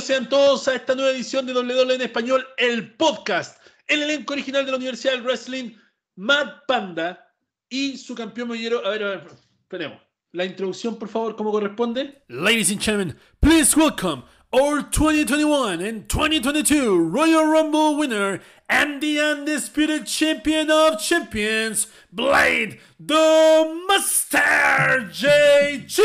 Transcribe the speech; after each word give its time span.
Bienvenidos 0.00 0.04
sean 0.04 0.28
todos 0.30 0.66
a 0.68 0.76
esta 0.76 0.94
nueva 0.94 1.10
edición 1.10 1.44
de 1.44 1.52
WWE 1.52 1.94
en 1.94 2.00
Español, 2.00 2.46
el 2.56 2.94
podcast. 2.94 3.60
El 3.86 4.02
elenco 4.02 4.32
original 4.32 4.64
de 4.64 4.70
la 4.70 4.78
Universidad 4.78 5.12
del 5.12 5.22
Wrestling, 5.22 5.72
Matt 6.16 6.64
Panda 6.66 7.34
y 7.68 7.98
su 7.98 8.14
campeón 8.14 8.48
mollero. 8.48 8.86
A 8.86 8.90
ver, 8.90 9.02
a 9.02 9.08
ver, 9.08 9.26
esperemos. 9.60 10.00
La 10.32 10.46
introducción, 10.46 10.96
por 10.98 11.08
favor, 11.08 11.36
¿cómo 11.36 11.52
corresponde? 11.52 12.22
Ladies 12.28 12.70
and 12.70 12.80
gentlemen, 12.80 13.18
please 13.40 13.76
welcome 13.76 14.22
our 14.52 14.80
2021 14.90 15.82
and 15.82 16.08
2022 16.08 17.10
Royal 17.10 17.44
Rumble 17.44 17.96
winner 17.96 18.40
and 18.70 19.02
the 19.02 19.20
undisputed 19.20 20.06
champion 20.06 20.70
of 20.70 20.98
champions, 20.98 21.88
Blade 22.10 22.80
the 22.98 23.84
Master 23.86 25.10
JG. 25.12 26.00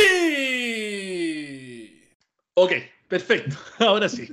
Ok, 2.58 2.72
perfecto. 3.16 3.56
Ahora 3.80 4.10
sí. 4.10 4.28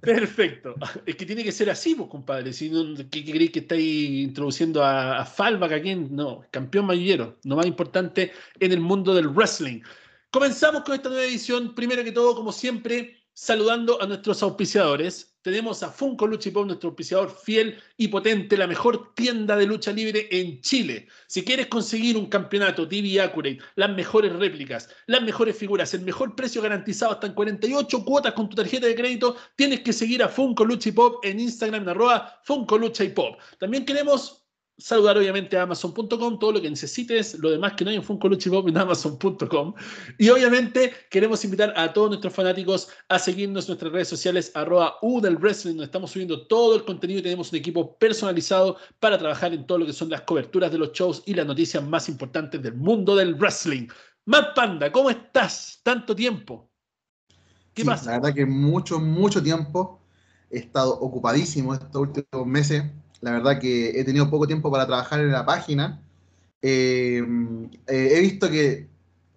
Perfecto. 0.00 0.74
Es 1.06 1.14
que 1.14 1.26
tiene 1.26 1.44
que 1.44 1.52
ser 1.52 1.70
así, 1.70 1.94
pues, 1.94 2.08
compadre. 2.10 2.52
Si 2.52 2.68
no, 2.68 2.96
¿qué, 3.10 3.24
qué 3.24 3.30
creéis 3.30 3.52
que 3.52 3.60
estáis 3.60 4.10
introduciendo 4.10 4.82
a, 4.82 5.20
a 5.20 5.24
Falbach 5.24 5.72
aquí? 5.72 5.94
No, 5.94 6.44
campeón 6.50 6.86
mayullero, 6.86 7.38
lo 7.44 7.56
más 7.56 7.66
importante 7.66 8.32
en 8.58 8.72
el 8.72 8.80
mundo 8.80 9.14
del 9.14 9.28
wrestling. 9.28 9.80
Comenzamos 10.32 10.82
con 10.82 10.94
esta 10.94 11.08
nueva 11.08 11.24
edición. 11.24 11.74
Primero 11.74 12.02
que 12.02 12.12
todo, 12.12 12.34
como 12.34 12.52
siempre, 12.52 13.16
saludando 13.32 14.02
a 14.02 14.06
nuestros 14.06 14.42
auspiciadores. 14.42 15.29
Tenemos 15.42 15.82
a 15.82 15.90
Funko 15.90 16.26
Lucha 16.26 16.50
y 16.50 16.52
Pop, 16.52 16.66
nuestro 16.66 16.90
auspiciador 16.90 17.30
fiel 17.30 17.78
y 17.96 18.08
potente, 18.08 18.58
la 18.58 18.66
mejor 18.66 19.14
tienda 19.14 19.56
de 19.56 19.64
lucha 19.64 19.90
libre 19.90 20.28
en 20.30 20.60
Chile. 20.60 21.08
Si 21.28 21.42
quieres 21.42 21.68
conseguir 21.68 22.18
un 22.18 22.26
campeonato 22.26 22.86
TV 22.86 23.18
Accurate, 23.22 23.58
las 23.76 23.90
mejores 23.96 24.34
réplicas, 24.34 24.90
las 25.06 25.22
mejores 25.22 25.56
figuras, 25.56 25.94
el 25.94 26.02
mejor 26.02 26.36
precio 26.36 26.60
garantizado 26.60 27.12
hasta 27.12 27.26
en 27.26 27.32
48 27.32 28.04
cuotas 28.04 28.34
con 28.34 28.50
tu 28.50 28.56
tarjeta 28.56 28.86
de 28.86 28.94
crédito, 28.94 29.36
tienes 29.56 29.80
que 29.80 29.94
seguir 29.94 30.22
a 30.22 30.28
Funko 30.28 30.64
Lucha 30.64 30.90
y 30.90 30.92
Pop 30.92 31.24
en 31.24 31.40
Instagram 31.40 31.84
en 31.84 31.88
arroba 31.88 32.40
Funko 32.44 32.76
Lucha 32.76 33.04
Pop. 33.14 33.38
También 33.58 33.86
queremos 33.86 34.39
saludar 34.80 35.18
obviamente 35.18 35.56
a 35.56 35.62
Amazon.com, 35.62 36.38
todo 36.38 36.52
lo 36.52 36.60
que 36.60 36.70
necesites, 36.70 37.38
lo 37.38 37.50
demás 37.50 37.74
que 37.74 37.84
no 37.84 37.90
hay 37.90 37.96
en 37.96 38.02
Funko 38.02 38.28
Lucha 38.28 38.48
y 38.48 38.52
Pop 38.52 38.68
en 38.68 38.76
Amazon.com. 38.76 39.74
Y 40.18 40.28
obviamente 40.30 40.92
queremos 41.10 41.44
invitar 41.44 41.72
a 41.76 41.92
todos 41.92 42.08
nuestros 42.08 42.32
fanáticos 42.32 42.88
a 43.08 43.18
seguirnos 43.18 43.64
en 43.64 43.68
nuestras 43.68 43.92
redes 43.92 44.08
sociales, 44.08 44.50
arroba 44.54 44.96
U 45.02 45.20
del 45.20 45.36
Wrestling, 45.36 45.72
donde 45.72 45.84
estamos 45.84 46.10
subiendo 46.10 46.46
todo 46.46 46.76
el 46.76 46.84
contenido 46.84 47.20
y 47.20 47.22
tenemos 47.22 47.52
un 47.52 47.58
equipo 47.58 47.96
personalizado 47.96 48.76
para 48.98 49.18
trabajar 49.18 49.52
en 49.52 49.66
todo 49.66 49.78
lo 49.78 49.86
que 49.86 49.92
son 49.92 50.08
las 50.10 50.22
coberturas 50.22 50.72
de 50.72 50.78
los 50.78 50.92
shows 50.92 51.22
y 51.26 51.34
las 51.34 51.46
noticias 51.46 51.82
más 51.84 52.08
importantes 52.08 52.62
del 52.62 52.74
mundo 52.74 53.14
del 53.14 53.34
wrestling. 53.34 53.88
Matt 54.24 54.54
Panda, 54.54 54.90
¿cómo 54.90 55.10
estás? 55.10 55.80
Tanto 55.82 56.14
tiempo. 56.14 56.70
¿Qué 57.74 57.82
sí, 57.82 57.88
pasa? 57.88 58.10
La 58.10 58.18
verdad 58.18 58.34
que 58.34 58.46
mucho, 58.46 58.98
mucho 58.98 59.42
tiempo. 59.42 59.98
He 60.50 60.58
estado 60.58 60.98
ocupadísimo 60.98 61.74
estos 61.74 61.94
últimos 61.94 62.44
meses 62.44 62.82
la 63.20 63.32
verdad 63.32 63.58
que 63.58 64.00
he 64.00 64.04
tenido 64.04 64.30
poco 64.30 64.46
tiempo 64.46 64.70
para 64.70 64.86
trabajar 64.86 65.20
en 65.20 65.32
la 65.32 65.44
página. 65.44 66.00
Eh, 66.62 67.22
eh, 67.86 68.12
he 68.14 68.20
visto 68.20 68.50
que 68.50 68.88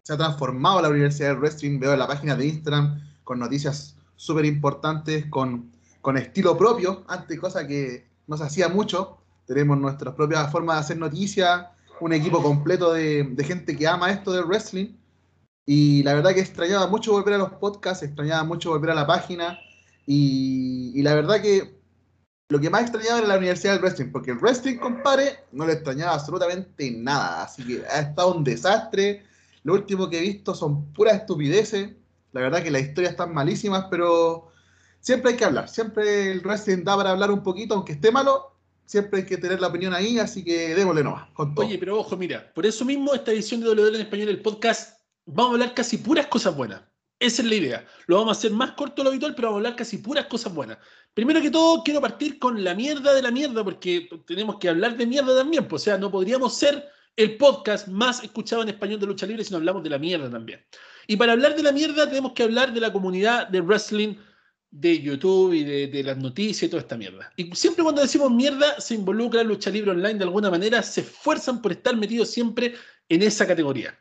se 0.01 0.13
ha 0.13 0.17
transformado 0.17 0.81
la 0.81 0.89
Universidad 0.89 1.29
del 1.29 1.39
Wrestling. 1.39 1.79
Veo 1.79 1.95
la 1.95 2.07
página 2.07 2.35
de 2.35 2.47
Instagram 2.47 3.01
con 3.23 3.39
noticias 3.39 3.95
súper 4.15 4.45
importantes, 4.45 5.25
con, 5.27 5.71
con 6.01 6.17
estilo 6.17 6.57
propio, 6.57 7.03
antes 7.07 7.39
cosa 7.39 7.67
que 7.67 8.07
no 8.27 8.37
se 8.37 8.43
hacía 8.43 8.69
mucho. 8.69 9.17
Tenemos 9.45 9.77
nuestras 9.77 10.13
propias 10.15 10.49
formas 10.51 10.77
de 10.77 10.79
hacer 10.81 10.97
noticias, 10.97 11.67
un 11.99 12.13
equipo 12.13 12.41
completo 12.41 12.93
de, 12.93 13.23
de 13.23 13.43
gente 13.43 13.75
que 13.75 13.87
ama 13.87 14.11
esto 14.11 14.31
del 14.31 14.45
wrestling. 14.45 14.95
Y 15.65 16.03
la 16.03 16.13
verdad 16.13 16.33
que 16.33 16.41
extrañaba 16.41 16.87
mucho 16.87 17.13
volver 17.13 17.35
a 17.35 17.37
los 17.37 17.51
podcasts, 17.53 18.03
extrañaba 18.03 18.43
mucho 18.43 18.69
volver 18.69 18.91
a 18.91 18.95
la 18.95 19.07
página. 19.07 19.59
Y, 20.05 20.91
y 20.95 21.01
la 21.01 21.15
verdad 21.15 21.41
que 21.41 21.82
lo 22.49 22.59
que 22.59 22.69
más 22.69 22.83
extrañaba 22.83 23.19
era 23.19 23.27
la 23.27 23.37
Universidad 23.37 23.73
del 23.73 23.81
Wrestling, 23.81 24.11
porque 24.11 24.31
el 24.31 24.37
wrestling, 24.37 24.77
compadre, 24.77 25.39
no 25.51 25.65
le 25.65 25.73
extrañaba 25.73 26.13
absolutamente 26.13 26.91
nada. 26.91 27.43
Así 27.43 27.65
que 27.65 27.83
ha 27.85 28.01
estado 28.01 28.35
un 28.35 28.43
desastre. 28.43 29.23
Lo 29.63 29.73
último 29.73 30.09
que 30.09 30.19
he 30.19 30.21
visto 30.21 30.53
son 30.53 30.91
puras 30.93 31.15
estupideces. 31.15 31.91
La 32.31 32.41
verdad 32.41 32.61
que 32.61 32.71
las 32.71 32.81
historias 32.81 33.11
están 33.11 33.33
malísimas, 33.33 33.85
pero 33.89 34.51
siempre 34.99 35.31
hay 35.31 35.37
que 35.37 35.45
hablar. 35.45 35.69
Siempre 35.69 36.31
el 36.31 36.41
wrestling 36.41 36.83
da 36.83 36.97
para 36.97 37.11
hablar 37.11 37.31
un 37.31 37.43
poquito, 37.43 37.75
aunque 37.75 37.93
esté 37.93 38.11
malo. 38.11 38.51
Siempre 38.85 39.21
hay 39.21 39.25
que 39.25 39.37
tener 39.37 39.61
la 39.61 39.67
opinión 39.67 39.93
ahí, 39.93 40.19
así 40.19 40.43
que 40.43 40.75
démosle 40.75 41.03
nomás. 41.03 41.29
Con 41.31 41.55
todo. 41.55 41.65
Oye, 41.65 41.77
pero 41.77 41.99
ojo, 41.99 42.17
mira, 42.17 42.51
por 42.53 42.65
eso 42.65 42.83
mismo 42.83 43.13
esta 43.13 43.31
edición 43.31 43.61
de 43.61 43.69
WWE 43.69 43.95
en 43.95 44.01
español, 44.01 44.29
el 44.29 44.41
podcast, 44.41 44.99
vamos 45.25 45.51
a 45.51 45.53
hablar 45.53 45.73
casi 45.73 45.97
puras 45.97 46.27
cosas 46.27 46.55
buenas. 46.55 46.81
Esa 47.19 47.41
es 47.41 47.47
la 47.47 47.55
idea. 47.55 47.87
Lo 48.07 48.17
vamos 48.17 48.37
a 48.37 48.39
hacer 48.39 48.51
más 48.51 48.71
corto 48.71 48.95
de 48.97 49.03
lo 49.03 49.09
habitual, 49.11 49.33
pero 49.35 49.49
vamos 49.49 49.57
a 49.57 49.59
hablar 49.59 49.75
casi 49.75 49.97
puras 49.99 50.25
cosas 50.25 50.53
buenas. 50.53 50.77
Primero 51.13 51.41
que 51.41 51.51
todo, 51.51 51.83
quiero 51.83 52.01
partir 52.01 52.39
con 52.39 52.63
la 52.63 52.73
mierda 52.73 53.13
de 53.13 53.21
la 53.21 53.31
mierda, 53.31 53.63
porque 53.63 54.09
tenemos 54.25 54.57
que 54.57 54.69
hablar 54.69 54.97
de 54.97 55.05
mierda 55.05 55.35
también. 55.35 55.67
Pues, 55.67 55.83
o 55.83 55.85
sea, 55.85 55.97
no 55.97 56.11
podríamos 56.11 56.57
ser 56.57 56.85
el 57.15 57.37
podcast 57.37 57.87
más 57.87 58.23
escuchado 58.23 58.63
en 58.63 58.69
español 58.69 58.99
de 58.99 59.05
lucha 59.05 59.25
libre 59.25 59.43
si 59.43 59.51
no 59.51 59.57
hablamos 59.57 59.83
de 59.83 59.89
la 59.89 59.99
mierda 59.99 60.29
también. 60.29 60.65
Y 61.07 61.15
para 61.15 61.33
hablar 61.33 61.55
de 61.55 61.63
la 61.63 61.71
mierda, 61.71 62.07
tenemos 62.07 62.33
que 62.33 62.43
hablar 62.43 62.73
de 62.73 62.81
la 62.81 62.91
comunidad 62.91 63.47
de 63.47 63.61
wrestling 63.61 64.15
de 64.71 64.99
YouTube 64.99 65.53
y 65.53 65.63
de, 65.63 66.03
las 66.03 66.17
noticias 66.17 66.63
y 66.63 66.67
toda 66.67 66.81
esta 66.81 66.97
mierda. 66.97 67.31
Y 67.35 67.55
siempre 67.55 67.83
cuando 67.83 68.01
decimos 68.01 68.31
mierda, 68.31 68.81
se 68.81 68.95
involucra 68.95 69.43
lucha 69.43 69.69
libre 69.69 69.91
online 69.91 70.15
de 70.15 70.23
alguna 70.23 70.49
manera, 70.49 70.81
se 70.81 71.01
esfuerzan 71.01 71.61
por 71.61 71.71
estar 71.71 71.95
metidos 71.95 72.31
siempre 72.31 72.73
en 73.07 73.21
esa 73.21 73.45
categoría. 73.45 73.95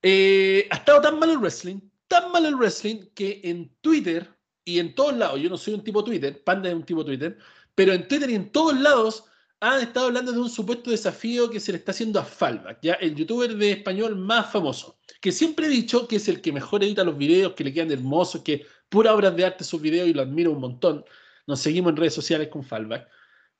Eh, 0.00 0.66
ha 0.70 0.76
estado 0.76 1.02
tan 1.02 1.18
mal 1.18 1.28
el 1.28 1.38
wrestling, 1.38 1.80
tan 2.08 2.32
mal 2.32 2.46
el 2.46 2.56
wrestling 2.56 3.06
que 3.14 3.40
en 3.44 3.74
Twitter 3.80 4.28
y 4.64 4.78
en 4.78 4.94
todos 4.94 5.16
lados, 5.16 5.40
yo 5.40 5.48
no 5.48 5.56
soy 5.56 5.74
un 5.74 5.84
tipo 5.84 6.02
Twitter, 6.02 6.42
Panda 6.42 6.68
es 6.68 6.74
un 6.74 6.84
tipo 6.84 7.04
Twitter, 7.04 7.38
pero 7.74 7.92
en 7.92 8.08
Twitter 8.08 8.30
y 8.30 8.34
en 8.34 8.50
todos 8.50 8.78
lados 8.78 9.24
han 9.60 9.80
estado 9.80 10.06
hablando 10.06 10.32
de 10.32 10.38
un 10.38 10.50
supuesto 10.50 10.90
desafío 10.90 11.48
que 11.48 11.60
se 11.60 11.72
le 11.72 11.78
está 11.78 11.92
haciendo 11.92 12.20
a 12.20 12.24
Falbach, 12.24 12.78
ya 12.82 12.94
el 12.94 13.14
youtuber 13.14 13.54
de 13.54 13.72
español 13.72 14.16
más 14.16 14.52
famoso, 14.52 14.98
que 15.20 15.32
siempre 15.32 15.66
he 15.66 15.70
dicho 15.70 16.06
que 16.06 16.16
es 16.16 16.28
el 16.28 16.40
que 16.40 16.52
mejor 16.52 16.84
edita 16.84 17.04
los 17.04 17.16
videos, 17.16 17.54
que 17.54 17.64
le 17.64 17.72
quedan 17.72 17.90
hermosos, 17.90 18.42
que 18.42 18.66
pura 18.88 19.14
obras 19.14 19.34
de 19.36 19.44
arte 19.44 19.64
sus 19.64 19.80
videos 19.80 20.08
y 20.08 20.12
lo 20.12 20.22
admiro 20.22 20.52
un 20.52 20.60
montón. 20.60 21.04
Nos 21.46 21.60
seguimos 21.60 21.90
en 21.90 21.96
redes 21.96 22.14
sociales 22.14 22.48
con 22.48 22.64
Falbach. 22.64 23.06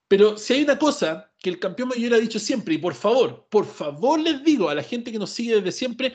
Pero 0.08 0.38
si 0.38 0.54
hay 0.54 0.62
una 0.62 0.78
cosa 0.78 1.32
que 1.38 1.50
el 1.50 1.58
campeón 1.58 1.88
mayor 1.88 2.14
ha 2.14 2.18
dicho 2.18 2.38
siempre, 2.38 2.74
y 2.74 2.78
por 2.78 2.94
favor, 2.94 3.46
por 3.50 3.66
favor 3.66 4.20
les 4.20 4.42
digo 4.44 4.68
a 4.68 4.74
la 4.74 4.82
gente 4.82 5.10
que 5.10 5.18
nos 5.18 5.30
sigue 5.30 5.56
desde 5.56 5.72
siempre, 5.72 6.14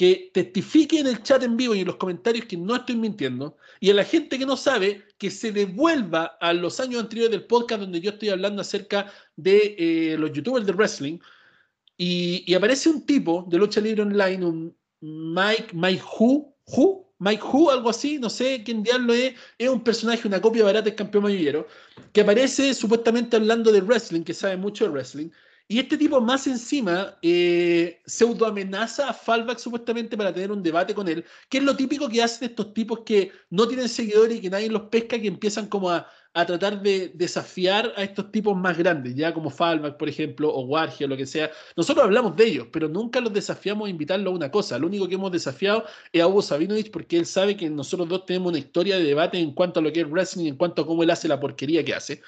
que 0.00 0.30
testifique 0.32 0.98
en 0.98 1.08
el 1.08 1.22
chat 1.22 1.42
en 1.42 1.58
vivo 1.58 1.74
y 1.74 1.80
en 1.80 1.86
los 1.86 1.96
comentarios 1.96 2.46
que 2.46 2.56
no 2.56 2.74
estoy 2.74 2.96
mintiendo, 2.96 3.58
y 3.80 3.90
a 3.90 3.94
la 3.94 4.02
gente 4.02 4.38
que 4.38 4.46
no 4.46 4.56
sabe, 4.56 5.04
que 5.18 5.30
se 5.30 5.52
devuelva 5.52 6.38
a 6.40 6.54
los 6.54 6.80
años 6.80 7.02
anteriores 7.02 7.32
del 7.32 7.44
podcast 7.44 7.82
donde 7.82 8.00
yo 8.00 8.12
estoy 8.12 8.30
hablando 8.30 8.62
acerca 8.62 9.12
de 9.36 9.74
eh, 9.76 10.16
los 10.18 10.32
youtubers 10.32 10.64
de 10.64 10.72
wrestling, 10.72 11.18
y, 11.98 12.44
y, 12.46 12.54
aparece 12.54 12.88
un 12.88 13.04
tipo 13.04 13.44
de 13.46 13.58
lucha 13.58 13.82
libre 13.82 14.00
online, 14.00 14.42
un 14.42 14.74
Mike, 15.02 15.74
Mike 15.74 16.02
Who, 16.18 16.56
Who, 16.64 17.12
Mike 17.18 17.42
Who, 17.42 17.70
algo 17.70 17.90
así, 17.90 18.18
no 18.18 18.30
sé 18.30 18.62
quién 18.64 18.82
diablo 18.82 19.12
es, 19.12 19.34
es 19.58 19.68
un 19.68 19.84
personaje, 19.84 20.26
una 20.26 20.40
copia 20.40 20.64
barata 20.64 20.86
del 20.86 20.94
campeón 20.94 21.24
mayullero, 21.24 21.66
que 22.14 22.22
aparece 22.22 22.72
supuestamente 22.72 23.36
hablando 23.36 23.70
de 23.70 23.82
wrestling, 23.82 24.22
que 24.22 24.32
sabe 24.32 24.56
mucho 24.56 24.84
de 24.84 24.92
wrestling, 24.92 25.28
y 25.70 25.78
este 25.78 25.96
tipo 25.96 26.20
más 26.20 26.48
encima 26.48 27.16
eh, 27.22 28.00
pseudo 28.04 28.44
amenaza 28.44 29.08
a 29.08 29.14
Fallback 29.14 29.58
supuestamente 29.58 30.16
para 30.16 30.34
tener 30.34 30.50
un 30.50 30.64
debate 30.64 30.92
con 30.96 31.06
él, 31.06 31.24
que 31.48 31.58
es 31.58 31.64
lo 31.64 31.76
típico 31.76 32.08
que 32.08 32.20
hacen 32.20 32.50
estos 32.50 32.74
tipos 32.74 33.02
que 33.06 33.30
no 33.50 33.68
tienen 33.68 33.88
seguidores 33.88 34.38
y 34.38 34.40
que 34.40 34.50
nadie 34.50 34.68
los 34.68 34.88
pesca, 34.88 35.20
que 35.20 35.28
empiezan 35.28 35.68
como 35.68 35.88
a, 35.88 36.08
a 36.34 36.44
tratar 36.44 36.82
de 36.82 37.12
desafiar 37.14 37.92
a 37.96 38.02
estos 38.02 38.32
tipos 38.32 38.56
más 38.56 38.76
grandes, 38.76 39.14
ya 39.14 39.32
como 39.32 39.48
Fallback, 39.48 39.96
por 39.96 40.08
ejemplo, 40.08 40.52
o 40.52 40.62
Warge 40.62 41.04
o 41.04 41.08
lo 41.08 41.16
que 41.16 41.24
sea. 41.24 41.52
Nosotros 41.76 42.04
hablamos 42.04 42.34
de 42.34 42.46
ellos, 42.46 42.66
pero 42.72 42.88
nunca 42.88 43.20
los 43.20 43.32
desafiamos 43.32 43.86
a 43.86 43.90
invitarlo 43.90 44.30
a 44.30 44.34
una 44.34 44.50
cosa. 44.50 44.76
Lo 44.76 44.88
único 44.88 45.06
que 45.06 45.14
hemos 45.14 45.30
desafiado 45.30 45.84
es 46.12 46.20
a 46.20 46.26
Hugo 46.26 46.42
Sabinovich 46.42 46.90
porque 46.90 47.16
él 47.16 47.26
sabe 47.26 47.56
que 47.56 47.70
nosotros 47.70 48.08
dos 48.08 48.26
tenemos 48.26 48.50
una 48.50 48.58
historia 48.58 48.96
de 48.96 49.04
debate 49.04 49.38
en 49.38 49.52
cuanto 49.52 49.78
a 49.78 49.84
lo 49.84 49.92
que 49.92 50.00
es 50.00 50.10
wrestling, 50.10 50.48
en 50.48 50.56
cuanto 50.56 50.82
a 50.82 50.86
cómo 50.86 51.04
él 51.04 51.10
hace 51.10 51.28
la 51.28 51.38
porquería 51.38 51.84
que 51.84 51.94
hace. 51.94 52.22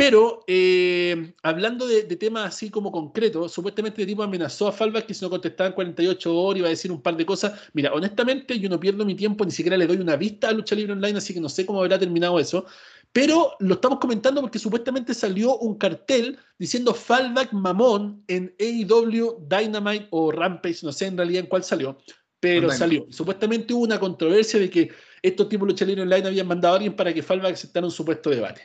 Pero 0.00 0.44
eh, 0.46 1.34
hablando 1.42 1.86
de, 1.86 2.04
de, 2.04 2.16
temas 2.16 2.46
así 2.46 2.70
como 2.70 2.90
concretos, 2.90 3.52
supuestamente 3.52 4.00
el 4.00 4.08
tipo 4.08 4.22
amenazó 4.22 4.66
a 4.66 4.72
Falva 4.72 5.02
que 5.02 5.12
si 5.12 5.22
no 5.22 5.28
contestaba 5.28 5.68
en 5.68 5.74
48 5.74 6.34
horas 6.34 6.58
iba 6.58 6.68
a 6.68 6.70
decir 6.70 6.90
un 6.90 7.02
par 7.02 7.18
de 7.18 7.26
cosas. 7.26 7.52
Mira, 7.74 7.92
honestamente 7.92 8.58
yo 8.58 8.70
no 8.70 8.80
pierdo 8.80 9.04
mi 9.04 9.14
tiempo, 9.14 9.44
ni 9.44 9.50
siquiera 9.50 9.76
le 9.76 9.86
doy 9.86 9.98
una 9.98 10.16
vista 10.16 10.48
a 10.48 10.52
Lucha 10.52 10.74
Libre 10.74 10.94
Online, 10.94 11.18
así 11.18 11.34
que 11.34 11.40
no 11.40 11.50
sé 11.50 11.66
cómo 11.66 11.80
habrá 11.80 11.98
terminado 11.98 12.40
eso. 12.40 12.64
Pero 13.12 13.52
lo 13.58 13.74
estamos 13.74 13.98
comentando 13.98 14.40
porque 14.40 14.58
supuestamente 14.58 15.12
salió 15.12 15.58
un 15.58 15.76
cartel 15.76 16.38
diciendo 16.58 16.94
Fallback 16.94 17.52
Mamón 17.52 18.24
en 18.26 18.54
AEW 18.58 19.46
Dynamite 19.50 20.06
o 20.12 20.32
Rampage, 20.32 20.78
no 20.82 20.92
sé 20.92 21.08
en 21.08 21.18
realidad 21.18 21.40
en 21.40 21.46
cuál 21.46 21.62
salió, 21.62 21.98
pero 22.40 22.68
Online. 22.68 22.78
salió. 22.78 23.06
Supuestamente 23.10 23.74
hubo 23.74 23.84
una 23.84 24.00
controversia 24.00 24.58
de 24.58 24.70
que 24.70 24.90
estos 25.20 25.46
tipos 25.50 25.68
de 25.68 25.72
Lucha 25.74 25.84
Libre 25.84 26.04
Online 26.04 26.28
habían 26.28 26.46
mandado 26.46 26.72
a 26.72 26.76
alguien 26.78 26.96
para 26.96 27.12
que 27.12 27.22
Fallback 27.22 27.52
aceptara 27.52 27.84
un 27.84 27.92
supuesto 27.92 28.30
debate. 28.30 28.62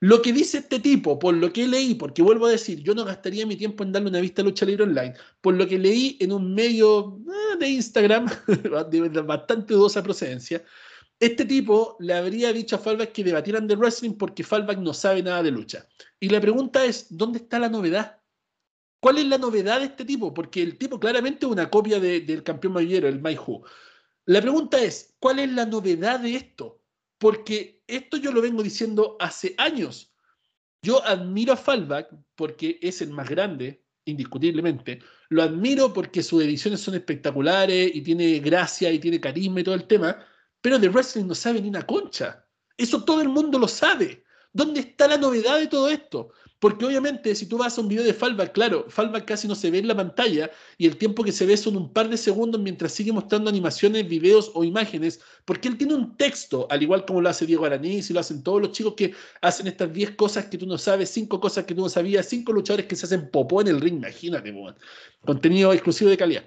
Lo 0.00 0.22
que 0.22 0.32
dice 0.32 0.58
este 0.58 0.78
tipo, 0.78 1.18
por 1.18 1.34
lo 1.34 1.52
que 1.52 1.66
leí, 1.66 1.94
porque 1.94 2.22
vuelvo 2.22 2.46
a 2.46 2.50
decir, 2.50 2.80
yo 2.82 2.94
no 2.94 3.04
gastaría 3.04 3.46
mi 3.46 3.56
tiempo 3.56 3.82
en 3.82 3.90
darle 3.90 4.10
una 4.10 4.20
vista 4.20 4.42
a 4.42 4.44
Lucha 4.44 4.64
Libre 4.64 4.84
Online, 4.84 5.14
por 5.40 5.54
lo 5.54 5.66
que 5.66 5.78
leí 5.78 6.16
en 6.20 6.32
un 6.32 6.54
medio 6.54 7.20
eh, 7.26 7.56
de 7.58 7.68
Instagram 7.68 8.26
de 8.90 9.08
bastante 9.22 9.74
dudosa 9.74 10.02
procedencia, 10.02 10.62
Este 11.20 11.44
tipo 11.44 11.96
le 12.00 12.14
habría 12.14 12.52
dicho 12.52 12.76
a 12.76 12.78
Fallback 12.78 13.12
que 13.12 13.24
debatieran 13.24 13.66
de 13.66 13.76
wrestling 13.76 14.14
porque 14.14 14.44
Fallback 14.44 14.78
no 14.78 14.94
sabe 14.94 15.22
nada 15.22 15.42
de 15.42 15.50
lucha. 15.50 15.88
Y 16.20 16.28
la 16.28 16.40
pregunta 16.40 16.84
es, 16.84 17.06
¿dónde 17.10 17.38
está 17.38 17.58
la 17.58 17.68
novedad? 17.68 18.20
¿Cuál 19.00 19.18
es 19.18 19.26
la 19.26 19.38
novedad 19.38 19.80
de 19.80 19.86
este 19.86 20.04
tipo? 20.04 20.34
Porque 20.34 20.62
el 20.62 20.78
tipo 20.78 20.98
claramente 21.00 21.46
es 21.46 21.52
una 21.52 21.70
copia 21.70 22.00
del 22.00 22.42
campeón 22.42 22.74
mayor, 22.74 23.04
el 23.04 23.20
Who. 23.20 23.64
La 24.26 24.40
pregunta 24.40 24.78
es, 24.82 25.14
¿cuál 25.20 25.38
es 25.40 25.50
la 25.52 25.66
novedad 25.66 26.20
de 26.20 26.36
esto? 26.36 26.77
Porque 27.18 27.82
esto 27.86 28.16
yo 28.16 28.32
lo 28.32 28.40
vengo 28.40 28.62
diciendo 28.62 29.16
hace 29.18 29.54
años. 29.58 30.12
Yo 30.82 31.04
admiro 31.04 31.52
a 31.52 31.56
Fallback 31.56 32.14
porque 32.36 32.78
es 32.80 33.02
el 33.02 33.10
más 33.10 33.28
grande, 33.28 33.84
indiscutiblemente. 34.04 35.00
Lo 35.28 35.42
admiro 35.42 35.92
porque 35.92 36.22
sus 36.22 36.42
ediciones 36.42 36.80
son 36.80 36.94
espectaculares 36.94 37.90
y 37.94 38.00
tiene 38.02 38.38
gracia 38.38 38.90
y 38.90 38.98
tiene 38.98 39.20
carisma 39.20 39.60
y 39.60 39.64
todo 39.64 39.74
el 39.74 39.86
tema, 39.86 40.24
pero 40.60 40.78
de 40.78 40.88
wrestling 40.88 41.26
no 41.26 41.34
sabe 41.34 41.60
ni 41.60 41.68
una 41.68 41.86
concha. 41.86 42.46
Eso 42.76 43.04
todo 43.04 43.20
el 43.20 43.28
mundo 43.28 43.58
lo 43.58 43.68
sabe. 43.68 44.24
¿Dónde 44.52 44.80
está 44.80 45.08
la 45.08 45.18
novedad 45.18 45.58
de 45.58 45.66
todo 45.66 45.88
esto? 45.88 46.32
Porque 46.60 46.84
obviamente 46.84 47.34
si 47.36 47.46
tú 47.46 47.56
vas 47.56 47.78
a 47.78 47.80
un 47.80 47.88
video 47.88 48.02
de 48.02 48.12
Fallback, 48.12 48.52
claro, 48.52 48.86
Fallback 48.88 49.26
casi 49.26 49.46
no 49.46 49.54
se 49.54 49.70
ve 49.70 49.78
en 49.78 49.86
la 49.86 49.96
pantalla 49.96 50.50
y 50.76 50.86
el 50.86 50.96
tiempo 50.96 51.22
que 51.22 51.30
se 51.30 51.46
ve 51.46 51.56
son 51.56 51.76
un 51.76 51.92
par 51.92 52.08
de 52.08 52.16
segundos 52.16 52.60
mientras 52.60 52.92
sigue 52.92 53.12
mostrando 53.12 53.48
animaciones, 53.48 54.08
videos 54.08 54.50
o 54.54 54.64
imágenes, 54.64 55.20
porque 55.44 55.68
él 55.68 55.78
tiene 55.78 55.94
un 55.94 56.16
texto, 56.16 56.66
al 56.68 56.82
igual 56.82 57.04
como 57.04 57.20
lo 57.20 57.28
hace 57.28 57.46
Diego 57.46 57.64
Aranís 57.64 58.10
y 58.10 58.12
lo 58.12 58.20
hacen 58.20 58.42
todos 58.42 58.60
los 58.60 58.72
chicos 58.72 58.94
que 58.96 59.14
hacen 59.40 59.68
estas 59.68 59.92
10 59.92 60.16
cosas 60.16 60.46
que 60.46 60.58
tú 60.58 60.66
no 60.66 60.78
sabes, 60.78 61.10
5 61.10 61.38
cosas 61.40 61.64
que 61.64 61.74
tú 61.74 61.82
no 61.82 61.88
sabías, 61.88 62.26
5 62.26 62.52
luchadores 62.52 62.86
que 62.86 62.96
se 62.96 63.06
hacen 63.06 63.30
popó 63.30 63.60
en 63.60 63.68
el 63.68 63.80
ring, 63.80 63.98
imagínate, 63.98 64.52
contenido 65.24 65.72
exclusivo 65.72 66.10
de 66.10 66.16
calidad. 66.16 66.44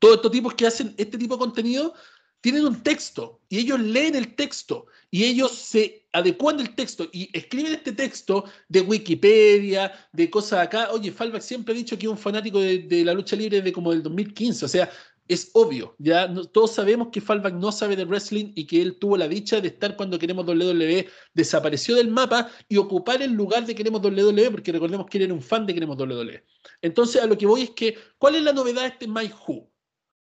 Todos 0.00 0.16
estos 0.16 0.32
tipos 0.32 0.54
que 0.54 0.66
hacen 0.66 0.94
este 0.96 1.18
tipo 1.18 1.36
de 1.36 1.40
contenido 1.40 1.94
tienen 2.40 2.64
un 2.64 2.82
texto 2.82 3.40
y 3.48 3.58
ellos 3.58 3.80
leen 3.80 4.14
el 4.14 4.34
texto 4.34 4.86
y 5.10 5.24
ellos 5.24 5.52
se 5.52 6.06
adecuan 6.12 6.56
del 6.56 6.74
texto 6.74 7.08
y 7.12 7.28
escriben 7.36 7.72
este 7.72 7.92
texto 7.92 8.44
de 8.68 8.80
Wikipedia, 8.80 9.92
de 10.12 10.30
cosas 10.30 10.60
acá. 10.60 10.90
Oye, 10.92 11.12
Fallback 11.12 11.42
siempre 11.42 11.74
ha 11.74 11.76
dicho 11.76 11.98
que 11.98 12.06
es 12.06 12.12
un 12.12 12.18
fanático 12.18 12.60
de, 12.60 13.04
la 13.04 13.14
lucha 13.14 13.36
libre 13.36 13.60
de 13.60 13.72
como 13.72 13.90
del 13.90 14.02
2015, 14.02 14.64
o 14.64 14.68
sea, 14.68 14.90
es 15.28 15.50
obvio, 15.52 15.94
ya 15.98 16.32
todos 16.52 16.72
sabemos 16.74 17.08
que 17.12 17.20
Fallback 17.20 17.54
no 17.54 17.70
sabe 17.70 17.94
de 17.94 18.04
wrestling 18.04 18.50
y 18.56 18.66
que 18.66 18.82
él 18.82 18.98
tuvo 18.98 19.16
la 19.16 19.28
dicha 19.28 19.60
de 19.60 19.68
estar 19.68 19.94
cuando 19.94 20.18
Queremos 20.18 20.44
WWE 20.44 21.06
desapareció 21.34 21.94
del 21.94 22.08
mapa 22.08 22.50
y 22.68 22.78
ocupar 22.78 23.22
el 23.22 23.32
lugar 23.32 23.64
de 23.64 23.76
Queremos 23.76 24.02
WWE, 24.02 24.50
porque 24.50 24.72
recordemos 24.72 25.06
que 25.06 25.18
él 25.18 25.24
era 25.24 25.34
un 25.34 25.40
fan 25.40 25.66
de 25.66 25.74
Queremos 25.74 25.96
WWE. 25.96 26.44
Entonces, 26.82 27.22
a 27.22 27.26
lo 27.26 27.38
que 27.38 27.46
voy 27.46 27.62
es 27.62 27.70
que, 27.70 27.96
¿cuál 28.18 28.34
es 28.34 28.42
la 28.42 28.52
novedad 28.52 28.82
de 28.82 28.88
este 28.88 29.06
My 29.06 29.30
Who? 29.46 29.69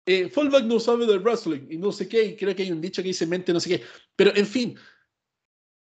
Eh, 0.06 0.29
Fallback 0.29 0.64
no 0.64 0.79
sabe 0.81 1.05
del 1.05 1.20
wrestling 1.20 1.67
y 1.69 1.76
no 1.76 1.93
sé 1.93 2.08
qué, 2.08 2.25
y 2.25 2.37
creo 2.37 2.55
que 2.55 2.62
hay 2.62 2.73
un 2.73 2.81
dicho 2.81 3.03
que 3.03 3.08
dice 3.08 3.26
mente 3.26 3.53
no 3.53 3.61
sé 3.61 3.70
qué. 3.70 3.85
Pero 4.14 4.35
en 4.35 4.47
fin, 4.47 4.79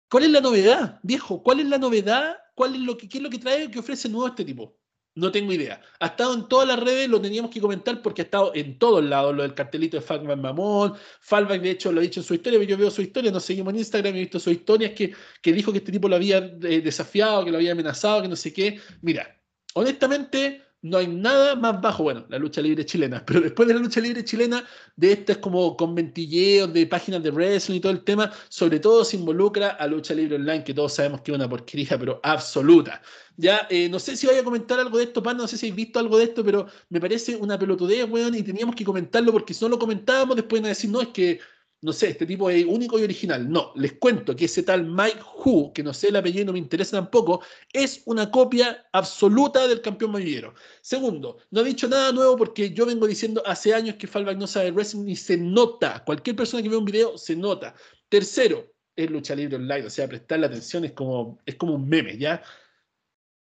¿cuál 0.09 0.25
es 0.25 0.29
la 0.29 0.41
novedad, 0.41 0.99
viejo? 1.03 1.41
¿Cuál 1.41 1.59
es 1.61 1.67
la 1.67 1.77
novedad? 1.77 2.37
¿Cuál 2.55 2.75
es 2.75 2.81
lo 2.81 2.97
que, 2.97 3.09
qué 3.09 3.17
es 3.17 3.23
lo 3.23 3.29
que 3.29 3.39
trae, 3.39 3.71
que 3.71 3.79
ofrece 3.79 4.07
nuevo 4.07 4.27
este 4.27 4.45
tipo? 4.45 4.77
No 5.13 5.29
tengo 5.29 5.51
idea. 5.51 5.81
Ha 5.99 6.07
estado 6.07 6.33
en 6.33 6.47
todas 6.47 6.67
las 6.67 6.79
redes, 6.79 7.09
lo 7.09 7.19
teníamos 7.19 7.51
que 7.51 7.59
comentar 7.59 8.01
porque 8.01 8.21
ha 8.21 8.25
estado 8.25 8.53
en 8.55 8.79
todos 8.79 9.03
lados, 9.03 9.35
lo 9.35 9.41
del 9.41 9.53
cartelito 9.53 9.97
de 9.97 10.01
Fallback 10.01 10.37
Mamón. 10.37 10.93
Fallback, 11.19 11.61
de 11.61 11.71
hecho, 11.71 11.91
lo 11.91 11.99
ha 11.99 12.03
dicho 12.03 12.21
en 12.21 12.25
su 12.25 12.33
historia, 12.33 12.63
yo 12.63 12.77
veo 12.77 12.89
su 12.89 13.01
historia, 13.01 13.29
nos 13.29 13.43
seguimos 13.43 13.73
en 13.73 13.79
Instagram, 13.79 14.15
he 14.15 14.19
visto 14.19 14.39
su 14.39 14.51
historia, 14.51 14.95
que, 14.95 15.13
que 15.41 15.51
dijo 15.51 15.71
que 15.73 15.79
este 15.79 15.91
tipo 15.91 16.07
lo 16.07 16.15
había 16.15 16.37
eh, 16.37 16.81
desafiado, 16.81 17.43
que 17.43 17.51
lo 17.51 17.57
había 17.57 17.73
amenazado, 17.73 18.21
que 18.21 18.29
no 18.29 18.37
sé 18.37 18.53
qué. 18.53 18.79
Mira, 19.01 19.37
honestamente, 19.73 20.63
no 20.81 20.97
hay 20.97 21.07
nada 21.07 21.55
más 21.55 21.79
bajo, 21.79 22.03
bueno, 22.03 22.25
la 22.29 22.39
lucha 22.39 22.61
libre 22.61 22.85
chilena, 22.85 23.23
pero 23.25 23.41
después 23.41 23.67
de 23.67 23.73
la 23.73 23.79
lucha 23.79 24.01
libre 24.01 24.23
chilena, 24.23 24.65
de 24.95 25.11
estas 25.11 25.37
como 25.37 25.77
conventilleos 25.77 26.73
de 26.73 26.87
páginas 26.87 27.23
de 27.23 27.31
wrestling 27.31 27.77
y 27.77 27.79
todo 27.79 27.91
el 27.91 28.03
tema, 28.03 28.31
sobre 28.49 28.79
todo 28.79 29.05
se 29.05 29.17
involucra 29.17 29.69
a 29.69 29.87
lucha 29.87 30.13
libre 30.13 30.35
online, 30.35 30.63
que 30.63 30.73
todos 30.73 30.93
sabemos 30.93 31.21
que 31.21 31.31
es 31.31 31.35
una 31.35 31.49
porquería, 31.49 31.97
pero 31.99 32.19
absoluta. 32.23 33.01
Ya, 33.37 33.67
eh, 33.69 33.89
no 33.89 33.99
sé 33.99 34.17
si 34.17 34.27
vaya 34.27 34.41
a 34.41 34.43
comentar 34.43 34.79
algo 34.79 34.97
de 34.97 35.05
esto, 35.05 35.23
Pan, 35.23 35.37
no 35.37 35.47
sé 35.47 35.57
si 35.57 35.67
habéis 35.67 35.75
visto 35.87 35.99
algo 35.99 36.17
de 36.17 36.25
esto, 36.25 36.43
pero 36.43 36.67
me 36.89 36.99
parece 36.99 37.35
una 37.35 37.57
pelotudea, 37.57 38.05
weón, 38.05 38.35
y 38.35 38.43
teníamos 38.43 38.75
que 38.75 38.85
comentarlo 38.85 39.31
porque 39.31 39.53
si 39.53 39.63
no 39.63 39.69
lo 39.69 39.79
comentábamos, 39.79 40.35
después 40.35 40.61
van 40.61 40.67
a 40.67 40.69
decir, 40.69 40.89
no, 40.89 41.01
es 41.01 41.09
que 41.09 41.39
no 41.81 41.91
sé, 41.93 42.09
este 42.09 42.27
tipo 42.27 42.49
es 42.49 42.63
único 42.65 42.99
y 42.99 43.03
original. 43.03 43.49
No, 43.49 43.71
les 43.75 43.93
cuento 43.93 44.35
que 44.35 44.45
ese 44.45 44.61
tal 44.61 44.85
Mike 44.85 45.19
Who, 45.43 45.73
que 45.73 45.81
no 45.81 45.93
sé 45.93 46.09
el 46.09 46.15
apellido 46.15 46.43
y 46.43 46.45
no 46.45 46.53
me 46.53 46.59
interesa 46.59 46.97
tampoco, 46.97 47.41
es 47.73 48.03
una 48.05 48.29
copia 48.29 48.85
absoluta 48.93 49.67
del 49.67 49.81
campeón 49.81 50.11
mayullero. 50.11 50.53
Segundo, 50.81 51.39
no 51.49 51.61
ha 51.61 51.63
dicho 51.63 51.87
nada 51.87 52.11
nuevo 52.11 52.37
porque 52.37 52.71
yo 52.71 52.85
vengo 52.85 53.07
diciendo 53.07 53.41
hace 53.45 53.73
años 53.73 53.95
que 53.95 54.07
Fallback 54.07 54.37
no 54.37 54.45
sabe 54.45 54.71
wrestling 54.71 55.09
y 55.09 55.15
se 55.15 55.37
nota. 55.37 56.03
Cualquier 56.05 56.35
persona 56.35 56.61
que 56.61 56.69
ve 56.69 56.77
un 56.77 56.85
video 56.85 57.17
se 57.17 57.35
nota. 57.35 57.73
Tercero, 58.09 58.71
es 58.95 59.09
lucha 59.09 59.33
libre 59.33 59.55
online, 59.55 59.87
o 59.87 59.89
sea, 59.89 60.07
prestarle 60.07 60.45
atención 60.45 60.85
es 60.85 60.91
como, 60.91 61.39
es 61.45 61.55
como 61.55 61.73
un 61.75 61.89
meme, 61.89 62.17
¿ya? 62.17 62.43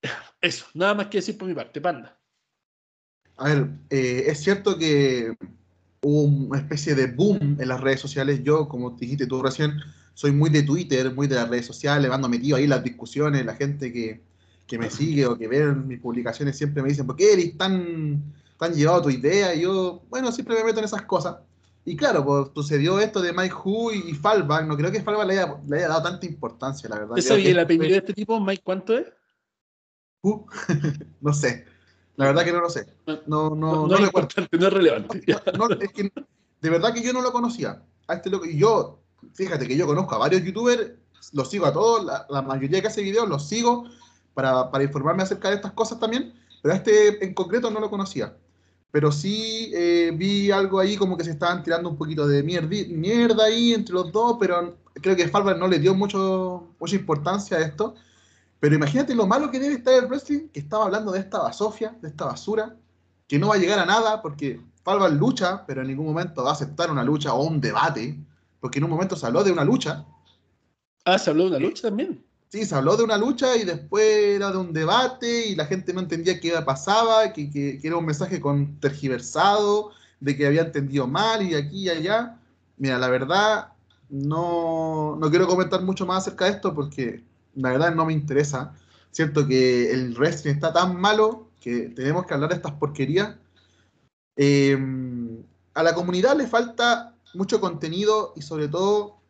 Eso, 0.41 0.65
nada 0.73 0.95
más 0.95 1.09
que 1.09 1.19
decir 1.19 1.37
por 1.37 1.47
mi 1.47 1.55
parte, 1.55 1.81
panda. 1.81 2.19
A 3.37 3.49
ver, 3.55 3.69
eh, 3.91 4.25
es 4.27 4.41
cierto 4.41 4.79
que 4.79 5.35
hubo 6.03 6.23
una 6.23 6.59
especie 6.59 6.95
de 6.95 7.07
boom 7.07 7.57
en 7.59 7.69
las 7.69 7.81
redes 7.81 8.01
sociales. 8.01 8.43
Yo, 8.43 8.69
como 8.69 8.91
dijiste 8.91 9.27
tú 9.27 9.43
recién, 9.43 9.75
soy 10.15 10.33
muy 10.33 10.51
de 10.51 10.63
Twitter, 10.63 11.15
muy 11.15 11.27
de 11.27 11.37
las 11.37 11.49
redes 11.49 11.67
sociales, 11.67 12.11
ando 12.11 12.29
metido 12.29 12.57
ahí 12.57 12.67
las 12.67 12.83
discusiones, 12.83 13.45
la 13.45 13.55
gente 13.55 13.93
que, 13.93 14.21
que 14.67 14.79
me 14.79 14.91
sigue 14.91 15.27
o 15.27 15.37
que 15.37 15.49
ve 15.49 15.73
mis 15.73 16.01
publicaciones 16.01 16.57
siempre 16.57 16.83
me 16.83 16.89
dicen, 16.89 17.07
¿por 17.07 17.17
qué 17.17 17.33
eres 17.33 17.57
tan, 17.57 18.23
tan 18.59 18.73
llevado 18.73 19.01
a 19.01 19.03
tu 19.03 19.11
idea? 19.11 19.55
Y 19.55 19.63
yo, 19.63 20.03
bueno, 20.09 20.33
siempre 20.33 20.57
me 20.57 20.65
meto 20.65 20.79
en 20.79 20.85
esas 20.85 21.03
cosas. 21.03 21.37
Y 21.85 21.97
claro, 21.97 22.25
pues 22.25 22.49
sucedió 22.55 23.01
esto 23.01 23.23
de 23.23 23.33
Mike 23.33 23.55
Who 23.65 23.93
y, 23.93 24.15
Fallback. 24.15 24.67
No 24.67 24.77
creo 24.77 24.93
que 24.93 25.03
Fallback 25.03 25.27
le 25.27 25.33
haya, 25.39 25.57
le 25.67 25.79
haya 25.79 25.89
dado 25.89 26.03
tanta 26.03 26.27
importancia, 26.27 26.89
la 26.89 26.99
verdad. 26.99 27.19
¿Eso 27.19 27.39
y 27.39 27.47
el 27.47 27.59
apellido 27.59 27.89
de 27.89 27.97
este 27.97 28.13
tipo, 28.13 28.39
Mike, 28.39 28.63
cuánto 28.63 28.97
es? 28.97 29.07
Who? 30.23 30.47
no 31.21 31.33
sé. 31.33 31.65
La 32.21 32.27
verdad 32.27 32.45
que 32.45 32.53
no 32.53 32.61
lo 32.61 32.69
sé. 32.69 32.87
No, 33.07 33.17
no, 33.27 33.57
no, 33.57 33.87
no, 33.87 33.95
es 33.97 34.03
importante, 34.03 34.59
no 34.59 34.67
es 34.67 34.73
relevante. 34.75 35.23
es 35.81 35.93
que 35.93 36.13
de 36.61 36.71
verdad 36.71 36.93
que 36.93 37.03
yo 37.03 37.15
no 37.15 37.23
lo 37.23 37.33
conocía. 37.33 37.83
A 38.09 38.15
este 38.15 38.29
loco, 38.29 38.45
yo, 38.45 38.99
fíjate 39.33 39.67
que 39.67 39.75
yo 39.75 39.87
conozco 39.87 40.17
a 40.17 40.19
varios 40.19 40.43
youtubers, 40.43 40.91
los 41.33 41.49
sigo 41.49 41.65
a 41.65 41.73
todos, 41.73 42.05
la, 42.29 42.43
mayoría 42.43 42.83
que 42.83 42.89
hace 42.89 43.01
videos 43.01 43.27
los 43.27 43.49
sigo 43.49 43.87
para, 44.35 44.71
para, 44.71 44.85
informarme 44.85 45.23
acerca 45.23 45.49
de 45.49 45.55
estas 45.55 45.73
cosas 45.73 45.99
también, 45.99 46.35
pero 46.61 46.75
a 46.75 46.77
este 46.77 47.25
en 47.25 47.33
concreto 47.33 47.71
no 47.71 47.81
lo 47.81 47.89
conocía. 47.89 48.37
Pero 48.91 49.11
sí 49.11 49.71
eh, 49.73 50.13
vi 50.15 50.51
algo 50.51 50.79
ahí 50.79 50.99
como 50.99 51.17
que 51.17 51.25
se 51.25 51.31
estaban 51.31 51.63
tirando 51.63 51.89
un 51.89 51.97
poquito 51.97 52.29
de 52.29 52.43
mierda, 52.43 52.69
mierda 52.89 53.45
ahí 53.47 53.73
entre 53.73 53.95
los 53.95 54.13
dos, 54.13 54.37
pero 54.39 54.77
creo 54.93 55.17
que 55.17 55.29
Falva 55.29 55.55
no 55.55 55.69
le 55.69 55.79
dio 55.79 55.95
mucho, 55.95 56.75
mucha 56.79 56.97
importancia 56.97 57.57
a 57.57 57.61
esto. 57.61 57.95
Pero 58.61 58.75
imagínate 58.75 59.15
lo 59.15 59.27
malo 59.27 59.51
que 59.51 59.59
debe 59.59 59.75
estar 59.75 59.95
el 59.95 60.07
wrestling, 60.07 60.49
que 60.49 60.61
estaba 60.61 60.85
hablando 60.85 61.11
de 61.13 61.21
esta 61.21 61.39
basofia, 61.39 61.97
de 62.01 62.09
esta 62.09 62.27
basura, 62.27 62.77
que 63.27 63.39
no 63.39 63.49
va 63.49 63.55
a 63.55 63.59
llegar 63.59 63.79
a 63.79 63.87
nada 63.87 64.21
porque 64.21 64.61
Falvan 64.83 65.19
lucha, 65.19 65.65
pero 65.67 65.83
en 65.83 65.89
ningún 65.89 66.07
momento 66.07 66.43
va 66.43 66.51
a 66.51 66.53
aceptar 66.55 66.91
una 66.91 67.05
lucha 67.05 67.35
o 67.35 67.43
un 67.43 67.61
debate, 67.61 68.19
porque 68.61 68.79
en 68.79 68.85
un 68.85 68.91
momento 68.91 69.15
se 69.15 69.27
habló 69.27 69.45
de 69.45 69.53
una 69.53 69.65
lucha. 69.65 70.07
Ah, 71.05 71.19
se 71.19 71.31
habló 71.31 71.45
de 71.45 71.51
una 71.51 71.59
lucha 71.59 71.89
también. 71.89 72.25
Sí, 72.49 72.65
se 72.65 72.75
habló 72.75 72.97
de 72.97 73.05
una 73.05 73.19
lucha 73.19 73.57
y 73.57 73.65
después 73.65 74.05
era 74.05 74.51
de 74.51 74.57
un 74.57 74.73
debate 74.73 75.49
y 75.49 75.55
la 75.55 75.67
gente 75.67 75.93
no 75.93 76.01
entendía 76.01 76.41
qué 76.41 76.53
pasaba, 76.65 77.33
que, 77.33 77.51
que, 77.51 77.79
que 77.79 77.87
era 77.87 77.97
un 77.97 78.07
mensaje 78.07 78.41
con 78.41 78.81
tergiversado, 78.81 79.91
de 80.19 80.37
que 80.37 80.47
había 80.47 80.63
entendido 80.63 81.07
mal 81.07 81.43
y 81.43 81.55
aquí 81.55 81.85
y 81.85 81.89
allá. 81.91 82.39
Mira, 82.79 82.99
la 82.99 83.09
verdad, 83.09 83.73
no, 84.09 85.17
no 85.17 85.31
quiero 85.31 85.47
comentar 85.47 85.83
mucho 85.83 86.07
más 86.07 86.27
acerca 86.27 86.47
de 86.47 86.53
esto 86.53 86.75
porque 86.75 87.23
la 87.55 87.71
verdad 87.71 87.95
no 87.95 88.07
me 88.07 88.13
interesa. 88.13 88.75
Siento 89.11 89.47
que 89.47 89.93
el 89.93 90.15
wrestling 90.15 90.53
está 90.53 90.73
tan 90.73 91.01
malo 91.01 91.49
que 91.61 91.89
tenemos 91.89 92.27
que 92.27 92.35
hablar 92.35 92.51
de 92.51 92.57
estas 92.57 92.73
porquerías. 92.73 93.37
Em, 94.37 95.43
a 95.75 95.83
la 95.83 95.95
comunidad 95.95 96.37
le 96.37 96.47
falta 96.47 97.15
mucho 97.35 97.61
contenido 97.61 98.33
y 98.37 98.43
sobre 98.43 98.69
todo 98.69 99.21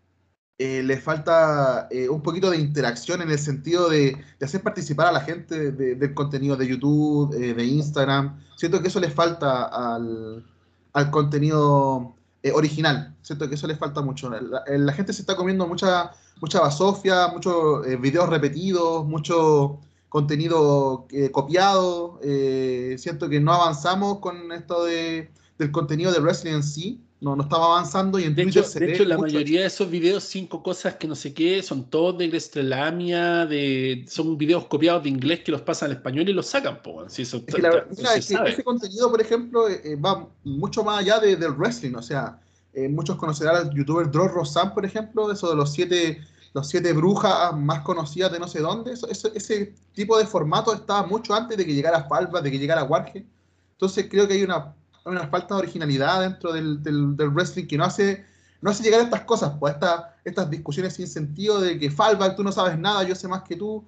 eh, 0.59 0.83
le 0.83 0.99
falta 1.01 1.89
eh, 1.91 2.09
un 2.09 2.23
poquito 2.23 2.51
de 2.51 2.59
interacción 2.59 3.23
en 3.23 3.31
el 3.31 3.39
sentido 3.39 3.89
de, 3.89 4.17
hacer 4.43 4.63
participar 4.63 5.07
a 5.07 5.13
la 5.13 5.23
gente 5.23 5.73
del 5.73 6.15
contenido 6.15 6.57
de 6.57 6.69
YouTube, 6.69 7.35
eh, 7.35 7.55
de 7.55 7.65
Instagram. 7.65 8.39
Siento 8.57 8.83
que 8.83 8.89
eso 8.89 9.01
le 9.01 9.11
falta 9.11 9.65
al, 9.65 10.45
al 10.93 11.11
contenido 11.11 12.15
original. 12.55 13.15
Siento 13.23 13.49
que 13.49 13.55
eso 13.55 13.67
le 13.67 13.77
falta 13.77 14.01
mucho. 14.01 14.31
la, 14.31 14.93
gente 14.93 15.13
se 15.13 15.23
está 15.23 15.37
comiendo 15.37 15.67
mucha 15.67 16.13
mucha 16.41 16.61
basofia, 16.61 17.29
muchos 17.29 17.87
eh, 17.87 17.97
videos 17.97 18.29
repetidos, 18.29 19.07
mucho 19.07 19.79
contenido 20.09 21.07
eh, 21.11 21.31
copiado. 21.31 22.19
Eh, 22.23 22.97
siento 22.99 23.29
que 23.29 23.41
no 23.41 23.53
avanzamos 23.53 24.19
con 24.19 24.53
esto 24.53 24.85
de, 24.85 25.31
del 25.59 25.71
contenido 25.71 26.13
de 26.13 26.21
wrestling 26.21 26.55
en 26.55 26.63
sí. 26.63 27.05
No, 27.21 27.37
no 27.37 27.43
estaba 27.43 27.67
avanzando 27.67 28.19
y 28.19 28.25
en 28.25 28.35
de 28.35 28.45
hecho, 28.45 28.63
de 28.63 28.95
hecho 28.95 29.05
la 29.05 29.19
mayoría 29.19 29.61
de 29.61 29.67
esos 29.67 29.91
videos, 29.91 30.25
cinco 30.25 30.63
cosas 30.63 30.95
que 30.95 31.07
no 31.07 31.15
sé 31.15 31.35
qué, 31.35 31.63
son 31.63 31.85
todos 31.85 32.17
de 32.17 32.29
Grestrelamia, 32.29 33.45
de, 33.45 34.07
son 34.09 34.39
videos 34.39 34.65
copiados 34.67 35.03
de 35.03 35.11
inglés 35.11 35.41
que 35.41 35.53
los 35.53 35.61
pasan 35.61 35.91
al 35.91 35.97
español 35.99 36.31
y 36.31 36.33
los 36.33 36.47
sacan. 36.47 36.81
Po, 36.81 37.07
sí, 37.11 37.23
eso, 37.23 37.43
es 37.47 37.55
que 37.55 37.61
la, 37.61 37.85
mira, 37.95 38.15
ese 38.15 38.65
contenido, 38.65 39.11
por 39.11 39.21
ejemplo, 39.21 39.67
va 40.03 40.27
mucho 40.45 40.83
más 40.83 41.01
allá 41.01 41.19
de, 41.19 41.37
del 41.37 41.53
wrestling. 41.53 41.95
O 41.95 42.03
sea, 42.03 42.41
eh, 42.73 42.89
muchos 42.89 43.17
conocerán 43.17 43.57
al 43.57 43.75
youtuber 43.75 44.11
Dross 44.11 44.33
Rosan, 44.33 44.73
por 44.73 44.87
ejemplo, 44.87 45.31
eso 45.31 45.51
de 45.51 45.57
los 45.57 45.73
siete, 45.73 46.23
los 46.55 46.69
siete 46.69 46.95
brujas 46.95 47.55
más 47.55 47.81
conocidas 47.81 48.33
de 48.33 48.39
no 48.39 48.49
sé 48.49 48.61
dónde. 48.61 48.95
ese 48.95 49.75
tipo 49.93 50.17
de 50.17 50.27
formato 50.27 50.73
estaba 50.73 51.07
mucho 51.07 51.35
antes 51.35 51.59
de 51.59 51.67
que 51.67 51.75
llegara 51.75 52.05
Falva, 52.05 52.41
de 52.41 52.51
que 52.51 52.59
llegara 52.59 52.85
Warge. 52.85 53.27
Entonces 53.73 54.07
creo 54.09 54.27
que 54.27 54.35
hay 54.35 54.43
una, 54.43 54.75
una 55.05 55.27
falta 55.29 55.55
de 55.55 55.61
originalidad 55.61 56.21
dentro 56.23 56.53
del, 56.53 56.83
del, 56.83 57.29
wrestling 57.31 57.67
que 57.67 57.77
no 57.77 57.85
hace, 57.85 58.25
no 58.61 58.71
hace 58.71 58.83
llegar 58.83 59.01
a 59.01 59.05
estas 59.05 59.23
cosas, 59.23 59.53
pues 59.59 59.75
esta, 59.75 60.17
estas 60.25 60.51
discusiones 60.51 60.95
sin 60.95 61.07
sentido 61.07 61.61
de 61.61 61.79
que 61.79 61.91
Falva, 61.91 62.35
tú 62.37 62.43
no 62.43 62.53
sabes 62.53 62.79
nada, 62.79 63.03
yo 63.05 63.15
sé 63.15 63.29
más 63.29 63.43
que 63.43 63.57
tú 63.57 63.85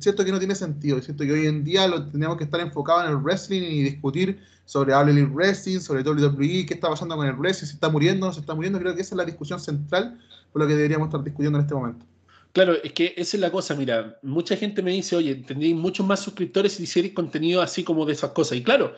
siento 0.00 0.24
que 0.24 0.32
no 0.32 0.38
tiene 0.38 0.54
sentido. 0.54 1.00
Siento 1.00 1.24
que 1.24 1.32
hoy 1.32 1.46
en 1.46 1.64
día 1.64 1.86
lo 1.86 2.06
tenemos 2.06 2.36
que 2.36 2.44
estar 2.44 2.60
enfocados 2.60 3.04
en 3.04 3.10
el 3.10 3.16
wrestling 3.16 3.62
y 3.62 3.82
discutir 3.82 4.40
sobre 4.64 4.94
All 4.94 5.32
Wrestling, 5.32 5.78
sobre 5.78 6.02
WWE, 6.02 6.66
qué 6.66 6.74
está 6.74 6.88
pasando 6.88 7.16
con 7.16 7.26
el 7.26 7.34
wrestling, 7.34 7.68
si 7.68 7.74
está 7.74 7.88
muriendo, 7.88 8.26
no 8.26 8.32
se 8.32 8.40
está 8.40 8.54
muriendo. 8.54 8.78
Creo 8.78 8.94
que 8.94 9.02
esa 9.02 9.14
es 9.14 9.18
la 9.18 9.24
discusión 9.24 9.60
central 9.60 10.18
por 10.52 10.62
lo 10.62 10.68
que 10.68 10.74
deberíamos 10.74 11.08
estar 11.08 11.22
discutiendo 11.22 11.58
en 11.58 11.64
este 11.64 11.74
momento. 11.74 12.04
Claro, 12.52 12.74
es 12.82 12.92
que 12.92 13.12
esa 13.16 13.36
es 13.36 13.40
la 13.40 13.50
cosa, 13.50 13.74
mira, 13.74 14.18
mucha 14.22 14.56
gente 14.56 14.82
me 14.82 14.92
dice, 14.92 15.14
oye, 15.14 15.34
tendréis 15.34 15.76
muchos 15.76 16.06
más 16.06 16.20
suscriptores 16.20 16.72
si 16.72 16.84
hicierais 16.84 17.12
contenido 17.12 17.60
así 17.60 17.84
como 17.84 18.06
de 18.06 18.14
esas 18.14 18.30
cosas. 18.30 18.56
Y 18.56 18.62
claro, 18.62 18.94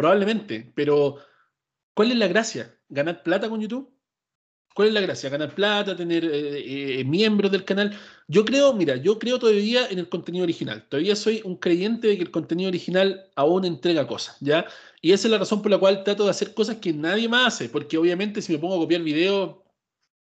probablemente, 0.00 0.72
pero 0.74 1.16
¿cuál 1.92 2.10
es 2.10 2.16
la 2.16 2.26
gracia? 2.26 2.74
¿Ganar 2.88 3.22
plata 3.22 3.50
con 3.50 3.60
YouTube? 3.60 3.92
¿Cuál 4.74 4.88
es 4.88 4.94
la 4.94 5.02
gracia? 5.02 5.28
Ganar 5.28 5.54
plata, 5.54 5.94
tener 5.94 6.24
eh, 6.24 7.00
eh, 7.00 7.04
miembros 7.04 7.52
del 7.52 7.66
canal. 7.66 7.94
Yo 8.26 8.46
creo, 8.46 8.72
mira, 8.72 8.96
yo 8.96 9.18
creo 9.18 9.38
todavía 9.38 9.88
en 9.88 9.98
el 9.98 10.08
contenido 10.08 10.44
original. 10.44 10.86
Todavía 10.88 11.14
soy 11.16 11.42
un 11.44 11.56
creyente 11.56 12.08
de 12.08 12.16
que 12.16 12.22
el 12.22 12.30
contenido 12.30 12.68
original 12.68 13.28
aún 13.36 13.66
entrega 13.66 14.06
cosas, 14.06 14.38
¿ya? 14.40 14.64
Y 15.02 15.12
esa 15.12 15.28
es 15.28 15.32
la 15.32 15.38
razón 15.38 15.60
por 15.60 15.70
la 15.70 15.76
cual 15.76 16.02
trato 16.02 16.24
de 16.24 16.30
hacer 16.30 16.54
cosas 16.54 16.76
que 16.76 16.94
nadie 16.94 17.28
más 17.28 17.48
hace, 17.48 17.68
porque 17.68 17.98
obviamente 17.98 18.40
si 18.40 18.54
me 18.54 18.58
pongo 18.58 18.76
a 18.76 18.78
copiar 18.78 19.02
video, 19.02 19.62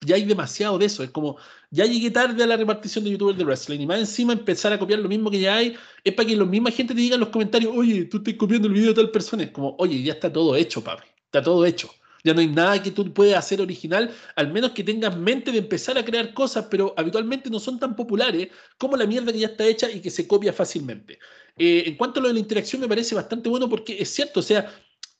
ya 0.01 0.15
hay 0.15 0.25
demasiado 0.25 0.77
de 0.77 0.85
eso. 0.85 1.03
Es 1.03 1.11
como, 1.11 1.37
ya 1.71 1.85
llegué 1.85 2.11
tarde 2.11 2.43
a 2.43 2.47
la 2.47 2.57
repartición 2.57 3.03
de 3.03 3.11
youtubers 3.11 3.37
de 3.37 3.43
wrestling 3.43 3.79
y 3.79 3.85
más 3.85 3.99
encima 3.99 4.33
empezar 4.33 4.73
a 4.73 4.79
copiar 4.79 4.99
lo 4.99 5.09
mismo 5.09 5.29
que 5.29 5.39
ya 5.39 5.55
hay, 5.55 5.75
es 6.03 6.13
para 6.13 6.27
que 6.27 6.35
la 6.35 6.45
misma 6.45 6.71
gente 6.71 6.93
te 6.93 6.99
diga 6.99 7.15
en 7.15 7.21
los 7.21 7.29
comentarios, 7.29 7.73
oye, 7.75 8.05
tú 8.05 8.17
estás 8.17 8.33
copiando 8.35 8.67
el 8.67 8.73
video 8.73 8.89
de 8.89 8.95
tal 8.95 9.11
persona. 9.11 9.43
Es 9.43 9.51
como, 9.51 9.75
oye, 9.77 10.01
ya 10.01 10.13
está 10.13 10.31
todo 10.31 10.55
hecho, 10.55 10.83
papi. 10.83 11.07
Está 11.25 11.43
todo 11.43 11.65
hecho. 11.65 11.89
Ya 12.23 12.33
no 12.33 12.41
hay 12.41 12.47
nada 12.47 12.81
que 12.81 12.91
tú 12.91 13.13
puedas 13.13 13.37
hacer 13.37 13.61
original, 13.61 14.13
al 14.35 14.51
menos 14.51 14.71
que 14.71 14.83
tengas 14.83 15.15
mente 15.17 15.51
de 15.51 15.59
empezar 15.59 15.97
a 15.97 16.03
crear 16.03 16.33
cosas, 16.33 16.67
pero 16.69 16.93
habitualmente 16.97 17.49
no 17.49 17.59
son 17.59 17.79
tan 17.79 17.95
populares 17.95 18.49
como 18.77 18.97
la 18.97 19.05
mierda 19.05 19.31
que 19.31 19.39
ya 19.39 19.47
está 19.47 19.65
hecha 19.65 19.89
y 19.89 20.01
que 20.01 20.09
se 20.09 20.27
copia 20.27 20.51
fácilmente. 20.51 21.19
Eh, 21.57 21.83
en 21.87 21.95
cuanto 21.95 22.19
a 22.19 22.23
lo 22.23 22.27
de 22.29 22.33
la 22.33 22.39
interacción, 22.41 22.81
me 22.81 22.89
parece 22.89 23.15
bastante 23.15 23.47
bueno 23.49 23.69
porque 23.69 24.01
es 24.01 24.09
cierto, 24.09 24.41
o 24.41 24.43
sea, 24.43 24.69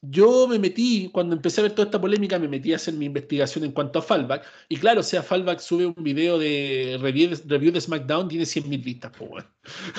yo 0.02 0.48
me 0.48 0.60
metí, 0.60 1.10
cuando 1.12 1.36
empecé 1.36 1.60
a 1.60 1.64
ver 1.64 1.74
toda 1.74 1.86
esta 1.88 2.00
polémica, 2.00 2.40
me 2.40 2.48
metí 2.48 2.72
a 2.72 2.78
hacer 2.78 2.94
mi 2.94 3.06
investigación 3.06 3.66
en 3.66 3.74
cuanto 3.74 4.00
a 4.00 4.02
Fallback. 4.02 4.46
Y 4.70 4.78
claro, 4.78 5.02
o 5.02 5.04
sea, 5.04 5.22
Fallback 5.22 5.60
sube 5.60 5.86
un 5.86 5.96
video 6.04 6.40
de 6.40 6.98
review 7.02 7.30
de, 7.72 7.82
SmackDown, 7.82 8.30
tiene 8.30 8.46
100.000 8.46 8.84
vistas, 8.84 9.12
bueno. 9.20 9.48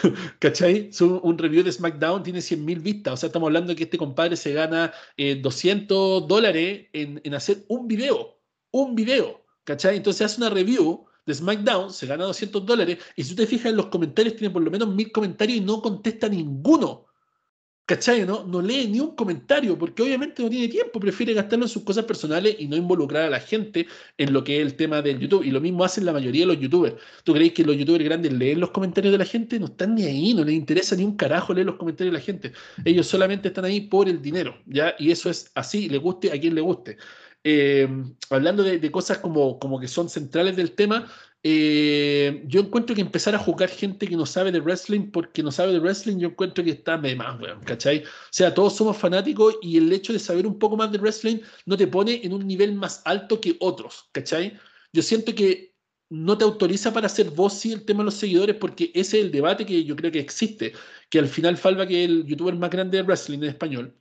¿Cachai? 0.39 0.91
Sube 0.93 1.21
un 1.23 1.37
review 1.37 1.63
de 1.63 1.73
SmackDown, 1.73 2.23
tiene 2.23 2.39
100.000 2.39 2.83
vistas. 2.83 3.15
O 3.15 3.17
sea, 3.19 3.27
estamos 3.27 3.49
hablando 3.49 3.69
de 3.71 3.77
que 3.77 3.85
este 3.85 3.99
compadre 3.99 4.37
se 4.37 4.55
gana 4.55 4.93
200 5.17 6.23
eh, 6.23 6.27
dólares 6.27 6.87
en, 6.93 7.21
en 7.23 7.35
hacer 7.35 7.65
un 7.69 7.87
video. 7.87 8.39
Un 8.71 8.95
video. 8.95 9.45
¿Cachai? 9.65 9.99
Entonces 9.99 10.23
hace 10.23 10.41
una 10.41 10.49
review 10.49 11.05
de 11.27 11.35
SmackDown, 11.35 11.93
se 11.93 12.07
gana 12.07 12.25
200 12.25 12.65
dólares. 12.65 12.99
Y 13.17 13.25
si 13.25 13.31
tú 13.31 13.37
te 13.37 13.47
fijas 13.47 13.67
en 13.67 13.77
los 13.77 13.87
comentarios, 13.87 14.37
tiene 14.37 14.53
por 14.53 14.63
lo 14.63 14.71
menos 14.71 14.89
mil 14.89 15.13
comentarios 15.13 15.59
y 15.59 15.61
no 15.61 15.83
contesta 15.83 16.29
ninguno. 16.29 17.10
¿Cachai? 17.91 18.25
¿no? 18.25 18.45
no 18.45 18.63
lee 18.63 18.87
ni 18.87 19.01
un 19.01 19.17
comentario 19.17 19.77
porque 19.77 20.01
obviamente 20.05 20.45
no 20.45 20.49
tiene 20.49 20.69
tiempo, 20.69 21.01
prefiere 21.01 21.35
gastarlo 21.35 21.65
en 21.65 21.69
sus 21.69 21.83
cosas 21.83 22.05
personales 22.05 22.55
y 22.61 22.69
no 22.69 22.77
involucrar 22.77 23.25
a 23.25 23.31
la 23.31 23.41
gente 23.41 23.89
en 24.17 24.33
lo 24.33 24.45
que 24.45 24.61
es 24.61 24.63
el 24.63 24.77
tema 24.77 25.03
del 25.03 25.19
YouTube. 25.19 25.43
Y 25.43 25.51
lo 25.51 25.61
mismo 25.61 25.83
hacen 25.83 26.05
la 26.05 26.13
mayoría 26.13 26.43
de 26.43 26.55
los 26.55 26.61
youtubers. 26.61 26.95
¿Tú 27.25 27.33
creéis 27.33 27.53
que 27.53 27.65
los 27.65 27.77
youtubers 27.77 28.05
grandes 28.05 28.33
leen 28.33 28.61
los 28.61 28.71
comentarios 28.71 29.11
de 29.11 29.19
la 29.19 29.25
gente? 29.25 29.59
No 29.59 29.67
están 29.67 29.97
ni 29.97 30.05
ahí, 30.05 30.35
no 30.35 30.45
les 30.45 30.55
interesa 30.55 30.95
ni 30.95 31.03
un 31.03 31.17
carajo 31.17 31.53
leer 31.53 31.67
los 31.67 31.75
comentarios 31.75 32.13
de 32.13 32.19
la 32.21 32.25
gente. 32.25 32.53
Ellos 32.85 33.09
solamente 33.09 33.49
están 33.49 33.65
ahí 33.65 33.81
por 33.81 34.09
el 34.09 34.23
dinero, 34.23 34.57
¿ya? 34.67 34.95
Y 34.97 35.11
eso 35.11 35.29
es 35.29 35.51
así, 35.57 35.89
le 35.89 35.99
guste 35.99 36.31
a 36.31 36.41
quien 36.41 36.55
le 36.55 36.61
guste. 36.61 36.97
Eh, 37.43 37.89
hablando 38.29 38.63
de, 38.63 38.79
de, 38.79 38.91
cosas 38.93 39.19
como, 39.19 39.59
como 39.59 39.81
que 39.81 39.89
son 39.89 40.09
centrales 40.09 40.55
del 40.55 40.73
tema, 40.73 41.11
eh, 41.43 42.43
yo 42.47 42.61
encuentro 42.61 42.95
que 42.95 43.01
empezar 43.01 43.35
a 43.35 43.39
jugar 43.39 43.71
gente 43.71 44.07
que 44.07 44.17
no 44.17 44.27
sabe 44.27 44.53
de 44.53 44.61
wrestling 44.61 45.11
porque 45.11 45.43
no 45.43 45.51
sabe 45.51 45.73
de 45.73 45.81
wrestling, 45.81 46.19
yo 46.19 46.29
encuentro 46.29 46.63
que 46.63 46.71
está 46.71 46.99
de 46.99 47.17
más, 47.17 47.41
weón, 47.41 47.61
¿cachai? 47.61 48.05
O 48.05 48.31
sea, 48.31 48.53
todos 48.53 48.77
somos 48.77 48.99
fanáticos 48.99 49.57
y 49.63 49.79
el 49.79 49.91
hecho 49.91 50.13
de 50.13 50.19
saber 50.19 50.47
un 50.47 50.59
poco 50.59 50.77
más 50.77 50.93
de 50.93 50.99
wrestling 50.99 51.39
no 51.65 51.79
te 51.79 51.87
pone 51.87 52.21
en 52.23 52.35
un 52.35 52.47
nivel 52.47 52.75
más 52.75 53.01
alto 53.07 53.41
que 53.41 53.57
otros, 53.61 54.11
¿cachai? 54.13 54.59
Yo 54.93 55.03
siento 55.03 55.35
que 55.35 55.75
no 56.11 56.37
te 56.37 56.45
autoriza 56.45 56.93
para 56.93 57.07
hacer 57.07 57.31
voz 57.31 57.55
sí 57.55 57.73
el 57.73 57.85
tema 57.87 58.01
de 58.01 58.07
los 58.07 58.15
seguidores 58.15 58.57
porque 58.57 58.91
ese 58.95 59.19
es 59.19 59.25
el 59.25 59.31
debate 59.31 59.65
que 59.65 59.85
yo 59.85 59.97
creo 59.97 60.13
que 60.13 60.21
existe, 60.21 60.75
que 61.09 61.21
al 61.21 61.29
final 61.29 61.57
Falva 61.57 61.87
que 61.87 62.05
es 62.05 62.11
el 62.11 62.27
youtuber 62.27 62.55
más 62.57 62.71
grande 62.71 62.99
de 62.99 63.05
wrestling 63.05 63.39
en 63.39 63.45
español, 63.45 63.97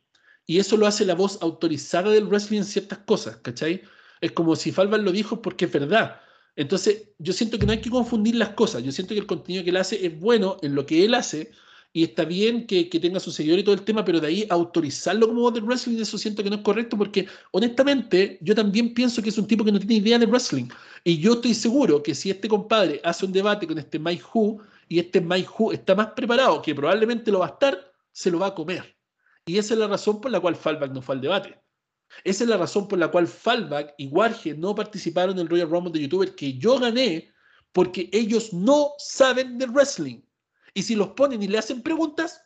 y 0.46 0.60
eso 0.60 0.75
lo 0.75 0.88
hace 0.88 1.05
la 1.05 1.15
voz 1.15 1.38
autorizada 1.41 2.10
del 2.12 2.25
wrestling 2.25 2.60
en 2.60 2.65
ciertas 2.65 3.00
cosas, 3.00 3.38
¿cachai? 3.38 3.84
Es 4.19 4.31
como 4.34 4.55
si 4.58 4.72
Falva 4.72 4.98
lo 4.98 5.12
dijo 5.12 5.41
porque 5.41 5.65
es 5.65 5.72
verdad 5.72 6.19
entonces, 6.60 7.08
yo 7.20 7.32
siento 7.32 7.58
que 7.58 7.66
no 7.66 7.72
hay 7.72 7.80
que 7.80 7.89
confundir 7.89 8.36
las 8.36 8.50
cosas. 8.50 8.84
Yo 8.84 8.92
siento 8.92 9.13
que 9.13 9.22
el 9.22 9.25
contenido 9.25 9.63
que 9.63 9.70
él 9.70 9.78
hace 9.78 10.06
es 10.06 10.20
bueno 10.20 10.58
en 10.62 10.75
lo 10.75 10.86
que 10.86 11.06
él 11.06 11.13
hace 11.13 11.51
y 11.94 12.04
está 12.04 12.25
bien 12.25 12.68
que, 12.68 12.84
tenga 12.84 13.22
su 13.22 13.32
seguidor 13.32 13.60
y 13.60 13.63
todo 13.63 13.75
el 13.75 13.84
tema, 13.84 14.04
pero 14.04 14.20
de 14.20 14.28
ahí 14.28 14.46
autorizarlo 14.50 15.30
como 15.30 15.39
voz 15.39 15.54
de 15.54 15.62
wrestling, 15.62 16.01
eso 16.01 16.18
siento 16.18 16.44
que 16.44 16.50
no 16.50 16.58
es 16.58 16.62
correcto 16.62 16.98
porque 16.98 17.28
honestamente 17.51 18.38
yo 18.42 18.54
también 18.54 18.94
pienso 18.94 19.22
que 19.22 19.30
es 19.30 19.38
un 19.38 19.48
tipo 19.48 19.63
que 19.63 19.72
no 19.72 19.80
tiene 19.80 19.96
idea 19.96 20.20
de 20.20 20.25
wrestling. 20.25 20.68
Y 21.06 21.20
yo 21.20 21.36
estoy 21.36 21.54
seguro 21.54 22.04
que 22.04 22.13
si 22.13 22.30
este 22.30 22.50
compadre 22.50 23.00
hace 23.06 23.25
un 23.25 23.32
debate 23.32 23.66
con 23.66 23.78
este 23.78 23.98
Mike 23.98 24.24
Who 24.34 24.60
y 24.89 25.00
este 25.00 25.22
Mike 25.22 25.48
Who 25.58 25.72
está 25.72 25.96
más 25.96 26.08
preparado, 26.08 26.62
que 26.62 26.75
probablemente 26.75 27.32
lo 27.32 27.39
va 27.39 27.46
a 27.46 27.50
estar, 27.51 27.94
se 28.12 28.30
lo 28.30 28.39
va 28.39 28.48
a 28.48 28.54
comer. 28.54 28.98
Y 29.46 29.58
esa 29.58 29.75
es 29.75 29.80
la 29.80 29.88
razón 29.88 30.20
por 30.20 30.30
la 30.30 30.42
cual 30.42 30.58
Fallback 30.58 30.92
no 30.92 31.01
fue 31.01 31.16
al 31.16 31.22
debate. 31.22 31.58
Esa 32.24 32.44
es 32.44 32.50
la 32.50 32.58
razón 32.58 32.88
por 32.88 33.00
la 33.00 33.10
cual 33.10 33.28
Fallback 33.28 33.94
y 33.98 34.08
Warge 34.08 34.54
no 34.54 34.75
participaron 34.75 35.36
en 35.36 35.42
el 35.42 35.50
Royal 35.50 35.70
Rumble 35.70 35.94
de 35.94 36.01
YouTuber 36.01 36.36
que 36.36 36.58
yo 36.58 36.80
gané, 36.80 37.32
porque 37.72 38.10
ellos 38.12 38.54
no 38.54 38.92
saben 38.98 39.58
de 39.58 39.68
wrestling. 39.68 40.22
Y 40.74 40.84
si 40.84 40.96
los 40.96 41.10
ponen 41.10 41.42
y 41.42 41.48
le 41.48 41.58
hacen 41.58 41.82
preguntas, 41.82 42.42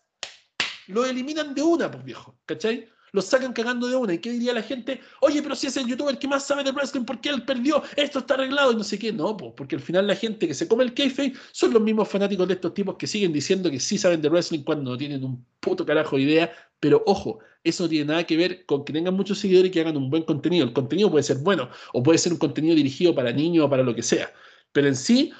lo 0.87 1.05
eliminan 1.05 1.53
de 1.53 1.61
una, 1.61 1.89
pues 1.89 2.03
viejo, 2.03 2.37
¿cachai? 2.45 2.89
Los 3.11 3.25
sacan 3.25 3.53
cagando 3.53 3.87
de 3.87 3.95
una. 3.95 4.13
¿Y 4.15 4.17
qué 4.17 4.31
diría 4.31 4.53
la 4.53 4.63
gente? 4.63 4.99
Oye, 5.21 5.41
pero 5.43 5.55
si 5.55 5.67
es 5.67 5.77
el 5.77 5.85
youtuber 5.85 6.17
que 6.17 6.27
más 6.27 6.47
sabe 6.47 6.63
de 6.63 6.71
wrestling, 6.71 7.05
¿por 7.05 7.21
qué 7.21 7.29
él 7.29 7.43
perdió? 7.43 7.83
Esto 7.95 8.19
está 8.19 8.33
arreglado 8.33 8.71
y 8.71 8.75
no 8.75 8.83
sé 8.83 8.97
qué. 8.97 9.13
No, 9.13 9.37
pues, 9.37 9.53
porque 9.55 9.75
al 9.75 9.81
final 9.81 10.07
la 10.07 10.15
gente 10.15 10.47
que 10.47 10.53
se 10.55 10.67
come 10.67 10.83
el 10.83 10.95
kayfabe 10.95 11.33
son 11.51 11.73
los 11.73 11.81
mismos 11.83 12.09
fanáticos 12.09 12.47
de 12.47 12.55
estos 12.55 12.73
tipos 12.73 12.95
que 12.95 13.05
siguen 13.05 13.31
diciendo 13.31 13.69
que 13.69 13.79
sí 13.79 13.99
saben 13.99 14.19
de 14.19 14.29
wrestling 14.29 14.63
cuando 14.63 14.91
no 14.91 14.97
tienen 14.97 15.23
un 15.23 15.45
puto 15.59 15.85
carajo 15.85 16.15
de 16.15 16.23
idea. 16.23 16.53
Pero 16.83 17.01
ojo, 17.05 17.39
eso 17.63 17.83
no 17.83 17.89
tiene 17.89 18.03
nada 18.03 18.25
que 18.25 18.35
ver 18.35 18.65
con 18.65 18.83
que 18.83 18.91
tengan 18.91 19.13
muchos 19.13 19.39
seguidores 19.39 19.69
y 19.69 19.71
que 19.71 19.79
hagan 19.79 19.95
un 19.95 20.09
buen 20.09 20.23
contenido. 20.23 20.65
El 20.65 20.73
contenido 20.73 21.09
puede 21.09 21.23
ser 21.23 21.37
bueno 21.37 21.69
o 21.93 22.03
puede 22.03 22.17
ser 22.17 22.33
un 22.33 22.39
contenido 22.39 22.75
dirigido 22.75 23.15
para 23.15 23.31
niños 23.31 23.65
o 23.65 23.69
para 23.69 23.83
lo 23.83 23.95
que 23.95 24.03
sea. 24.03 24.33
Pero 24.73 24.89
en 24.89 24.97
sí, 24.97 25.31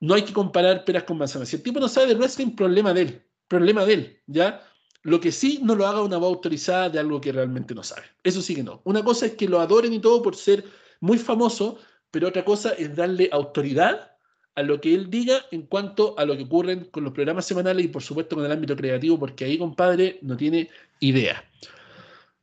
no 0.00 0.12
hay 0.12 0.20
que 0.20 0.34
comparar 0.34 0.84
peras 0.84 1.04
con 1.04 1.16
manzanas. 1.16 1.48
Si 1.48 1.56
el 1.56 1.62
tipo 1.62 1.80
no 1.80 1.88
sabe 1.88 2.08
de 2.08 2.14
wrestling, 2.14 2.50
problema 2.50 2.92
de 2.92 3.00
él. 3.00 3.22
Problema 3.48 3.86
de 3.86 3.94
él, 3.94 4.20
¿ya? 4.26 4.68
Lo 5.00 5.18
que 5.18 5.32
sí, 5.32 5.60
no 5.62 5.74
lo 5.74 5.86
haga 5.86 6.02
una 6.02 6.18
voz 6.18 6.34
autorizada 6.34 6.90
de 6.90 6.98
algo 6.98 7.22
que 7.22 7.32
realmente 7.32 7.74
no 7.74 7.82
sabe. 7.82 8.04
Eso 8.22 8.42
sí 8.42 8.54
que 8.54 8.62
no. 8.62 8.82
Una 8.84 9.02
cosa 9.02 9.24
es 9.24 9.32
que 9.32 9.48
lo 9.48 9.62
adoren 9.62 9.94
y 9.94 9.98
todo 9.98 10.20
por 10.20 10.36
ser 10.36 10.62
muy 11.00 11.16
famoso, 11.16 11.78
pero 12.10 12.28
otra 12.28 12.44
cosa 12.44 12.72
es 12.72 12.94
darle 12.94 13.30
autoridad 13.32 14.11
a 14.54 14.62
lo 14.62 14.80
que 14.80 14.94
él 14.94 15.10
diga 15.10 15.46
en 15.50 15.62
cuanto 15.62 16.18
a 16.18 16.24
lo 16.24 16.36
que 16.36 16.44
ocurre 16.44 16.90
con 16.90 17.04
los 17.04 17.12
programas 17.12 17.46
semanales 17.46 17.84
y 17.84 17.88
por 17.88 18.02
supuesto 18.02 18.36
con 18.36 18.44
el 18.44 18.52
ámbito 18.52 18.76
creativo, 18.76 19.18
porque 19.18 19.44
ahí, 19.44 19.58
compadre, 19.58 20.18
no 20.22 20.36
tiene 20.36 20.68
idea. 21.00 21.44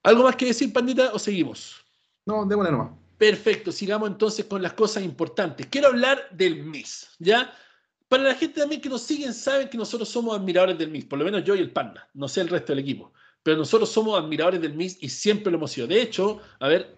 ¿Algo 0.03 0.23
más 0.23 0.35
que 0.35 0.45
decir, 0.45 0.71
Pandita, 0.73 1.11
o 1.13 1.19
seguimos? 1.19 1.75
No, 2.25 2.45
démosle 2.45 2.71
nomás. 2.71 2.91
Perfecto, 3.17 3.71
sigamos 3.71 4.09
entonces 4.09 4.45
con 4.45 4.61
las 4.61 4.73
cosas 4.73 5.03
importantes. 5.03 5.67
Quiero 5.67 5.89
hablar 5.89 6.29
del 6.31 6.63
Miss, 6.63 7.09
¿ya? 7.19 7.53
Para 8.07 8.23
la 8.23 8.35
gente 8.35 8.61
también 8.61 8.81
que 8.81 8.89
nos 8.89 9.01
siguen, 9.01 9.33
saben 9.33 9.69
que 9.69 9.77
nosotros 9.77 10.09
somos 10.09 10.37
admiradores 10.37 10.77
del 10.77 10.89
Miss, 10.89 11.05
por 11.05 11.19
lo 11.19 11.25
menos 11.25 11.43
yo 11.43 11.53
y 11.53 11.59
el 11.59 11.71
Panda, 11.71 12.09
no 12.13 12.27
sé 12.27 12.41
el 12.41 12.47
resto 12.47 12.71
del 12.71 12.79
equipo, 12.79 13.11
pero 13.43 13.57
nosotros 13.57 13.89
somos 13.89 14.17
admiradores 14.17 14.61
del 14.61 14.73
Miss 14.73 14.97
y 15.01 15.09
siempre 15.09 15.51
lo 15.51 15.57
hemos 15.57 15.71
sido. 15.71 15.85
De 15.85 16.01
hecho, 16.01 16.39
a 16.59 16.67
ver. 16.69 16.95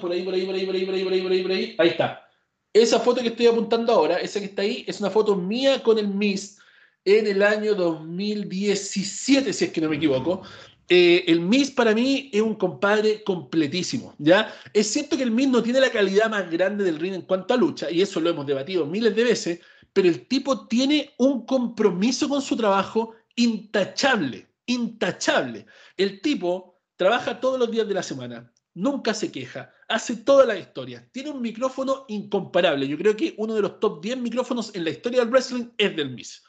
Por 0.00 0.12
ahí, 0.12 0.22
por 0.22 0.34
ahí, 0.34 0.44
por 0.44 0.54
ahí, 0.54 0.66
por 0.66 0.74
ahí, 0.74 0.84
por 0.84 0.94
ahí, 0.94 1.04
por 1.04 1.12
ahí, 1.12 1.22
por 1.22 1.32
ahí, 1.32 1.42
por 1.42 1.50
ahí. 1.52 1.74
Ahí 1.78 1.88
está. 1.88 2.28
Esa 2.72 3.00
foto 3.00 3.22
que 3.22 3.28
estoy 3.28 3.46
apuntando 3.46 3.92
ahora, 3.92 4.16
esa 4.16 4.38
que 4.38 4.46
está 4.46 4.62
ahí, 4.62 4.84
es 4.86 5.00
una 5.00 5.10
foto 5.10 5.34
mía 5.34 5.82
con 5.82 5.98
el 5.98 6.08
Miss 6.08 6.58
en 7.04 7.26
el 7.26 7.42
año 7.42 7.74
2017, 7.74 9.52
si 9.52 9.64
es 9.64 9.70
que 9.70 9.80
no 9.80 9.88
me 9.88 9.96
equivoco. 9.96 10.42
Eh, 10.88 11.24
el 11.26 11.40
Miss 11.40 11.70
para 11.70 11.94
mí 11.94 12.30
es 12.32 12.42
un 12.42 12.54
compadre 12.54 13.24
completísimo, 13.24 14.14
¿ya? 14.18 14.54
Es 14.72 14.88
cierto 14.88 15.16
que 15.16 15.22
el 15.22 15.30
Miss 15.30 15.48
no 15.48 15.62
tiene 15.62 15.80
la 15.80 15.90
calidad 15.90 16.30
más 16.30 16.50
grande 16.50 16.84
del 16.84 16.98
ring 16.98 17.14
en 17.14 17.22
cuanto 17.22 17.54
a 17.54 17.56
lucha, 17.56 17.90
y 17.90 18.02
eso 18.02 18.20
lo 18.20 18.30
hemos 18.30 18.46
debatido 18.46 18.86
miles 18.86 19.16
de 19.16 19.24
veces, 19.24 19.60
pero 19.92 20.08
el 20.08 20.26
tipo 20.28 20.66
tiene 20.68 21.14
un 21.18 21.46
compromiso 21.46 22.28
con 22.28 22.42
su 22.42 22.56
trabajo 22.56 23.14
intachable, 23.34 24.46
intachable. 24.66 25.66
El 25.96 26.20
tipo 26.20 26.78
trabaja 26.96 27.40
todos 27.40 27.58
los 27.58 27.70
días 27.70 27.88
de 27.88 27.94
la 27.94 28.02
semana, 28.02 28.52
nunca 28.76 29.14
se 29.14 29.32
queja, 29.32 29.72
hace 29.88 30.16
toda 30.16 30.44
la 30.44 30.58
historia, 30.58 31.08
tiene 31.10 31.30
un 31.30 31.40
micrófono 31.40 32.04
incomparable. 32.08 32.86
Yo 32.86 32.98
creo 32.98 33.16
que 33.16 33.34
uno 33.38 33.54
de 33.54 33.62
los 33.62 33.80
top 33.80 34.02
10 34.02 34.18
micrófonos 34.18 34.74
en 34.74 34.84
la 34.84 34.90
historia 34.90 35.20
del 35.20 35.30
wrestling 35.30 35.70
es 35.78 35.96
del 35.96 36.10
Miz. 36.10 36.44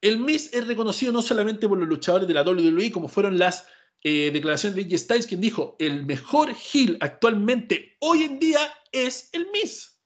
El 0.00 0.18
Miz 0.18 0.52
es 0.54 0.66
reconocido 0.66 1.12
no 1.12 1.20
solamente 1.20 1.68
por 1.68 1.78
los 1.78 1.86
luchadores 1.86 2.26
de 2.26 2.34
la 2.34 2.42
WWE, 2.42 2.90
como 2.90 3.08
fueron 3.08 3.38
las 3.38 3.66
eh, 4.02 4.30
declaraciones 4.32 4.76
de 4.76 4.82
AJ 4.82 5.00
Styles, 5.00 5.26
quien 5.26 5.40
dijo, 5.40 5.76
el 5.78 6.06
mejor 6.06 6.54
heel 6.72 6.96
actualmente, 7.00 7.96
hoy 8.00 8.22
en 8.22 8.38
día, 8.38 8.58
es 8.92 9.28
el 9.32 9.46
Miz. 9.52 10.00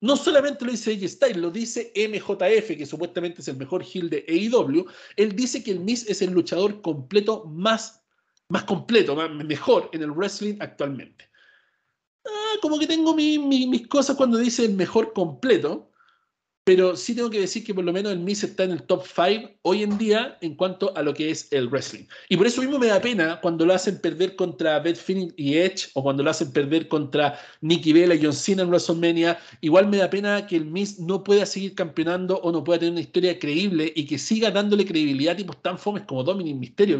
No 0.00 0.16
solamente 0.16 0.64
lo 0.64 0.70
dice 0.70 0.92
AJ 0.92 1.08
Styles, 1.08 1.36
lo 1.36 1.50
dice 1.50 1.92
MJF, 1.94 2.78
que 2.78 2.86
supuestamente 2.86 3.42
es 3.42 3.48
el 3.48 3.58
mejor 3.58 3.84
heel 3.84 4.08
de 4.08 4.24
AEW. 4.26 4.86
Él 5.16 5.36
dice 5.36 5.62
que 5.62 5.72
el 5.72 5.80
Miz 5.80 6.08
es 6.08 6.22
el 6.22 6.30
luchador 6.30 6.80
completo 6.80 7.44
más, 7.44 8.02
más 8.48 8.64
completo, 8.64 9.14
mejor 9.28 9.90
en 9.92 10.02
el 10.02 10.12
wrestling 10.12 10.56
actualmente. 10.60 11.28
Ah, 12.24 12.54
como 12.60 12.78
que 12.78 12.86
tengo 12.86 13.14
mis 13.14 13.86
cosas 13.88 14.16
cuando 14.16 14.38
dice 14.38 14.68
mejor 14.68 15.12
completo, 15.12 15.87
pero 16.68 16.94
sí 16.96 17.14
tengo 17.14 17.30
que 17.30 17.40
decir 17.40 17.64
que 17.64 17.72
por 17.72 17.82
lo 17.82 17.94
menos 17.94 18.12
el 18.12 18.18
Miz 18.18 18.44
está 18.44 18.64
en 18.64 18.72
el 18.72 18.82
top 18.82 19.02
5 19.02 19.52
hoy 19.62 19.82
en 19.82 19.96
día 19.96 20.36
en 20.42 20.54
cuanto 20.54 20.94
a 20.98 21.02
lo 21.02 21.14
que 21.14 21.30
es 21.30 21.50
el 21.50 21.66
wrestling. 21.66 22.04
Y 22.28 22.36
por 22.36 22.46
eso 22.46 22.60
mismo 22.60 22.78
me 22.78 22.88
da 22.88 23.00
pena 23.00 23.40
cuando 23.40 23.64
lo 23.64 23.72
hacen 23.72 23.98
perder 24.02 24.36
contra 24.36 24.78
Beth 24.78 24.98
Phoenix 24.98 25.32
y 25.38 25.56
Edge 25.56 25.88
o 25.94 26.02
cuando 26.02 26.22
lo 26.22 26.28
hacen 26.28 26.52
perder 26.52 26.86
contra 26.86 27.40
Nikki 27.62 27.94
Bella 27.94 28.14
y 28.14 28.22
John 28.22 28.34
Cena 28.34 28.64
en 28.64 28.68
WrestleMania. 28.68 29.38
Igual 29.62 29.88
me 29.88 29.96
da 29.96 30.10
pena 30.10 30.46
que 30.46 30.56
el 30.56 30.66
Miz 30.66 30.98
no 30.98 31.24
pueda 31.24 31.46
seguir 31.46 31.74
campeonando 31.74 32.36
o 32.36 32.52
no 32.52 32.62
pueda 32.62 32.80
tener 32.80 32.92
una 32.92 33.00
historia 33.00 33.38
creíble 33.38 33.90
y 33.96 34.04
que 34.04 34.18
siga 34.18 34.50
dándole 34.50 34.84
credibilidad 34.84 35.32
a 35.32 35.36
tipos 35.38 35.62
tan 35.62 35.78
fomes 35.78 36.02
como 36.02 36.22
Dominic 36.22 36.56
Mysterio. 36.56 36.98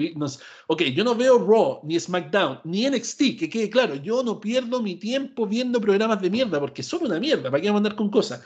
ok, 0.69 0.83
yo 0.85 1.05
no 1.05 1.15
veo 1.15 1.47
Raw, 1.47 1.81
ni 1.83 2.01
SmackDown, 2.01 2.61
ni 2.65 2.89
NXT, 2.89 3.39
que 3.39 3.51
quede 3.51 3.69
claro, 3.69 3.97
yo 3.97 4.23
no 4.23 4.41
pierdo 4.41 4.81
mi 4.81 4.95
tiempo 4.95 5.47
viendo 5.47 5.79
programas 5.79 6.23
de 6.23 6.31
mierda 6.31 6.59
porque 6.59 6.83
son 6.83 7.05
una 7.05 7.21
mierda, 7.21 7.51
¿para 7.51 7.61
qué 7.61 7.71
mandar 7.71 7.95
con 7.95 8.09
cosas? 8.09 8.43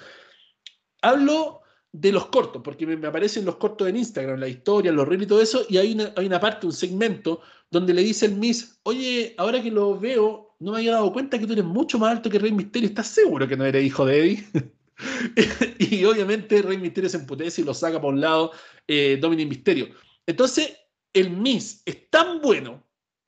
Hablo 1.02 1.61
de 1.92 2.11
los 2.11 2.26
cortos, 2.26 2.62
porque 2.64 2.87
me, 2.87 3.06
aparecen 3.06 3.44
los 3.44 3.56
cortos 3.56 3.87
en 3.87 3.97
Instagram, 3.97 4.40
la 4.40 4.49
historia, 4.49 4.90
los 4.90 5.06
reels 5.06 5.25
y 5.25 5.26
todo 5.26 5.42
eso, 5.42 5.66
y 5.68 5.76
hay 5.76 5.92
una, 5.92 6.12
hay 6.16 6.26
una 6.26 6.40
parte, 6.40 6.66
un 6.66 6.73
segmento, 6.73 7.40
donde 7.71 7.92
le 7.92 8.02
dice 8.02 8.26
el 8.26 8.37
Miss, 8.37 8.80
oye, 8.85 9.35
ahora 9.37 9.62
que 9.62 9.71
lo 9.71 9.99
veo, 9.99 10.56
no 10.59 10.73
me 10.73 10.78
había 10.78 10.92
dado 10.92 11.12
cuenta 11.12 11.38
que 11.38 11.47
tú 11.47 11.52
eres 11.52 11.64
mucho 11.64 11.99
más 11.99 12.12
alto 12.12 12.30
que 12.30 12.38
Rey 12.38 12.52
Misterio, 12.52 12.88
¿estás 12.88 13.09
seguro 13.09 13.47
que 13.47 13.56
no 13.56 13.64
eres 13.64 13.85
hijo 13.85 14.06
de 14.06 14.18
Eddie? 14.18 14.44
y 15.78 16.04
obviamente 16.04 16.62
Rey 16.62 16.78
Misterio 16.78 17.11
se 17.11 17.18
emputece 17.18 17.61
y 17.61 17.64
lo 17.64 17.75
saca 17.75 18.00
por 18.00 18.14
un 18.14 18.21
lado 18.21 18.52
eh, 18.87 19.18
Dominic 19.21 19.49
Misterio. 19.49 19.88
Entonces, 20.26 20.76
el 21.12 21.30
Miss 21.30 21.82
es 21.85 22.09
tan 22.11 22.40
bueno, 22.40 22.87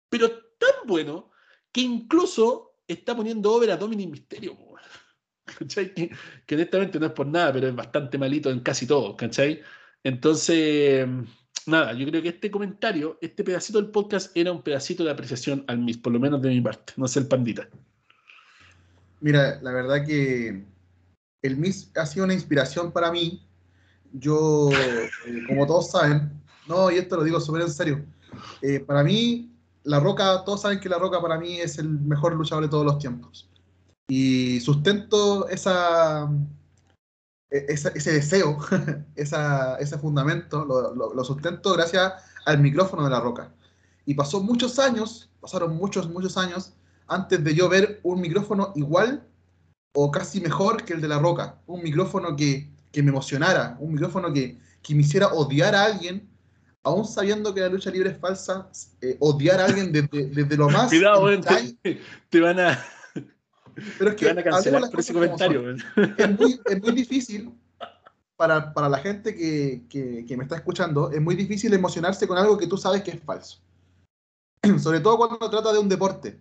pero 0.09 0.31
tan 0.31 0.87
bueno, 0.87 1.31
que 1.73 1.83
incluso 1.83 2.77
está 2.87 3.17
poniendo 3.17 3.53
over 3.53 3.71
a 3.73 3.77
Dominic 3.77 4.11
Misterio. 4.11 4.57
¿Cachai? 5.59 5.93
Que, 5.95 6.55
honestamente 6.55 6.99
no 6.99 7.07
es 7.07 7.13
por 7.13 7.27
nada, 7.27 7.53
pero 7.53 7.69
es 7.69 7.75
bastante 7.75 8.19
malito 8.19 8.51
en 8.51 8.61
casi 8.61 8.87
todo, 8.87 9.17
¿cachai? 9.17 9.61
Entonces, 10.03 11.07
nada, 11.67 11.93
yo 11.95 12.07
creo 12.07 12.23
que 12.23 12.29
este 12.29 12.51
comentario, 12.51 13.19
este 13.21 13.45
pedacito 13.45 13.81
del 13.81 13.91
podcast 13.91 14.37
era 14.37 14.53
un 14.53 14.63
pedacito 14.63 15.05
de 15.05 15.11
apreciación 15.11 15.65
al 15.67 15.79
Miss, 15.79 15.99
por 15.99 16.13
lo 16.13 16.21
menos 16.21 16.43
de 16.43 16.51
mi 16.51 16.61
parte, 16.61 16.93
no 16.97 17.09
sé 17.09 17.21
el 17.21 17.29
pandita. 17.29 17.69
Mira, 19.21 19.61
la 19.63 19.73
verdad 19.73 20.05
que 20.05 20.65
el 21.43 21.57
Miss 21.57 21.91
ha 21.97 22.05
sido 22.05 22.25
una 22.25 22.35
inspiración 22.35 22.93
para 22.93 23.11
mí. 23.11 23.43
Yo, 24.13 24.71
eh, 24.71 25.11
como 25.49 25.67
todos 25.67 25.91
saben, 25.91 26.31
no, 26.69 26.91
y 26.91 26.97
esto 26.97 27.17
lo 27.17 27.25
digo 27.25 27.41
súper 27.41 27.63
en 27.63 27.71
serio, 27.71 28.05
eh, 28.63 28.81
para 28.81 29.03
mí, 29.03 29.51
La 29.83 29.99
Roca, 29.99 30.45
todos 30.45 30.63
saben 30.63 30.79
que 30.79 30.89
La 30.89 30.99
Roca 30.99 31.21
para 31.21 31.39
mí 31.39 31.59
es 31.59 31.79
el 31.79 31.89
mejor 31.89 32.35
luchador 32.35 32.65
de 32.65 32.71
todos 32.71 32.85
los 32.85 32.99
tiempos 32.99 33.49
y 34.09 34.61
sustento 34.61 35.49
esa, 35.49 36.29
e, 37.51 37.67
ese 37.69 38.13
deseo, 38.13 38.59
ese 39.17 39.99
fundamento, 39.99 40.65
lo, 40.65 41.25
sustento 41.25 41.73
gracias 41.75 42.13
al 42.45 42.59
micrófono 42.59 43.05
de 43.05 43.11
la 43.11 43.21
roca. 43.21 43.53
Y 44.07 44.15
pasó 44.15 44.43
muchos 44.43 44.79
años, 44.79 45.31
pasaron 45.41 45.77
muchos, 45.77 46.11
muchos 46.11 46.37
años, 46.37 46.75
antes 47.07 47.43
de 47.43 47.55
yo 47.55 47.69
ver 47.69 48.01
un 48.03 48.21
micrófono 48.21 48.73
igual 48.75 49.27
o 49.95 50.11
casi 50.11 50.41
mejor 50.41 50.85
que 50.85 50.95
el 50.95 51.01
de 51.01 51.09
la 51.09 51.19
roca. 51.19 51.61
Un 51.67 51.83
micrófono 51.83 52.37
que, 52.37 52.71
me 52.95 53.11
emocionara, 53.11 53.77
un 53.79 53.93
micrófono 53.93 54.33
que, 54.33 54.59
me 54.89 55.01
hiciera 55.01 55.29
odiar 55.29 55.75
a 55.75 55.85
alguien, 55.85 56.29
aún 56.83 57.07
sabiendo 57.07 57.55
que 57.55 57.61
la 57.61 57.69
lucha 57.69 57.91
libre 57.91 58.11
es 58.11 58.19
falsa, 58.19 58.69
eh, 59.01 59.17
odiar 59.21 59.61
a 59.61 59.65
alguien 59.67 59.91
desde, 59.93 60.57
lo 60.57 60.69
más... 60.69 60.89
Cuidado, 60.91 61.27
te, 62.29 62.41
van 62.41 62.61
a 62.61 62.79
pero 63.99 64.11
es 64.11 64.17
que 64.17 64.27
van 64.27 64.39
a 64.39 64.43
cancelar 64.43 64.91
por 64.91 65.01
ese 65.01 65.13
comentario. 65.13 65.77
Es 66.19 66.39
muy, 66.39 66.61
es 66.65 66.83
muy 66.83 66.93
difícil 66.93 67.53
para, 68.37 68.73
para, 68.75 68.89
la 68.89 68.99
gente 68.99 69.35
que, 69.35 69.85
que, 69.89 70.25
que, 70.27 70.37
me 70.37 70.45
está 70.45 70.57
escuchando, 70.57 71.11
es 71.11 71.21
muy 71.21 71.35
difícil 71.35 71.73
emocionarse 71.73 72.27
con 72.27 72.37
algo 72.37 72.59
que 72.59 72.67
tú 72.67 72.77
sabes 72.77 73.03
que 73.03 73.13
es 73.13 73.21
falso. 73.23 73.59
Sobre 74.79 75.01
todo 75.01 75.17
cuando 75.17 75.51
trata 75.51 75.73
de 75.73 75.79
un 75.79 75.89
deporte. 75.89 76.41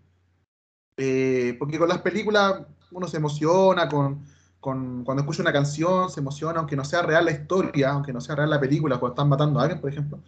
Eh, 0.98 1.56
porque 1.58 1.80
con 1.80 1.90
las 1.90 2.02
películas 2.02 2.62
uno 2.92 3.08
se 3.08 3.18
emociona, 3.18 3.90
con, 3.90 4.26
con, 4.60 5.04
cuando 5.04 5.22
escucha 5.22 5.42
una 5.42 5.54
canción 5.54 6.10
se 6.10 6.20
emociona, 6.20 6.60
aunque 6.60 6.76
no 6.76 6.86
sea 6.86 7.02
real 7.02 7.26
la 7.26 7.32
historia, 7.32 7.92
aunque 7.92 8.14
no 8.14 8.22
sea 8.22 8.36
real 8.36 8.50
la 8.50 8.60
película, 8.60 9.00
cuando 9.00 9.14
están 9.14 9.30
matando 9.30 9.60
a 9.60 9.64
alguien, 9.64 9.82
por 9.82 9.90
ejemplo. 9.90 10.20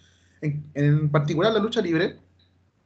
En, 0.42 0.66
en 0.74 1.10
particular 1.10 1.54
la 1.54 1.60
lucha 1.60 1.82
libre, 1.82 2.20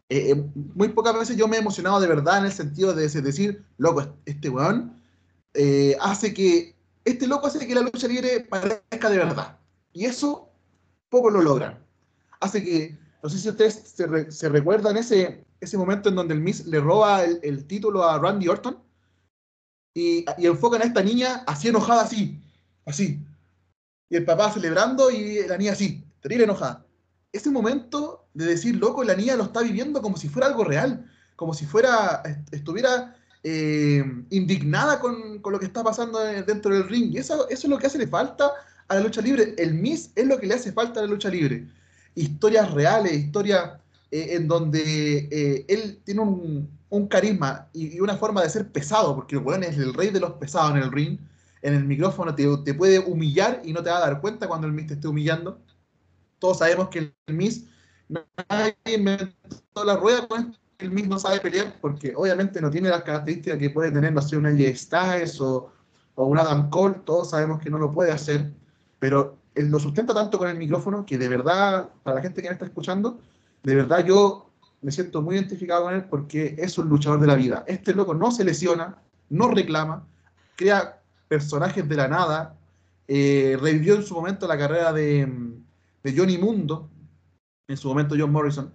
eh, 0.09 0.31
eh, 0.31 0.43
muy 0.55 0.89
pocas 0.89 1.13
veces 1.13 1.37
yo 1.37 1.47
me 1.47 1.57
he 1.57 1.59
emocionado 1.59 1.99
de 1.99 2.07
verdad 2.07 2.39
en 2.39 2.45
el 2.45 2.51
sentido 2.51 2.93
de 2.93 3.07
decir, 3.07 3.63
loco, 3.77 4.17
este 4.25 4.49
weón 4.49 4.99
eh, 5.53 5.95
hace 6.01 6.33
que, 6.33 6.75
este 7.05 7.27
loco 7.27 7.45
hace 7.45 7.65
que 7.67 7.75
la 7.75 7.81
lucha 7.81 8.07
libre 8.07 8.39
parezca 8.41 9.09
de 9.09 9.17
verdad. 9.17 9.59
Y 9.93 10.05
eso 10.05 10.49
poco 11.09 11.29
lo 11.29 11.41
logran. 11.41 11.85
Hace 12.39 12.63
que, 12.63 12.97
no 13.21 13.29
sé 13.29 13.37
si 13.37 13.49
ustedes 13.49 13.95
se, 14.29 14.49
recuerdan 14.49 14.97
ese, 14.97 15.45
ese 15.61 15.77
momento 15.77 16.09
en 16.09 16.15
donde 16.15 16.33
el 16.33 16.41
Miss 16.41 16.65
le 16.65 16.79
roba 16.79 17.23
el, 17.23 17.65
título 17.65 18.03
a 18.03 18.17
Randy 18.17 18.47
Orton 18.47 18.79
y, 19.93 20.25
y, 20.37 20.47
enfocan 20.47 20.81
a 20.81 20.85
esta 20.85 21.03
niña 21.03 21.43
así 21.45 21.67
enojada, 21.67 22.01
así, 22.01 22.41
así. 22.85 23.23
Y 24.09 24.15
el 24.15 24.25
papá 24.25 24.51
celebrando 24.51 25.11
y 25.11 25.47
la 25.47 25.57
niña 25.57 25.73
así, 25.73 26.03
terrible 26.19 26.45
enojada 26.45 26.88
ese 27.31 27.49
momento 27.51 28.25
de 28.33 28.45
decir, 28.45 28.75
loco, 28.75 29.03
la 29.03 29.15
niña 29.15 29.35
lo 29.35 29.43
está 29.43 29.61
viviendo 29.61 30.01
como 30.01 30.17
si 30.17 30.29
fuera 30.29 30.47
algo 30.47 30.63
real, 30.63 31.05
como 31.35 31.53
si 31.53 31.65
fuera, 31.65 32.23
estuviera 32.51 33.15
eh, 33.43 34.03
indignada 34.29 34.99
con, 34.99 35.41
lo 35.43 35.59
que 35.59 35.65
está 35.65 35.83
pasando 35.83 36.19
dentro 36.19 36.73
del 36.73 36.89
ring. 36.89 37.13
Y 37.13 37.17
eso, 37.17 37.47
es 37.49 37.63
lo 37.65 37.77
que 37.77 37.87
hace 37.87 37.97
le 37.97 38.07
falta 38.07 38.51
a 38.87 38.95
la 38.95 39.01
lucha 39.01 39.21
libre. 39.21 39.53
El 39.57 39.75
Miss 39.75 40.11
es 40.15 40.25
lo 40.25 40.39
que 40.39 40.47
le 40.47 40.55
hace 40.55 40.71
falta 40.71 40.99
a 40.99 41.03
la 41.03 41.09
lucha 41.09 41.29
libre. 41.29 41.67
Historias 42.15 42.71
reales, 42.71 43.13
historias 43.13 43.71
eh, 44.11 44.29
en 44.31 44.47
donde 44.47 45.29
eh, 45.31 45.65
él 45.67 45.99
tiene 46.03 46.21
un, 46.21 47.07
carisma 47.07 47.67
y, 47.71 47.99
una 47.99 48.17
forma 48.17 48.41
de 48.41 48.49
ser 48.49 48.67
pesado, 48.71 49.15
porque 49.15 49.35
el 49.35 49.43
weón 49.43 49.63
es 49.63 49.77
el 49.77 49.93
rey 49.93 50.09
de 50.09 50.19
los 50.19 50.33
pesados 50.33 50.71
en 50.71 50.77
el 50.77 50.91
ring. 50.91 51.19
En 51.61 51.75
el 51.75 51.85
micrófono 51.85 52.33
te, 52.33 52.45
te 52.65 52.73
puede 52.73 52.99
humillar 52.99 53.61
y 53.63 53.73
no 53.73 53.83
te 53.83 53.89
va 53.89 53.97
a 53.97 54.01
dar 54.01 54.21
cuenta 54.21 54.47
cuando 54.47 54.65
el 54.65 54.73
Miss 54.73 54.87
te 54.87 54.93
esté 54.95 55.07
humillando 55.07 55.59
todos 56.39 56.59
sabemos 56.59 56.89
que 56.89 57.13
el 57.27 57.33
Miss, 57.33 57.67
nadie 58.07 58.75
inventó 58.85 59.83
la 59.83 59.95
rueda 59.95 60.27
con 60.27 60.57
el 60.79 60.91
Miss 60.91 61.07
no 61.07 61.19
sabe 61.19 61.41
pelear 61.41 61.75
porque 61.81 62.13
obviamente 62.15 62.61
no 62.61 62.69
tiene 62.69 62.89
las 62.89 63.03
características 63.03 63.59
que 63.59 63.69
puede 63.69 63.91
tener, 63.91 64.13
no 64.13 64.21
sé, 64.21 64.37
una 64.37 64.51
J 64.51 64.75
Styles 64.75 65.39
o, 65.41 65.71
o 66.15 66.25
un 66.25 66.39
Adam 66.39 66.69
Cole, 66.69 66.95
todos 67.05 67.31
sabemos 67.31 67.61
que 67.61 67.69
no 67.69 67.77
lo 67.77 67.91
puede 67.91 68.11
hacer, 68.11 68.51
pero 68.97 69.37
él 69.55 69.69
lo 69.69 69.79
sustenta 69.79 70.13
tanto 70.13 70.37
con 70.37 70.47
el 70.47 70.57
micrófono 70.57 71.05
que 71.05 71.17
de 71.17 71.27
verdad, 71.27 71.89
para 72.03 72.15
la 72.15 72.21
gente 72.21 72.41
que 72.41 72.47
me 72.47 72.53
está 72.53 72.65
escuchando, 72.65 73.19
de 73.63 73.75
verdad 73.75 74.05
yo 74.05 74.49
me 74.81 74.91
siento 74.91 75.21
muy 75.21 75.35
identificado 75.35 75.83
con 75.83 75.93
él 75.93 76.05
porque 76.05 76.55
es 76.57 76.77
un 76.77 76.87
luchador 76.87 77.19
de 77.19 77.27
la 77.27 77.35
vida. 77.35 77.65
Este 77.67 77.93
loco 77.93 78.13
no 78.13 78.31
se 78.31 78.45
lesiona, 78.45 78.97
no 79.29 79.49
reclama, 79.49 80.07
crea 80.55 81.01
personajes 81.27 81.87
de 81.87 81.95
la 81.95 82.07
nada, 82.07 82.55
eh, 83.07 83.57
revivió 83.59 83.95
en 83.95 84.03
su 84.03 84.13
momento 84.13 84.47
la 84.47 84.57
carrera 84.57 84.93
de, 84.93 85.27
de 86.03 86.17
Johnny 86.17 86.37
Mundo, 86.37 86.89
en 87.67 87.77
su 87.77 87.87
momento 87.87 88.15
John 88.17 88.31
Morrison. 88.31 88.73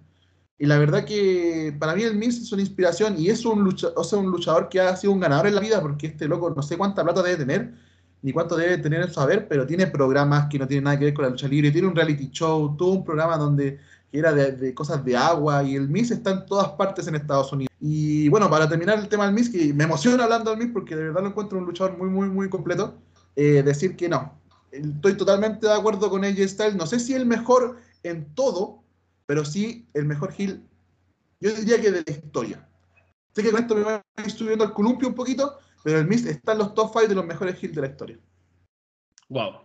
Y 0.57 0.65
la 0.65 0.77
verdad 0.77 1.03
que 1.03 1.75
para 1.79 1.95
mí 1.95 2.03
el 2.03 2.15
Miz 2.15 2.41
es 2.41 2.51
una 2.51 2.61
inspiración 2.61 3.15
y 3.17 3.29
es 3.29 3.45
un, 3.45 3.63
lucha, 3.63 3.89
o 3.95 4.03
sea, 4.03 4.19
un 4.19 4.31
luchador 4.31 4.69
que 4.69 4.79
ha 4.79 4.95
sido 4.95 5.11
un 5.11 5.19
ganador 5.19 5.47
en 5.47 5.55
la 5.55 5.61
vida 5.61 5.81
porque 5.81 6.07
este 6.07 6.27
loco 6.27 6.49
no 6.55 6.61
sé 6.61 6.77
cuánta 6.77 7.03
plata 7.03 7.21
debe 7.21 7.37
tener, 7.37 7.73
ni 8.21 8.31
cuánto 8.31 8.55
debe 8.55 8.77
tener 8.77 9.01
en 9.01 9.13
saber, 9.13 9.47
pero 9.49 9.67
tiene 9.67 9.87
programas 9.87 10.47
que 10.49 10.57
no 10.57 10.67
tienen 10.67 10.85
nada 10.85 10.97
que 10.97 11.05
ver 11.05 11.13
con 11.13 11.25
la 11.25 11.31
lucha 11.31 11.47
libre, 11.47 11.71
tiene 11.71 11.87
un 11.87 11.95
reality 11.95 12.29
show, 12.31 12.75
todo 12.77 12.91
un 12.91 13.03
programa 13.03 13.37
donde 13.37 13.79
era 14.13 14.31
de, 14.31 14.73
cosas 14.73 15.03
de 15.03 15.17
agua 15.17 15.61
y 15.63 15.75
el 15.75 15.89
Miz 15.89 16.11
está 16.11 16.31
en 16.31 16.45
todas 16.45 16.69
partes 16.69 17.05
en 17.07 17.15
Estados 17.15 17.51
Unidos. 17.51 17.73
Y 17.81 18.29
bueno, 18.29 18.49
para 18.49 18.69
terminar 18.69 18.97
el 18.97 19.09
tema 19.09 19.25
del 19.25 19.35
Miz, 19.35 19.49
que 19.49 19.73
me 19.73 19.83
emociona 19.83 20.23
hablando 20.23 20.51
del 20.51 20.59
Miz 20.59 20.69
porque 20.71 20.95
de 20.95 21.03
verdad 21.03 21.21
lo 21.21 21.29
encuentro 21.29 21.57
un 21.57 21.65
luchador 21.65 21.97
muy, 21.97 22.09
muy, 22.09 22.29
muy 22.29 22.49
completo, 22.49 22.95
eh, 23.35 23.61
decir 23.61 23.97
que 23.97 24.07
no, 24.07 24.39
estoy 24.77 25.17
totalmente 25.17 25.67
de 25.67 25.73
acuerdo 25.73 26.09
con 26.09 26.23
AJ 26.23 26.47
Styles. 26.47 26.75
No 26.75 26.85
sé 26.85 26.99
si 26.99 27.13
el 27.13 27.25
mejor 27.25 27.77
en 28.03 28.33
todo, 28.35 28.83
pero 29.25 29.45
sí 29.45 29.87
el 29.93 30.05
mejor 30.05 30.33
heel. 30.37 30.63
Yo 31.39 31.53
diría 31.53 31.81
que 31.81 31.91
de 31.91 32.03
la 32.05 32.11
historia. 32.11 32.69
Sé 33.33 33.43
que 33.43 33.51
con 33.51 33.61
esto 33.61 33.75
me 33.75 33.83
voy 33.83 33.93
a 33.93 34.03
ir 34.23 34.31
subiendo 34.31 34.63
al 34.63 34.73
columpio 34.73 35.07
un 35.07 35.15
poquito, 35.15 35.59
pero 35.83 35.99
el 35.99 36.07
Mist 36.07 36.25
está 36.25 36.53
en 36.53 36.59
los 36.59 36.73
top 36.73 36.91
5 36.93 37.07
de 37.07 37.15
los 37.15 37.25
mejores 37.25 37.61
hills 37.61 37.75
de 37.75 37.81
la 37.81 37.87
historia. 37.87 38.19
Wow. 39.29 39.61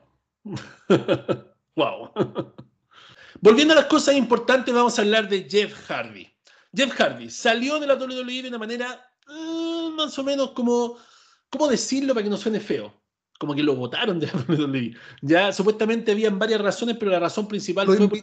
wow. 1.77 2.11
Volviendo 3.41 3.73
a 3.73 3.77
las 3.77 3.87
cosas 3.87 4.17
importantes, 4.17 4.75
vamos 4.75 4.99
a 4.99 5.03
hablar 5.03 5.29
de 5.29 5.49
Jeff 5.49 5.73
Hardy. 5.87 6.29
Jeff 6.75 6.93
Hardy 6.93 7.31
salió 7.31 7.79
de 7.79 7.87
la 7.87 7.95
WWE 7.95 8.43
de 8.43 8.49
una 8.49 8.59
manera 8.59 9.11
eh, 9.29 9.91
más 9.95 10.19
o 10.19 10.25
menos 10.25 10.51
como, 10.51 10.97
¿cómo 11.49 11.69
decirlo 11.69 12.15
para 12.15 12.25
que 12.25 12.31
no 12.31 12.37
suene 12.37 12.61
feo? 12.61 13.00
Como 13.41 13.55
que 13.55 13.63
lo 13.63 13.75
votaron 13.75 14.21
de 14.21 14.27
la 14.27 14.33
WWE. 14.47 14.95
Ya 15.23 15.51
supuestamente 15.51 16.13
habían 16.13 16.39
varias 16.39 16.61
razones, 16.61 16.97
pero 16.99 17.11
la 17.11 17.21
razón 17.21 17.49
principal 17.49 17.87
fue 17.87 17.97
porque 18.07 18.23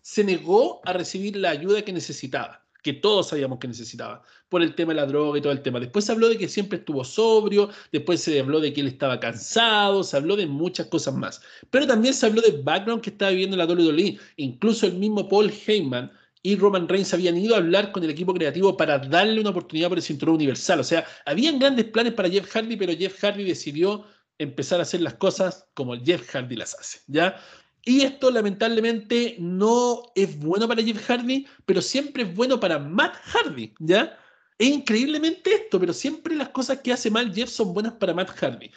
se 0.00 0.24
negó 0.24 0.80
a 0.86 0.94
recibir 0.94 1.36
la 1.36 1.50
ayuda 1.50 1.82
que 1.82 1.92
necesitaba 1.92 2.64
que 2.82 2.92
todos 2.92 3.28
sabíamos 3.28 3.58
que 3.58 3.68
necesitaba, 3.68 4.22
por 4.48 4.62
el 4.62 4.74
tema 4.74 4.94
de 4.94 5.00
la 5.00 5.06
droga 5.06 5.38
y 5.38 5.42
todo 5.42 5.52
el 5.52 5.62
tema. 5.62 5.80
Después 5.80 6.04
se 6.04 6.12
habló 6.12 6.28
de 6.28 6.38
que 6.38 6.48
siempre 6.48 6.78
estuvo 6.78 7.04
sobrio, 7.04 7.70
después 7.92 8.22
se 8.22 8.38
habló 8.40 8.60
de 8.60 8.72
que 8.72 8.80
él 8.80 8.86
estaba 8.86 9.20
cansado, 9.20 10.02
se 10.04 10.16
habló 10.16 10.36
de 10.36 10.46
muchas 10.46 10.86
cosas 10.86 11.14
más. 11.14 11.42
Pero 11.70 11.86
también 11.86 12.14
se 12.14 12.26
habló 12.26 12.40
del 12.40 12.62
background 12.62 13.02
que 13.02 13.10
estaba 13.10 13.30
viviendo 13.32 13.56
la 13.56 13.66
WWE. 13.66 14.18
Incluso 14.36 14.86
el 14.86 14.94
mismo 14.94 15.28
Paul 15.28 15.52
Heyman 15.66 16.10
y 16.42 16.56
Roman 16.56 16.88
Reigns 16.88 17.12
habían 17.14 17.36
ido 17.36 17.54
a 17.54 17.58
hablar 17.58 17.92
con 17.92 18.04
el 18.04 18.10
equipo 18.10 18.32
creativo 18.32 18.76
para 18.76 18.98
darle 18.98 19.40
una 19.40 19.50
oportunidad 19.50 19.88
por 19.88 19.98
el 19.98 20.04
cinturón 20.04 20.36
universal. 20.36 20.80
O 20.80 20.84
sea, 20.84 21.04
habían 21.26 21.58
grandes 21.58 21.86
planes 21.86 22.14
para 22.14 22.28
Jeff 22.28 22.48
Hardy, 22.50 22.76
pero 22.76 22.92
Jeff 22.96 23.18
Hardy 23.22 23.44
decidió 23.44 24.04
empezar 24.38 24.78
a 24.78 24.82
hacer 24.82 25.00
las 25.00 25.14
cosas 25.14 25.68
como 25.74 25.96
Jeff 25.96 26.28
Hardy 26.30 26.56
las 26.56 26.74
hace, 26.74 27.00
¿ya? 27.08 27.36
Y 27.84 28.02
esto 28.02 28.30
lamentablemente 28.30 29.36
no 29.38 30.02
es 30.14 30.38
bueno 30.38 30.68
para 30.68 30.82
Jeff 30.82 31.04
Hardy, 31.08 31.46
pero 31.64 31.82
siempre 31.82 32.22
es 32.24 32.34
bueno 32.34 32.60
para 32.60 32.78
Matt 32.78 33.16
Hardy, 33.24 33.74
¿ya? 33.80 34.16
Es 34.58 34.68
increíblemente 34.68 35.54
esto, 35.54 35.80
pero 35.80 35.92
siempre 35.92 36.34
las 36.34 36.50
cosas 36.50 36.80
que 36.80 36.92
hace 36.92 37.10
mal 37.10 37.32
Jeff 37.34 37.48
son 37.48 37.72
buenas 37.72 37.94
para 37.94 38.14
Matt 38.14 38.30
Hardy. 38.30 38.70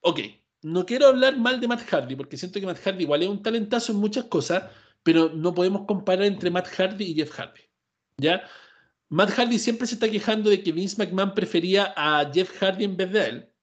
Ok, 0.00 0.20
no 0.62 0.84
quiero 0.86 1.08
hablar 1.08 1.36
mal 1.38 1.60
de 1.60 1.68
Matt 1.68 1.82
Hardy, 1.88 2.16
porque 2.16 2.36
siento 2.36 2.60
que 2.60 2.66
Matt 2.66 2.80
Hardy 2.84 3.04
igual 3.04 3.22
es 3.22 3.28
un 3.28 3.42
talentazo 3.42 3.92
en 3.92 3.98
muchas 3.98 4.24
cosas, 4.24 4.64
pero 5.04 5.30
no 5.32 5.54
podemos 5.54 5.86
comparar 5.86 6.24
entre 6.24 6.50
Matt 6.50 6.66
Hardy 6.66 7.04
y 7.04 7.14
Jeff 7.14 7.30
Hardy, 7.30 7.62
¿ya? 8.18 8.42
Matt 9.10 9.30
Hardy 9.30 9.60
siempre 9.60 9.86
se 9.86 9.94
está 9.94 10.10
quejando 10.10 10.50
de 10.50 10.62
que 10.62 10.72
Vince 10.72 10.96
McMahon 10.98 11.34
prefería 11.34 11.94
a 11.96 12.28
Jeff 12.32 12.50
Hardy 12.60 12.84
en 12.84 12.96
vez 12.96 13.12
de 13.12 13.24
él, 13.26 13.54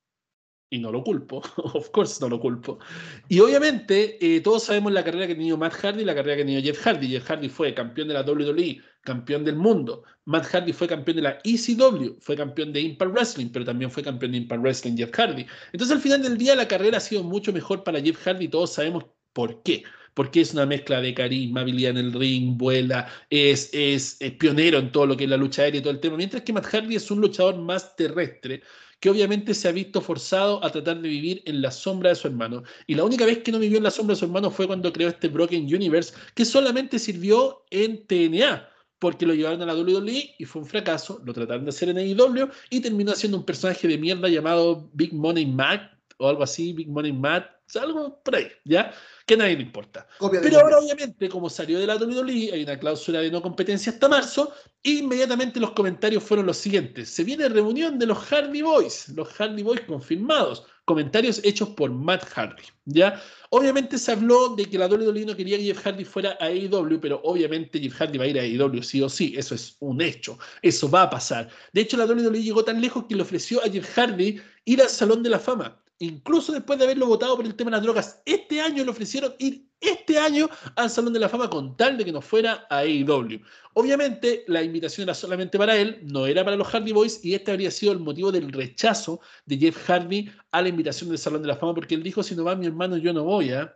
y 0.73 0.79
no 0.79 0.89
lo 0.91 1.03
culpo, 1.03 1.41
of 1.57 1.89
course 1.89 2.19
no 2.21 2.29
lo 2.29 2.39
culpo. 2.39 2.79
Y 3.27 3.39
obviamente 3.41 4.17
eh, 4.21 4.39
todos 4.39 4.63
sabemos 4.63 4.93
la 4.93 5.03
carrera 5.03 5.27
que 5.27 5.33
ha 5.33 5.57
Matt 5.57 5.73
Hardy 5.73 6.01
y 6.01 6.05
la 6.05 6.15
carrera 6.15 6.43
que 6.43 6.57
ha 6.57 6.61
Jeff 6.61 6.79
Hardy. 6.79 7.09
Jeff 7.09 7.29
Hardy 7.29 7.49
fue 7.49 7.73
campeón 7.73 8.07
de 8.07 8.13
la 8.13 8.21
WWE, 8.21 8.81
campeón 9.01 9.43
del 9.43 9.57
mundo. 9.57 10.03
Matt 10.25 10.45
Hardy 10.45 10.71
fue 10.71 10.87
campeón 10.87 11.17
de 11.17 11.23
la 11.23 11.39
ECW, 11.43 12.17
fue 12.21 12.37
campeón 12.37 12.71
de 12.71 12.79
Impact 12.79 13.11
Wrestling, 13.11 13.49
pero 13.51 13.65
también 13.65 13.91
fue 13.91 14.01
campeón 14.01 14.31
de 14.31 14.37
Impact 14.37 14.61
Wrestling 14.61 14.95
Jeff 14.95 15.11
Hardy. 15.11 15.45
Entonces 15.73 15.95
al 15.95 16.01
final 16.01 16.23
del 16.23 16.37
día 16.37 16.55
la 16.55 16.67
carrera 16.67 16.97
ha 16.97 17.01
sido 17.01 17.23
mucho 17.23 17.51
mejor 17.51 17.83
para 17.83 17.99
Jeff 17.99 18.25
Hardy, 18.25 18.47
todos 18.47 18.71
sabemos 18.71 19.05
por 19.33 19.61
qué. 19.63 19.83
Porque 20.13 20.41
es 20.41 20.53
una 20.53 20.65
mezcla 20.65 21.01
de 21.01 21.13
carisma, 21.13 21.61
habilidad 21.61 21.91
en 21.91 21.97
el 21.97 22.13
ring, 22.13 22.57
vuela, 22.57 23.07
es, 23.29 23.69
es, 23.73 24.17
es 24.19 24.31
pionero 24.33 24.77
en 24.79 24.91
todo 24.91 25.05
lo 25.05 25.15
que 25.17 25.23
es 25.23 25.29
la 25.29 25.37
lucha 25.37 25.63
aérea 25.63 25.79
y 25.79 25.81
todo 25.81 25.93
el 25.93 25.99
tema. 25.99 26.17
Mientras 26.17 26.43
que 26.43 26.53
Matt 26.53 26.65
Hardy 26.65 26.95
es 26.95 27.09
un 27.11 27.21
luchador 27.21 27.57
más 27.57 27.95
terrestre, 27.95 28.61
que 29.01 29.09
obviamente 29.09 29.53
se 29.53 29.67
ha 29.67 29.71
visto 29.71 29.99
forzado 29.99 30.63
a 30.63 30.71
tratar 30.71 31.01
de 31.01 31.09
vivir 31.09 31.41
en 31.45 31.61
la 31.61 31.71
sombra 31.71 32.09
de 32.09 32.15
su 32.15 32.27
hermano. 32.27 32.63
Y 32.85 32.93
la 32.93 33.03
única 33.03 33.25
vez 33.25 33.39
que 33.39 33.51
no 33.51 33.57
vivió 33.57 33.77
en 33.77 33.83
la 33.83 33.91
sombra 33.91 34.13
de 34.13 34.19
su 34.19 34.25
hermano 34.25 34.51
fue 34.51 34.67
cuando 34.67 34.93
creó 34.93 35.09
este 35.09 35.27
Broken 35.27 35.63
Universe, 35.63 36.13
que 36.35 36.45
solamente 36.45 36.99
sirvió 36.99 37.65
en 37.71 38.05
TNA, 38.05 38.69
porque 38.99 39.25
lo 39.25 39.33
llevaron 39.33 39.63
a 39.63 39.65
la 39.65 39.75
WWE 39.75 40.35
y 40.37 40.45
fue 40.45 40.61
un 40.61 40.67
fracaso, 40.67 41.19
lo 41.25 41.33
trataron 41.33 41.65
de 41.65 41.69
hacer 41.69 41.89
en 41.89 41.97
AEW 41.97 42.49
y 42.69 42.79
terminó 42.79 43.13
siendo 43.13 43.39
un 43.39 43.45
personaje 43.45 43.87
de 43.87 43.97
mierda 43.97 44.29
llamado 44.29 44.87
Big 44.93 45.11
Money 45.11 45.47
Matt 45.47 45.91
o 46.19 46.29
algo 46.29 46.43
así, 46.43 46.71
Big 46.71 46.87
Money 46.87 47.11
Matt, 47.11 47.49
algo 47.75 48.21
por 48.23 48.35
ahí, 48.35 48.47
¿ya? 48.63 48.93
Que 49.25 49.35
a 49.35 49.37
nadie 49.37 49.55
le 49.55 49.63
importa. 49.63 50.07
Pero 50.31 50.59
ahora, 50.59 50.79
obviamente, 50.79 51.29
como 51.29 51.49
salió 51.49 51.79
de 51.79 51.87
la 51.87 51.95
WWE, 51.95 52.51
hay 52.53 52.63
una 52.63 52.79
cláusula 52.79 53.19
de 53.19 53.31
no 53.31 53.41
competencia 53.41 53.91
hasta 53.91 54.09
marzo, 54.09 54.53
e 54.83 54.91
inmediatamente 54.91 55.59
los 55.59 55.71
comentarios 55.71 56.23
fueron 56.23 56.45
los 56.45 56.57
siguientes. 56.57 57.09
Se 57.09 57.23
viene 57.23 57.47
reunión 57.49 57.99
de 57.99 58.07
los 58.07 58.17
Hardy 58.17 58.61
Boys, 58.61 59.09
los 59.09 59.27
Hardy 59.29 59.63
Boys 59.63 59.81
confirmados, 59.81 60.65
comentarios 60.85 61.39
hechos 61.43 61.69
por 61.69 61.91
Matt 61.91 62.25
Hardy, 62.25 62.63
¿ya? 62.85 63.21
Obviamente 63.49 63.97
se 63.97 64.11
habló 64.11 64.55
de 64.55 64.65
que 64.65 64.77
la 64.77 64.87
WWE 64.87 65.25
no 65.25 65.35
quería 65.35 65.57
que 65.57 65.63
Jeff 65.63 65.85
Hardy 65.85 66.03
fuera 66.03 66.37
a 66.39 66.45
AEW, 66.45 66.99
pero 66.99 67.21
obviamente 67.23 67.79
Jeff 67.79 67.93
Hardy 67.93 68.17
va 68.17 68.25
a 68.25 68.27
ir 68.27 68.39
a 68.39 68.41
AEW 68.41 68.81
sí 68.81 69.01
o 69.01 69.09
sí, 69.09 69.33
eso 69.37 69.55
es 69.55 69.77
un 69.79 70.01
hecho, 70.01 70.37
eso 70.61 70.89
va 70.89 71.03
a 71.03 71.09
pasar. 71.09 71.49
De 71.71 71.81
hecho, 71.81 71.97
la 71.97 72.05
WWE 72.05 72.41
llegó 72.41 72.63
tan 72.63 72.81
lejos 72.81 73.05
que 73.07 73.15
le 73.15 73.21
ofreció 73.21 73.63
a 73.63 73.69
Jeff 73.69 73.97
Hardy 73.97 74.41
ir 74.65 74.81
al 74.81 74.89
Salón 74.89 75.23
de 75.23 75.29
la 75.29 75.39
Fama 75.39 75.80
incluso 76.05 76.51
después 76.51 76.77
de 76.79 76.85
haberlo 76.85 77.07
votado 77.07 77.35
por 77.35 77.45
el 77.45 77.55
tema 77.55 77.71
de 77.71 77.77
las 77.77 77.83
drogas, 77.83 78.21
este 78.25 78.61
año 78.61 78.83
le 78.83 78.91
ofrecieron 78.91 79.33
ir 79.39 79.67
este 79.79 80.19
año 80.19 80.49
al 80.75 80.89
Salón 80.89 81.13
de 81.13 81.19
la 81.19 81.27
Fama 81.29 81.49
con 81.49 81.75
tal 81.75 81.97
de 81.97 82.05
que 82.05 82.11
no 82.11 82.21
fuera 82.21 82.67
a 82.69 82.79
AEW. 82.79 83.41
Obviamente, 83.73 84.43
la 84.47 84.61
invitación 84.61 85.05
era 85.05 85.15
solamente 85.15 85.57
para 85.57 85.75
él, 85.75 85.99
no 86.03 86.27
era 86.27 86.43
para 86.43 86.55
los 86.55 86.67
Hardy 86.67 86.91
Boys, 86.91 87.23
y 87.23 87.33
este 87.33 87.51
habría 87.51 87.71
sido 87.71 87.91
el 87.91 87.99
motivo 87.99 88.31
del 88.31 88.51
rechazo 88.51 89.21
de 89.45 89.57
Jeff 89.57 89.89
Hardy 89.89 90.29
a 90.51 90.61
la 90.61 90.69
invitación 90.69 91.09
del 91.09 91.17
Salón 91.17 91.41
de 91.41 91.47
la 91.47 91.55
Fama, 91.55 91.73
porque 91.73 91.95
él 91.95 92.03
dijo, 92.03 92.21
si 92.21 92.35
no 92.35 92.43
va 92.43 92.55
mi 92.55 92.67
hermano, 92.67 92.97
yo 92.97 93.11
no 93.11 93.23
voy, 93.23 93.51
¿ah? 93.51 93.75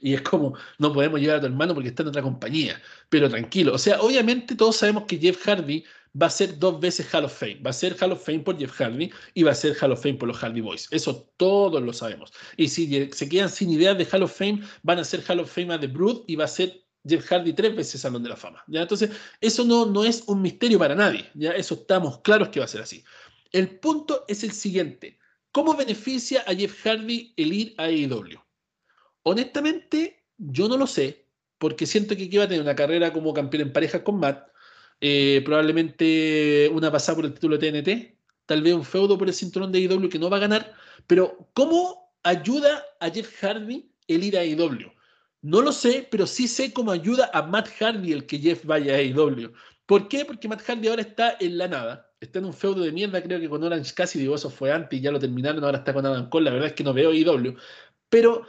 Y 0.00 0.14
es 0.14 0.22
como, 0.22 0.54
no 0.78 0.92
podemos 0.92 1.20
llevar 1.20 1.38
a 1.38 1.40
tu 1.40 1.46
hermano 1.46 1.74
porque 1.74 1.88
está 1.88 2.02
en 2.02 2.08
otra 2.08 2.22
compañía. 2.22 2.80
Pero 3.08 3.28
tranquilo. 3.28 3.74
O 3.74 3.78
sea, 3.78 4.00
obviamente 4.00 4.54
todos 4.54 4.76
sabemos 4.76 5.04
que 5.04 5.18
Jeff 5.18 5.42
Hardy 5.46 5.84
va 6.20 6.26
a 6.26 6.30
ser 6.30 6.58
dos 6.58 6.80
veces 6.80 7.12
Hall 7.12 7.24
of 7.24 7.36
Fame. 7.36 7.60
Va 7.64 7.70
a 7.70 7.72
ser 7.72 7.96
Hall 8.00 8.12
of 8.12 8.24
Fame 8.24 8.40
por 8.40 8.58
Jeff 8.58 8.72
Hardy 8.80 9.10
y 9.34 9.42
va 9.42 9.50
a 9.52 9.54
ser 9.54 9.76
Hall 9.80 9.92
of 9.92 10.02
Fame 10.02 10.14
por 10.14 10.28
los 10.28 10.38
Hardy 10.38 10.60
Boys. 10.60 10.88
Eso 10.90 11.28
todos 11.36 11.82
lo 11.82 11.92
sabemos. 11.92 12.32
Y 12.56 12.68
si 12.68 13.10
se 13.12 13.28
quedan 13.28 13.48
sin 13.48 13.70
ideas 13.70 13.98
de 13.98 14.06
Hall 14.06 14.22
of 14.22 14.36
Fame, 14.36 14.62
van 14.82 14.98
a 14.98 15.04
ser 15.04 15.22
Hall 15.28 15.40
of 15.40 15.52
Fame 15.52 15.74
a 15.74 15.80
The 15.80 15.88
Brood 15.88 16.24
y 16.26 16.36
va 16.36 16.44
a 16.44 16.48
ser 16.48 16.84
Jeff 17.06 17.26
Hardy 17.26 17.52
tres 17.52 17.76
veces 17.76 18.00
Salón 18.00 18.22
de 18.22 18.28
la 18.28 18.36
Fama. 18.36 18.62
¿ya? 18.68 18.82
Entonces, 18.82 19.10
eso 19.40 19.64
no, 19.64 19.86
no 19.86 20.04
es 20.04 20.22
un 20.26 20.40
misterio 20.40 20.78
para 20.78 20.94
nadie. 20.94 21.28
¿ya? 21.34 21.52
Eso 21.52 21.74
estamos 21.74 22.20
claros 22.20 22.48
que 22.48 22.60
va 22.60 22.64
a 22.64 22.68
ser 22.68 22.82
así. 22.82 23.04
El 23.52 23.78
punto 23.78 24.24
es 24.28 24.44
el 24.44 24.52
siguiente. 24.52 25.18
¿Cómo 25.52 25.74
beneficia 25.74 26.42
a 26.46 26.54
Jeff 26.54 26.84
Hardy 26.84 27.34
el 27.36 27.52
ir 27.52 27.74
a 27.78 27.84
AEW? 27.84 28.40
Honestamente, 29.22 30.24
yo 30.36 30.68
no 30.68 30.76
lo 30.76 30.86
sé, 30.86 31.28
porque 31.58 31.86
siento 31.86 32.16
que 32.16 32.24
aquí 32.24 32.36
va 32.36 32.44
a 32.44 32.48
tener 32.48 32.62
una 32.62 32.74
carrera 32.74 33.12
como 33.12 33.32
campeón 33.32 33.62
en 33.62 33.72
pareja 33.72 34.02
con 34.02 34.18
Matt, 34.18 34.48
eh, 35.00 35.42
probablemente 35.44 36.70
una 36.72 36.90
pasada 36.90 37.16
por 37.16 37.24
el 37.26 37.34
título 37.34 37.58
de 37.58 37.70
TNT, 37.70 38.18
tal 38.46 38.62
vez 38.62 38.74
un 38.74 38.84
feudo 38.84 39.18
por 39.18 39.28
el 39.28 39.34
cinturón 39.34 39.72
de 39.72 39.78
AEW 39.78 40.08
que 40.08 40.18
no 40.18 40.30
va 40.30 40.38
a 40.38 40.40
ganar, 40.40 40.74
pero 41.06 41.50
¿cómo 41.54 42.12
ayuda 42.22 42.84
a 43.00 43.10
Jeff 43.10 43.42
Hardy 43.42 43.90
el 44.08 44.24
ir 44.24 44.36
a 44.36 44.40
AEW? 44.40 44.92
No 45.42 45.60
lo 45.60 45.72
sé, 45.72 46.08
pero 46.10 46.26
sí 46.26 46.48
sé 46.48 46.72
cómo 46.72 46.90
ayuda 46.90 47.30
a 47.34 47.42
Matt 47.42 47.68
Hardy 47.78 48.12
el 48.12 48.26
que 48.26 48.38
Jeff 48.38 48.64
vaya 48.64 48.94
a 48.94 48.96
AEW. 48.96 49.52
¿Por 49.86 50.08
qué? 50.08 50.24
Porque 50.24 50.48
Matt 50.48 50.62
Hardy 50.62 50.88
ahora 50.88 51.02
está 51.02 51.36
en 51.38 51.58
la 51.58 51.68
nada. 51.68 52.10
Está 52.18 52.38
en 52.38 52.46
un 52.46 52.54
feudo 52.54 52.82
de 52.82 52.92
mierda, 52.92 53.22
creo 53.22 53.38
que 53.38 53.50
con 53.50 53.62
Orange 53.62 53.92
Cassidy, 53.92 54.32
eso 54.32 54.48
fue 54.48 54.72
antes 54.72 54.98
y 54.98 55.02
ya 55.02 55.10
lo 55.10 55.18
terminaron, 55.18 55.62
ahora 55.62 55.78
está 55.78 55.92
con 55.92 56.06
Adam 56.06 56.30
Cole. 56.30 56.46
La 56.46 56.52
verdad 56.52 56.68
es 56.68 56.74
que 56.74 56.84
no 56.84 56.94
veo 56.94 57.10
AEW. 57.10 57.56
Pero 58.08 58.46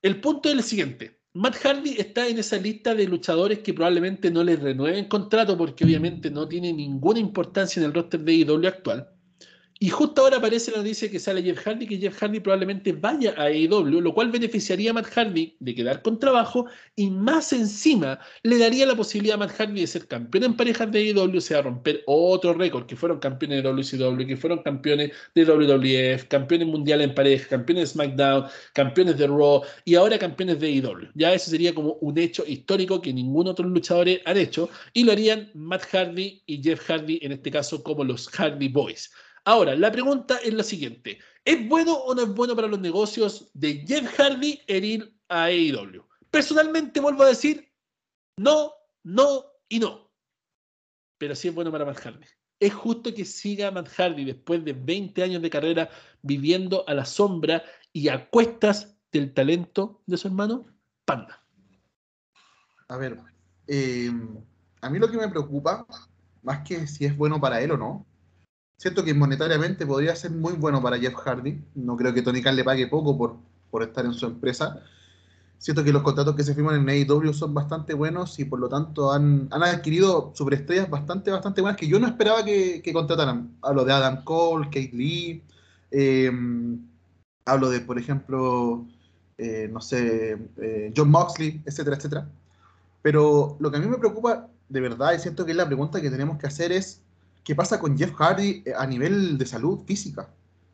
el 0.00 0.20
punto 0.20 0.48
es 0.48 0.54
el 0.54 0.62
siguiente. 0.62 1.17
Matt 1.34 1.56
Hardy 1.56 1.96
está 1.98 2.26
en 2.26 2.38
esa 2.38 2.56
lista 2.56 2.94
de 2.94 3.06
luchadores 3.06 3.60
que 3.60 3.74
probablemente 3.74 4.30
no 4.30 4.42
le 4.42 4.56
renueven 4.56 5.08
contrato 5.08 5.56
porque 5.56 5.84
obviamente 5.84 6.30
no 6.30 6.48
tiene 6.48 6.72
ninguna 6.72 7.20
importancia 7.20 7.80
en 7.80 7.86
el 7.86 7.94
roster 7.94 8.20
de 8.20 8.32
IW 8.34 8.66
actual. 8.66 9.08
Y 9.80 9.90
justo 9.90 10.22
ahora 10.22 10.38
aparece 10.38 10.72
la 10.72 10.78
noticia 10.78 11.08
que 11.08 11.20
sale 11.20 11.40
Jeff 11.40 11.60
Hardy, 11.64 11.86
que 11.86 11.98
Jeff 11.98 12.20
Hardy 12.20 12.40
probablemente 12.40 12.90
vaya 12.90 13.34
a 13.36 13.44
AEW, 13.44 14.00
lo 14.00 14.12
cual 14.12 14.28
beneficiaría 14.28 14.90
a 14.90 14.94
Matt 14.94 15.06
Hardy 15.06 15.54
de 15.60 15.72
quedar 15.72 16.02
con 16.02 16.18
trabajo 16.18 16.66
y 16.96 17.10
más 17.10 17.52
encima 17.52 18.18
le 18.42 18.58
daría 18.58 18.86
la 18.86 18.96
posibilidad 18.96 19.36
a 19.36 19.38
Matt 19.38 19.52
Hardy 19.52 19.80
de 19.80 19.86
ser 19.86 20.08
campeón 20.08 20.42
en 20.44 20.56
parejas 20.56 20.90
de 20.90 20.98
AEW, 20.98 21.36
o 21.36 21.40
sea, 21.40 21.62
romper 21.62 22.02
otro 22.06 22.54
récord, 22.54 22.86
que 22.86 22.96
fueron 22.96 23.20
campeones 23.20 23.62
de 23.62 23.68
WCW, 23.68 24.26
que 24.26 24.36
fueron 24.36 24.64
campeones 24.64 25.12
de 25.36 25.44
WWF, 25.44 26.24
campeones 26.24 26.66
mundiales 26.66 27.08
en 27.08 27.14
pareja, 27.14 27.48
campeones 27.48 27.84
de 27.84 27.92
SmackDown, 27.92 28.46
campeones 28.72 29.16
de 29.16 29.28
Raw 29.28 29.62
y 29.84 29.94
ahora 29.94 30.18
campeones 30.18 30.58
de 30.58 30.66
AEW. 30.66 31.10
Ya 31.14 31.32
eso 31.32 31.52
sería 31.52 31.72
como 31.72 31.92
un 32.00 32.18
hecho 32.18 32.44
histórico 32.44 33.00
que 33.00 33.12
ningún 33.12 33.46
otro 33.46 33.68
luchador 33.68 34.08
han 34.24 34.36
hecho 34.36 34.70
y 34.92 35.04
lo 35.04 35.12
harían 35.12 35.52
Matt 35.54 35.84
Hardy 35.92 36.42
y 36.46 36.60
Jeff 36.60 36.80
Hardy, 36.88 37.20
en 37.22 37.30
este 37.30 37.52
caso 37.52 37.80
como 37.84 38.02
los 38.02 38.28
Hardy 38.28 38.68
Boys. 38.68 39.12
Ahora, 39.48 39.74
la 39.74 39.90
pregunta 39.90 40.36
es 40.44 40.52
la 40.52 40.62
siguiente. 40.62 41.18
¿Es 41.42 41.66
bueno 41.66 41.94
o 41.94 42.14
no 42.14 42.20
es 42.20 42.34
bueno 42.34 42.54
para 42.54 42.68
los 42.68 42.80
negocios 42.80 43.50
de 43.54 43.82
Jeff 43.86 44.14
Hardy 44.18 44.60
el 44.66 44.84
ir 44.84 45.18
a 45.30 45.44
AEW? 45.44 46.04
Personalmente 46.30 47.00
vuelvo 47.00 47.22
a 47.22 47.28
decir, 47.28 47.72
no, 48.36 48.74
no 49.04 49.44
y 49.66 49.78
no. 49.78 50.12
Pero 51.16 51.34
sí 51.34 51.48
es 51.48 51.54
bueno 51.54 51.72
para 51.72 51.86
Matt 51.86 51.96
Hardy. 51.96 52.26
¿Es 52.60 52.74
justo 52.74 53.14
que 53.14 53.24
siga 53.24 53.70
Matt 53.70 53.88
Hardy 53.88 54.26
después 54.26 54.62
de 54.66 54.74
20 54.74 55.22
años 55.22 55.40
de 55.40 55.48
carrera 55.48 55.88
viviendo 56.20 56.86
a 56.86 56.92
la 56.92 57.06
sombra 57.06 57.62
y 57.90 58.08
a 58.08 58.28
cuestas 58.28 58.98
del 59.10 59.32
talento 59.32 60.02
de 60.04 60.18
su 60.18 60.28
hermano? 60.28 60.66
Panda. 61.06 61.42
A 62.88 62.98
ver, 62.98 63.18
eh, 63.66 64.12
a 64.82 64.90
mí 64.90 64.98
lo 64.98 65.10
que 65.10 65.16
me 65.16 65.28
preocupa, 65.28 65.86
más 66.42 66.68
que 66.68 66.86
si 66.86 67.06
es 67.06 67.16
bueno 67.16 67.40
para 67.40 67.62
él 67.62 67.70
o 67.70 67.78
no, 67.78 68.06
siento 68.78 69.04
que 69.04 69.12
monetariamente 69.12 69.84
podría 69.84 70.16
ser 70.16 70.30
muy 70.30 70.54
bueno 70.54 70.80
para 70.80 70.98
Jeff 70.98 71.14
Hardy. 71.14 71.60
No 71.74 71.96
creo 71.96 72.14
que 72.14 72.22
Tony 72.22 72.42
Khan 72.42 72.56
le 72.56 72.64
pague 72.64 72.86
poco 72.86 73.18
por, 73.18 73.36
por 73.70 73.82
estar 73.82 74.06
en 74.06 74.14
su 74.14 74.24
empresa. 74.26 74.82
Siento 75.58 75.82
que 75.82 75.92
los 75.92 76.02
contratos 76.02 76.36
que 76.36 76.44
se 76.44 76.54
firman 76.54 76.76
en 76.76 76.88
AEW 76.88 77.34
son 77.34 77.52
bastante 77.52 77.92
buenos 77.92 78.38
y 78.38 78.44
por 78.44 78.60
lo 78.60 78.68
tanto 78.68 79.12
han, 79.12 79.48
han 79.50 79.62
adquirido 79.64 80.32
superestrellas 80.34 80.88
bastante, 80.88 81.32
bastante 81.32 81.60
buenas 81.60 81.76
que 81.76 81.88
yo 81.88 81.98
no 81.98 82.06
esperaba 82.06 82.44
que, 82.44 82.80
que 82.80 82.92
contrataran. 82.92 83.56
Hablo 83.62 83.84
de 83.84 83.92
Adam 83.92 84.22
Cole, 84.22 84.66
Kate 84.66 84.92
Lee, 84.92 85.42
eh, 85.90 86.30
hablo 87.44 87.70
de, 87.70 87.80
por 87.80 87.98
ejemplo, 87.98 88.86
eh, 89.36 89.68
no 89.72 89.80
sé, 89.80 90.38
eh, 90.58 90.92
John 90.96 91.10
Moxley, 91.10 91.60
etcétera, 91.66 91.96
etcétera. 91.96 92.28
Pero 93.02 93.56
lo 93.58 93.70
que 93.70 93.78
a 93.78 93.80
mí 93.80 93.86
me 93.88 93.98
preocupa 93.98 94.48
de 94.68 94.80
verdad, 94.80 95.14
y 95.14 95.18
siento 95.18 95.44
que 95.44 95.52
es 95.52 95.56
la 95.56 95.66
pregunta 95.66 96.00
que 96.00 96.10
tenemos 96.10 96.38
que 96.38 96.46
hacer 96.46 96.72
es, 96.72 97.02
¿qué 97.44 97.54
pasa 97.54 97.80
con 97.80 97.96
Jeff 97.96 98.12
Hardy 98.14 98.64
a 98.76 98.86
nivel 98.86 99.38
de 99.38 99.46
salud 99.46 99.80
física? 99.86 100.30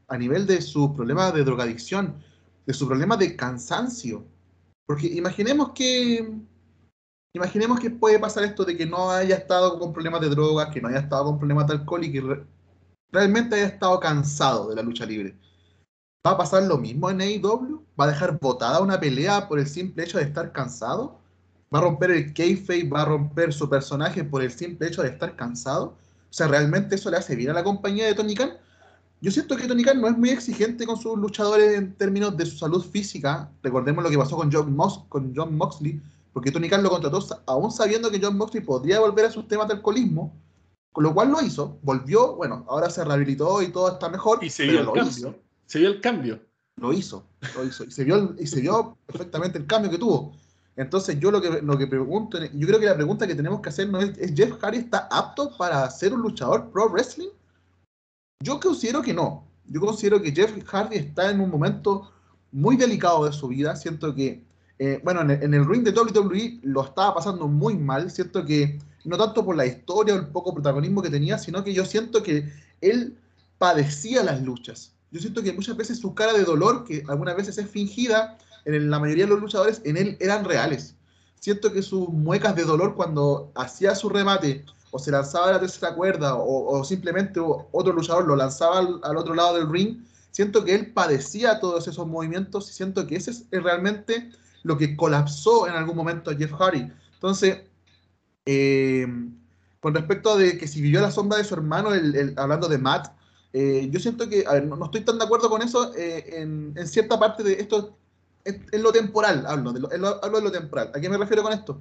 A 0.08 0.18
nivel 0.18 0.46
de 0.46 0.60
sus 0.60 0.90
problemas 0.90 1.32
de 1.34 1.44
drogadicción, 1.44 2.16
de 2.66 2.74
su 2.74 2.86
problema 2.86 3.16
de 3.16 3.36
cansancio 3.36 4.26
porque 4.86 5.06
imaginemos 5.06 5.70
que. 5.70 6.32
Imaginemos 7.36 7.80
que 7.80 7.90
puede 7.90 8.20
pasar 8.20 8.44
esto 8.44 8.64
de 8.64 8.76
que 8.76 8.86
no 8.86 9.10
haya 9.10 9.34
estado 9.34 9.76
con 9.78 9.92
problemas 9.92 10.20
de 10.20 10.28
drogas, 10.28 10.68
que 10.72 10.80
no 10.80 10.86
haya 10.86 11.00
estado 11.00 11.24
con 11.24 11.38
problemas 11.38 11.66
de 11.66 11.72
alcohol 11.74 12.04
y 12.04 12.12
que 12.12 12.44
realmente 13.10 13.56
haya 13.56 13.66
estado 13.66 13.98
cansado 13.98 14.68
de 14.68 14.76
la 14.76 14.82
lucha 14.82 15.04
libre. 15.04 15.36
¿Va 16.24 16.32
a 16.32 16.38
pasar 16.38 16.62
lo 16.62 16.78
mismo 16.78 17.10
en 17.10 17.20
AEW? 17.20 17.84
¿Va 18.00 18.04
a 18.04 18.08
dejar 18.08 18.38
botada 18.38 18.80
una 18.80 19.00
pelea 19.00 19.48
por 19.48 19.58
el 19.58 19.66
simple 19.66 20.04
hecho 20.04 20.18
de 20.18 20.24
estar 20.24 20.52
cansado? 20.52 21.18
¿Va 21.74 21.80
a 21.80 21.82
romper 21.82 22.12
el 22.12 22.32
kayfabe? 22.32 22.88
¿Va 22.88 23.02
a 23.02 23.06
romper 23.06 23.52
su 23.52 23.68
personaje 23.68 24.22
por 24.22 24.40
el 24.40 24.52
simple 24.52 24.86
hecho 24.86 25.02
de 25.02 25.08
estar 25.08 25.34
cansado? 25.34 25.96
O 26.34 26.36
sea, 26.36 26.48
¿realmente 26.48 26.96
eso 26.96 27.12
le 27.12 27.16
hace 27.16 27.36
bien 27.36 27.50
a 27.50 27.52
la 27.52 27.62
compañía 27.62 28.06
de 28.06 28.14
Tony 28.14 28.34
Khan? 28.34 28.54
Yo 29.20 29.30
siento 29.30 29.54
que 29.54 29.68
Tony 29.68 29.84
Khan 29.84 30.00
no 30.00 30.08
es 30.08 30.18
muy 30.18 30.30
exigente 30.30 30.84
con 30.84 30.96
sus 30.96 31.16
luchadores 31.16 31.78
en 31.78 31.94
términos 31.94 32.36
de 32.36 32.44
su 32.44 32.58
salud 32.58 32.84
física. 32.84 33.52
Recordemos 33.62 34.02
lo 34.02 34.10
que 34.10 34.18
pasó 34.18 34.36
con 34.36 34.50
John, 34.52 34.76
con 35.08 35.32
John 35.32 35.56
Moxley, 35.56 36.02
porque 36.32 36.50
Tony 36.50 36.68
Khan 36.68 36.82
lo 36.82 36.90
contrató 36.90 37.24
aún 37.46 37.70
sabiendo 37.70 38.10
que 38.10 38.18
John 38.20 38.36
Moxley 38.36 38.64
podría 38.64 38.98
volver 38.98 39.26
a 39.26 39.30
sus 39.30 39.46
temas 39.46 39.68
de 39.68 39.74
alcoholismo, 39.74 40.36
con 40.90 41.04
lo 41.04 41.14
cual 41.14 41.30
lo 41.30 41.40
hizo, 41.40 41.78
volvió, 41.82 42.34
bueno, 42.34 42.64
ahora 42.68 42.90
se 42.90 43.04
rehabilitó 43.04 43.62
y 43.62 43.68
todo 43.68 43.92
está 43.92 44.08
mejor. 44.08 44.42
Y 44.42 44.50
se 44.50 44.64
vio 44.64 44.80
el 44.80 44.90
cambio. 44.90 45.38
Se 45.66 45.78
vio 45.78 45.88
el 45.88 46.00
cambio. 46.00 46.40
Lo 46.80 46.92
hizo, 46.92 47.28
lo 47.54 47.64
hizo. 47.64 47.84
Y 47.84 47.92
se 47.92 48.02
vio, 48.02 48.34
y 48.40 48.48
se 48.48 48.60
vio 48.60 48.98
perfectamente 49.06 49.56
el 49.58 49.66
cambio 49.66 49.88
que 49.88 49.98
tuvo. 49.98 50.34
Entonces 50.76 51.18
yo 51.20 51.30
lo 51.30 51.40
que, 51.40 51.62
lo 51.62 51.78
que 51.78 51.86
pregunto, 51.86 52.38
yo 52.42 52.66
creo 52.66 52.80
que 52.80 52.86
la 52.86 52.96
pregunta 52.96 53.26
que 53.26 53.34
tenemos 53.34 53.60
que 53.60 53.68
hacer 53.68 53.88
no 53.88 54.00
es, 54.00 54.16
¿es 54.18 54.34
Jeff 54.34 54.58
Hardy 54.60 54.78
está 54.78 55.08
apto 55.10 55.56
para 55.56 55.88
ser 55.90 56.12
un 56.12 56.22
luchador 56.22 56.70
pro 56.70 56.88
wrestling? 56.88 57.28
Yo 58.40 58.58
considero 58.58 59.00
que 59.00 59.14
no. 59.14 59.46
Yo 59.66 59.80
considero 59.80 60.20
que 60.20 60.32
Jeff 60.32 60.52
Hardy 60.66 60.96
está 60.96 61.30
en 61.30 61.40
un 61.40 61.50
momento 61.50 62.10
muy 62.50 62.76
delicado 62.76 63.24
de 63.24 63.32
su 63.32 63.48
vida. 63.48 63.76
Siento 63.76 64.14
que, 64.14 64.42
eh, 64.78 65.00
bueno, 65.04 65.20
en 65.20 65.54
el, 65.54 65.66
ring 65.66 65.84
de 65.84 65.92
WWE 65.92 66.60
lo 66.62 66.84
estaba 66.84 67.14
pasando 67.14 67.46
muy 67.46 67.76
mal. 67.76 68.10
Siento 68.10 68.44
que, 68.44 68.78
no 69.04 69.16
tanto 69.16 69.44
por 69.44 69.56
la 69.56 69.66
historia 69.66 70.14
o 70.14 70.18
el 70.18 70.26
poco 70.26 70.52
protagonismo 70.52 71.02
que 71.02 71.10
tenía, 71.10 71.38
sino 71.38 71.62
que 71.62 71.72
yo 71.72 71.84
siento 71.84 72.22
que 72.22 72.52
él 72.80 73.16
padecía 73.58 74.22
las 74.24 74.42
luchas. 74.42 74.92
Yo 75.10 75.20
siento 75.20 75.42
que 75.42 75.52
muchas 75.52 75.76
veces 75.76 75.98
su 75.98 76.14
cara 76.14 76.32
de 76.32 76.44
dolor, 76.44 76.84
que 76.84 77.04
algunas 77.08 77.36
veces 77.36 77.56
es 77.58 77.70
fingida, 77.70 78.36
en 78.64 78.90
la 78.90 78.98
mayoría 78.98 79.24
de 79.24 79.30
los 79.30 79.40
luchadores, 79.40 79.80
en 79.84 79.96
él 79.96 80.16
eran 80.20 80.44
reales. 80.44 80.94
Siento 81.40 81.72
que 81.72 81.82
sus 81.82 82.08
muecas 82.08 82.56
de 82.56 82.64
dolor 82.64 82.94
cuando 82.94 83.52
hacía 83.54 83.94
su 83.94 84.08
remate 84.08 84.64
o 84.90 84.98
se 84.98 85.10
lanzaba 85.10 85.52
la 85.52 85.60
tercera 85.60 85.94
cuerda 85.94 86.36
o, 86.36 86.82
simplemente 86.84 87.40
otro 87.40 87.92
luchador 87.92 88.26
lo 88.26 88.36
lanzaba 88.36 88.78
al, 88.78 89.16
otro 89.16 89.34
lado 89.34 89.56
del 89.56 89.68
ring, 89.68 90.04
siento 90.30 90.64
que 90.64 90.74
él 90.74 90.92
padecía 90.92 91.60
todos 91.60 91.86
esos 91.88 92.06
movimientos 92.06 92.70
y 92.70 92.72
siento 92.72 93.06
que 93.06 93.16
ese 93.16 93.32
es 93.32 93.46
realmente 93.50 94.30
lo 94.62 94.78
que 94.78 94.96
colapsó 94.96 95.66
en 95.66 95.74
algún 95.74 95.96
momento 95.96 96.30
a 96.30 96.34
Jeff 96.34 96.52
Hardy. 96.52 96.90
Entonces, 97.14 97.58
eh, 98.46 99.06
con 99.80 99.94
respecto 99.94 100.36
de 100.38 100.56
que 100.56 100.66
si 100.66 100.80
vivió 100.80 101.00
la 101.00 101.10
sombra 101.10 101.38
de 101.38 101.44
su 101.44 101.54
hermano, 101.54 101.90
hablando 102.36 102.68
de 102.68 102.78
Matt, 102.78 103.14
eh, 103.52 103.88
yo 103.90 104.00
siento 104.00 104.28
que, 104.28 104.44
a 104.46 104.54
ver, 104.54 104.66
no, 104.66 104.82
estoy 104.84 105.02
tan 105.02 105.18
de 105.18 105.24
acuerdo 105.24 105.48
con 105.48 105.62
eso 105.62 105.94
eh, 105.94 106.40
en, 106.40 106.74
cierta 106.88 107.18
parte 107.18 107.42
de 107.42 107.52
esto, 107.52 107.96
en, 108.44 108.82
lo 108.82 108.92
temporal, 108.92 109.44
hablo 109.46 109.72
de 109.72 109.80
hablo 110.22 110.38
de 110.38 110.44
lo 110.44 110.52
temporal. 110.52 110.90
¿A 110.94 111.00
qué 111.00 111.08
me 111.08 111.16
refiero 111.16 111.42
con 111.42 111.52
esto? 111.52 111.80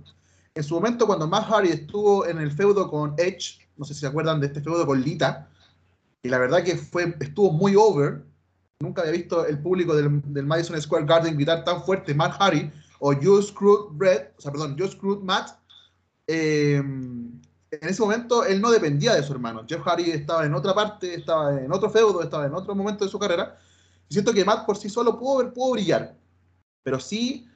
En 0.56 0.64
su 0.64 0.76
momento, 0.76 1.08
cuando 1.08 1.28
Matt 1.28 1.50
Hardy 1.50 1.70
estuvo 1.70 2.26
en 2.26 2.40
el 2.40 2.52
feudo 2.52 2.90
con 2.90 3.16
Edge, 3.18 3.60
no 3.76 3.86
sé 3.86 3.94
si 3.94 4.02
se 4.02 4.08
acuerdan 4.08 4.40
de 4.40 4.48
este 4.48 4.62
feudo 4.62 4.86
con 4.86 5.02
Lita, 5.02 5.50
y 6.22 6.30
la 6.30 6.38
verdad 6.38 6.64
que 6.64 6.78
fue, 6.78 7.16
estuvo 7.20 7.52
muy 7.52 7.76
over. 7.76 8.24
Nunca 8.80 9.02
había 9.02 9.14
visto 9.14 9.46
el 9.46 9.60
público 9.60 9.96
del, 9.96 10.10
Madison 10.46 10.82
Square 10.82 11.06
Garden 11.06 11.36
gritar 11.36 11.64
tan 11.64 11.84
fuerte 11.84 12.14
Matt 12.14 12.34
Hardy 12.40 12.72
o 13.00 13.14
You 13.14 13.42
Screwed 13.42 13.92
Brett, 13.92 14.34
o 14.38 14.42
sea, 14.42 14.52
perdón, 14.52 14.78
You 14.78 14.88
Screwed 14.88 15.20
Matt. 15.20 15.58
Em, 16.28 17.42
en 17.72 17.90
ese 17.90 18.02
momento 18.02 18.46
él 18.46 18.62
no 18.62 18.72
dependía 18.72 19.16
de 19.16 19.24
su 19.24 19.34
hermano. 19.34 19.66
Jeff 19.68 19.82
Hardy 19.82 20.12
estaba 20.12 20.46
en 20.46 20.54
otra 20.54 20.74
parte, 20.74 21.14
estaba 21.14 21.60
en 21.60 21.72
otro 21.72 21.90
feudo, 21.90 22.22
estaba 22.22 22.46
en 22.46 22.54
otro 22.54 22.76
momento 22.76 23.04
de 23.04 23.12
su 23.12 23.20
carrera. 23.20 23.58
Y 24.08 24.14
siento 24.14 24.34
que 24.34 24.46
Matt 24.46 24.66
por 24.66 24.78
sí 24.78 24.90
solo 24.90 25.20
pudo, 25.20 25.52
pudo 25.54 25.74
brillar. 25.74 26.16
Pero 26.84 27.00
sí 27.00 27.48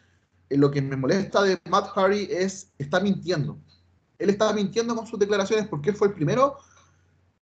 lo 0.50 0.72
que 0.72 0.82
me 0.82 0.96
molesta 0.96 1.44
de 1.44 1.60
Matt 1.70 1.90
Hardy 1.90 2.28
es, 2.30 2.72
está 2.78 3.00
mintiendo. 3.00 3.60
Él 4.18 4.30
estaba 4.30 4.54
mintiendo 4.54 4.96
con 4.96 5.06
sus 5.06 5.20
declaraciones 5.20 5.68
porque 5.68 5.90
él 5.90 5.96
fue 5.96 6.08
el 6.08 6.14
primero. 6.14 6.58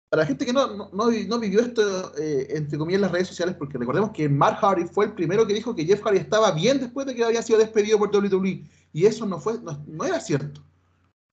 Para 0.10 0.24
la 0.24 0.28
gente 0.28 0.46
que 0.46 0.54
no, 0.54 0.90
no, 0.94 1.40
vivió 1.40 1.62
esto, 1.62 2.16
eh, 2.18 2.48
entre 2.52 2.78
comillas, 2.78 2.98
en 2.98 3.02
las 3.02 3.12
redes 3.12 3.30
sociales, 3.30 3.56
porque 3.58 3.80
recordemos 3.80 4.12
que 4.12 4.30
Matt 4.30 4.60
Hardy 4.62 4.86
fue 4.86 5.06
el 5.06 5.14
primero 5.14 5.48
que 5.48 5.56
dijo 5.56 5.76
que 5.76 5.86
Jeff 5.86 6.04
Hardy 6.04 6.20
estaba 6.20 6.52
bien 6.52 6.80
después 6.80 7.08
de 7.08 7.16
que 7.16 7.24
había 7.24 7.42
sido 7.42 7.58
despedido 7.58 7.98
por 7.98 8.16
WWE. 8.16 8.64
Y 8.94 9.06
eso 9.06 9.26
no, 9.26 9.40
fue, 9.40 9.60
no, 9.88 10.06
era 10.06 10.20
cierto. 10.20 10.62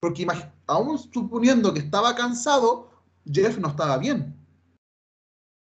Porque 0.00 0.26
aún 0.66 0.98
suponiendo 0.98 1.74
que 1.74 1.80
estaba 1.80 2.14
cansado, 2.14 2.90
Jeff 3.30 3.58
no 3.58 3.68
estaba 3.68 3.98
bien. 3.98 4.34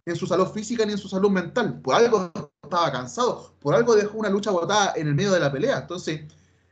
En 0.05 0.15
su 0.15 0.25
salud 0.25 0.47
física 0.47 0.83
ni 0.83 0.93
en 0.93 0.97
su 0.97 1.07
salud 1.07 1.29
mental. 1.29 1.81
Por 1.81 1.93
algo 1.93 2.31
estaba 2.73 2.91
cansado, 2.91 3.51
por 3.61 3.75
algo 3.75 3.95
dejó 3.95 4.17
una 4.17 4.29
lucha 4.29 4.49
botada 4.49 4.93
en 4.95 5.07
el 5.07 5.13
medio 5.13 5.31
de 5.31 5.39
la 5.39 5.51
pelea, 5.51 5.79
entonces 5.79 6.21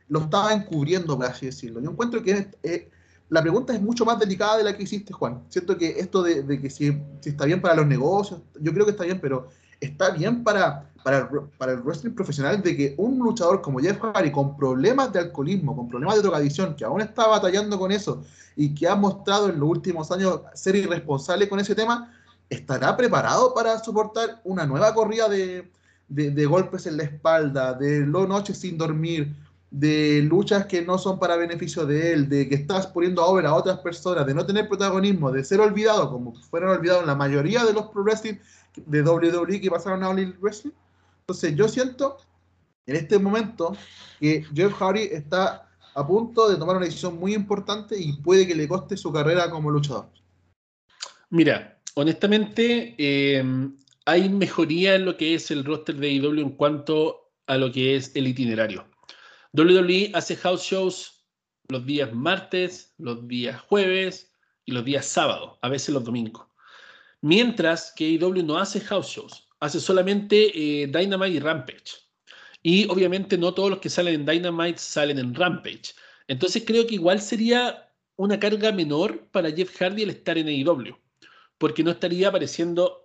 lo 0.08 0.20
estaba 0.20 0.52
encubriendo, 0.52 1.16
por 1.16 1.26
así 1.26 1.46
decirlo. 1.46 1.80
Yo 1.80 1.90
encuentro 1.90 2.22
que 2.22 2.50
eh, 2.64 2.90
la 3.28 3.40
pregunta 3.40 3.72
es 3.72 3.80
mucho 3.80 4.04
más 4.04 4.18
delicada 4.18 4.58
de 4.58 4.64
la 4.64 4.76
que 4.76 4.82
hiciste, 4.82 5.12
Juan. 5.12 5.42
Siento 5.48 5.78
que 5.78 6.00
esto 6.00 6.22
de, 6.22 6.60
que 6.60 6.68
si, 6.68 7.00
está 7.24 7.44
bien 7.44 7.62
para 7.62 7.76
los 7.76 7.86
negocios, 7.86 8.40
yo 8.60 8.72
creo 8.72 8.84
que 8.84 8.90
está 8.90 9.04
bien, 9.04 9.20
pero 9.20 9.48
está 9.80 10.10
bien 10.10 10.42
para, 10.42 10.90
para, 11.04 11.28
el, 11.72 11.80
wrestling 11.82 12.14
profesional 12.14 12.60
de 12.60 12.76
que 12.76 12.94
un 12.98 13.18
luchador 13.18 13.62
como 13.62 13.78
Jeff 13.78 14.00
Hardy, 14.00 14.32
con 14.32 14.56
problemas 14.56 15.12
de 15.12 15.20
alcoholismo, 15.20 15.76
con 15.76 15.88
problemas 15.88 16.16
de 16.16 16.22
drogadicción, 16.22 16.74
que 16.74 16.84
aún 16.84 17.00
está 17.00 17.28
batallando 17.28 17.78
con 17.78 17.92
eso 17.92 18.24
y 18.56 18.74
que 18.74 18.88
ha 18.88 18.96
mostrado 18.96 19.48
en 19.48 19.60
los 19.60 19.68
últimos 19.68 20.10
años 20.10 20.40
ser 20.54 20.74
irresponsable 20.74 21.48
con 21.48 21.60
ese 21.60 21.76
tema, 21.76 22.12
estará 22.50 22.96
preparado 22.96 23.54
para 23.54 23.78
soportar 23.78 24.40
una 24.44 24.66
nueva 24.66 24.92
corrida 24.92 25.28
de, 25.28 25.70
de, 26.08 26.46
golpes 26.46 26.86
en 26.86 26.96
la 26.96 27.04
espalda, 27.04 27.74
de 27.74 28.00
noches 28.06 28.58
sin 28.58 28.76
dormir, 28.76 29.34
de 29.70 30.22
luchas 30.22 30.66
que 30.66 30.82
no 30.82 30.98
son 30.98 31.18
para 31.18 31.36
beneficio 31.36 31.86
de 31.86 32.12
él, 32.12 32.28
de 32.28 32.48
que 32.48 32.56
estás 32.56 32.86
poniendo 32.86 33.22
a 33.22 33.26
obra 33.26 33.48
a 33.48 33.54
otras 33.54 33.78
personas, 33.78 34.26
de 34.26 34.34
no 34.34 34.44
tener 34.44 34.68
protagonismo, 34.68 35.32
de 35.32 35.42
ser 35.42 35.60
olvidado, 35.60 36.10
como 36.10 36.34
fueron 36.34 36.70
olvidados 36.70 37.06
la 37.06 37.14
mayoría 37.14 37.64
de 37.64 37.72
los 37.72 37.86
pro 37.86 38.02
wrestling 38.02 38.34
de 38.76 39.02
WWE 39.02 39.60
que 39.60 39.70
pasaron 39.70 40.02
a 40.02 40.10
All 40.10 40.36
Wrestling. 40.40 40.72
Entonces 41.20 41.54
yo 41.56 41.68
siento 41.68 42.18
en 42.86 42.96
este 42.96 43.18
momento 43.18 43.76
que 44.20 44.44
Jeff 44.54 44.74
Hardy 44.74 45.08
está 45.12 45.68
a 45.94 46.06
punto 46.06 46.48
de 46.48 46.56
tomar 46.56 46.76
una 46.76 46.86
decisión 46.86 47.18
muy 47.18 47.34
importante 47.34 47.98
y 47.98 48.14
puede 48.14 48.46
que 48.46 48.54
le 48.54 48.68
coste 48.68 48.96
su 48.96 49.12
carrera 49.12 49.50
como 49.50 49.70
luchador. 49.70 50.06
Mira, 51.30 51.78
honestamente, 51.94 52.94
eh, 52.98 53.70
hay 54.04 54.28
mejoría 54.28 54.94
en 54.94 55.04
lo 55.04 55.16
que 55.16 55.34
es 55.34 55.50
el 55.50 55.64
roster 55.64 55.96
de 55.96 56.10
IW 56.10 56.38
e 56.38 56.42
en 56.42 56.50
cuanto 56.50 57.32
a 57.46 57.56
lo 57.56 57.70
que 57.70 57.96
es 57.96 58.14
el 58.14 58.26
itinerario. 58.26 58.88
WWE 59.52 60.10
hace 60.14 60.36
house 60.36 60.64
shows 60.64 61.26
los 61.68 61.84
días 61.86 62.12
martes, 62.12 62.94
los 62.98 63.26
días 63.28 63.60
jueves 63.62 64.32
y 64.64 64.72
los 64.72 64.84
días 64.84 65.06
sábados, 65.06 65.58
a 65.62 65.68
veces 65.68 65.94
los 65.94 66.04
domingos. 66.04 66.46
Mientras 67.20 67.92
que 67.94 68.08
IW 68.08 68.42
no 68.42 68.58
hace 68.58 68.80
house 68.80 69.08
shows, 69.08 69.48
hace 69.60 69.80
solamente 69.80 70.50
eh, 70.54 70.86
Dynamite 70.86 71.36
y 71.36 71.40
Rampage. 71.40 72.02
Y 72.62 72.88
obviamente 72.88 73.36
no 73.38 73.54
todos 73.54 73.70
los 73.70 73.78
que 73.80 73.90
salen 73.90 74.14
en 74.14 74.26
Dynamite 74.26 74.78
salen 74.78 75.18
en 75.18 75.34
Rampage. 75.34 75.94
Entonces 76.28 76.62
creo 76.66 76.86
que 76.86 76.94
igual 76.94 77.20
sería 77.20 77.92
una 78.16 78.38
carga 78.38 78.72
menor 78.72 79.28
para 79.30 79.50
Jeff 79.50 79.76
Hardy 79.76 80.02
el 80.02 80.10
estar 80.10 80.38
en 80.38 80.48
AEW, 80.48 80.96
porque 81.58 81.82
no 81.82 81.90
estaría 81.90 82.28
apareciendo 82.28 83.01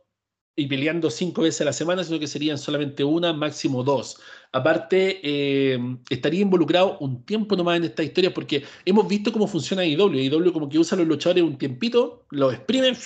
y 0.59 0.65
peleando 0.65 1.11
cinco 1.11 1.43
veces 1.43 1.61
a 1.61 1.65
la 1.65 1.73
semana, 1.73 2.03
sino 2.03 2.19
que 2.19 2.25
serían 2.25 2.57
solamente 2.57 3.03
una, 3.03 3.31
máximo 3.31 3.83
dos. 3.83 4.19
Aparte, 4.51 5.19
eh, 5.21 5.79
estaría 6.09 6.41
involucrado 6.41 6.97
un 6.99 7.23
tiempo 7.25 7.55
nomás 7.55 7.77
en 7.77 7.83
esta 7.85 8.03
historia 8.03 8.33
porque 8.33 8.63
hemos 8.83 9.07
visto 9.07 9.31
cómo 9.31 9.47
funciona 9.47 9.85
IW. 9.85 10.15
IW 10.15 10.51
como 10.51 10.67
que 10.67 10.79
usa 10.79 10.95
a 10.95 10.99
los 10.99 11.07
luchadores 11.07 11.43
un 11.43 11.59
tiempito, 11.59 12.25
los 12.31 12.55
exprimen 12.55 12.97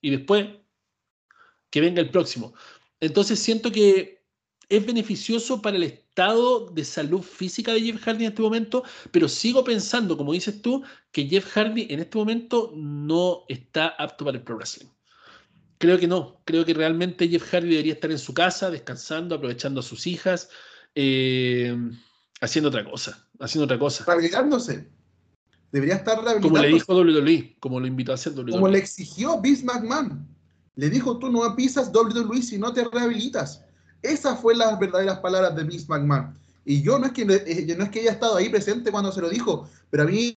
y 0.00 0.10
después 0.10 0.46
que 1.70 1.80
venga 1.80 2.00
el 2.00 2.10
próximo. 2.10 2.54
Entonces 3.00 3.40
siento 3.40 3.72
que 3.72 4.22
es 4.68 4.86
beneficioso 4.86 5.60
para 5.60 5.78
el 5.78 5.82
estado 5.82 6.70
de 6.70 6.84
salud 6.84 7.22
física 7.22 7.72
de 7.72 7.80
Jeff 7.80 8.04
Hardy 8.04 8.24
en 8.24 8.30
este 8.30 8.42
momento, 8.42 8.84
pero 9.10 9.28
sigo 9.28 9.64
pensando, 9.64 10.16
como 10.16 10.32
dices 10.32 10.62
tú, 10.62 10.84
que 11.10 11.26
Jeff 11.26 11.44
Hardy 11.56 11.88
en 11.90 11.98
este 11.98 12.16
momento 12.18 12.72
no 12.76 13.44
está 13.48 13.88
apto 13.88 14.24
para 14.24 14.38
el 14.38 14.44
pro 14.44 14.56
wrestling. 14.56 14.86
Creo 15.80 15.98
que 15.98 16.06
no. 16.06 16.42
Creo 16.44 16.66
que 16.66 16.74
realmente 16.74 17.26
Jeff 17.26 17.42
Hardy 17.50 17.70
debería 17.70 17.94
estar 17.94 18.10
en 18.10 18.18
su 18.18 18.34
casa, 18.34 18.70
descansando, 18.70 19.34
aprovechando 19.34 19.80
a 19.80 19.82
sus 19.82 20.06
hijas, 20.06 20.50
eh, 20.94 21.74
haciendo 22.42 22.68
otra 22.68 22.84
cosa. 22.84 23.26
Haciendo 23.38 23.64
otra 23.64 23.78
cosa. 23.78 24.04
Rehabilitándose. 24.04 24.90
Debería 25.72 25.94
estar 25.94 26.22
rehabilitándose. 26.22 26.84
Como 26.86 27.02
le 27.02 27.08
dijo 27.08 27.22
WWE, 27.22 27.56
como 27.60 27.80
lo 27.80 27.86
invitó 27.86 28.12
a 28.12 28.16
hacer 28.16 28.34
WWE. 28.34 28.52
Como 28.52 28.68
le 28.68 28.76
exigió 28.76 29.40
Vince 29.40 29.64
McMahon. 29.64 30.28
Le 30.76 30.90
dijo, 30.90 31.18
tú 31.18 31.32
no 31.32 31.56
pisas 31.56 31.90
WWE 31.94 32.42
si 32.42 32.58
no 32.58 32.74
te 32.74 32.84
rehabilitas. 32.84 33.64
Esas 34.02 34.38
fueron 34.38 34.58
las 34.58 34.78
verdaderas 34.78 35.20
palabras 35.20 35.56
de 35.56 35.64
Vince 35.64 35.86
McMahon. 35.88 36.38
Y 36.66 36.82
yo 36.82 36.98
no 36.98 37.06
es 37.06 37.12
que 37.12 37.22
eh, 37.22 37.74
no 37.74 37.84
es 37.84 37.90
que 37.90 38.00
haya 38.00 38.12
estado 38.12 38.36
ahí 38.36 38.50
presente 38.50 38.92
cuando 38.92 39.12
se 39.12 39.22
lo 39.22 39.30
dijo, 39.30 39.66
pero 39.88 40.02
a 40.02 40.06
mí 40.06 40.36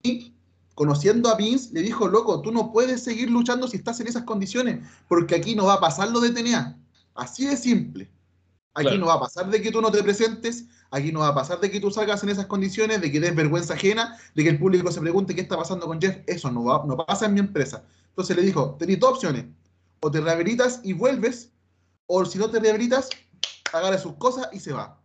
conociendo 0.81 1.29
a 1.29 1.35
Vince, 1.35 1.75
le 1.75 1.83
dijo, 1.83 2.09
loco, 2.09 2.40
tú 2.40 2.51
no 2.51 2.73
puedes 2.73 3.05
seguir 3.05 3.31
luchando 3.31 3.69
si 3.69 3.77
estás 3.77 4.01
en 4.01 4.07
esas 4.07 4.23
condiciones, 4.23 4.83
porque 5.09 5.35
aquí 5.35 5.55
no 5.55 5.66
va 5.66 5.75
a 5.75 5.81
pasar 5.81 6.11
lo 6.11 6.21
de 6.21 6.31
TNA. 6.31 6.79
Así 7.14 7.45
de 7.45 7.59
simple. 7.59 8.11
Aquí 8.73 8.97
no 8.97 9.05
va 9.05 9.14
a 9.16 9.21
pasar 9.21 9.51
de 9.51 9.61
que 9.61 9.71
tú 9.71 9.83
no 9.83 9.90
te 9.90 10.03
presentes, 10.03 10.64
aquí 10.90 11.12
no 11.12 11.21
va 11.21 11.29
a 11.29 11.35
pasar 11.35 11.61
de 11.61 11.71
que 11.71 11.81
tú 11.81 11.90
salgas 11.90 12.23
en 12.23 12.31
esas 12.31 12.47
condiciones, 12.47 13.03
de 13.03 13.12
que 13.12 13.21
des 13.21 13.37
vergüenza 13.37 13.75
ajena, 13.75 14.16
de 14.35 14.43
que 14.43 14.49
el 14.49 14.59
público 14.59 14.90
se 14.90 15.03
pregunte 15.03 15.35
qué 15.35 15.43
está 15.43 15.59
pasando 15.59 15.87
con 15.87 16.01
Jeff. 16.01 16.21
Eso 16.27 16.51
no, 16.51 16.64
va, 16.64 16.83
no 16.87 16.97
pasa 16.97 17.27
en 17.27 17.35
mi 17.35 17.40
empresa. 17.40 17.85
Entonces 18.09 18.35
le 18.35 18.43
dijo, 18.43 18.77
tenés 18.79 18.99
dos 18.99 19.11
opciones. 19.11 19.45
O 20.01 20.11
te 20.11 20.23
rehabilitas 20.23 20.81
y 20.83 20.95
vuelves, 20.95 21.53
o 22.07 22.25
si 22.25 22.38
no 22.38 22.49
te 22.49 22.59
rehabilitas, 22.59 23.11
agarra 23.71 23.99
sus 23.99 24.14
cosas 24.14 24.49
y 24.51 24.61
se 24.61 24.73
va 24.73 25.00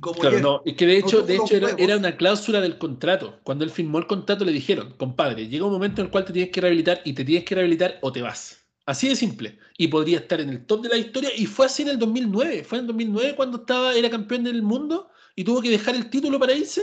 claro, 0.00 0.40
no, 0.40 0.62
es 0.64 0.74
que 0.74 0.86
de 0.86 0.98
hecho, 0.98 1.22
de 1.22 1.36
hecho 1.36 1.56
era, 1.76 1.96
una 1.96 2.16
cláusula 2.16 2.60
del 2.60 2.78
contrato. 2.78 3.38
Cuando 3.42 3.64
él 3.64 3.70
firmó 3.70 3.98
el 3.98 4.06
contrato 4.06 4.44
le 4.44 4.52
dijeron, 4.52 4.94
compadre, 4.96 5.48
llega 5.48 5.66
un 5.66 5.72
momento 5.72 6.00
en 6.00 6.06
el 6.06 6.10
cual 6.10 6.24
te 6.24 6.32
tienes 6.32 6.50
que 6.50 6.60
rehabilitar 6.60 7.02
y 7.04 7.12
te 7.12 7.24
tienes 7.24 7.44
que 7.44 7.54
rehabilitar 7.54 7.98
o 8.00 8.10
te 8.10 8.22
vas. 8.22 8.58
Así 8.86 9.08
de 9.08 9.16
simple. 9.16 9.58
Y 9.78 9.88
podría 9.88 10.18
estar 10.18 10.40
en 10.40 10.48
el 10.48 10.64
top 10.66 10.82
de 10.82 10.88
la 10.88 10.96
historia. 10.96 11.30
Y 11.36 11.46
fue 11.46 11.66
así 11.66 11.82
en 11.82 11.90
el 11.90 11.98
2009. 11.98 12.64
Fue 12.64 12.78
en 12.78 12.84
el 12.84 12.86
2009 12.88 13.36
cuando 13.36 13.58
estaba, 13.58 13.94
era 13.94 14.10
campeón 14.10 14.44
del 14.44 14.62
mundo 14.62 15.10
y 15.36 15.44
tuvo 15.44 15.60
que 15.60 15.70
dejar 15.70 15.94
el 15.94 16.10
título 16.10 16.38
para 16.38 16.52
irse. 16.52 16.82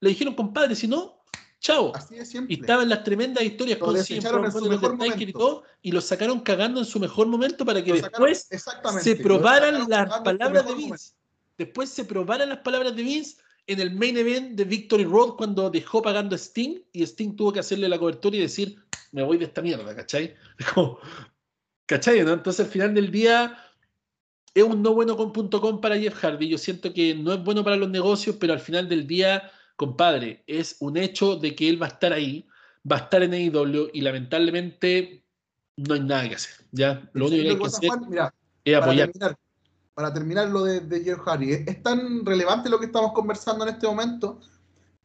Le 0.00 0.10
dijeron, 0.10 0.34
compadre, 0.34 0.76
si 0.76 0.86
no, 0.86 1.24
chao. 1.58 1.92
Así 1.94 2.16
de 2.16 2.26
simple. 2.26 2.54
Y 2.54 2.60
estaba 2.60 2.82
en 2.82 2.90
las 2.90 3.02
tremendas 3.02 3.42
historias 3.42 3.78
con 3.78 3.96
y 3.96 5.32
todo, 5.32 5.64
y 5.82 5.92
lo 5.92 6.00
sacaron 6.00 6.40
cagando 6.40 6.80
en 6.80 6.86
su 6.86 7.00
mejor 7.00 7.26
momento 7.26 7.64
para 7.64 7.82
que 7.82 7.94
después 7.94 8.48
se 9.02 9.16
probaran 9.16 9.88
las 9.88 10.20
palabras 10.20 10.66
de 10.66 10.74
Vince 10.74 11.19
después 11.60 11.90
se 11.90 12.06
probaran 12.06 12.48
las 12.48 12.58
palabras 12.58 12.96
de 12.96 13.02
Vince 13.02 13.36
en 13.66 13.80
el 13.80 13.94
main 13.94 14.16
event 14.16 14.56
de 14.56 14.64
Victory 14.64 15.04
Road 15.04 15.36
cuando 15.36 15.70
dejó 15.70 16.00
pagando 16.00 16.34
a 16.34 16.38
Sting 16.38 16.80
y 16.92 17.02
Sting 17.02 17.36
tuvo 17.36 17.52
que 17.52 17.60
hacerle 17.60 17.88
la 17.88 17.98
cobertura 17.98 18.36
y 18.36 18.40
decir, 18.40 18.76
me 19.12 19.22
voy 19.22 19.36
de 19.36 19.44
esta 19.44 19.60
mierda, 19.60 19.94
¿cachai? 19.94 20.34
¿cachai? 21.86 22.24
¿no? 22.24 22.32
Entonces 22.32 22.64
al 22.64 22.72
final 22.72 22.94
del 22.94 23.10
día 23.10 23.58
es 24.54 24.64
un 24.64 24.82
no 24.82 24.94
bueno 24.94 25.16
con 25.18 25.32
.com 25.32 25.80
para 25.82 25.98
Jeff 25.98 26.14
Hardy. 26.14 26.48
Yo 26.48 26.56
siento 26.56 26.94
que 26.94 27.14
no 27.14 27.34
es 27.34 27.44
bueno 27.44 27.62
para 27.62 27.76
los 27.76 27.90
negocios, 27.90 28.36
pero 28.40 28.54
al 28.54 28.60
final 28.60 28.88
del 28.88 29.06
día, 29.06 29.50
compadre, 29.76 30.42
es 30.46 30.76
un 30.80 30.96
hecho 30.96 31.36
de 31.36 31.54
que 31.54 31.68
él 31.68 31.80
va 31.80 31.86
a 31.86 31.90
estar 31.90 32.14
ahí, 32.14 32.48
va 32.90 32.96
a 32.96 33.00
estar 33.00 33.22
en 33.22 33.34
AEW 33.34 33.90
y 33.92 34.00
lamentablemente 34.00 35.22
no 35.76 35.94
hay 35.94 36.00
nada 36.00 36.26
que 36.26 36.34
hacer. 36.36 36.64
¿ya? 36.72 37.08
Lo 37.12 37.26
único 37.26 37.42
que 37.42 37.50
hay 37.50 37.58
que 37.58 37.66
hacer 37.66 37.90
es 38.64 38.74
apoyar 38.74 39.12
para 40.00 40.14
terminar 40.14 40.48
lo 40.48 40.64
de, 40.64 40.80
de 40.80 41.04
Jeff 41.04 41.18
Hardy, 41.26 41.52
es, 41.52 41.82
tan 41.82 42.24
relevante 42.24 42.70
lo 42.70 42.80
que 42.80 42.86
estamos 42.86 43.12
conversando 43.12 43.66
en 43.66 43.74
este 43.74 43.86
momento, 43.86 44.40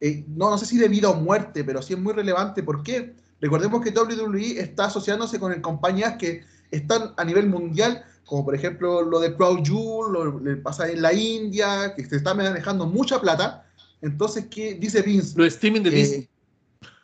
eh, 0.00 0.24
no, 0.26 0.48
no 0.48 0.56
sé 0.56 0.64
si 0.64 0.78
de 0.78 0.88
vida 0.88 1.10
o 1.10 1.14
muerte, 1.14 1.64
pero 1.64 1.82
sí 1.82 1.92
es 1.92 1.98
muy 1.98 2.14
relevante. 2.14 2.62
¿Por 2.62 2.82
qué? 2.82 3.14
Recordemos 3.38 3.82
que 3.82 3.90
WWE 3.90 4.58
está 4.58 4.86
asociándose 4.86 5.38
con 5.38 5.52
compañías 5.60 6.16
que 6.16 6.44
están 6.70 7.12
a 7.18 7.24
nivel 7.24 7.46
mundial, 7.46 8.06
como 8.24 8.46
por 8.46 8.54
ejemplo 8.54 9.02
lo 9.02 9.20
de 9.20 9.32
Proud 9.32 9.66
Jewel, 9.66 10.12
lo 10.14 10.42
que 10.42 10.56
pasa 10.62 10.88
en 10.88 11.02
la 11.02 11.12
India, 11.12 11.92
que 11.94 12.06
se 12.06 12.16
está 12.16 12.32
manejando 12.32 12.86
mucha 12.86 13.20
plata. 13.20 13.66
Entonces, 14.00 14.46
¿qué 14.50 14.76
dice 14.76 15.02
Vince? 15.02 15.34
Lo 15.36 15.44
streaming 15.44 15.82
de 15.82 15.90
eh, 15.90 15.92
Disney. 15.92 16.28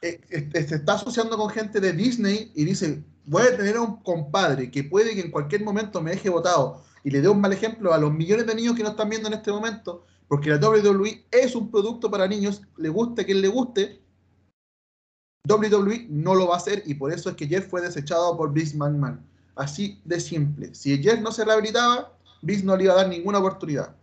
Eh, 0.01 0.67
se 0.67 0.77
está 0.77 0.95
asociando 0.95 1.37
con 1.37 1.51
gente 1.51 1.79
de 1.79 1.93
Disney 1.93 2.53
y 2.55 2.65
dice, 2.65 3.05
voy 3.27 3.43
a 3.43 3.55
tener 3.55 3.77
a 3.77 3.83
un 3.83 4.03
compadre 4.03 4.71
que 4.71 4.83
puede 4.83 5.15
que 5.15 5.21
en 5.21 5.31
cualquier 5.31 5.63
momento 5.63 6.01
me 6.01 6.13
deje 6.13 6.31
votado 6.31 6.83
y 7.05 7.11
le 7.11 7.21
dé 7.21 7.29
un 7.29 7.41
mal 7.41 7.53
ejemplo 7.53 7.93
a 7.93 7.99
los 7.99 8.13
millones 8.13 8.47
de 8.47 8.55
niños 8.55 8.77
que 8.77 8.83
nos 8.83 8.93
están 8.93 9.11
viendo 9.11 9.29
en 9.29 9.35
este 9.35 9.51
momento, 9.51 10.05
porque 10.29 10.51
la 10.51 10.57
WWE 10.57 11.27
es 11.31 11.55
un 11.55 11.71
producto 11.71 12.11
para 12.11 12.27
niños, 12.27 12.63
le 12.77 12.89
guste 12.89 13.25
quien 13.25 13.41
le 13.41 13.49
guste, 13.49 14.01
WWE 15.49 16.07
no 16.09 16.35
lo 16.35 16.49
va 16.49 16.55
a 16.55 16.59
hacer 16.59 16.83
y 16.87 16.95
por 16.95 17.13
eso 17.13 17.31
es 17.31 17.37
que 17.37 17.49
Jeff 17.49 17.69
fue 17.69 17.81
desechado 17.81 18.37
por 18.37 18.53
Vince 18.53 18.77
McMahon. 18.77 19.21
Así 19.57 20.01
de 20.05 20.21
simple. 20.21 20.75
Si 20.75 21.03
Jeff 21.03 21.21
no 21.21 21.33
se 21.33 21.45
rehabilitaba, 21.45 22.17
Vince 22.43 22.65
no 22.65 22.77
le 22.77 22.85
iba 22.85 22.95
a 22.95 22.97
dar 22.97 23.09
ninguna 23.09 23.39
oportunidad. 23.39 23.95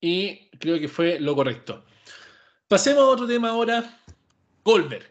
Y 0.00 0.50
creo 0.58 0.78
que 0.78 0.88
fue 0.88 1.18
lo 1.18 1.34
correcto. 1.34 1.82
Pasemos 2.68 3.02
a 3.02 3.08
otro 3.08 3.26
tema 3.26 3.50
ahora. 3.50 3.98
Goldberg. 4.64 5.06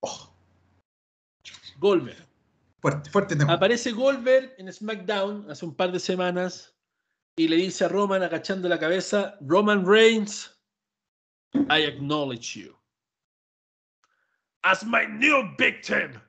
Oh. 0.00 0.32
Goldberg. 1.78 2.27
Aparece 3.48 3.92
Goldberg 3.92 4.54
en 4.58 4.72
SmackDown 4.72 5.50
hace 5.50 5.64
un 5.64 5.74
par 5.74 5.90
de 5.90 5.98
semanas 5.98 6.76
y 7.36 7.48
le 7.48 7.56
dice 7.56 7.84
a 7.84 7.88
Roman 7.88 8.22
agachando 8.22 8.68
la 8.68 8.78
cabeza, 8.78 9.36
Roman 9.40 9.84
Reigns, 9.84 10.54
I 11.54 11.84
acknowledge 11.84 12.54
you 12.56 12.78
as 14.64 14.84
my 14.84 15.06
new 15.06 15.54
victim. 15.56 16.20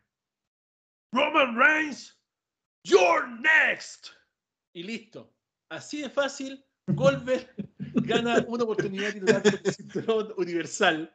Roman 1.13 1.55
Reigns, 1.55 2.15
you're 2.83 3.27
next. 3.41 4.11
Y 4.73 4.83
listo. 4.83 5.33
Así 5.69 6.01
de 6.01 6.09
fácil, 6.09 6.63
Goldberg 6.87 7.47
gana 8.05 8.45
una 8.47 8.63
oportunidad 8.63 9.13
titular 9.13 9.43
por 9.43 9.59
el 9.63 9.73
cinturón 9.73 10.33
universal 10.37 11.13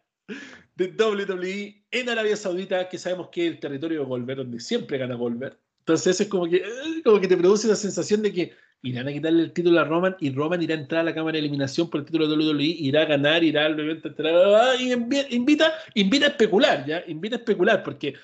de 0.77 0.89
WWE 0.89 1.85
en 1.91 2.09
Arabia 2.09 2.37
Saudita, 2.37 2.89
que 2.89 2.99
sabemos 2.99 3.29
que 3.31 3.47
es 3.47 3.53
el 3.53 3.61
territorio 3.61 4.01
de 4.01 4.07
Goldberg, 4.07 4.39
donde 4.39 4.61
siempre 4.61 4.99
gana 4.99 5.15
Goldberg. 5.15 5.59
Entonces 5.81 6.21
es 6.21 6.29
como 6.29 6.47
que, 6.47 6.57
eh, 6.57 7.03
como 7.05 7.21
que 7.21 7.29
te 7.29 7.37
produce 7.37 7.69
la 7.69 7.77
sensación 7.77 8.23
de 8.23 8.33
que 8.33 8.53
irán 8.83 9.09
a 9.09 9.13
quitarle 9.13 9.43
el 9.43 9.53
título 9.53 9.81
a 9.81 9.85
Roman 9.85 10.17
y 10.21 10.31
Roman 10.31 10.63
irá 10.63 10.75
a 10.75 10.79
entrar 10.79 11.01
a 11.03 11.05
la 11.05 11.15
cámara 11.15 11.35
de 11.35 11.41
eliminación 11.41 11.89
por 11.89 12.01
el 12.01 12.07
título 12.07 12.27
de 12.27 12.37
WWE, 12.37 12.65
irá 12.65 13.03
a 13.03 13.07
ganar, 13.07 13.43
irá 13.43 13.67
al 13.67 13.79
evento, 13.79 14.11
y 14.79 14.93
invita, 15.35 15.73
invita 15.95 16.27
a 16.27 16.29
especular, 16.31 16.85
¿ya? 16.87 17.03
Invita 17.07 17.37
a 17.37 17.39
especular, 17.39 17.83
porque 17.83 18.15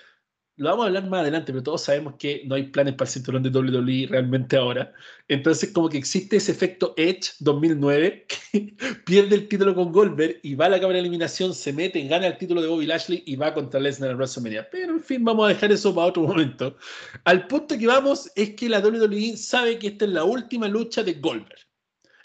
lo 0.60 0.68
vamos 0.68 0.84
a 0.84 0.86
hablar 0.88 1.08
más 1.08 1.22
adelante, 1.22 1.52
pero 1.52 1.62
todos 1.62 1.84
sabemos 1.84 2.16
que 2.18 2.42
no 2.44 2.54
hay 2.54 2.64
planes 2.64 2.92
para 2.92 3.08
el 3.08 3.12
cinturón 3.14 3.42
de 3.42 3.48
WWE 3.48 4.08
realmente 4.10 4.58
ahora. 4.58 4.92
Entonces, 5.26 5.72
como 5.72 5.88
que 5.88 5.96
existe 5.96 6.36
ese 6.36 6.52
efecto 6.52 6.92
Edge 6.98 7.32
2009, 7.38 8.26
que 8.28 8.74
pierde 9.06 9.36
el 9.36 9.48
título 9.48 9.74
con 9.74 9.90
Goldberg 9.90 10.38
y 10.42 10.54
va 10.56 10.66
a 10.66 10.68
la 10.68 10.78
cámara 10.78 10.96
de 10.96 11.00
eliminación, 11.00 11.54
se 11.54 11.72
mete, 11.72 12.06
gana 12.06 12.26
el 12.26 12.36
título 12.36 12.60
de 12.60 12.68
Bobby 12.68 12.84
Lashley 12.84 13.22
y 13.24 13.36
va 13.36 13.54
contra 13.54 13.80
Lesnar 13.80 14.10
en 14.10 14.18
WrestleMania. 14.18 14.68
Pero, 14.70 14.92
en 14.92 15.00
fin, 15.00 15.24
vamos 15.24 15.46
a 15.46 15.48
dejar 15.48 15.72
eso 15.72 15.94
para 15.94 16.08
otro 16.08 16.24
momento. 16.24 16.76
Al 17.24 17.46
punto 17.46 17.78
que 17.78 17.86
vamos 17.86 18.30
es 18.36 18.50
que 18.50 18.68
la 18.68 18.80
WWE 18.80 19.38
sabe 19.38 19.78
que 19.78 19.86
esta 19.86 20.04
es 20.04 20.11
la 20.11 20.24
última 20.24 20.68
lucha 20.68 21.02
de 21.02 21.14
Goldberg. 21.14 21.69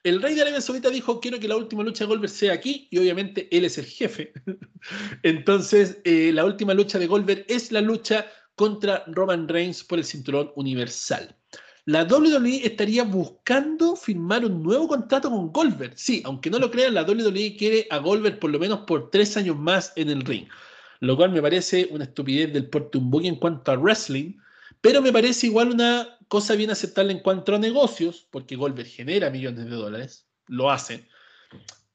El 0.06 0.22
rey 0.22 0.36
de 0.36 0.44
Arabia 0.44 0.62
Saudita 0.62 0.92
dijo, 0.92 1.20
quiero 1.20 1.40
que 1.40 1.48
la 1.48 1.58
última 1.58 1.84
lucha 1.84 2.04
de 2.04 2.10
Goldberg 2.10 2.32
sea 2.32 2.54
aquí, 2.54 2.88
y 2.92 3.00
obviamente 3.00 3.48
él 3.50 3.66
es 3.66 3.80
el 3.80 3.86
jefe. 3.86 4.34
Entonces, 5.24 5.98
eh, 6.04 6.30
la 6.32 6.46
última 6.46 6.76
lucha 6.76 7.00
de 7.00 7.08
Goldberg 7.08 7.44
es 7.48 7.72
la 7.72 7.82
lucha 7.82 8.28
contra 8.54 9.04
Roman 9.08 9.48
Reigns 9.48 9.84
por 9.84 9.98
el 9.98 10.06
cinturón 10.06 10.52
universal. 10.56 11.36
La 11.86 12.04
WWE 12.04 12.68
estaría 12.68 13.04
buscando 13.04 13.96
firmar 13.96 14.46
un 14.46 14.62
nuevo 14.62 14.88
contrato 14.88 15.32
con 15.32 15.52
Goldberg. 15.52 15.94
Sí, 15.96 16.22
aunque 16.24 16.52
no 16.52 16.60
lo 16.60 16.70
crean, 16.70 16.94
la 16.94 17.02
WWE 17.02 17.56
quiere 17.58 17.88
a 17.90 17.98
Goldberg 17.98 18.40
por 18.40 18.52
lo 18.52 18.60
menos 18.60 18.82
por 18.82 19.10
tres 19.10 19.36
años 19.38 19.58
más 19.58 19.92
en 19.96 20.12
el 20.12 20.22
ring. 20.22 20.48
Lo 21.00 21.18
cual 21.18 21.32
me 21.32 21.42
parece 21.42 21.88
una 21.90 22.04
estupidez 22.04 22.54
del 22.54 22.70
porte 22.70 23.00
un 23.00 23.26
en 23.26 23.38
cuanto 23.38 23.72
a 23.72 23.76
wrestling, 23.76 24.34
pero 24.82 25.02
me 25.02 25.12
parece 25.12 25.48
igual 25.48 25.72
una 25.72 26.15
cosa 26.28 26.56
bien 26.56 26.72
aceptable 26.72 27.14
en 27.14 27.20
cuanto 27.20 27.56
a 27.56 27.60
negocios, 27.60 28.28
porque 28.32 28.56
Goldberg 28.56 28.88
genera 28.88 29.30
millones 29.30 29.66
de 29.66 29.76
dólares, 29.76 30.28
lo 30.48 30.72
hace. 30.72 31.08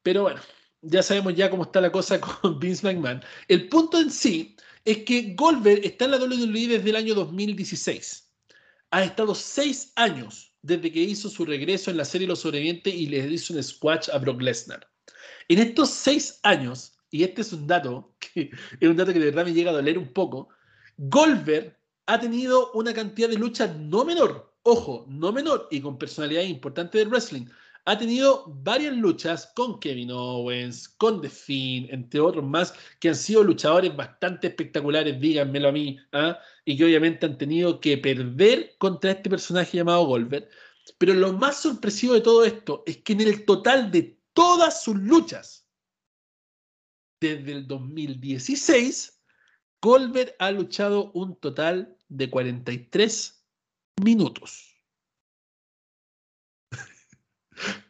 Pero 0.03 0.23
bueno, 0.23 0.41
ya 0.83 1.03
sabemos 1.03 1.35
ya 1.35 1.51
cómo 1.51 1.65
está 1.65 1.81
la 1.81 1.93
cosa 1.93 2.21
con 2.41 2.59
Vince 2.59 2.87
McMahon. 2.87 3.23
El 3.49 3.69
punto 3.69 4.01
en 4.01 4.11
sí 4.11 4.57
es 4.85 4.99
que 4.99 5.35
Goldberg 5.35 5.85
está 5.85 6.07
en 6.07 6.13
la 6.13 6.19
WWE 6.19 6.69
desde 6.69 6.91
el 6.91 6.97
año 6.97 7.15
2016. 7.15 8.29
ha 8.93 9.05
estado 9.05 9.35
seis 9.35 9.93
años 9.97 10.55
desde 10.63 10.91
que 10.93 11.01
hizo 11.01 11.29
su 11.29 11.45
regreso 11.45 11.91
en 11.91 11.97
la 11.97 12.05
serie 12.05 12.27
Los 12.27 12.41
Sobrevivientes 12.41 12.93
y 12.93 13.07
le 13.07 13.19
hizo 13.19 13.55
un 13.55 13.63
squash 13.63 14.11
a 14.11 14.19
Brock 14.19 14.43
Lesnar. 14.43 14.89
En 15.49 15.59
estos 15.59 15.91
seis 15.91 16.41
años, 16.43 16.99
y 17.11 17.25
este 17.25 17.43
es 17.43 17.53
un 17.53 17.67
dato 17.67 18.15
que 18.19 18.51
es 18.81 18.89
un 18.89 18.97
dato 18.97 19.13
que 19.13 19.19
de 19.19 19.27
verdad 19.27 19.45
me 19.45 19.53
llega 19.53 19.71
a 19.71 19.75
doler 19.75 19.99
un 19.99 20.13
poco, 20.13 20.49
Goldberg 20.97 21.80
ha 22.07 22.21
tenido 22.21 22.73
una 22.73 22.93
cantidad 22.93 23.29
de 23.29 23.39
luchas 23.39 23.77
no 23.77 24.05
menor, 24.05 24.55
ojo, 24.63 25.07
no 25.09 25.33
menor 25.33 25.69
y 25.71 25.81
con 25.81 25.99
personalidad 25.99 26.43
importante 26.43 26.99
del 26.99 27.09
wrestling. 27.09 27.47
Ha 27.87 27.99
tenido 27.99 28.45
varias 28.47 28.95
luchas 28.95 29.53
con 29.55 29.81
Kevin 29.81 30.11
Owens, 30.11 30.89
con 30.89 31.21
The 31.21 31.31
Fiend, 31.31 31.91
entre 31.91 32.21
otros 32.21 32.45
más, 32.45 32.75
que 33.01 33.09
han 33.09 33.17
sido 33.17 33.43
luchadores 33.43 33.97
bastante 33.97 34.49
espectaculares, 34.49 35.19
díganmelo 35.19 35.69
a 35.69 35.73
mí, 35.73 35.99
¿ah? 36.13 36.39
y 36.65 36.77
que 36.77 36.85
obviamente 36.85 37.27
han 37.27 37.39
tenido 37.39 37.81
que 37.81 37.97
perder 37.97 38.75
contra 38.79 39.13
este 39.13 39.31
personaje 39.31 39.79
llamado 39.79 40.05
Goldberg. 40.05 40.49
Pero 40.99 41.15
lo 41.15 41.33
más 41.33 41.63
sorpresivo 41.63 42.15
de 42.15 42.21
todo 42.21 42.45
esto 42.45 42.83
es 42.87 42.99
que 42.99 43.15
en 43.15 43.23
el 43.23 43.45
total 43.45 43.91
de 43.91 44.19
todas 44.35 44.83
sus 44.85 44.97
luchas, 44.97 45.67
desde 47.21 47.53
el 47.53 47.67
2016, 47.67 49.20
Goldberg 49.83 50.35
ha 50.39 50.51
luchado 50.51 51.11
un 51.13 51.37
total 51.37 51.97
de 52.09 52.29
43 52.29 53.47
minutos. 54.05 54.77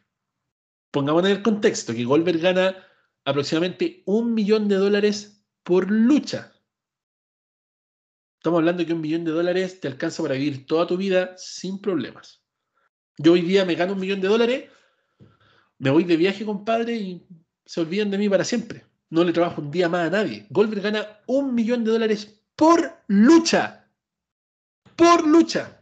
Pongamos 0.91 1.25
en 1.25 1.31
el 1.31 1.41
contexto 1.41 1.93
que 1.93 2.05
Goldberg 2.05 2.39
gana 2.39 2.87
aproximadamente 3.25 4.03
un 4.05 4.33
millón 4.33 4.67
de 4.67 4.75
dólares 4.75 5.43
por 5.63 5.91
lucha. 5.91 6.53
Estamos 8.37 8.59
hablando 8.59 8.81
de 8.81 8.87
que 8.87 8.93
un 8.93 9.01
millón 9.01 9.23
de 9.23 9.31
dólares 9.31 9.79
te 9.79 9.87
alcanza 9.87 10.23
para 10.23 10.35
vivir 10.35 10.65
toda 10.65 10.87
tu 10.87 10.97
vida 10.97 11.35
sin 11.37 11.79
problemas. 11.79 12.43
Yo 13.17 13.33
hoy 13.33 13.41
día 13.41 13.65
me 13.65 13.75
gano 13.75 13.93
un 13.93 13.99
millón 13.99 14.21
de 14.21 14.29
dólares, 14.29 14.69
me 15.77 15.91
voy 15.91 16.05
de 16.05 16.17
viaje, 16.17 16.45
compadre, 16.45 16.95
y 16.95 17.27
se 17.65 17.81
olvidan 17.81 18.09
de 18.09 18.17
mí 18.17 18.29
para 18.29 18.43
siempre. 18.43 18.85
No 19.11 19.23
le 19.23 19.31
trabajo 19.31 19.61
un 19.61 19.69
día 19.69 19.87
más 19.87 20.07
a 20.07 20.09
nadie. 20.09 20.47
Goldberg 20.49 20.81
gana 20.81 21.19
un 21.27 21.53
millón 21.53 21.83
de 21.83 21.91
dólares 21.91 22.41
por 22.55 23.03
lucha. 23.07 23.87
Por 24.95 25.27
lucha. 25.27 25.79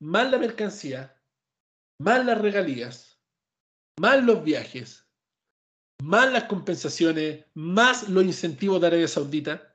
Más 0.00 0.30
la 0.30 0.38
mercancía, 0.38 1.16
más 1.98 2.24
las 2.24 2.38
regalías, 2.38 3.18
más 3.98 4.22
los 4.22 4.44
viajes, 4.44 5.06
más 6.02 6.30
las 6.30 6.44
compensaciones, 6.44 7.46
más 7.54 8.08
los 8.08 8.24
incentivos 8.24 8.80
de 8.80 8.86
Arabia 8.88 9.08
Saudita 9.08 9.68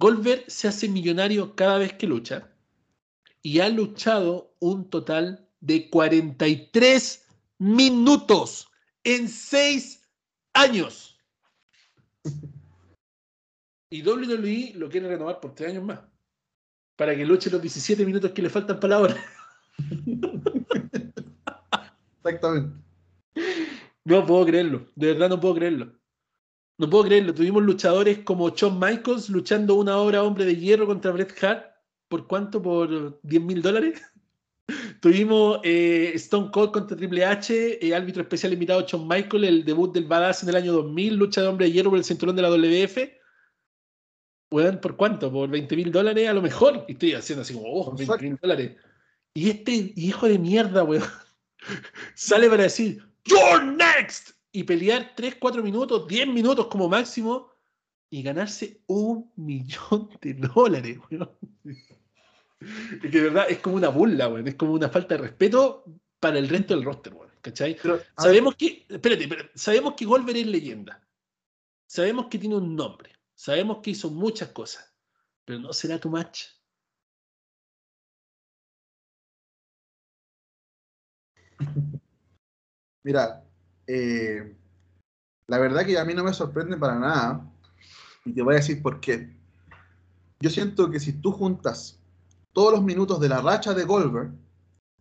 Goldberg 0.00 0.50
se 0.50 0.66
hace 0.66 0.88
millonario 0.88 1.54
cada 1.54 1.76
vez 1.76 1.92
que 1.92 2.06
lucha 2.06 2.50
y 3.42 3.60
ha 3.60 3.68
luchado 3.68 4.56
un 4.58 4.88
total 4.88 5.46
de 5.60 5.90
43 5.90 7.26
minutos 7.58 8.68
en 9.04 9.28
6 9.28 10.00
años. 10.54 11.09
Y 13.92 14.02
WWE 14.06 14.74
lo 14.76 14.88
quiere 14.88 15.08
renovar 15.08 15.40
por 15.40 15.52
3 15.52 15.70
años 15.70 15.82
más. 15.82 15.98
Para 16.96 17.16
que 17.16 17.26
luche 17.26 17.50
los 17.50 17.60
17 17.60 18.06
minutos 18.06 18.30
que 18.30 18.42
le 18.42 18.48
faltan 18.48 18.78
para 18.78 18.94
la 18.94 19.00
hora. 19.00 19.16
Exactamente. 22.18 22.76
No 24.04 24.24
puedo 24.24 24.46
creerlo. 24.46 24.86
De 24.94 25.08
verdad 25.08 25.28
no 25.28 25.40
puedo 25.40 25.56
creerlo. 25.56 25.92
No 26.78 26.88
puedo 26.88 27.04
creerlo. 27.04 27.34
Tuvimos 27.34 27.64
luchadores 27.64 28.20
como 28.20 28.50
Shawn 28.50 28.78
Michaels 28.78 29.28
luchando 29.28 29.74
una 29.74 29.96
hora 29.96 30.22
hombre 30.22 30.44
de 30.44 30.56
hierro 30.56 30.86
contra 30.86 31.10
Bret 31.10 31.42
Hart. 31.42 31.66
¿Por 32.08 32.28
cuánto? 32.28 32.62
¿Por 32.62 33.20
10 33.22 33.42
mil 33.42 33.60
dólares? 33.60 34.00
Tuvimos 35.00 35.60
eh, 35.64 36.12
Stone 36.14 36.50
Cold 36.50 36.72
contra 36.72 36.96
Triple 36.96 37.24
H, 37.24 37.86
eh, 37.86 37.94
árbitro 37.94 38.22
especial 38.22 38.52
invitado 38.52 38.86
Shawn 38.86 39.06
Michaels, 39.06 39.46
el 39.46 39.64
debut 39.64 39.92
del 39.92 40.04
Badass 40.04 40.42
en 40.42 40.50
el 40.50 40.56
año 40.56 40.72
2000, 40.72 41.14
lucha 41.14 41.42
de 41.42 41.48
hombre 41.48 41.66
de 41.66 41.72
hierro 41.72 41.90
por 41.90 41.98
el 41.98 42.04
cinturón 42.04 42.36
de 42.36 42.42
la 42.42 42.50
WF. 42.50 43.20
¿por 44.80 44.96
cuánto? 44.96 45.30
¿Por 45.32 45.48
20 45.48 45.76
mil 45.76 45.92
dólares? 45.92 46.28
A 46.28 46.32
lo 46.32 46.42
mejor. 46.42 46.84
Y 46.88 46.92
estoy 46.92 47.14
haciendo 47.14 47.42
así 47.42 47.54
como, 47.54 47.66
oh, 47.72 47.94
20 47.94 48.18
mil 48.22 48.36
dólares. 48.36 48.76
Y 49.32 49.50
este 49.50 49.92
hijo 49.96 50.26
de 50.26 50.38
mierda, 50.38 50.82
weón, 50.82 51.04
sale 52.14 52.48
para 52.48 52.64
decir, 52.64 53.02
You're 53.24 53.64
next 53.64 54.30
y 54.52 54.64
pelear 54.64 55.12
3, 55.14 55.36
4 55.38 55.62
minutos, 55.62 56.08
10 56.08 56.28
minutos 56.28 56.66
como 56.66 56.88
máximo 56.88 57.50
y 58.10 58.22
ganarse 58.22 58.82
un 58.86 59.30
millón 59.36 60.10
de 60.20 60.34
dólares, 60.34 60.98
weón. 61.10 61.30
Es 63.02 63.10
que 63.10 63.18
de 63.18 63.22
verdad 63.22 63.46
es 63.48 63.58
como 63.58 63.76
una 63.76 63.88
burla, 63.88 64.28
weón. 64.28 64.46
Es 64.46 64.54
como 64.54 64.72
una 64.72 64.88
falta 64.88 65.16
de 65.16 65.22
respeto 65.22 65.84
para 66.18 66.38
el 66.38 66.48
resto 66.48 66.74
del 66.74 66.84
roster, 66.84 67.14
weón. 67.14 67.30
¿Cachai? 67.40 67.78
sabemos 68.18 68.54
que, 68.54 68.84
espérate, 68.86 69.50
sabemos 69.54 69.94
que 69.94 70.04
Goldberg 70.04 70.36
es 70.36 70.46
leyenda. 70.46 71.02
Sabemos 71.86 72.26
que 72.26 72.38
tiene 72.38 72.56
un 72.56 72.76
nombre. 72.76 73.12
Sabemos 73.34 73.78
que 73.82 73.92
hizo 73.92 74.10
muchas 74.10 74.50
cosas. 74.50 74.94
Pero 75.46 75.58
no 75.58 75.72
será 75.72 75.98
tu 75.98 76.10
match. 76.10 76.48
Mira, 83.02 83.42
eh, 83.86 84.54
la 85.46 85.58
verdad 85.58 85.86
que 85.86 85.98
a 85.98 86.04
mí 86.04 86.12
no 86.12 86.22
me 86.22 86.34
sorprende 86.34 86.76
para 86.76 86.98
nada. 86.98 87.50
Y 88.26 88.34
te 88.34 88.42
voy 88.42 88.54
a 88.54 88.58
decir 88.58 88.82
por 88.82 89.00
qué. 89.00 89.34
Yo 90.40 90.50
siento 90.50 90.90
que 90.90 91.00
si 91.00 91.14
tú 91.14 91.32
juntas 91.32 91.99
todos 92.52 92.72
los 92.72 92.82
minutos 92.82 93.20
de 93.20 93.28
la 93.28 93.40
racha 93.40 93.74
de 93.74 93.84
Goldberg 93.84 94.32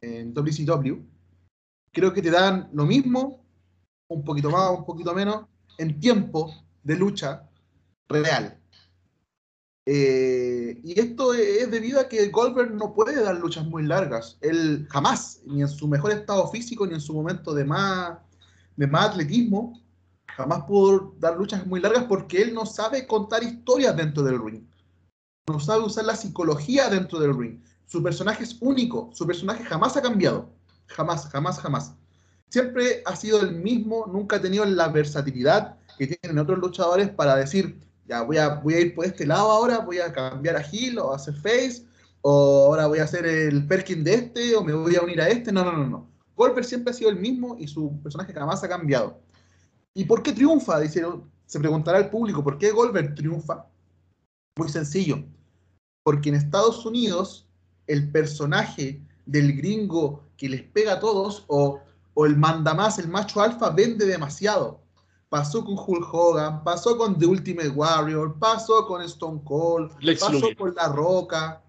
en 0.02 0.34
WCW, 0.34 0.98
creo 1.92 2.14
que 2.14 2.22
te 2.22 2.32
dan 2.32 2.70
lo 2.74 2.86
mismo, 2.86 3.44
un 4.08 4.24
poquito 4.24 4.50
más, 4.50 4.72
un 4.72 4.86
poquito 4.86 5.14
menos, 5.14 5.46
en 5.78 6.00
tiempo 6.00 6.54
de 6.84 6.96
lucha 6.96 7.50
real. 8.08 8.58
Eh, 9.86 10.80
y 10.84 11.00
esto 11.00 11.34
es 11.34 11.70
debido 11.72 12.00
a 12.00 12.08
que 12.08 12.28
Goldberg 12.30 12.76
no 12.76 12.94
puede 12.94 13.22
dar 13.22 13.36
luchas 13.38 13.66
muy 13.66 13.84
largas. 13.84 14.38
Él 14.42 14.88
jamás, 14.90 15.42
ni 15.46 15.62
en 15.62 15.68
su 15.68 15.88
mejor 15.88 16.12
estado 16.12 16.48
físico, 16.50 16.86
ni 16.86 16.94
en 16.94 17.02
su 17.02 17.14
momento 17.14 17.54
de 17.54 17.66
más 17.66 18.20
de 18.80 18.88
más 18.88 19.10
atletismo, 19.10 19.82
jamás 20.28 20.64
pudo 20.64 21.14
dar 21.20 21.36
luchas 21.36 21.68
muy 21.68 21.82
largas 21.82 22.06
porque 22.06 22.42
él 22.42 22.54
no 22.54 22.66
sabe 22.66 23.06
contar 23.06 23.44
historias 23.44 23.94
dentro 23.94 24.24
del 24.24 24.42
ring. 24.42 24.64
No 25.54 25.60
sabe 25.60 25.84
usar 25.84 26.06
la 26.06 26.16
psicología 26.16 26.90
dentro 26.90 27.20
del 27.20 27.38
ring. 27.38 27.60
Su 27.88 28.04
personaje 28.04 28.44
es 28.44 28.58
único, 28.62 29.10
su 29.14 29.26
personaje 29.26 29.64
jamás 29.64 29.98
ha 29.98 30.02
cambiado. 30.02 30.50
Jamás, 30.86 31.28
jamás, 31.28 31.60
jamás. 31.60 31.94
Siempre 32.50 33.02
ha 33.06 33.16
sido 33.16 33.42
el 33.42 33.56
mismo, 33.56 34.06
nunca 34.08 34.36
ha 34.36 34.42
tenido 34.42 34.64
la 34.66 34.90
versatilidad 34.90 35.76
que 35.98 36.08
tienen 36.08 36.40
otros 36.40 36.60
luchadores 36.60 37.10
para 37.10 37.36
decir, 37.36 37.80
ya 38.08 38.22
voy 38.22 38.38
a, 38.38 38.56
voy 38.56 38.74
a 38.76 38.80
ir 38.80 38.96
por 38.96 39.06
este 39.06 39.26
lado 39.26 39.52
ahora, 39.52 39.80
voy 39.80 40.00
a 40.00 40.14
cambiar 40.14 40.56
a 40.56 40.66
Hill 40.72 41.00
o 41.00 41.14
a 41.14 41.16
hacer 41.16 41.34
Face, 41.36 41.84
o 42.22 42.68
ahora 42.68 42.88
voy 42.88 43.00
a 43.00 43.04
hacer 43.06 43.26
el 43.26 43.66
Perkin 43.68 44.04
de 44.04 44.14
este, 44.14 44.56
o 44.56 44.64
me 44.64 44.74
voy 44.74 44.96
a 44.96 45.02
unir 45.02 45.22
a 45.22 45.30
este. 45.30 45.52
No, 45.52 45.64
no, 45.64 45.72
no, 45.72 45.88
no. 45.88 46.08
Goldberg 46.36 46.66
siempre 46.66 46.92
ha 46.92 46.94
sido 46.94 47.10
el 47.10 47.20
mismo 47.20 47.58
y 47.60 47.68
su 47.68 48.00
personaje 48.02 48.34
jamás 48.34 48.64
ha 48.64 48.70
cambiado. 48.70 49.20
¿Y 49.94 50.06
por 50.06 50.24
qué 50.24 50.32
triunfa? 50.32 50.80
Dice, 50.80 51.04
se 51.46 51.60
preguntará 51.60 51.98
el 51.98 52.10
público, 52.10 52.44
¿por 52.44 52.58
qué 52.58 52.72
Goldberg 52.72 53.16
triunfa? 53.16 53.66
Muy 54.56 54.70
sencillo. 54.70 55.24
Porque 56.10 56.30
en 56.30 56.36
Estados 56.36 56.88
Unidos 56.88 57.46
el 57.86 58.12
personaje 58.12 59.00
del 59.28 59.56
gringo 59.56 60.24
que 60.38 60.50
les 60.50 60.64
pega 60.64 60.94
a 60.94 61.00
todos 61.00 61.44
o, 61.46 61.82
o 62.16 62.26
el 62.26 62.36
mandamás, 62.36 62.98
el 62.98 63.10
macho 63.10 63.42
alfa, 63.42 63.70
vende 63.70 64.08
demasiado. 64.08 64.82
Pasó 65.30 65.64
con 65.64 65.76
Hulk 65.78 66.12
Hogan, 66.12 66.64
pasó 66.64 66.98
con 66.98 67.20
The 67.20 67.28
Ultimate 67.28 67.70
Warrior, 67.70 68.40
pasó 68.40 68.88
con 68.88 69.04
Stone 69.04 69.42
Cold, 69.44 69.92
pasó 70.20 70.56
con 70.58 70.74
La 70.74 70.88
Roca 70.88 71.62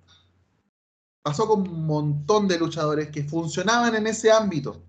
pasó 1.22 1.46
con 1.46 1.68
un 1.68 1.86
montón 1.86 2.48
de 2.48 2.58
luchadores 2.58 3.10
que 3.10 3.24
funcionaban 3.24 3.94
en 3.94 4.06
ese 4.06 4.32
ámbito, 4.32 4.82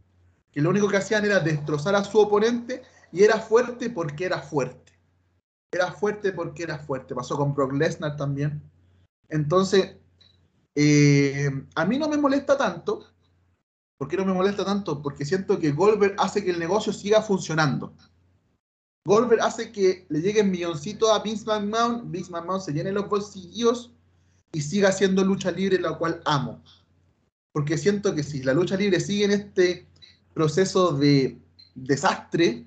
que 0.49 0.62
lo 0.62 0.70
único 0.70 0.88
que 0.88 0.95
hacían 0.95 1.26
era 1.26 1.41
destrozar 1.41 1.93
a 1.93 2.06
su 2.06 2.22
oponente 2.22 2.84
y 3.12 3.22
era 3.22 3.38
fuerte 3.38 3.89
porque 3.89 4.24
era 4.28 4.39
fuerte. 4.39 4.93
Era 5.74 5.91
fuerte 5.91 6.32
porque 6.32 6.64
era 6.64 6.80
fuerte. 6.80 7.14
Pasó 7.14 7.36
con 7.36 7.54
Brock 7.54 7.74
Lesnar 7.74 8.16
también. 8.16 8.70
Entonces, 9.32 9.95
eh, 10.75 11.49
a 11.75 11.86
mí 11.86 11.97
no 11.97 12.07
me 12.07 12.17
molesta 12.17 12.57
tanto. 12.57 13.07
¿Por 13.97 14.07
qué 14.07 14.17
no 14.17 14.25
me 14.25 14.34
molesta 14.34 14.65
tanto? 14.65 15.01
Porque 15.01 15.25
siento 15.25 15.59
que 15.59 15.71
Goldberg 15.71 16.15
hace 16.19 16.43
que 16.43 16.51
el 16.51 16.59
negocio 16.59 16.93
siga 16.93 17.21
funcionando. 17.21 17.93
Goldberg 19.05 19.41
hace 19.41 19.71
que 19.71 20.05
le 20.09 20.21
lleguen 20.21 20.51
milloncitos 20.51 21.09
a 21.09 21.19
Vince 21.19 21.45
McMahon, 21.45 22.11
Vince 22.11 22.32
McMahon 22.32 22.61
se 22.61 22.73
llene 22.73 22.91
los 22.91 23.09
bolsillos 23.09 23.91
y 24.51 24.61
siga 24.61 24.89
haciendo 24.89 25.23
lucha 25.23 25.51
libre, 25.51 25.79
la 25.79 25.97
cual 25.97 26.21
amo. 26.25 26.61
Porque 27.53 27.77
siento 27.77 28.13
que 28.13 28.23
si 28.23 28.43
la 28.43 28.53
lucha 28.53 28.75
libre 28.75 28.99
sigue 28.99 29.25
en 29.25 29.32
este 29.32 29.88
proceso 30.34 30.91
de 30.91 31.39
desastre, 31.75 32.65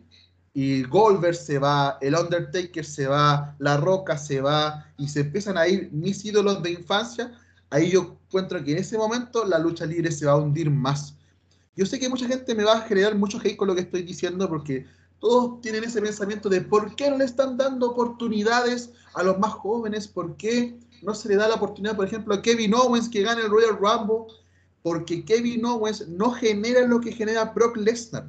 y 0.56 0.84
Goldberg 0.84 1.34
se 1.34 1.58
va, 1.58 1.98
el 2.00 2.14
Undertaker 2.14 2.84
se 2.84 3.08
va, 3.08 3.56
La 3.58 3.76
Roca 3.76 4.16
se 4.16 4.40
va, 4.40 4.86
y 4.96 5.08
se 5.08 5.20
empiezan 5.20 5.58
a 5.58 5.66
ir 5.66 5.90
mis 5.92 6.24
ídolos 6.24 6.62
de 6.62 6.70
infancia, 6.70 7.32
ahí 7.70 7.90
yo 7.90 8.16
encuentro 8.28 8.62
que 8.62 8.70
en 8.70 8.78
ese 8.78 8.96
momento 8.96 9.44
la 9.44 9.58
lucha 9.58 9.84
libre 9.84 10.12
se 10.12 10.26
va 10.26 10.32
a 10.32 10.36
hundir 10.36 10.70
más. 10.70 11.16
Yo 11.76 11.84
sé 11.84 11.98
que 11.98 12.08
mucha 12.08 12.28
gente 12.28 12.54
me 12.54 12.62
va 12.62 12.74
a 12.74 12.82
generar 12.82 13.16
mucho 13.16 13.40
hate 13.42 13.56
con 13.56 13.66
lo 13.66 13.74
que 13.74 13.80
estoy 13.80 14.02
diciendo 14.02 14.48
porque 14.48 14.86
todos 15.18 15.60
tienen 15.60 15.82
ese 15.82 16.00
pensamiento 16.00 16.48
de 16.48 16.60
por 16.60 16.94
qué 16.94 17.10
no 17.10 17.18
le 17.18 17.24
están 17.24 17.56
dando 17.56 17.90
oportunidades 17.90 18.90
a 19.14 19.24
los 19.24 19.36
más 19.40 19.54
jóvenes, 19.54 20.06
por 20.06 20.36
qué 20.36 20.78
no 21.02 21.14
se 21.14 21.28
le 21.28 21.36
da 21.36 21.48
la 21.48 21.56
oportunidad, 21.56 21.96
por 21.96 22.06
ejemplo, 22.06 22.32
a 22.32 22.42
Kevin 22.42 22.74
Owens 22.74 23.08
que 23.08 23.22
gane 23.22 23.42
el 23.42 23.50
Royal 23.50 23.76
Rumble, 23.76 24.32
porque 24.82 25.24
Kevin 25.24 25.64
Owens 25.64 26.06
no 26.06 26.30
genera 26.30 26.86
lo 26.86 27.00
que 27.00 27.10
genera 27.10 27.46
Brock 27.46 27.76
Lesnar. 27.76 28.28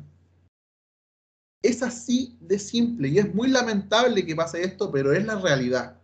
Es 1.65 1.81
así 1.81 2.37
de 2.41 2.59
simple 2.59 3.07
y 3.07 3.17
es 3.17 3.33
muy 3.33 3.47
lamentable 3.47 4.23
que 4.23 4.35
pase 4.35 4.61
esto, 4.61 4.91
pero 4.91 5.13
es 5.13 5.25
la 5.25 5.39
realidad. 5.39 5.97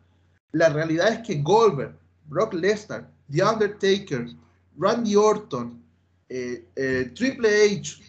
La 0.54 0.70
realidad 0.70 1.10
es 1.10 1.20
que 1.20 1.40
Goldberg, 1.40 1.96
Brock 2.28 2.56
Lesnar, 2.56 3.08
The 3.30 3.44
Undertaker, 3.44 4.26
Randy 4.76 5.16
Orton, 5.16 5.80
eh, 6.30 6.66
eh, 6.76 7.12
Triple 7.14 7.66
H, 7.66 8.02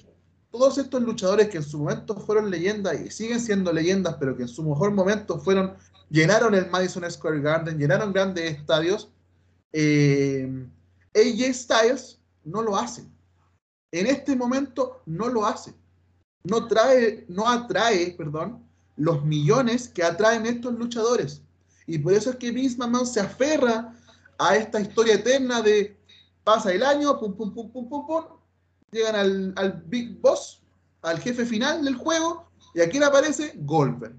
todos 0.51 0.79
estos 0.79 1.03
luchadores 1.03 1.51
que 1.51 1.59
en 1.59 1.63
su 1.63 1.81
momento 1.81 2.17
fueron 2.17 2.51
leyendas 2.51 2.99
y 2.99 3.11
siguen 3.11 3.39
siendo 3.39 3.71
leyendas, 3.71 4.17
pero 4.19 4.35
que 4.35 4.45
en 4.45 4.49
su 4.49 4.63
mejor 4.63 4.91
momento 4.93 5.39
fueron, 5.39 5.75
llenaron 6.09 6.55
el 6.55 6.71
Madison 6.71 7.11
Square 7.11 7.43
Garden, 7.43 7.79
llenaron 7.79 8.15
grandes 8.15 8.51
estadios, 8.51 9.11
eh, 9.75 10.51
AJ 11.15 11.53
Styles 11.53 12.19
no 12.45 12.63
lo 12.63 12.79
hace. 12.79 13.05
En 13.91 14.07
este 14.07 14.35
momento 14.37 15.03
no 15.05 15.29
lo 15.29 15.45
hace. 15.45 15.75
No 16.45 16.67
trae, 16.67 17.25
no 17.29 17.49
atrae, 17.49 18.15
perdón, 18.17 18.63
los 18.97 19.25
millones 19.25 19.89
que 19.89 20.03
atraen 20.03 20.47
estos 20.47 20.75
luchadores. 20.75 21.43
Y 21.87 21.99
por 21.99 22.13
eso 22.13 22.31
es 22.31 22.37
que 22.37 22.51
Vince 22.51 22.77
McMahon 22.79 23.07
se 23.07 23.21
aferra 23.21 23.95
a 24.39 24.57
esta 24.57 24.81
historia 24.81 25.15
eterna 25.15 25.63
de 25.63 25.97
pasa 26.45 26.73
el 26.73 26.83
año, 26.83 27.19
pum, 27.19 27.37
pum, 27.37 27.55
pum, 27.55 27.71
pum, 27.71 27.89
pum, 27.89 28.07
pum, 28.07 28.25
llegan 28.91 29.17
al, 29.17 29.53
al 29.57 29.83
Big 29.87 30.21
Boss, 30.21 30.63
al 31.03 31.19
jefe 31.21 31.45
final 31.45 31.85
del 31.85 31.97
juego, 31.97 32.49
y 32.75 32.81
aquí 32.81 33.03
aparece 33.03 33.53
Goldberg. 33.57 34.15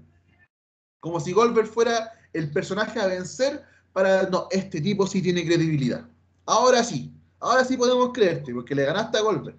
Como 1.00 1.20
si 1.20 1.32
Goldberg 1.32 1.66
fuera 1.66 2.12
el 2.32 2.50
personaje 2.50 3.00
a 3.00 3.06
vencer 3.06 3.64
para, 3.92 4.28
no, 4.30 4.48
este 4.50 4.80
tipo 4.80 5.06
sí 5.06 5.22
tiene 5.22 5.44
credibilidad. 5.44 6.06
Ahora 6.46 6.82
sí, 6.82 7.12
ahora 7.40 7.64
sí 7.64 7.76
podemos 7.76 8.12
creerte, 8.12 8.52
porque 8.52 8.74
le 8.74 8.84
ganaste 8.84 9.18
a 9.18 9.22
Goldberg. 9.22 9.56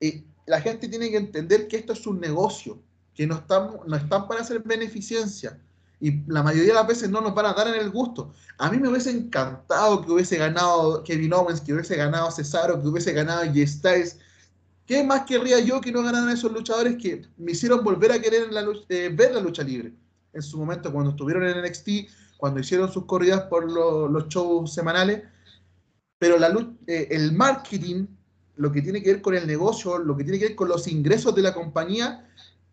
Y 0.00 0.24
la 0.48 0.60
gente 0.60 0.88
tiene 0.88 1.10
que 1.10 1.16
entender 1.16 1.68
que 1.68 1.76
esto 1.76 1.92
es 1.92 2.06
un 2.06 2.20
negocio, 2.20 2.78
que 3.14 3.26
no 3.26 3.36
están, 3.36 3.70
no 3.86 3.96
están 3.96 4.26
para 4.26 4.40
hacer 4.40 4.60
beneficencia 4.60 5.58
y 6.00 6.22
la 6.26 6.42
mayoría 6.42 6.68
de 6.68 6.74
las 6.74 6.86
veces 6.86 7.10
no 7.10 7.20
nos 7.20 7.34
van 7.34 7.46
a 7.46 7.52
dar 7.54 7.68
en 7.68 7.80
el 7.80 7.90
gusto. 7.90 8.32
A 8.58 8.70
mí 8.70 8.78
me 8.78 8.88
hubiese 8.88 9.10
encantado 9.10 10.04
que 10.04 10.12
hubiese 10.12 10.36
ganado 10.36 11.02
Kevin 11.02 11.32
Owens, 11.32 11.60
que 11.60 11.72
hubiese 11.72 11.96
ganado 11.96 12.30
Cesaro, 12.30 12.80
que 12.80 12.88
hubiese 12.88 13.12
ganado 13.12 13.44
J 13.46 13.66
Styles. 13.66 14.18
¿Qué 14.86 15.02
más 15.02 15.24
querría 15.24 15.58
yo 15.60 15.80
que 15.80 15.92
no 15.92 16.02
ganaran 16.02 16.30
esos 16.30 16.52
luchadores 16.52 16.96
que 16.96 17.26
me 17.36 17.52
hicieron 17.52 17.82
volver 17.82 18.12
a 18.12 18.20
querer 18.20 18.48
eh, 18.88 19.10
ver 19.12 19.34
la 19.34 19.40
lucha 19.40 19.62
libre? 19.62 19.92
En 20.32 20.42
su 20.42 20.56
momento, 20.58 20.92
cuando 20.92 21.10
estuvieron 21.10 21.44
en 21.44 21.62
NXT, 21.62 21.88
cuando 22.36 22.60
hicieron 22.60 22.90
sus 22.92 23.04
corridas 23.04 23.42
por 23.42 23.70
los 23.70 24.28
shows 24.28 24.72
semanales. 24.72 25.24
Pero 26.18 26.38
la, 26.38 26.48
eh, 26.86 27.08
el 27.10 27.32
marketing, 27.32 28.06
lo 28.58 28.70
que 28.70 28.82
tiene 28.82 29.02
que 29.02 29.12
ver 29.12 29.22
con 29.22 29.34
el 29.34 29.46
negocio, 29.46 29.98
lo 29.98 30.16
que 30.16 30.24
tiene 30.24 30.38
que 30.38 30.48
ver 30.48 30.56
con 30.56 30.68
los 30.68 30.86
ingresos 30.86 31.34
de 31.34 31.42
la 31.42 31.54
compañía, 31.54 32.28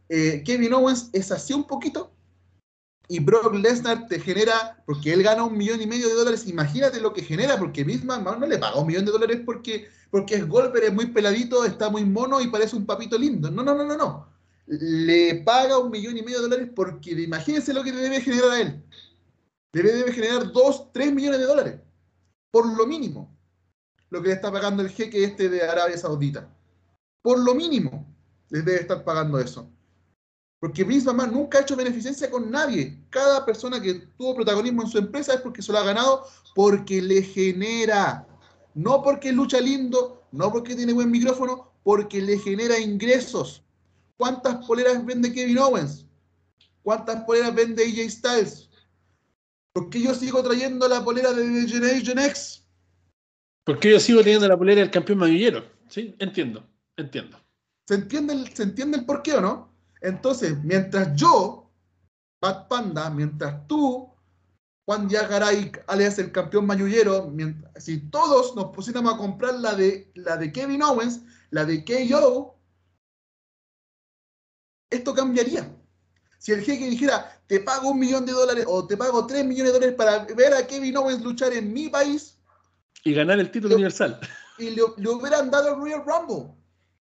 eh, 0.10 0.44
Kevin 0.46 0.74
Owens 0.74 1.10
es 1.14 1.32
así 1.32 1.54
un 1.54 1.66
poquito 1.66 2.12
y 3.08 3.20
Brock 3.20 3.54
Lesnar 3.54 4.08
te 4.08 4.20
genera, 4.20 4.82
porque 4.86 5.14
él 5.14 5.22
gana 5.22 5.44
un 5.44 5.58
millón 5.58 5.82
y 5.82 5.88
medio 5.88 6.08
de 6.08 6.16
dólares, 6.16 6.48
imagínate 6.48 7.00
lo 7.00 7.14
que 7.14 7.22
genera, 7.22 7.58
porque 7.58 7.86
misma 7.86 8.18
no 8.18 8.46
le 8.46 8.58
paga 8.58 8.80
un 8.80 8.88
millón 8.88 9.06
de 9.06 9.12
dólares 9.12 9.42
porque, 9.46 9.88
porque 10.10 10.36
es 10.36 10.48
Goldberg, 10.48 10.86
es 10.86 10.94
muy 10.94 11.08
peladito, 11.08 11.64
está 11.66 11.90
muy 11.90 12.04
mono 12.04 12.42
y 12.42 12.48
parece 12.48 12.76
un 12.76 12.86
papito 12.86 13.18
lindo. 13.18 13.52
No, 13.52 13.64
no, 13.64 13.76
no, 13.76 13.84
no, 13.84 13.96
no. 13.96 14.28
Le 14.66 15.36
paga 15.46 15.78
un 15.78 15.92
millón 15.92 16.18
y 16.18 16.24
medio 16.24 16.38
de 16.38 16.44
dólares 16.44 16.70
porque 16.76 17.12
imagínense 17.12 17.74
lo 17.74 17.84
que 17.84 17.94
le 17.94 18.02
debe 18.02 18.22
generar 18.22 18.52
a 18.52 18.62
él. 18.62 18.84
Le 19.74 19.84
debe 19.84 20.12
generar 20.12 20.52
dos, 20.52 20.92
tres 20.92 21.14
millones 21.14 21.40
de 21.40 21.46
dólares, 21.46 21.80
por 22.50 22.66
lo 22.76 22.88
mínimo, 22.88 23.35
lo 24.16 24.22
que 24.22 24.30
le 24.30 24.36
está 24.36 24.50
pagando 24.50 24.82
el 24.82 24.90
jeque 24.90 25.26
este 25.26 25.50
de 25.50 25.62
Arabia 25.62 25.98
Saudita. 25.98 26.48
Por 27.22 27.38
lo 27.38 27.54
mínimo, 27.54 28.08
les 28.50 28.64
debe 28.64 28.80
estar 28.80 29.04
pagando 29.04 29.38
eso. 29.38 29.70
Porque 30.62 30.86
Vince 30.86 31.08
McMahon 31.08 31.34
nunca 31.34 31.58
ha 31.58 31.62
hecho 31.62 31.76
beneficencia 31.76 32.32
con 32.32 32.50
nadie. 32.50 32.98
Cada 33.10 33.46
persona 33.46 33.82
que 33.82 33.96
tuvo 34.18 34.36
protagonismo 34.36 34.84
en 34.84 34.88
su 34.88 35.00
empresa 35.00 35.34
es 35.34 35.42
porque 35.42 35.62
se 35.62 35.74
lo 35.74 35.80
ha 35.80 35.84
ganado 35.84 36.26
porque 36.56 37.02
le 37.02 37.24
genera. 37.24 38.26
No 38.74 39.04
porque 39.04 39.34
lucha 39.34 39.60
lindo, 39.60 40.24
no 40.32 40.50
porque 40.50 40.76
tiene 40.76 40.94
buen 40.94 41.12
micrófono, 41.12 41.74
porque 41.84 42.22
le 42.22 42.40
genera 42.40 42.80
ingresos. 42.80 43.66
¿Cuántas 44.16 44.66
poleras 44.66 45.06
vende 45.06 45.34
Kevin 45.34 45.60
Owens? 45.60 46.06
¿Cuántas 46.84 47.22
poleras 47.26 47.54
vende 47.54 47.84
AJ 47.84 48.10
Styles? 48.12 48.70
¿Por 49.74 49.90
qué 49.90 50.00
yo 50.00 50.16
sigo 50.16 50.42
trayendo 50.42 50.88
la 50.88 51.04
polera 51.04 51.34
de 51.34 51.68
Generation 51.68 52.20
X? 52.20 52.65
Porque 53.66 53.92
yo 53.92 54.00
sigo 54.00 54.22
teniendo 54.22 54.48
la 54.48 54.58
polera 54.58 54.82
del 54.82 54.92
campeón 54.92 55.20
maguillero. 55.20 55.66
Sí, 55.90 56.16
entiendo, 56.20 56.66
entiendo. 56.96 57.38
¿Se 57.88 57.96
entiende 57.96 58.34
el, 58.34 58.48
¿se 58.56 58.64
entiende 58.64 58.98
el 58.98 59.06
por 59.06 59.22
qué 59.22 59.34
o 59.34 59.42
no? 59.42 59.76
Entonces, 60.02 60.56
mientras 60.64 61.16
yo, 61.16 61.72
Pat 62.40 62.68
Panda, 62.68 63.10
mientras 63.10 63.68
tú, 63.68 64.14
Juan 64.86 65.10
Yagaray, 65.10 65.72
alias 65.88 66.20
el 66.20 66.32
campeón 66.32 66.68
mayullero, 66.68 67.34
si 67.78 68.00
todos 68.12 68.56
nos 68.56 68.66
pusiéramos 68.66 69.16
a 69.16 69.18
comprar 69.18 69.56
la 69.56 69.74
de, 69.74 70.12
la 70.14 70.38
de 70.38 70.52
Kevin 70.52 70.84
Owens, 70.84 71.22
la 71.50 71.66
de 71.66 71.84
KO, 71.84 72.56
esto 74.92 75.14
cambiaría. 75.16 75.76
Si 76.38 76.52
el 76.52 76.62
jeque 76.62 76.88
dijera, 76.88 77.42
te 77.48 77.60
pago 77.60 77.90
un 77.90 78.00
millón 78.00 78.28
de 78.28 78.34
dólares 78.34 78.66
o 78.68 78.86
te 78.86 78.96
pago 78.96 79.26
tres 79.26 79.44
millones 79.44 79.74
de 79.74 79.80
dólares 79.80 79.96
para 79.96 80.26
ver 80.36 80.54
a 80.54 80.68
Kevin 80.68 80.98
Owens 80.98 81.24
luchar 81.24 81.52
en 81.54 81.74
mi 81.74 81.90
país. 81.90 82.35
Y 83.06 83.14
ganar 83.14 83.40
el 83.40 83.52
título 83.52 83.76
universal. 83.76 84.20
Y 84.58 84.70
le, 84.70 84.84
le, 84.96 85.10
hubieran 85.10 85.52
dado 85.52 85.74
el 85.74 85.82
Royal 85.82 86.06
Rumble. 86.06 86.56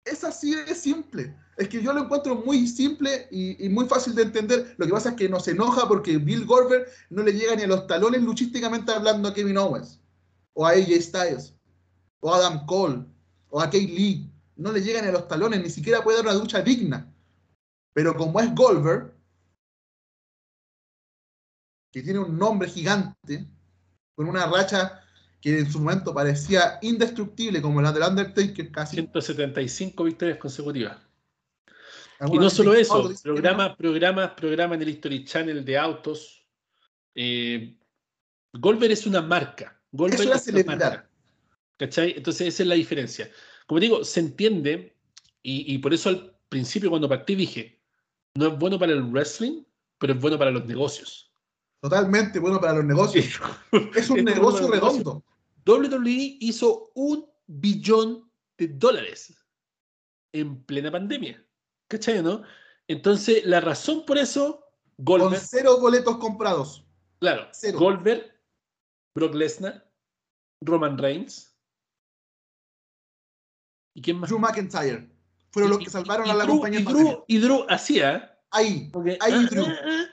Es 0.02 0.24
así 0.24 0.54
de 0.54 0.74
simple. 0.74 1.36
Es 1.58 1.68
que 1.68 1.82
yo 1.82 1.92
lo 1.92 2.04
encuentro 2.04 2.36
muy 2.36 2.66
simple 2.66 3.28
y, 3.30 3.68
muy 3.68 3.86
fácil 3.86 4.14
de 4.14 4.22
entender. 4.22 4.74
Lo 4.78 4.86
que 4.86 4.92
pasa 4.92 5.10
es 5.10 5.16
que 5.16 5.28
nos 5.28 5.46
enoja 5.46 5.86
porque 5.86 6.16
Bill 6.16 6.46
Goldberg 6.46 6.86
no 7.10 7.22
le 7.22 7.34
llega 7.34 7.54
ni 7.54 7.64
a 7.64 7.66
los 7.66 7.86
talones 7.86 8.22
luchísticamente 8.22 8.92
hablando 8.92 9.28
a 9.28 9.34
Kevin 9.34 9.58
Owens, 9.58 10.00
o 10.54 10.66
a 10.66 10.70
AJ 10.70 11.02
Styles, 11.02 11.54
o 12.20 12.32
a 12.32 12.38
Adam 12.38 12.64
Cole, 12.64 13.04
o 13.50 13.60
a 13.60 13.68
Kay 13.68 13.86
Lee. 13.86 14.32
No 14.56 14.72
le 14.72 14.80
llegan 14.80 15.04
ni 15.04 15.10
a 15.10 15.12
los 15.12 15.28
talones, 15.28 15.62
ni 15.62 15.68
siquiera 15.68 16.02
puede 16.02 16.16
dar 16.16 16.26
una 16.26 16.34
ducha 16.34 16.62
digna. 16.62 17.14
Pero 17.92 18.16
como 18.16 18.40
es 18.40 18.54
Goldberg, 18.54 19.14
que 21.92 22.02
tiene 22.02 22.20
un 22.20 22.38
nombre 22.38 22.70
gigante, 22.70 23.46
con 24.14 24.28
una 24.28 24.46
racha 24.46 25.03
que 25.44 25.58
en 25.58 25.70
su 25.70 25.78
momento 25.78 26.14
parecía 26.14 26.78
indestructible, 26.80 27.60
como 27.60 27.82
la 27.82 27.92
del 27.92 28.02
Undertaker 28.02 28.72
casi. 28.72 28.96
175 28.96 30.04
victorias 30.04 30.38
consecutivas. 30.38 30.96
Y 32.32 32.38
no 32.38 32.48
solo 32.48 32.72
eso, 32.72 33.12
programas, 33.22 33.76
programas, 33.76 34.30
programas 34.30 34.76
en 34.76 34.82
el 34.82 34.88
History 34.88 35.22
Channel 35.26 35.62
de 35.62 35.76
autos. 35.76 36.46
Eh, 37.14 37.76
Goldberg 38.54 38.92
es 38.92 39.06
una 39.06 39.20
marca. 39.20 39.78
Goldberg 39.92 40.34
es 40.34 40.48
una, 40.48 40.64
marca. 40.64 41.10
¿Cachai? 41.76 42.14
Entonces 42.16 42.48
esa 42.48 42.62
es 42.62 42.68
la 42.70 42.76
diferencia. 42.76 43.30
Como 43.66 43.80
digo, 43.80 44.02
se 44.02 44.20
entiende, 44.20 44.96
y, 45.42 45.76
por 45.76 45.92
eso 45.92 46.08
al 46.08 46.34
principio 46.48 46.88
cuando 46.88 47.06
partí 47.06 47.34
dije, 47.34 47.82
no 48.34 48.46
es 48.46 48.58
bueno 48.58 48.78
para 48.78 48.92
el 48.92 49.02
wrestling, 49.02 49.62
pero 49.98 50.14
es 50.14 50.20
bueno 50.20 50.38
para 50.38 50.50
los 50.50 50.64
negocios. 50.64 51.30
Totalmente 51.82 52.38
bueno 52.38 52.58
para 52.62 52.72
los 52.72 52.84
negocios. 52.86 53.38
es 53.94 54.08
un 54.08 54.24
negocio 54.24 54.70
redondo. 54.70 55.22
WWE 55.66 56.38
hizo 56.40 56.90
un 56.94 57.30
billón 57.46 58.30
de 58.58 58.68
dólares 58.68 59.34
en 60.32 60.62
plena 60.64 60.90
pandemia. 60.90 61.44
¿Cachai, 61.88 62.22
no? 62.22 62.42
Entonces, 62.88 63.44
la 63.46 63.60
razón 63.60 64.04
por 64.04 64.18
eso, 64.18 64.64
Goldberg. 64.98 65.40
Con 65.40 65.48
cero 65.48 65.80
boletos 65.80 66.18
comprados. 66.18 66.86
Claro, 67.20 67.48
cero. 67.52 67.78
Goldberg, 67.78 68.38
Brock 69.14 69.34
Lesnar, 69.34 69.90
Roman 70.60 70.98
Reigns. 70.98 71.56
¿Y 73.94 74.02
quién 74.02 74.18
más? 74.18 74.28
Drew 74.28 74.38
McIntyre. 74.38 75.08
Fueron 75.52 75.70
los 75.70 75.78
que 75.78 75.90
salvaron 75.90 76.28
a 76.28 76.34
la 76.34 76.46
compañía. 76.46 76.80
Y 76.80 76.84
Drew, 76.84 77.24
y 77.28 77.38
Drew 77.38 77.64
hacía. 77.68 78.38
Ahí, 78.50 78.90
ahí 79.20 79.32
ah, 79.32 79.46
Drew. 79.50 79.64
Ah, 79.64 79.80
ah. 79.84 80.04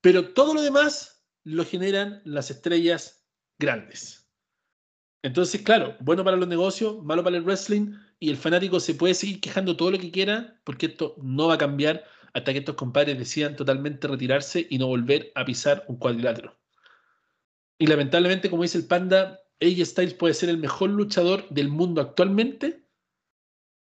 Pero 0.00 0.32
todo 0.34 0.54
lo 0.54 0.62
demás 0.62 1.24
lo 1.44 1.64
generan 1.64 2.20
las 2.24 2.50
estrellas 2.50 3.24
grandes. 3.58 4.25
Entonces, 5.22 5.62
claro, 5.62 5.96
bueno 6.00 6.24
para 6.24 6.36
los 6.36 6.48
negocios, 6.48 7.02
malo 7.02 7.24
para 7.24 7.36
el 7.36 7.42
wrestling, 7.42 7.92
y 8.18 8.30
el 8.30 8.36
fanático 8.36 8.80
se 8.80 8.94
puede 8.94 9.14
seguir 9.14 9.40
quejando 9.40 9.76
todo 9.76 9.90
lo 9.90 9.98
que 9.98 10.10
quiera, 10.10 10.60
porque 10.64 10.86
esto 10.86 11.16
no 11.22 11.48
va 11.48 11.54
a 11.54 11.58
cambiar 11.58 12.04
hasta 12.32 12.52
que 12.52 12.58
estos 12.60 12.76
compadres 12.76 13.18
decidan 13.18 13.56
totalmente 13.56 14.06
retirarse 14.08 14.66
y 14.68 14.78
no 14.78 14.86
volver 14.86 15.32
a 15.34 15.44
pisar 15.44 15.84
un 15.88 15.96
cuadrilátero. 15.96 16.56
Y 17.78 17.86
lamentablemente, 17.86 18.50
como 18.50 18.62
dice 18.62 18.78
el 18.78 18.86
panda, 18.86 19.40
AJ 19.60 19.86
Styles 19.86 20.14
puede 20.14 20.34
ser 20.34 20.48
el 20.48 20.58
mejor 20.58 20.90
luchador 20.90 21.48
del 21.48 21.68
mundo 21.68 22.00
actualmente, 22.00 22.84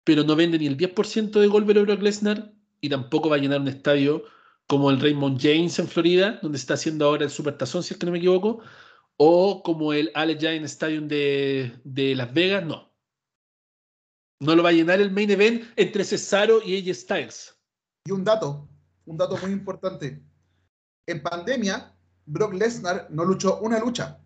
pero 0.04 0.24
no 0.24 0.36
vende 0.36 0.58
ni 0.58 0.68
el 0.68 0.78
10% 0.78 1.40
de 1.40 1.48
Goldberg 1.48 1.80
o 1.80 1.86
Brock 1.86 2.02
Lesnar 2.02 2.54
y 2.80 2.90
tampoco 2.90 3.30
va 3.30 3.36
a 3.36 3.40
llenar 3.40 3.62
un 3.62 3.68
estadio 3.68 4.24
como 4.68 4.90
el 4.90 5.00
Raymond 5.00 5.40
James 5.42 5.78
en 5.80 5.88
Florida, 5.88 6.40
donde 6.42 6.58
está 6.58 6.76
haciendo 6.76 7.06
ahora 7.06 7.26
el 7.26 7.32
Supertazón, 7.32 7.84
si 7.84 7.94
es 7.94 8.00
que 8.00 8.06
no 8.06 8.12
me 8.12 8.18
equivoco, 8.18 8.62
o 9.18 9.63
como 9.63 9.93
el 9.93 10.11
Alex 10.13 10.39
Giant 10.39 10.66
Stadium 10.66 11.07
de, 11.07 11.80
de 11.84 12.16
Las 12.16 12.34
Vegas, 12.34 12.66
no. 12.66 12.93
No 14.41 14.55
lo 14.55 14.63
va 14.63 14.70
a 14.70 14.74
llenar 14.74 14.99
el 14.99 15.11
main 15.11 15.30
event 15.30 15.63
entre 15.76 16.03
Cesaro 16.03 16.61
y 16.61 16.78
AJ 16.78 16.95
Styles. 16.95 17.57
Y 18.05 18.11
un 18.11 18.24
dato, 18.24 18.68
un 19.05 19.18
dato 19.18 19.38
muy 19.38 19.51
importante. 19.51 20.22
En 21.07 21.24
pandemia, 21.24 21.95
Brock 22.26 22.53
Lesnar 22.53 23.07
no 23.09 23.24
luchó 23.24 23.59
una 23.59 23.80
lucha. 23.80 24.20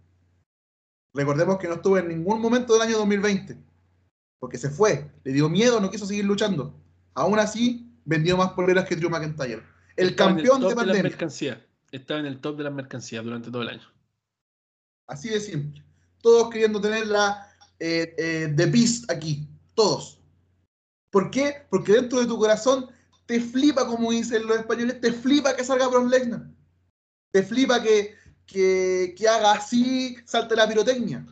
Recordemos 1.14 1.58
que 1.58 1.68
no 1.68 1.76
estuvo 1.76 1.98
en 1.98 2.08
ningún 2.08 2.42
momento 2.42 2.74
del 2.74 2.84
año 2.84 2.98
2020, 2.98 3.58
porque 4.40 4.58
se 4.58 4.70
fue, 4.70 5.12
le 5.24 5.34
dio 5.34 5.50
miedo, 5.50 5.80
no 5.80 5.90
quiso 5.90 6.06
seguir 6.06 6.26
luchando. 6.26 6.80
Aún 7.14 7.40
así, 7.40 7.92
vendió 8.06 8.38
más 8.38 8.52
poleras 8.52 8.88
que 8.88 8.96
Drew 8.96 9.10
McIntyre. 9.10 9.64
El 9.96 10.16
campeón 10.16 10.62
de 10.62 10.76
pandemia. 10.76 11.04
mercancías. 11.04 11.58
Estaba 11.92 12.20
en 12.20 12.28
el 12.28 12.40
top 12.40 12.58
de 12.58 12.64
las 12.64 12.74
mercancías 12.74 13.24
durante 13.24 13.52
todo 13.52 13.64
el 13.64 13.70
año. 13.70 13.99
Así 15.10 15.28
de 15.28 15.42
simple. 15.42 15.84
Todos 16.22 16.50
queriendo 16.50 16.80
tener 16.80 17.08
la 17.08 17.52
eh, 17.80 18.14
eh, 18.18 18.54
The 18.56 18.66
Beast 18.68 19.10
aquí. 19.12 19.48
Todos. 19.74 20.20
¿Por 21.10 21.32
qué? 21.32 21.66
Porque 21.70 21.94
dentro 21.94 22.20
de 22.20 22.28
tu 22.28 22.38
corazón 22.38 22.90
te 23.26 23.42
flipa, 23.42 23.88
como 23.88 24.12
dicen 24.12 24.46
los 24.46 24.58
españoles, 24.58 25.02
te 25.02 25.12
flipa 25.12 25.56
que 25.56 25.64
salga 25.64 25.88
Brock 25.88 26.10
Lesnar. 26.10 26.48
Te 27.32 27.44
flipa 27.44 27.82
que, 27.82 28.16
que, 28.46 29.28
haga 29.28 29.54
así, 29.54 30.18
salte 30.26 30.56
la 30.56 30.68
pirotecnia. 30.68 31.26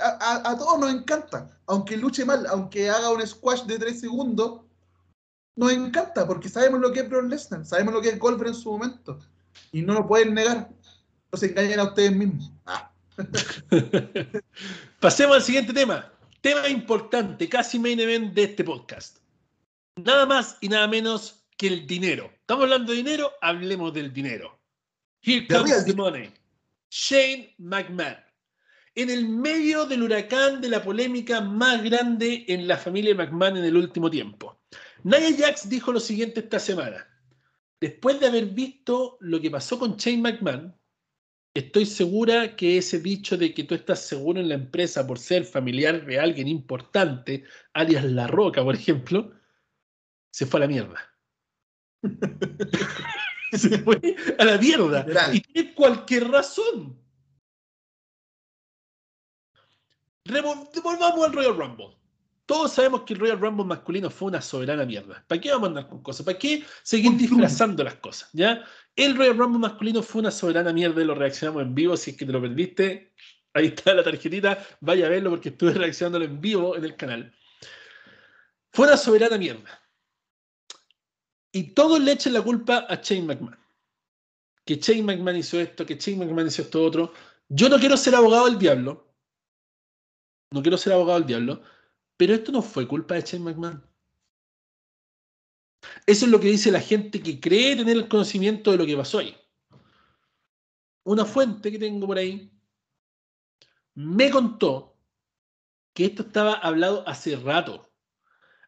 A, 0.00 0.56
todos 0.58 0.78
nos 0.78 0.92
encanta. 0.92 1.58
Aunque 1.66 1.96
luche 1.96 2.24
mal, 2.24 2.46
aunque 2.46 2.90
haga 2.90 3.10
un 3.10 3.26
squash 3.26 3.62
de 3.62 3.78
3 3.78 4.00
segundos, 4.00 4.62
nos 5.56 5.72
encanta 5.72 6.26
porque 6.26 6.48
sabemos 6.48 6.80
lo 6.80 6.92
que 6.92 7.00
es 7.00 7.08
Brock 7.08 7.28
Lesnar, 7.28 7.64
sabemos 7.64 7.94
lo 7.94 8.00
que 8.00 8.08
es 8.08 8.18
Goldberg 8.18 8.48
en 8.48 8.54
su 8.54 8.72
momento. 8.72 9.18
Y 9.70 9.82
no 9.82 9.94
lo 9.94 10.06
pueden 10.06 10.34
negar. 10.34 10.70
No 11.32 11.38
se 11.38 11.46
engañen 11.46 11.80
a 11.80 11.84
ustedes 11.84 12.14
mismos. 12.14 12.52
Ah. 12.66 12.92
Pasemos 15.00 15.36
al 15.36 15.42
siguiente 15.42 15.72
tema. 15.72 16.12
Tema 16.42 16.68
importante, 16.68 17.48
casi 17.48 17.78
main 17.78 17.98
event 17.98 18.34
de 18.34 18.44
este 18.44 18.62
podcast. 18.62 19.16
Nada 19.96 20.26
más 20.26 20.58
y 20.60 20.68
nada 20.68 20.86
menos 20.88 21.46
que 21.56 21.68
el 21.68 21.86
dinero. 21.86 22.30
Estamos 22.34 22.64
hablando 22.64 22.92
de 22.92 22.98
dinero, 22.98 23.32
hablemos 23.40 23.94
del 23.94 24.12
dinero. 24.12 24.60
Here 25.22 25.46
comes 25.46 25.86
the 25.86 25.94
money. 25.94 26.30
Shane 26.90 27.54
McMahon. 27.56 28.18
En 28.94 29.08
el 29.08 29.26
medio 29.26 29.86
del 29.86 30.02
huracán 30.02 30.60
de 30.60 30.68
la 30.68 30.82
polémica 30.82 31.40
más 31.40 31.82
grande 31.82 32.44
en 32.48 32.68
la 32.68 32.76
familia 32.76 33.14
McMahon 33.14 33.56
en 33.56 33.64
el 33.64 33.76
último 33.78 34.10
tiempo. 34.10 34.60
Nia 35.02 35.34
Jax 35.38 35.66
dijo 35.70 35.92
lo 35.92 36.00
siguiente 36.00 36.40
esta 36.40 36.58
semana. 36.58 37.08
Después 37.80 38.20
de 38.20 38.26
haber 38.26 38.46
visto 38.46 39.16
lo 39.20 39.40
que 39.40 39.50
pasó 39.50 39.78
con 39.78 39.96
Shane 39.96 40.18
McMahon, 40.18 40.76
estoy 41.54 41.86
segura 41.86 42.56
que 42.56 42.78
ese 42.78 43.00
dicho 43.00 43.36
de 43.36 43.52
que 43.52 43.64
tú 43.64 43.74
estás 43.74 44.06
seguro 44.06 44.40
en 44.40 44.48
la 44.48 44.54
empresa 44.54 45.06
por 45.06 45.18
ser 45.18 45.44
familiar 45.44 46.04
de 46.06 46.18
alguien 46.18 46.48
importante, 46.48 47.44
alias 47.74 48.04
La 48.04 48.26
Roca, 48.26 48.62
por 48.62 48.74
ejemplo, 48.74 49.32
se 50.30 50.46
fue 50.46 50.58
a 50.58 50.62
la 50.62 50.68
mierda. 50.68 51.14
se 53.52 53.78
fue 53.78 54.00
a 54.38 54.44
la 54.44 54.58
mierda. 54.58 55.06
Y 55.32 55.40
tiene 55.40 55.74
cualquier 55.74 56.28
razón. 56.28 56.98
Volvamos 60.24 61.24
al 61.26 61.32
Royal 61.32 61.56
Rumble. 61.56 61.96
Todos 62.46 62.72
sabemos 62.72 63.02
que 63.02 63.14
el 63.14 63.20
Royal 63.20 63.40
Rumble 63.40 63.64
masculino 63.64 64.10
fue 64.10 64.28
una 64.28 64.40
soberana 64.40 64.84
mierda. 64.84 65.24
¿Para 65.26 65.40
qué 65.40 65.50
vamos 65.50 65.66
a 65.66 65.68
andar 65.68 65.88
con 65.88 66.02
cosas? 66.02 66.26
¿Para 66.26 66.38
qué 66.38 66.64
seguir 66.82 67.12
disfrazando 67.16 67.84
las 67.84 67.94
cosas? 67.94 68.28
¿Ya? 68.32 68.64
El 68.96 69.16
Royal 69.16 69.38
Rumble 69.38 69.58
masculino 69.58 70.02
fue 70.02 70.20
una 70.20 70.30
soberana 70.30 70.72
mierda 70.72 71.00
y 71.00 71.04
lo 71.04 71.14
reaccionamos 71.14 71.62
en 71.62 71.74
vivo. 71.74 71.96
Si 71.96 72.10
es 72.10 72.16
que 72.16 72.26
te 72.26 72.32
lo 72.32 72.42
perdiste, 72.42 73.12
ahí 73.54 73.66
está 73.68 73.94
la 73.94 74.04
tarjetita. 74.04 74.66
Vaya 74.80 75.06
a 75.06 75.08
verlo 75.08 75.30
porque 75.30 75.50
estuve 75.50 75.72
reaccionándolo 75.74 76.26
en 76.26 76.40
vivo 76.40 76.76
en 76.76 76.84
el 76.84 76.96
canal. 76.96 77.34
Fue 78.70 78.86
una 78.86 78.96
soberana 78.96 79.38
mierda. 79.38 79.80
Y 81.52 81.74
todos 81.74 82.00
le 82.00 82.12
echen 82.12 82.32
la 82.32 82.42
culpa 82.42 82.86
a 82.88 82.96
Shane 82.96 83.22
McMahon. 83.22 83.58
Que 84.64 84.76
Shane 84.76 85.02
McMahon 85.02 85.36
hizo 85.36 85.60
esto, 85.60 85.84
que 85.84 85.96
Shane 85.96 86.24
McMahon 86.24 86.46
hizo 86.46 86.62
esto 86.62 86.82
otro. 86.82 87.12
Yo 87.48 87.68
no 87.68 87.78
quiero 87.78 87.96
ser 87.96 88.14
abogado 88.14 88.46
del 88.46 88.58
diablo. 88.58 89.14
No 90.50 90.62
quiero 90.62 90.78
ser 90.78 90.94
abogado 90.94 91.18
del 91.18 91.28
diablo. 91.28 91.62
Pero 92.16 92.34
esto 92.34 92.52
no 92.52 92.62
fue 92.62 92.86
culpa 92.86 93.14
de 93.14 93.22
Shane 93.22 93.44
McMahon. 93.44 93.91
Eso 96.06 96.26
es 96.26 96.30
lo 96.30 96.40
que 96.40 96.48
dice 96.48 96.70
la 96.70 96.80
gente 96.80 97.22
que 97.22 97.40
cree 97.40 97.76
tener 97.76 97.96
el 97.96 98.08
conocimiento 98.08 98.70
de 98.70 98.78
lo 98.78 98.86
que 98.86 98.96
pasó 98.96 99.18
ahí. 99.18 99.36
Una 101.04 101.24
fuente 101.24 101.70
que 101.70 101.78
tengo 101.78 102.06
por 102.06 102.18
ahí 102.18 102.52
me 103.94 104.30
contó 104.30 104.96
que 105.92 106.06
esto 106.06 106.22
estaba 106.22 106.54
hablado 106.54 107.06
hace 107.06 107.36
rato 107.36 107.92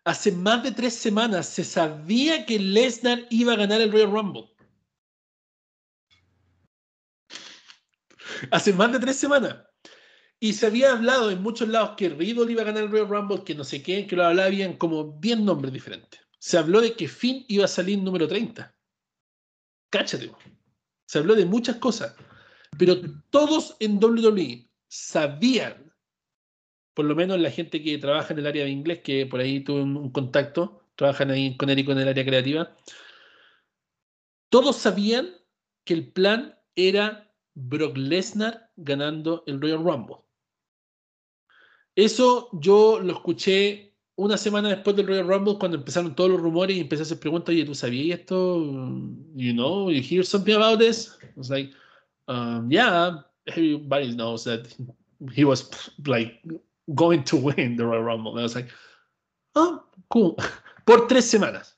hace 0.04 0.32
más 0.32 0.62
de 0.62 0.72
tres 0.72 0.94
semanas 0.94 1.48
se 1.48 1.64
sabía 1.64 2.44
que 2.46 2.58
Lesnar 2.58 3.26
iba 3.30 3.54
a 3.54 3.56
ganar 3.56 3.80
el 3.80 3.90
Royal 3.90 4.12
Rumble. 4.12 4.50
Hace 8.50 8.72
más 8.72 8.92
de 8.92 8.98
tres 8.98 9.16
semanas. 9.16 9.56
Y 10.38 10.52
se 10.52 10.66
había 10.66 10.92
hablado 10.92 11.30
en 11.30 11.42
muchos 11.42 11.68
lados 11.68 11.94
que 11.96 12.10
Riddle 12.10 12.52
iba 12.52 12.62
a 12.62 12.66
ganar 12.66 12.84
el 12.84 12.90
Royal 12.90 13.08
Rumble, 13.08 13.44
que 13.44 13.54
no 13.54 13.64
sé 13.64 13.82
qué, 13.82 14.06
que 14.06 14.16
lo 14.16 14.26
hablaban 14.26 14.76
como 14.76 15.18
bien 15.18 15.44
nombres 15.44 15.72
diferentes. 15.72 16.20
Se 16.44 16.58
habló 16.58 16.82
de 16.82 16.92
que 16.92 17.08
Finn 17.08 17.46
iba 17.48 17.64
a 17.64 17.68
salir 17.68 17.98
número 18.02 18.28
30. 18.28 18.76
Cáchate. 19.88 20.30
Se 21.06 21.18
habló 21.18 21.34
de 21.34 21.46
muchas 21.46 21.76
cosas. 21.76 22.14
Pero 22.78 23.00
todos 23.30 23.74
en 23.80 23.96
WWE 23.96 24.68
sabían 24.86 25.90
por 26.92 27.06
lo 27.06 27.14
menos 27.14 27.40
la 27.40 27.50
gente 27.50 27.82
que 27.82 27.96
trabaja 27.96 28.34
en 28.34 28.40
el 28.40 28.46
área 28.46 28.64
de 28.64 28.70
inglés, 28.70 29.00
que 29.02 29.24
por 29.24 29.40
ahí 29.40 29.64
tuve 29.64 29.80
un, 29.84 30.12
contacto, 30.12 30.82
trabajan 30.96 31.30
ahí 31.30 31.56
con 31.56 31.70
Eric 31.70 31.88
en 31.88 31.98
el 32.00 32.08
área 32.08 32.26
creativa, 32.26 32.76
todos 34.50 34.76
sabían 34.76 35.34
que 35.84 35.94
el 35.94 36.12
plan 36.12 36.58
era 36.76 37.34
Brock 37.54 37.96
Lesnar 37.96 38.70
ganando 38.76 39.44
el 39.46 39.62
Royal 39.62 39.82
Rumble. 39.82 40.16
Eso 41.96 42.50
yo 42.52 43.00
lo 43.00 43.14
escuché 43.14 43.93
una 44.16 44.36
semana 44.36 44.68
después 44.68 44.96
del 44.96 45.06
Royal 45.06 45.26
Rumble 45.26 45.58
cuando 45.58 45.76
empezaron 45.76 46.14
todos 46.14 46.30
los 46.30 46.40
rumores 46.40 46.76
y 46.76 46.80
empecé 46.80 47.02
a 47.02 47.04
hacer 47.04 47.18
preguntas, 47.18 47.52
oye, 47.52 47.64
¿tú 47.64 47.74
sabías 47.74 48.20
esto? 48.20 48.58
You 49.34 49.52
know, 49.52 49.90
you 49.90 50.00
hear 50.00 50.24
something 50.24 50.54
about 50.54 50.78
this? 50.78 51.16
I 51.22 51.32
was 51.36 51.50
like, 51.50 51.72
um, 52.28 52.70
yeah, 52.70 53.24
everybody 53.46 54.14
knows 54.14 54.44
that 54.44 54.68
he 55.32 55.44
was 55.44 55.68
like 56.06 56.40
going 56.94 57.24
to 57.24 57.36
win 57.36 57.76
the 57.76 57.84
Royal 57.84 58.04
Rumble. 58.04 58.38
I 58.38 58.42
was 58.42 58.54
like, 58.54 58.68
oh, 59.56 59.82
cool. 60.10 60.36
Por 60.84 61.08
tres 61.08 61.24
semanas. 61.24 61.74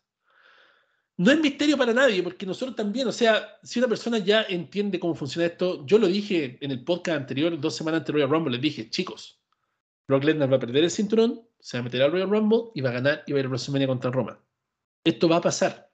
No 1.18 1.30
es 1.30 1.40
misterio 1.40 1.78
para 1.78 1.94
nadie, 1.94 2.22
porque 2.22 2.44
nosotros 2.44 2.76
también, 2.76 3.08
o 3.08 3.12
sea, 3.12 3.58
si 3.62 3.78
una 3.78 3.88
persona 3.88 4.18
ya 4.18 4.42
entiende 4.50 5.00
cómo 5.00 5.14
funciona 5.14 5.46
esto, 5.46 5.86
yo 5.86 5.96
lo 5.96 6.08
dije 6.08 6.58
en 6.60 6.70
el 6.70 6.84
podcast 6.84 7.20
anterior, 7.20 7.58
dos 7.58 7.74
semanas 7.74 8.04
del 8.04 8.16
Royal 8.16 8.28
Rumble, 8.28 8.52
les 8.52 8.60
dije, 8.60 8.90
chicos, 8.90 9.40
Brock 10.06 10.24
Lesnar 10.24 10.52
va 10.52 10.56
a 10.56 10.60
perder 10.60 10.84
el 10.84 10.90
cinturón, 10.90 11.40
se 11.66 11.76
va 11.76 11.80
a 11.80 11.82
meter 11.82 12.00
al 12.00 12.12
Royal 12.12 12.30
Rumble 12.30 12.70
y 12.76 12.80
va 12.80 12.90
a 12.90 12.92
ganar 12.92 13.24
y 13.26 13.32
va 13.32 13.38
a 13.38 13.40
ir 13.40 13.48
WrestleMania 13.48 13.88
contra 13.88 14.12
Roma. 14.12 14.40
Esto 15.02 15.28
va 15.28 15.38
a 15.38 15.40
pasar. 15.40 15.90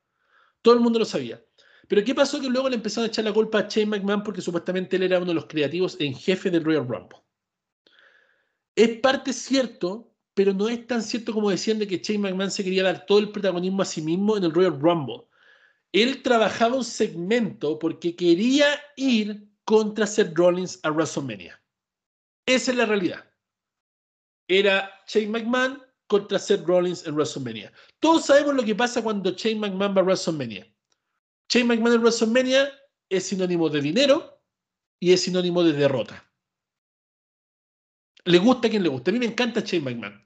Todo 0.60 0.74
el 0.74 0.80
mundo 0.80 0.98
lo 0.98 1.06
sabía. 1.06 1.42
Pero 1.88 2.04
¿qué 2.04 2.14
pasó? 2.14 2.38
Que 2.42 2.50
luego 2.50 2.68
le 2.68 2.76
empezaron 2.76 3.06
a 3.06 3.08
echar 3.08 3.24
la 3.24 3.32
culpa 3.32 3.60
a 3.60 3.68
Shane 3.68 3.86
McMahon 3.86 4.22
porque 4.22 4.42
supuestamente 4.42 4.96
él 4.96 5.04
era 5.04 5.16
uno 5.16 5.28
de 5.28 5.34
los 5.34 5.46
creativos 5.46 5.96
en 5.98 6.14
jefe 6.14 6.50
del 6.50 6.62
Royal 6.62 6.86
Rumble. 6.86 7.20
Es 8.76 8.98
parte 8.98 9.32
cierto, 9.32 10.14
pero 10.34 10.52
no 10.52 10.68
es 10.68 10.86
tan 10.86 11.02
cierto 11.02 11.32
como 11.32 11.48
decían 11.48 11.78
de 11.78 11.86
que 11.86 12.02
Shane 12.04 12.18
McMahon 12.18 12.50
se 12.50 12.64
quería 12.64 12.82
dar 12.82 13.06
todo 13.06 13.20
el 13.20 13.32
protagonismo 13.32 13.80
a 13.80 13.86
sí 13.86 14.02
mismo 14.02 14.36
en 14.36 14.44
el 14.44 14.52
Royal 14.52 14.78
Rumble. 14.78 15.22
Él 15.92 16.22
trabajaba 16.22 16.76
un 16.76 16.84
segmento 16.84 17.78
porque 17.78 18.14
quería 18.14 18.66
ir 18.96 19.48
contra 19.64 20.06
Seth 20.06 20.36
Rollins 20.36 20.80
a 20.82 20.90
WrestleMania. 20.90 21.58
Esa 22.44 22.72
es 22.72 22.76
la 22.76 22.84
realidad. 22.84 23.31
Era 24.52 24.92
Shane 25.06 25.28
McMahon 25.28 25.82
contra 26.08 26.38
Seth 26.38 26.66
Rollins 26.66 27.06
en 27.06 27.14
WrestleMania. 27.14 27.72
Todos 28.00 28.26
sabemos 28.26 28.54
lo 28.54 28.62
que 28.62 28.74
pasa 28.74 29.02
cuando 29.02 29.30
Shane 29.30 29.58
McMahon 29.58 29.96
va 29.96 30.02
a 30.02 30.04
WrestleMania. 30.04 30.70
Shane 31.48 31.64
McMahon 31.64 31.94
en 31.94 32.00
WrestleMania 32.02 32.70
es 33.08 33.24
sinónimo 33.24 33.70
de 33.70 33.80
dinero 33.80 34.44
y 35.00 35.14
es 35.14 35.22
sinónimo 35.22 35.64
de 35.64 35.72
derrota. 35.72 36.30
Le 38.26 38.36
gusta 38.36 38.68
a 38.68 38.70
quien 38.70 38.82
le 38.82 38.90
gusta. 38.90 39.10
A 39.10 39.14
mí 39.14 39.20
me 39.20 39.24
encanta 39.24 39.60
Shane 39.60 39.84
McMahon. 39.84 40.22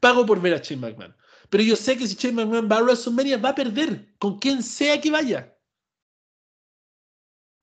Pago 0.00 0.24
por 0.24 0.40
ver 0.40 0.54
a 0.54 0.62
Shane 0.62 0.80
McMahon. 0.80 1.14
Pero 1.50 1.62
yo 1.62 1.76
sé 1.76 1.98
que 1.98 2.06
si 2.06 2.14
Shane 2.14 2.34
McMahon 2.34 2.70
va 2.72 2.78
a 2.78 2.82
WrestleMania 2.84 3.36
va 3.36 3.50
a 3.50 3.54
perder 3.54 4.14
con 4.18 4.38
quien 4.38 4.62
sea 4.62 4.98
que 4.98 5.10
vaya. 5.10 5.54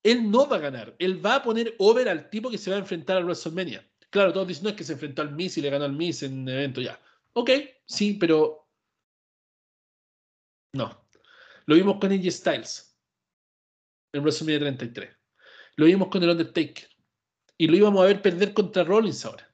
Él 0.03 0.29
no 0.29 0.47
va 0.47 0.57
a 0.57 0.59
ganar. 0.59 0.95
Él 0.99 1.25
va 1.25 1.37
a 1.37 1.43
poner 1.43 1.73
over 1.79 2.07
al 2.07 2.29
tipo 2.29 2.51
que 2.51 2.59
se 2.59 2.69
va 2.69 2.75
a 2.75 2.79
enfrentar 2.79 3.17
a 3.17 3.21
WrestleMania. 3.21 3.88
Claro, 4.11 4.33
todos 4.33 4.47
dicen, 4.47 4.63
no 4.63 4.69
es 4.71 4.75
que 4.75 4.83
se 4.83 4.93
enfrentó 4.93 5.21
al 5.21 5.35
Miss 5.35 5.57
y 5.57 5.61
le 5.61 5.69
ganó 5.69 5.85
al 5.85 5.93
Miss 5.93 6.23
en 6.23 6.47
evento 6.47 6.81
ya. 6.81 6.99
Ok, 7.33 7.51
sí, 7.85 8.13
pero 8.13 8.67
no. 10.73 11.07
Lo 11.65 11.75
vimos 11.75 11.97
con 11.99 12.11
AJ 12.11 12.31
Styles 12.31 12.97
en 14.13 14.21
WrestleMania 14.21 14.59
33. 14.59 15.15
Lo 15.75 15.85
vimos 15.85 16.09
con 16.09 16.23
el 16.23 16.29
Undertaker. 16.29 16.89
Y 17.57 17.67
lo 17.67 17.75
íbamos 17.75 18.01
a 18.01 18.07
ver 18.07 18.21
perder 18.21 18.53
contra 18.53 18.83
Rollins 18.83 19.25
ahora. 19.25 19.49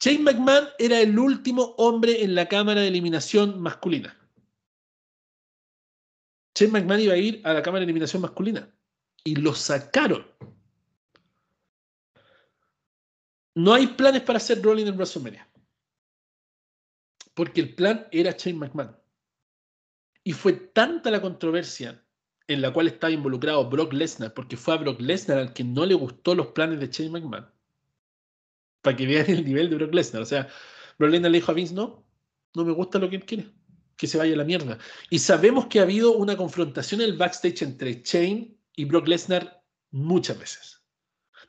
Shane 0.00 0.20
McMahon 0.20 0.68
era 0.78 1.00
el 1.00 1.18
último 1.18 1.74
hombre 1.76 2.22
en 2.22 2.34
la 2.34 2.46
cámara 2.46 2.80
de 2.80 2.88
eliminación 2.88 3.60
masculina. 3.60 4.16
Shane 6.54 6.72
McMahon 6.72 7.00
iba 7.00 7.14
a 7.14 7.18
ir 7.18 7.40
a 7.44 7.52
la 7.52 7.62
cámara 7.62 7.80
de 7.80 7.84
eliminación 7.84 8.22
masculina. 8.22 8.72
Y 9.24 9.36
lo 9.36 9.54
sacaron. 9.54 10.26
No 13.58 13.74
hay 13.74 13.88
planes 13.88 14.22
para 14.22 14.36
hacer 14.36 14.62
Rollins 14.62 14.88
en 14.88 14.94
WrestleMania. 14.94 15.48
Porque 17.34 17.60
el 17.60 17.74
plan 17.74 18.06
era 18.12 18.30
Shane 18.30 18.56
McMahon. 18.56 18.96
Y 20.22 20.32
fue 20.32 20.52
tanta 20.52 21.10
la 21.10 21.20
controversia 21.20 22.00
en 22.46 22.62
la 22.62 22.72
cual 22.72 22.86
estaba 22.86 23.10
involucrado 23.12 23.68
Brock 23.68 23.94
Lesnar, 23.94 24.32
porque 24.32 24.56
fue 24.56 24.74
a 24.74 24.76
Brock 24.76 25.00
Lesnar 25.00 25.38
al 25.38 25.52
que 25.52 25.64
no 25.64 25.84
le 25.84 25.94
gustó 25.94 26.36
los 26.36 26.46
planes 26.48 26.78
de 26.78 26.86
Shane 26.86 27.10
McMahon. 27.10 27.50
Para 28.80 28.96
que 28.96 29.06
vean 29.06 29.28
el 29.28 29.44
nivel 29.44 29.70
de 29.70 29.74
Brock 29.74 29.92
Lesnar. 29.92 30.22
O 30.22 30.26
sea, 30.26 30.48
Brock 30.96 31.10
Lesnar 31.10 31.32
le 31.32 31.38
dijo 31.38 31.50
a 31.50 31.54
Vince, 31.54 31.74
no, 31.74 32.06
no 32.54 32.64
me 32.64 32.70
gusta 32.70 33.00
lo 33.00 33.10
que 33.10 33.16
él 33.16 33.24
quiere, 33.24 33.50
que 33.96 34.06
se 34.06 34.18
vaya 34.18 34.34
a 34.34 34.36
la 34.36 34.44
mierda. 34.44 34.78
Y 35.10 35.18
sabemos 35.18 35.66
que 35.66 35.80
ha 35.80 35.82
habido 35.82 36.12
una 36.12 36.36
confrontación 36.36 37.00
en 37.00 37.08
el 37.10 37.16
backstage 37.16 37.62
entre 37.62 38.02
Shane 38.04 38.56
y 38.76 38.84
Brock 38.84 39.08
Lesnar 39.08 39.64
muchas 39.90 40.38
veces. 40.38 40.77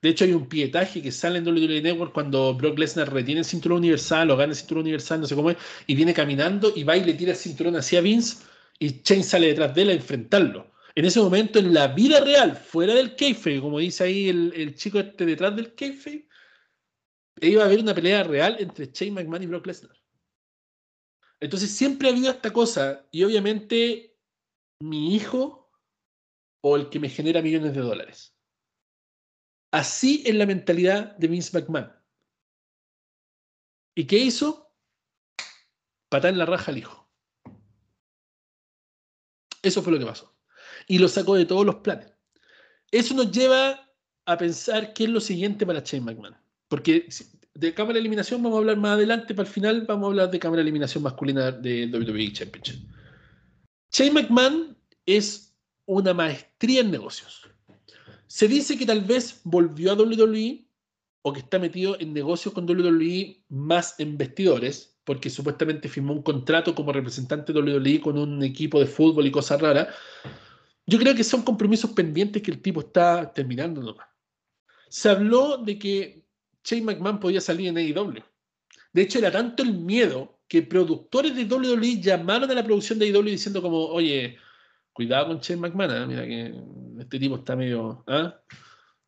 De 0.01 0.09
hecho, 0.09 0.23
hay 0.23 0.33
un 0.33 0.47
pietaje 0.47 1.01
que 1.01 1.11
sale 1.11 1.39
en 1.39 1.47
WWE 1.47 1.81
Network 1.81 2.13
cuando 2.13 2.53
Brock 2.53 2.79
Lesnar 2.79 3.11
retiene 3.11 3.39
el 3.39 3.45
cinturón 3.45 3.79
universal 3.79 4.31
o 4.31 4.37
gana 4.37 4.51
el 4.51 4.57
cinturón 4.57 4.83
universal, 4.83 5.19
no 5.19 5.27
sé 5.27 5.35
cómo 5.35 5.51
es, 5.51 5.57
y 5.87 5.95
viene 5.95 6.13
caminando 6.13 6.71
y 6.75 6.83
va 6.83 6.95
y 6.95 7.03
le 7.03 7.13
tira 7.13 7.31
el 7.31 7.37
cinturón 7.37 7.75
hacia 7.75 7.99
Vince 7.99 8.37
y 8.79 9.01
Shane 9.03 9.23
sale 9.23 9.47
detrás 9.47 9.75
de 9.75 9.81
él 9.81 9.89
a 9.89 9.93
enfrentarlo. 9.93 10.71
En 10.95 11.05
ese 11.05 11.19
momento, 11.19 11.59
en 11.59 11.73
la 11.73 11.87
vida 11.87 12.21
real, 12.21 12.55
fuera 12.55 12.93
del 12.93 13.15
kayfabe, 13.15 13.61
como 13.61 13.79
dice 13.79 14.05
ahí 14.05 14.29
el, 14.29 14.75
chico 14.75 14.99
este 14.99 15.25
detrás 15.25 15.55
del 15.55 15.75
kayfabe, 15.75 16.27
iba 17.41 17.63
a 17.63 17.65
haber 17.65 17.79
una 17.79 17.93
pelea 17.93 18.23
real 18.23 18.55
entre 18.59 18.89
Shane 18.91 19.11
McMahon 19.11 19.43
y 19.43 19.47
Brock 19.47 19.67
Lesnar. 19.67 19.97
Entonces 21.41 21.71
siempre 21.71 22.07
ha 22.07 22.11
habido 22.11 22.31
esta 22.31 22.51
cosa 22.51 23.05
y 23.11 23.23
obviamente 23.23 24.17
mi 24.81 25.15
hijo 25.15 25.71
o 26.61 26.75
el 26.75 26.89
que 26.89 26.99
me 26.99 27.09
genera 27.09 27.41
millones 27.41 27.73
de 27.73 27.81
dólares. 27.81 28.35
Así 29.71 30.23
es 30.25 30.35
la 30.35 30.45
mentalidad 30.45 31.15
de 31.17 31.27
Vince 31.27 31.57
McMahon. 31.57 31.91
¿Y 33.95 34.05
qué 34.05 34.17
hizo? 34.17 34.73
Patar 36.09 36.31
en 36.31 36.39
la 36.39 36.45
raja 36.45 36.71
al 36.71 36.77
hijo. 36.77 37.07
Eso 39.61 39.81
fue 39.81 39.93
lo 39.93 39.99
que 39.99 40.05
pasó. 40.05 40.35
Y 40.87 40.97
lo 40.97 41.07
sacó 41.07 41.35
de 41.35 41.45
todos 41.45 41.65
los 41.65 41.75
planes. 41.75 42.11
Eso 42.91 43.13
nos 43.13 43.31
lleva 43.31 43.91
a 44.25 44.37
pensar 44.37 44.93
qué 44.93 45.03
es 45.03 45.09
lo 45.09 45.19
siguiente 45.19 45.65
para 45.65 45.81
Shane 45.81 46.05
McMahon. 46.05 46.37
Porque 46.67 47.07
de 47.53 47.73
cámara 47.73 47.95
de 47.95 47.99
eliminación 47.99 48.41
vamos 48.41 48.57
a 48.57 48.59
hablar 48.59 48.77
más 48.77 48.91
adelante, 48.93 49.35
para 49.35 49.47
el 49.47 49.53
final 49.53 49.85
vamos 49.85 50.05
a 50.05 50.09
hablar 50.09 50.31
de 50.31 50.39
cámara 50.39 50.57
de 50.59 50.69
eliminación 50.69 51.03
masculina 51.03 51.51
de 51.51 51.87
WWE 51.87 52.31
Championship. 52.33 52.89
Shane 53.91 54.11
McMahon 54.11 54.77
es 55.05 55.55
una 55.85 56.13
maestría 56.13 56.81
en 56.81 56.91
negocios. 56.91 57.49
Se 58.29 58.47
dice 58.47 58.77
que 58.77 58.85
tal 58.85 59.01
vez 59.01 59.41
volvió 59.43 59.91
a 59.91 59.95
WWE 59.95 60.63
o 61.23 61.33
que 61.33 61.39
está 61.39 61.57
metido 61.57 61.99
en 61.99 62.13
negocios 62.13 62.53
con 62.53 62.69
WWE 62.69 63.43
más 63.49 63.99
en 63.99 64.19
vestidores, 64.19 64.99
porque 65.03 65.31
supuestamente 65.31 65.89
firmó 65.89 66.13
un 66.13 66.21
contrato 66.21 66.75
como 66.75 66.93
representante 66.93 67.51
de 67.51 67.59
WWE 67.59 67.99
con 67.99 68.19
un 68.19 68.43
equipo 68.43 68.79
de 68.79 68.85
fútbol 68.85 69.25
y 69.25 69.31
cosas 69.31 69.59
raras. 69.59 69.87
Yo 70.85 70.99
creo 70.99 71.15
que 71.15 71.23
son 71.23 71.41
compromisos 71.41 71.89
pendientes 71.91 72.43
que 72.43 72.51
el 72.51 72.61
tipo 72.61 72.81
está 72.81 73.33
terminando 73.33 73.81
nomás. 73.81 74.07
Se 74.89 75.09
habló 75.09 75.57
de 75.57 75.79
que 75.79 76.23
Shane 76.63 76.83
McMahon 76.83 77.19
podía 77.19 77.41
salir 77.41 77.69
en 77.69 77.77
AEW. 77.77 78.23
De 78.93 79.01
hecho, 79.01 79.17
era 79.17 79.31
tanto 79.31 79.63
el 79.63 79.73
miedo 79.73 80.39
que 80.47 80.61
productores 80.61 81.35
de 81.35 81.45
WWE 81.45 81.99
llamaron 81.99 82.49
a 82.51 82.53
la 82.53 82.63
producción 82.63 82.99
de 82.99 83.07
AEW 83.07 83.23
diciendo 83.23 83.59
como, 83.59 83.85
oye, 83.87 84.37
cuidado 84.93 85.29
con 85.29 85.39
Shane 85.39 85.61
McMahon, 85.61 85.91
¿eh? 85.91 86.05
mira 86.05 86.27
que 86.27 86.53
este 87.01 87.19
tipo 87.19 87.35
está 87.35 87.55
medio... 87.55 88.03
¿ah? 88.07 88.39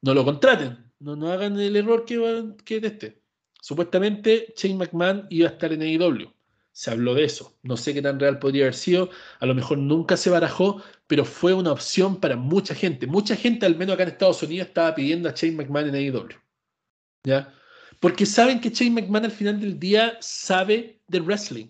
No 0.01 0.13
lo 0.13 0.25
contraten, 0.25 0.91
no, 0.99 1.15
no 1.15 1.31
hagan 1.31 1.59
el 1.59 1.75
error 1.75 2.05
que, 2.05 2.55
que 2.65 2.79
de 2.79 2.87
este. 2.87 3.21
Supuestamente 3.61 4.53
Shane 4.57 4.75
McMahon 4.75 5.27
iba 5.29 5.47
a 5.47 5.51
estar 5.51 5.71
en 5.71 5.81
AEW. 5.81 6.33
Se 6.71 6.89
habló 6.89 7.13
de 7.13 7.25
eso. 7.25 7.57
No 7.63 7.77
sé 7.77 7.93
qué 7.93 8.01
tan 8.01 8.19
real 8.19 8.39
podría 8.39 8.63
haber 8.63 8.73
sido. 8.73 9.09
A 9.39 9.45
lo 9.45 9.53
mejor 9.53 9.77
nunca 9.77 10.17
se 10.17 10.29
barajó, 10.29 10.81
pero 11.05 11.25
fue 11.25 11.53
una 11.53 11.71
opción 11.71 12.19
para 12.19 12.35
mucha 12.35 12.73
gente. 12.73 13.05
Mucha 13.05 13.35
gente, 13.35 13.65
al 13.65 13.75
menos 13.75 13.93
acá 13.93 14.03
en 14.03 14.09
Estados 14.09 14.41
Unidos, 14.41 14.67
estaba 14.67 14.95
pidiendo 14.95 15.29
a 15.29 15.33
Shane 15.33 15.55
McMahon 15.57 15.89
en 15.89 15.95
AEW. 15.95 16.29
¿Ya? 17.23 17.53
Porque 17.99 18.25
saben 18.25 18.59
que 18.59 18.69
Shane 18.69 19.01
McMahon 19.01 19.25
al 19.25 19.31
final 19.31 19.59
del 19.59 19.79
día 19.79 20.17
sabe 20.21 21.01
de 21.07 21.19
wrestling. 21.19 21.67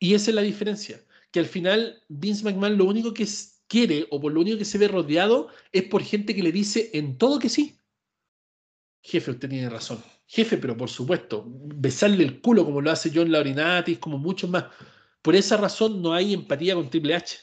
Y 0.00 0.14
esa 0.14 0.30
es 0.30 0.34
la 0.34 0.42
diferencia. 0.42 1.00
Que 1.30 1.40
al 1.40 1.46
final 1.46 2.02
Vince 2.08 2.44
McMahon 2.44 2.76
lo 2.76 2.86
único 2.86 3.14
que 3.14 3.26
quiere 3.68 4.06
o 4.10 4.20
por 4.20 4.32
lo 4.32 4.40
único 4.40 4.58
que 4.58 4.64
se 4.64 4.78
ve 4.78 4.88
rodeado 4.88 5.48
es 5.72 5.84
por 5.84 6.02
gente 6.02 6.34
que 6.34 6.42
le 6.42 6.52
dice 6.52 6.90
en 6.94 7.18
todo 7.18 7.38
que 7.38 7.48
sí. 7.48 7.78
Jefe, 9.02 9.32
usted 9.32 9.48
tiene 9.48 9.68
razón 9.68 10.02
jefe, 10.26 10.58
pero 10.58 10.76
por 10.76 10.90
supuesto, 10.90 11.44
besarle 11.46 12.24
el 12.24 12.40
culo 12.40 12.64
como 12.64 12.80
lo 12.80 12.90
hace 12.90 13.10
John 13.14 13.30
Laurinatis, 13.30 13.98
como 13.98 14.18
muchos 14.18 14.50
más. 14.50 14.64
Por 15.22 15.36
esa 15.36 15.56
razón 15.56 16.02
no 16.02 16.12
hay 16.12 16.34
empatía 16.34 16.74
con 16.74 16.90
Triple 16.90 17.14
H 17.14 17.38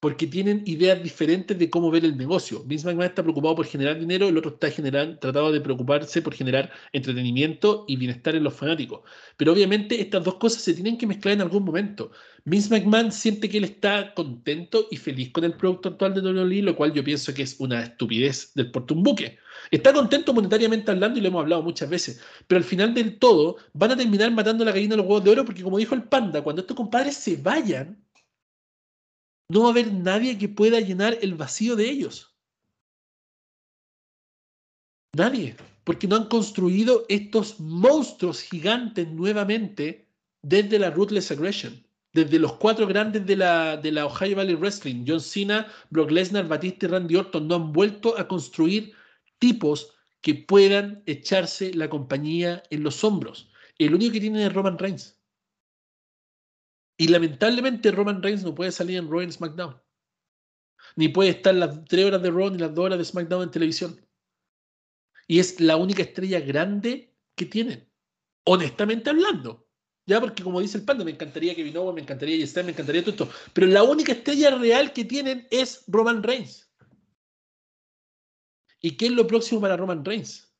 porque 0.00 0.26
tienen 0.26 0.62
ideas 0.66 1.02
diferentes 1.02 1.58
de 1.58 1.70
cómo 1.70 1.90
ver 1.90 2.04
el 2.04 2.16
negocio. 2.16 2.62
Vince 2.64 2.86
McMahon 2.86 3.08
está 3.08 3.22
preocupado 3.22 3.56
por 3.56 3.66
generar 3.66 3.98
dinero, 3.98 4.28
el 4.28 4.36
otro 4.36 4.52
está 4.52 4.70
generando, 4.70 5.18
tratado 5.18 5.50
de 5.52 5.60
preocuparse 5.60 6.22
por 6.22 6.34
generar 6.34 6.70
entretenimiento 6.92 7.84
y 7.88 7.96
bienestar 7.96 8.36
en 8.36 8.44
los 8.44 8.54
fanáticos. 8.54 9.00
Pero 9.36 9.52
obviamente 9.52 10.00
estas 10.00 10.22
dos 10.22 10.34
cosas 10.34 10.62
se 10.62 10.74
tienen 10.74 10.96
que 10.96 11.06
mezclar 11.06 11.34
en 11.34 11.42
algún 11.42 11.64
momento. 11.64 12.10
Vince 12.44 12.70
McMahon 12.70 13.12
siente 13.12 13.48
que 13.48 13.58
él 13.58 13.64
está 13.64 14.14
contento 14.14 14.86
y 14.90 14.96
feliz 14.96 15.30
con 15.32 15.44
el 15.44 15.54
producto 15.54 15.90
actual 15.90 16.14
de 16.14 16.20
WWE, 16.20 16.62
lo 16.62 16.76
cual 16.76 16.92
yo 16.92 17.04
pienso 17.04 17.34
que 17.34 17.42
es 17.42 17.56
una 17.58 17.82
estupidez 17.82 18.52
del 18.54 18.70
porte. 18.70 18.94
Está 19.70 19.92
contento 19.92 20.32
monetariamente 20.32 20.90
hablando 20.90 21.18
y 21.18 21.22
lo 21.22 21.28
hemos 21.28 21.42
hablado 21.42 21.62
muchas 21.62 21.90
veces, 21.90 22.22
pero 22.46 22.58
al 22.58 22.64
final 22.64 22.94
del 22.94 23.18
todo 23.18 23.56
van 23.72 23.90
a 23.92 23.96
terminar 23.96 24.30
matando 24.30 24.64
la 24.64 24.72
gallina 24.72 24.92
de 24.92 24.98
los 24.98 25.06
huevos 25.06 25.24
de 25.24 25.30
oro 25.30 25.44
porque 25.44 25.62
como 25.62 25.78
dijo 25.78 25.94
el 25.94 26.04
panda, 26.04 26.42
cuando 26.42 26.62
estos 26.62 26.76
compadres 26.76 27.16
se 27.16 27.36
vayan, 27.36 27.98
no 29.48 29.62
va 29.62 29.68
a 29.68 29.70
haber 29.70 29.92
nadie 29.92 30.38
que 30.38 30.48
pueda 30.48 30.80
llenar 30.80 31.18
el 31.22 31.34
vacío 31.34 31.74
de 31.76 31.88
ellos. 31.88 32.36
Nadie, 35.16 35.56
porque 35.84 36.06
no 36.06 36.16
han 36.16 36.28
construido 36.28 37.06
estos 37.08 37.58
monstruos 37.58 38.42
gigantes 38.42 39.08
nuevamente 39.08 40.06
desde 40.42 40.78
la 40.78 40.90
Ruthless 40.90 41.30
Aggression, 41.30 41.82
desde 42.12 42.38
los 42.38 42.54
cuatro 42.54 42.86
grandes 42.86 43.26
de 43.26 43.36
la, 43.36 43.76
de 43.76 43.90
la 43.90 44.06
Ohio 44.06 44.36
Valley 44.36 44.54
Wrestling, 44.54 45.04
John 45.06 45.20
Cena, 45.20 45.66
Brock 45.90 46.10
Lesnar, 46.10 46.46
Batista 46.46 46.86
y 46.86 46.88
Randy 46.90 47.16
Orton, 47.16 47.48
no 47.48 47.54
han 47.54 47.72
vuelto 47.72 48.18
a 48.18 48.28
construir 48.28 48.92
tipos 49.38 49.94
que 50.20 50.34
puedan 50.34 51.02
echarse 51.06 51.72
la 51.72 51.88
compañía 51.88 52.62
en 52.70 52.82
los 52.82 53.02
hombros. 53.02 53.50
El 53.78 53.94
único 53.94 54.12
que 54.12 54.20
tienen 54.20 54.42
es 54.42 54.52
Roman 54.52 54.78
Reigns. 54.78 55.17
Y 57.00 57.08
lamentablemente 57.08 57.92
Roman 57.92 58.22
Reigns 58.22 58.42
no 58.42 58.54
puede 58.54 58.72
salir 58.72 58.98
en 58.98 59.08
Raw 59.08 59.20
en 59.20 59.32
SmackDown. 59.32 59.80
Ni 60.96 61.08
puede 61.08 61.30
estar 61.30 61.54
las 61.54 61.84
tres 61.84 62.04
horas 62.04 62.20
de 62.20 62.30
Raw 62.30 62.50
ni 62.50 62.58
las 62.58 62.74
dos 62.74 62.86
horas 62.86 62.98
de 62.98 63.04
SmackDown 63.04 63.44
en 63.44 63.50
televisión. 63.52 64.06
Y 65.28 65.38
es 65.38 65.60
la 65.60 65.76
única 65.76 66.02
estrella 66.02 66.40
grande 66.40 67.14
que 67.36 67.46
tienen. 67.46 67.88
Honestamente 68.44 69.10
hablando. 69.10 69.68
Ya, 70.06 70.20
porque 70.20 70.42
como 70.42 70.60
dice 70.60 70.78
el 70.78 70.84
panda, 70.84 71.04
me 71.04 71.10
encantaría 71.12 71.54
que 71.54 71.78
Owens, 71.78 71.94
me 71.94 72.00
encantaría 72.00 72.38
Yestan, 72.38 72.64
me 72.64 72.72
encantaría 72.72 73.02
todo 73.02 73.10
esto. 73.10 73.30
Pero 73.52 73.66
la 73.66 73.82
única 73.84 74.12
estrella 74.12 74.56
real 74.56 74.92
que 74.92 75.04
tienen 75.04 75.46
es 75.50 75.84
Roman 75.86 76.22
Reigns. 76.22 76.68
¿Y 78.80 78.96
qué 78.96 79.06
es 79.06 79.12
lo 79.12 79.26
próximo 79.26 79.60
para 79.60 79.76
Roman 79.76 80.04
Reigns? 80.04 80.52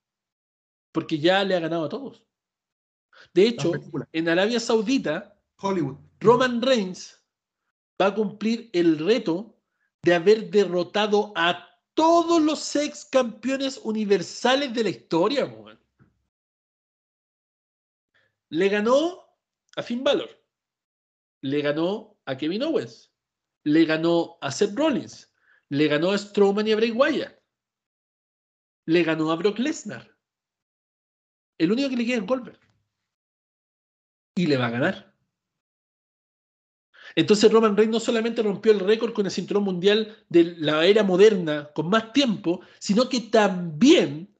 Porque 0.92 1.18
ya 1.18 1.42
le 1.44 1.56
ha 1.56 1.60
ganado 1.60 1.86
a 1.86 1.88
todos. 1.88 2.26
De 3.32 3.48
hecho, 3.48 3.72
en 4.12 4.28
Arabia 4.28 4.60
Saudita, 4.60 5.37
Hollywood. 5.60 5.96
Roman 6.20 6.62
Reigns 6.62 7.22
va 8.00 8.06
a 8.06 8.14
cumplir 8.14 8.70
el 8.72 8.98
reto 8.98 9.56
de 10.02 10.14
haber 10.14 10.50
derrotado 10.50 11.32
a 11.36 11.66
todos 11.94 12.40
los 12.40 12.76
ex 12.76 13.04
campeones 13.04 13.78
universales 13.78 14.72
de 14.72 14.84
la 14.84 14.90
historia. 14.90 15.52
Le 18.50 18.68
ganó 18.68 19.24
a 19.76 19.82
Finn 19.82 20.04
Balor, 20.04 20.30
le 21.42 21.60
ganó 21.60 22.18
a 22.24 22.36
Kevin 22.36 22.62
Owens, 22.62 23.12
le 23.64 23.84
ganó 23.84 24.38
a 24.40 24.50
Seth 24.50 24.76
Rollins, 24.76 25.28
Le 25.70 25.86
ganó 25.86 26.12
a 26.12 26.18
Strowman 26.18 26.66
y 26.66 26.72
a 26.72 26.76
Bray 26.76 26.92
Wyatt. 26.92 27.38
Le 28.86 29.02
ganó 29.02 29.30
a 29.30 29.36
Brock 29.36 29.58
Lesnar. 29.58 30.16
El 31.58 31.72
único 31.72 31.90
que 31.90 31.96
le 31.96 32.06
queda 32.06 32.18
es 32.18 32.26
Goldberg. 32.26 32.60
Y 34.34 34.46
le 34.46 34.56
va 34.56 34.68
a 34.68 34.70
ganar. 34.70 35.17
Entonces 37.14 37.50
Roman 37.50 37.76
Reigns 37.76 37.92
no 37.92 38.00
solamente 38.00 38.42
rompió 38.42 38.72
el 38.72 38.80
récord 38.80 39.12
con 39.12 39.26
el 39.26 39.32
cinturón 39.32 39.64
mundial 39.64 40.24
de 40.28 40.56
la 40.58 40.84
era 40.84 41.02
moderna 41.02 41.70
con 41.74 41.88
más 41.88 42.12
tiempo, 42.12 42.60
sino 42.78 43.08
que 43.08 43.20
también 43.20 44.34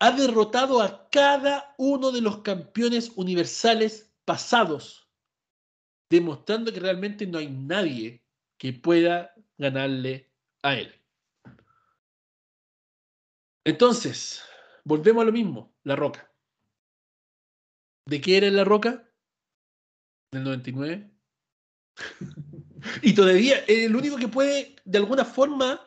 ha 0.00 0.10
derrotado 0.10 0.82
a 0.82 1.08
cada 1.10 1.74
uno 1.78 2.10
de 2.10 2.20
los 2.20 2.38
campeones 2.38 3.12
universales 3.14 4.12
pasados, 4.24 5.08
demostrando 6.10 6.72
que 6.72 6.80
realmente 6.80 7.26
no 7.26 7.38
hay 7.38 7.48
nadie 7.48 8.24
que 8.58 8.72
pueda 8.72 9.32
ganarle 9.58 10.32
a 10.62 10.74
él. 10.74 10.92
Entonces, 13.64 14.42
volvemos 14.84 15.22
a 15.22 15.26
lo 15.26 15.32
mismo, 15.32 15.72
La 15.84 15.94
Roca. 15.94 16.32
¿De 18.06 18.20
qué 18.20 18.38
era 18.38 18.50
La 18.50 18.64
Roca? 18.64 19.08
Del 20.32 20.42
99. 20.42 21.11
Y 23.02 23.14
todavía 23.14 23.58
el 23.68 23.94
único 23.94 24.16
que 24.16 24.28
puede, 24.28 24.76
de 24.84 24.98
alguna 24.98 25.24
forma, 25.24 25.80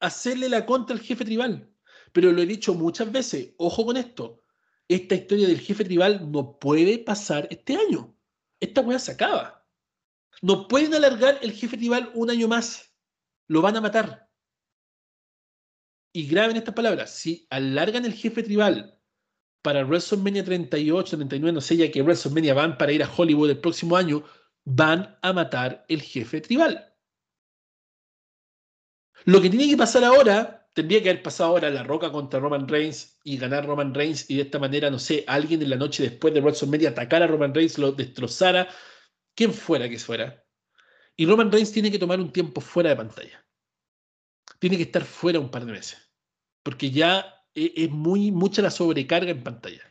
hacerle 0.00 0.48
la 0.48 0.66
contra 0.66 0.94
al 0.94 1.02
jefe 1.02 1.24
tribal. 1.24 1.70
Pero 2.12 2.32
lo 2.32 2.42
he 2.42 2.46
dicho 2.46 2.74
muchas 2.74 3.10
veces, 3.12 3.54
ojo 3.58 3.84
con 3.84 3.96
esto, 3.96 4.42
esta 4.88 5.14
historia 5.14 5.48
del 5.48 5.60
jefe 5.60 5.84
tribal 5.84 6.30
no 6.30 6.58
puede 6.58 6.98
pasar 6.98 7.48
este 7.50 7.76
año. 7.76 8.16
Esta 8.60 8.80
weá 8.80 8.98
se 8.98 9.12
acaba. 9.12 9.66
No 10.42 10.68
pueden 10.68 10.94
alargar 10.94 11.38
el 11.42 11.52
jefe 11.52 11.76
tribal 11.76 12.10
un 12.14 12.30
año 12.30 12.48
más. 12.48 12.94
Lo 13.48 13.62
van 13.62 13.76
a 13.76 13.80
matar. 13.80 14.30
Y 16.12 16.26
graben 16.26 16.56
estas 16.56 16.74
palabras. 16.74 17.10
Si 17.10 17.46
alargan 17.50 18.04
el 18.04 18.14
jefe 18.14 18.42
tribal 18.42 18.98
para 19.62 19.84
WrestleMania 19.84 20.44
38, 20.44 21.16
39, 21.16 21.52
no 21.52 21.60
sé, 21.60 21.76
ya 21.76 21.90
que 21.90 22.02
WrestleMania 22.02 22.54
van 22.54 22.78
para 22.78 22.92
ir 22.92 23.02
a 23.02 23.12
Hollywood 23.14 23.50
el 23.50 23.60
próximo 23.60 23.96
año, 23.96 24.24
van 24.66 25.16
a 25.22 25.32
matar 25.32 25.86
el 25.88 26.02
jefe 26.02 26.40
tribal. 26.40 26.92
Lo 29.24 29.40
que 29.40 29.48
tiene 29.48 29.68
que 29.68 29.76
pasar 29.76 30.04
ahora 30.04 30.68
tendría 30.74 31.02
que 31.02 31.08
haber 31.08 31.22
pasado 31.22 31.50
ahora 31.50 31.70
La 31.70 31.84
Roca 31.84 32.12
contra 32.12 32.40
Roman 32.40 32.68
Reigns 32.68 33.18
y 33.24 33.38
ganar 33.38 33.64
Roman 33.64 33.94
Reigns 33.94 34.28
y 34.28 34.36
de 34.36 34.42
esta 34.42 34.58
manera, 34.58 34.90
no 34.90 34.98
sé, 34.98 35.24
alguien 35.26 35.62
en 35.62 35.70
la 35.70 35.76
noche 35.76 36.02
después 36.02 36.34
de 36.34 36.40
WrestleMania 36.40 36.90
atacar 36.90 37.22
a 37.22 37.26
Roman 37.26 37.54
Reigns, 37.54 37.78
lo 37.78 37.92
destrozara, 37.92 38.68
quien 39.34 39.54
fuera 39.54 39.88
que 39.88 39.98
fuera. 39.98 40.44
Y 41.16 41.26
Roman 41.26 41.50
Reigns 41.50 41.72
tiene 41.72 41.90
que 41.90 41.98
tomar 41.98 42.20
un 42.20 42.32
tiempo 42.32 42.60
fuera 42.60 42.90
de 42.90 42.96
pantalla. 42.96 43.46
Tiene 44.58 44.76
que 44.76 44.82
estar 44.82 45.04
fuera 45.04 45.38
un 45.40 45.50
par 45.50 45.64
de 45.64 45.72
meses. 45.72 46.12
Porque 46.62 46.90
ya 46.90 47.44
e, 47.54 47.72
es 47.76 47.90
muy 47.90 48.32
mucha 48.32 48.62
la 48.62 48.70
sobrecarga 48.70 49.30
en 49.30 49.42
pantalla. 49.42 49.82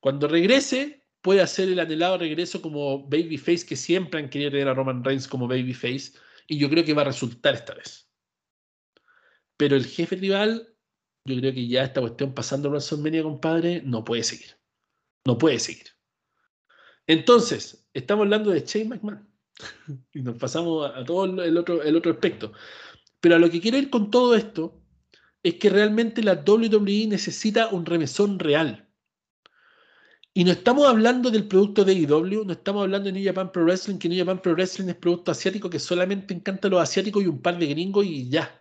Cuando 0.00 0.28
regrese, 0.28 1.03
puede 1.24 1.40
hacer 1.40 1.70
el 1.70 1.80
anhelado 1.80 2.18
regreso 2.18 2.60
como 2.60 3.08
babyface 3.08 3.64
que 3.64 3.76
siempre 3.76 4.20
han 4.20 4.28
querido 4.28 4.50
tener 4.50 4.68
a 4.68 4.74
Roman 4.74 5.02
Reigns 5.02 5.26
como 5.26 5.48
babyface. 5.48 6.12
Y 6.46 6.58
yo 6.58 6.68
creo 6.68 6.84
que 6.84 6.92
va 6.92 7.00
a 7.00 7.06
resultar 7.06 7.54
esta 7.54 7.72
vez. 7.72 8.10
Pero 9.56 9.74
el 9.74 9.86
jefe 9.86 10.16
rival, 10.16 10.68
yo 11.24 11.36
creo 11.36 11.54
que 11.54 11.66
ya 11.66 11.84
esta 11.84 12.02
cuestión 12.02 12.34
pasando 12.34 12.68
por 12.68 12.72
WrestleMania, 12.72 13.22
compadre, 13.22 13.80
no 13.86 14.04
puede 14.04 14.22
seguir. 14.22 14.58
No 15.24 15.38
puede 15.38 15.58
seguir. 15.60 15.86
Entonces, 17.06 17.88
estamos 17.94 18.24
hablando 18.24 18.50
de 18.50 18.60
Shane 18.60 18.90
McMahon. 18.90 19.26
y 20.12 20.20
nos 20.20 20.36
pasamos 20.36 20.92
a, 20.94 21.06
todo 21.06 21.24
el 21.42 21.56
otro, 21.56 21.82
el 21.82 21.96
otro 21.96 22.12
aspecto. 22.12 22.52
Pero 23.22 23.36
a 23.36 23.38
lo 23.38 23.48
que 23.48 23.62
quiero 23.62 23.78
ir 23.78 23.88
con 23.88 24.10
todo 24.10 24.34
esto 24.34 24.78
es 25.42 25.54
que 25.54 25.70
realmente 25.70 26.22
la 26.22 26.44
WWE 26.46 27.06
necesita 27.06 27.68
un 27.68 27.86
remesón 27.86 28.38
real. 28.38 28.90
Y 30.36 30.42
no 30.42 30.50
estamos 30.50 30.88
hablando 30.88 31.30
del 31.30 31.46
producto 31.46 31.84
de 31.84 31.94
IW, 31.94 32.44
no 32.44 32.52
estamos 32.54 32.82
hablando 32.82 33.06
de 33.06 33.12
New 33.12 33.24
Japan 33.24 33.52
Pro 33.52 33.62
Wrestling, 33.62 33.98
que 33.98 34.08
New 34.08 34.18
Japan 34.18 34.42
Pro 34.42 34.54
Wrestling 34.54 34.88
es 34.88 34.96
producto 34.96 35.30
asiático 35.30 35.70
que 35.70 35.78
solamente 35.78 36.34
encanta 36.34 36.66
a 36.66 36.72
los 36.72 36.82
asiáticos 36.82 37.22
y 37.22 37.28
un 37.28 37.40
par 37.40 37.56
de 37.56 37.66
gringos 37.68 38.04
y 38.04 38.28
ya. 38.28 38.60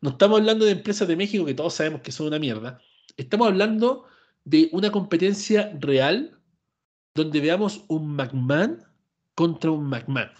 No 0.00 0.10
estamos 0.10 0.38
hablando 0.38 0.64
de 0.64 0.70
empresas 0.70 1.08
de 1.08 1.16
México 1.16 1.44
que 1.44 1.54
todos 1.54 1.74
sabemos 1.74 2.02
que 2.02 2.12
son 2.12 2.28
una 2.28 2.38
mierda. 2.38 2.80
Estamos 3.16 3.48
hablando 3.48 4.06
de 4.44 4.68
una 4.70 4.92
competencia 4.92 5.76
real 5.80 6.40
donde 7.16 7.40
veamos 7.40 7.84
un 7.88 8.14
McMahon 8.14 8.84
contra 9.34 9.72
un 9.72 9.88
McMahon. 9.88 10.30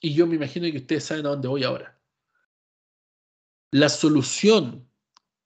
Y 0.00 0.14
yo 0.14 0.28
me 0.28 0.36
imagino 0.36 0.70
que 0.70 0.78
ustedes 0.78 1.04
saben 1.04 1.26
a 1.26 1.30
dónde 1.30 1.48
voy 1.48 1.64
ahora. 1.64 2.00
La 3.72 3.88
solución 3.88 4.89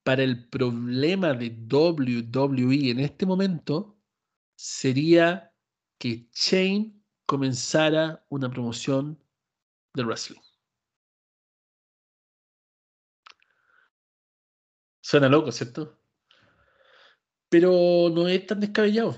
para 0.05 0.23
el 0.23 0.49
problema 0.49 1.33
de 1.33 1.49
WWE 1.49 2.91
en 2.91 3.01
este 3.01 3.27
momento 3.27 3.99
sería 4.55 5.53
que 5.99 6.29
Shane 6.33 6.95
comenzara 7.27 8.25
una 8.29 8.51
promoción 8.51 9.19
de 9.95 10.05
wrestling. 10.05 10.41
Suena 15.01 15.29
loco, 15.29 15.51
¿cierto? 15.53 15.99
Pero 17.49 18.11
no 18.11 18.29
es 18.29 18.47
tan 18.47 18.61
descabellado. 18.61 19.17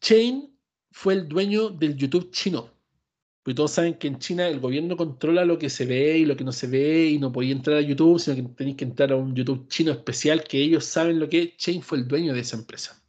Chain 0.00 0.58
fue 0.90 1.14
el 1.14 1.28
dueño 1.28 1.70
del 1.70 1.96
YouTube 1.96 2.30
chino. 2.32 2.70
Porque 3.42 3.56
todos 3.56 3.72
saben 3.72 3.94
que 3.94 4.06
en 4.06 4.18
China 4.18 4.46
el 4.46 4.60
gobierno 4.60 4.96
controla 4.96 5.44
lo 5.44 5.58
que 5.58 5.68
se 5.68 5.84
ve 5.84 6.18
y 6.18 6.24
lo 6.24 6.36
que 6.36 6.44
no 6.44 6.52
se 6.52 6.68
ve 6.68 7.06
y 7.06 7.18
no 7.18 7.32
podía 7.32 7.52
entrar 7.52 7.78
a 7.78 7.80
YouTube, 7.80 8.20
sino 8.20 8.36
que 8.36 8.42
tenéis 8.54 8.76
que 8.76 8.84
entrar 8.84 9.12
a 9.12 9.16
un 9.16 9.34
YouTube 9.34 9.68
chino 9.68 9.90
especial 9.90 10.44
que 10.44 10.58
ellos 10.58 10.84
saben 10.84 11.18
lo 11.18 11.28
que 11.28 11.42
es. 11.42 11.56
Chain 11.56 11.82
fue 11.82 11.98
el 11.98 12.08
dueño 12.08 12.34
de 12.34 12.40
esa 12.40 12.56
empresa. 12.56 13.02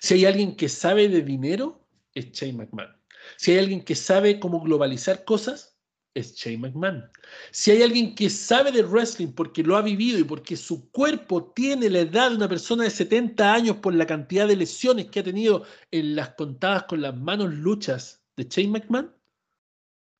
Si 0.00 0.14
hay 0.14 0.24
alguien 0.26 0.54
que 0.54 0.68
sabe 0.68 1.08
de 1.08 1.22
dinero, 1.22 1.84
es 2.14 2.30
Chain 2.32 2.56
McMahon. 2.56 2.96
Si 3.36 3.52
hay 3.52 3.58
alguien 3.58 3.82
que 3.82 3.94
sabe 3.94 4.38
cómo 4.38 4.60
globalizar 4.60 5.24
cosas, 5.24 5.76
es 6.14 6.34
Shane 6.34 6.58
McMahon. 6.58 7.10
Si 7.50 7.70
hay 7.70 7.82
alguien 7.82 8.14
que 8.14 8.30
sabe 8.30 8.72
de 8.72 8.82
wrestling 8.82 9.32
porque 9.32 9.62
lo 9.62 9.76
ha 9.76 9.82
vivido 9.82 10.18
y 10.18 10.24
porque 10.24 10.56
su 10.56 10.90
cuerpo 10.90 11.52
tiene 11.54 11.88
la 11.88 12.00
edad 12.00 12.30
de 12.30 12.36
una 12.36 12.48
persona 12.48 12.84
de 12.84 12.90
70 12.90 13.52
años 13.52 13.76
por 13.76 13.94
la 13.94 14.06
cantidad 14.06 14.48
de 14.48 14.56
lesiones 14.56 15.06
que 15.06 15.20
ha 15.20 15.24
tenido 15.24 15.64
en 15.90 16.16
las 16.16 16.30
contadas 16.30 16.84
con 16.84 17.00
las 17.00 17.16
manos 17.16 17.52
luchas 17.54 18.19
de 18.36 18.44
Shane 18.44 18.68
McMahon, 18.68 19.14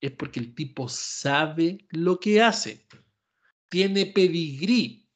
es 0.00 0.12
porque 0.12 0.40
el 0.40 0.54
tipo 0.54 0.88
sabe 0.88 1.86
lo 1.90 2.18
que 2.18 2.40
hace. 2.40 2.86
Tiene 3.68 4.06
pedigrí, 4.06 5.08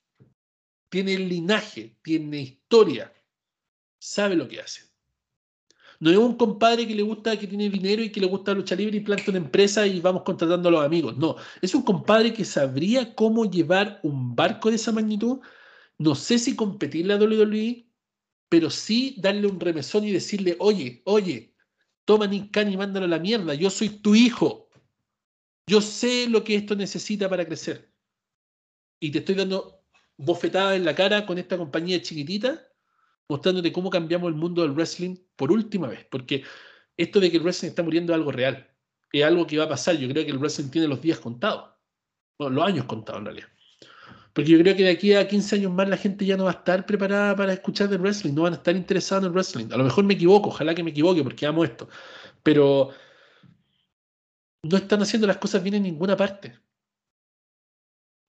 tiene 0.90 1.18
linaje, 1.18 1.98
tiene 2.02 2.40
historia, 2.40 3.12
sabe 3.98 4.36
lo 4.36 4.46
que 4.46 4.60
hace. 4.60 4.94
No 6.00 6.10
es 6.10 6.16
un 6.16 6.36
compadre 6.36 6.86
que 6.86 6.94
le 6.94 7.02
gusta, 7.02 7.38
que 7.38 7.46
tiene 7.46 7.70
dinero 7.70 8.02
y 8.02 8.10
que 8.10 8.20
le 8.20 8.26
gusta 8.26 8.52
lucha 8.52 8.74
libre 8.74 8.98
y 8.98 9.00
planta 9.00 9.30
una 9.30 9.38
empresa 9.38 9.86
y 9.86 10.00
vamos 10.00 10.22
contratando 10.22 10.68
a 10.68 10.72
los 10.72 10.84
amigos. 10.84 11.16
No, 11.16 11.36
es 11.62 11.74
un 11.74 11.82
compadre 11.82 12.32
que 12.34 12.44
sabría 12.44 13.14
cómo 13.14 13.50
llevar 13.50 14.00
un 14.02 14.34
barco 14.34 14.70
de 14.70 14.76
esa 14.76 14.92
magnitud. 14.92 15.40
No 15.98 16.14
sé 16.14 16.38
si 16.38 16.56
competir 16.56 17.06
la 17.06 17.16
WWE, 17.16 17.88
pero 18.48 18.70
sí 18.70 19.16
darle 19.18 19.46
un 19.46 19.58
remesón 19.60 20.04
y 20.04 20.12
decirle, 20.12 20.56
oye, 20.58 21.02
oye, 21.06 21.53
toma 22.04 22.26
Nick 22.26 22.50
Khan 22.50 22.72
y 22.72 22.76
mándalo 22.76 23.06
a 23.06 23.08
la 23.08 23.18
mierda. 23.18 23.54
Yo 23.54 23.70
soy 23.70 23.88
tu 23.88 24.14
hijo. 24.14 24.68
Yo 25.66 25.80
sé 25.80 26.28
lo 26.28 26.44
que 26.44 26.56
esto 26.56 26.74
necesita 26.76 27.28
para 27.28 27.46
crecer. 27.46 27.92
Y 29.00 29.10
te 29.10 29.18
estoy 29.18 29.34
dando 29.34 29.84
bofetadas 30.16 30.76
en 30.76 30.84
la 30.84 30.94
cara 30.94 31.26
con 31.26 31.38
esta 31.38 31.56
compañía 31.56 32.00
chiquitita 32.00 32.60
mostrándote 33.28 33.72
cómo 33.72 33.90
cambiamos 33.90 34.28
el 34.28 34.34
mundo 34.34 34.62
del 34.62 34.72
wrestling 34.72 35.16
por 35.36 35.50
última 35.50 35.88
vez, 35.88 36.06
porque 36.10 36.44
esto 36.96 37.20
de 37.20 37.30
que 37.30 37.38
el 37.38 37.42
wrestling 37.42 37.70
está 37.70 37.82
muriendo 37.82 38.12
es 38.12 38.18
algo 38.18 38.32
real, 38.32 38.70
es 39.12 39.24
algo 39.24 39.46
que 39.46 39.58
va 39.58 39.64
a 39.64 39.68
pasar. 39.68 39.96
Yo 39.96 40.08
creo 40.08 40.24
que 40.24 40.30
el 40.30 40.38
wrestling 40.38 40.70
tiene 40.70 40.88
los 40.88 41.00
días 41.00 41.18
contados, 41.18 41.70
los 42.38 42.66
años 42.66 42.84
contados 42.84 43.20
en 43.20 43.24
realidad. 43.26 43.48
Porque 44.34 44.50
yo 44.50 44.58
creo 44.58 44.76
que 44.76 44.82
de 44.82 44.90
aquí 44.90 45.14
a 45.14 45.28
15 45.28 45.56
años 45.56 45.72
más 45.72 45.88
la 45.88 45.96
gente 45.96 46.26
ya 46.26 46.36
no 46.36 46.44
va 46.44 46.50
a 46.50 46.54
estar 46.54 46.84
preparada 46.86 47.36
para 47.36 47.52
escuchar 47.52 47.88
del 47.88 48.00
wrestling, 48.00 48.34
no 48.34 48.42
van 48.42 48.54
a 48.54 48.56
estar 48.56 48.76
interesados 48.76 49.22
en 49.22 49.28
el 49.28 49.32
wrestling. 49.32 49.66
A 49.72 49.76
lo 49.76 49.84
mejor 49.84 50.04
me 50.04 50.14
equivoco, 50.14 50.48
ojalá 50.48 50.74
que 50.74 50.82
me 50.82 50.90
equivoque 50.90 51.22
porque 51.22 51.46
amo 51.46 51.64
esto. 51.64 51.88
Pero 52.42 52.90
no 54.64 54.76
están 54.76 55.02
haciendo 55.02 55.28
las 55.28 55.36
cosas 55.36 55.62
bien 55.62 55.76
en 55.76 55.84
ninguna 55.84 56.16
parte. 56.16 56.58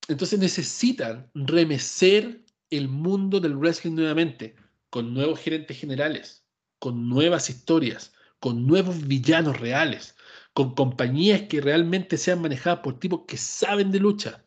Entonces 0.08 0.38
necesitan 0.39 1.32
remecer 1.34 2.45
el 2.70 2.88
mundo 2.88 3.39
del 3.39 3.58
wrestling 3.58 3.95
nuevamente 3.95 4.56
con 4.91 5.14
nuevos 5.14 5.39
gerentes 5.39 5.80
generales, 5.80 6.45
con 6.78 7.10
nuevas 7.10 7.49
historias, 7.49 8.14
con 8.39 8.68
nuevos 8.68 9.08
villanos 9.08 9.60
reales, 9.60 10.16
con 10.53 10.76
compañías 10.76 11.43
que 11.43 11.62
realmente 11.62 12.18
sean 12.18 12.41
manejadas 12.41 12.80
por 12.82 12.99
tipos 12.99 13.22
que 13.28 13.38
saben 13.38 13.91
de 13.91 13.99
lucha. 13.99 14.44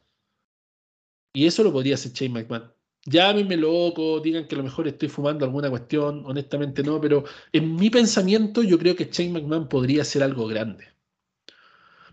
Y 1.32 1.46
eso 1.46 1.62
lo 1.62 1.72
podría 1.72 1.94
hacer 1.94 2.12
Shane 2.12 2.32
McMahon. 2.32 2.72
Llámenme 3.04 3.56
loco, 3.56 4.20
digan 4.20 4.46
que 4.46 4.54
a 4.54 4.58
lo 4.58 4.64
mejor 4.64 4.88
estoy 4.88 5.08
fumando 5.08 5.44
alguna 5.44 5.70
cuestión, 5.70 6.24
honestamente 6.26 6.82
no, 6.82 7.00
pero 7.00 7.24
en 7.52 7.74
mi 7.76 7.90
pensamiento 7.90 8.62
yo 8.62 8.78
creo 8.78 8.96
que 8.96 9.08
Shane 9.10 9.32
McMahon 9.32 9.68
podría 9.68 10.02
hacer 10.02 10.22
algo 10.22 10.46
grande. 10.46 10.88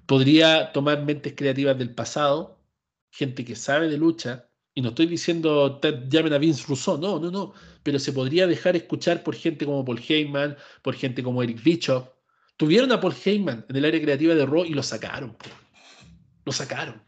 Podría 0.06 0.72
tomar 0.72 1.04
mentes 1.04 1.34
creativas 1.36 1.78
del 1.78 1.94
pasado, 1.94 2.60
gente 3.10 3.44
que 3.44 3.56
sabe 3.56 3.90
de 3.90 3.98
lucha, 3.98 4.48
y 4.74 4.82
no 4.82 4.90
estoy 4.90 5.08
diciendo 5.08 5.80
llamen 6.10 6.34
a 6.34 6.38
Vince 6.38 6.66
Rousseau, 6.68 6.98
no, 6.98 7.20
no, 7.20 7.32
no, 7.32 7.54
pero 7.82 7.98
se 7.98 8.12
podría 8.12 8.46
dejar 8.46 8.76
escuchar 8.76 9.24
por 9.24 9.36
gente 9.36 9.66
como 9.66 9.84
Paul 9.86 10.02
Heyman, 10.06 10.58
por 10.82 10.96
gente 10.96 11.24
como 11.24 11.42
Eric 11.42 11.64
Bischoff. 11.64 12.10
Tuvieron 12.58 12.92
a 12.92 13.00
Paul 13.00 13.16
Heyman 13.24 13.66
en 13.70 13.76
el 13.76 13.86
área 13.86 14.02
creativa 14.02 14.36
de 14.36 14.46
Raw 14.46 14.66
y 14.66 14.74
lo 14.74 14.84
sacaron. 14.84 15.36
Lo 16.46 16.52
sacaron. 16.52 17.02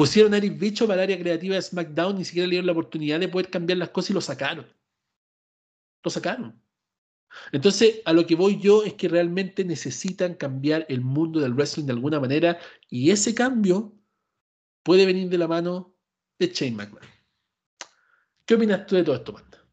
Pusieron 0.00 0.32
a 0.32 0.38
Eric 0.38 0.58
Bischoff 0.58 0.88
al 0.88 1.00
área 1.00 1.18
creativa 1.18 1.56
de 1.56 1.60
SmackDown, 1.60 2.16
ni 2.16 2.24
siquiera 2.24 2.46
le 2.46 2.52
dieron 2.52 2.64
la 2.64 2.72
oportunidad 2.72 3.20
de 3.20 3.28
poder 3.28 3.50
cambiar 3.50 3.76
las 3.76 3.90
cosas 3.90 4.08
y 4.08 4.14
lo 4.14 4.22
sacaron. 4.22 4.66
Lo 6.02 6.10
sacaron. 6.10 6.58
Entonces, 7.52 8.00
a 8.06 8.14
lo 8.14 8.26
que 8.26 8.34
voy 8.34 8.58
yo 8.58 8.82
es 8.82 8.94
que 8.94 9.08
realmente 9.10 9.62
necesitan 9.62 10.36
cambiar 10.36 10.86
el 10.88 11.02
mundo 11.02 11.38
del 11.38 11.52
wrestling 11.52 11.84
de 11.84 11.92
alguna 11.92 12.18
manera 12.18 12.58
y 12.88 13.10
ese 13.10 13.34
cambio 13.34 13.94
puede 14.84 15.04
venir 15.04 15.28
de 15.28 15.36
la 15.36 15.48
mano 15.48 15.94
de 16.38 16.46
Shane 16.46 16.76
McMahon. 16.76 17.06
¿Qué 18.46 18.54
opinas 18.54 18.86
tú 18.86 18.96
de 18.96 19.04
todo 19.04 19.16
esto, 19.16 19.34
Manda? 19.34 19.66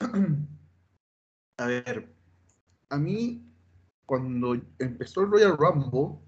A 1.56 1.66
ver, 1.66 2.14
a 2.90 2.98
mí, 2.98 3.42
cuando 4.04 4.60
empezó 4.78 5.22
el 5.22 5.30
Royal 5.30 5.56
Rumble, 5.56 6.18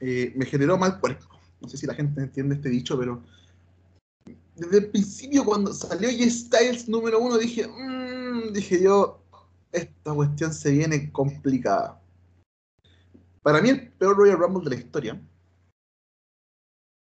eh, 0.00 0.34
me 0.36 0.44
generó 0.44 0.76
mal 0.76 1.00
cuerpo. 1.00 1.33
No 1.64 1.70
sé 1.70 1.78
si 1.78 1.86
la 1.86 1.94
gente 1.94 2.20
entiende 2.20 2.56
este 2.56 2.68
dicho, 2.68 2.98
pero 2.98 3.22
desde 4.54 4.78
el 4.78 4.90
principio, 4.90 5.46
cuando 5.46 5.72
salió 5.72 6.10
J 6.10 6.30
Styles 6.30 6.88
número 6.90 7.18
uno, 7.18 7.38
dije, 7.38 7.66
mmm, 7.66 8.52
dije 8.52 8.82
yo, 8.82 9.24
esta 9.72 10.12
cuestión 10.12 10.52
se 10.52 10.72
viene 10.72 11.10
complicada. 11.10 12.02
Para 13.42 13.62
mí, 13.62 13.70
el 13.70 13.88
peor 13.92 14.16
Royal 14.16 14.38
Rumble 14.38 14.64
de 14.64 14.76
la 14.76 14.82
historia, 14.82 15.22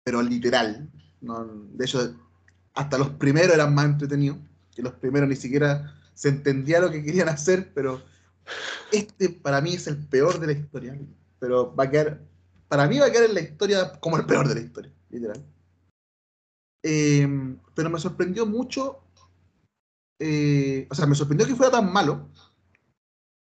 pero 0.04 0.22
literal, 0.22 0.88
de 1.20 1.84
hecho, 1.86 2.16
hasta 2.76 3.00
los 3.00 3.10
primeros 3.10 3.56
eran 3.56 3.74
más 3.74 3.86
entretenidos, 3.86 4.38
que 4.76 4.84
los 4.84 4.94
primeros 4.94 5.28
ni 5.28 5.36
siquiera 5.36 6.00
se 6.14 6.30
entendía 6.30 6.80
lo 6.80 6.92
que 6.92 7.04
querían 7.04 7.30
hacer, 7.30 7.74
pero 7.74 8.00
este 8.92 9.30
para 9.30 9.60
mí 9.60 9.74
es 9.74 9.88
el 9.88 9.98
peor 9.98 10.40
de 10.40 10.48
la 10.48 10.54
historia. 10.54 11.00
Pero 11.40 11.76
va 11.76 11.86
a 11.86 11.90
quedar, 11.90 12.22
para 12.72 12.88
mí 12.88 13.00
va 13.00 13.08
a 13.08 13.12
quedar 13.12 13.26
en 13.26 13.34
la 13.34 13.42
historia 13.42 14.00
como 14.00 14.16
el 14.16 14.26
peor 14.26 14.48
de 14.48 14.56
la 14.56 14.62
historia, 14.62 14.94
literal. 15.10 15.46
Em, 16.82 17.60
pero 17.76 17.90
me 17.90 18.00
sorprendió 18.00 18.46
mucho, 18.46 19.04
eh, 20.18 20.88
o 20.90 20.96
sea, 20.96 21.06
me 21.06 21.16
sorprendió 21.16 21.46
que 21.46 21.56
fuera 21.56 21.74
tan 21.74 21.92
malo. 21.92 22.30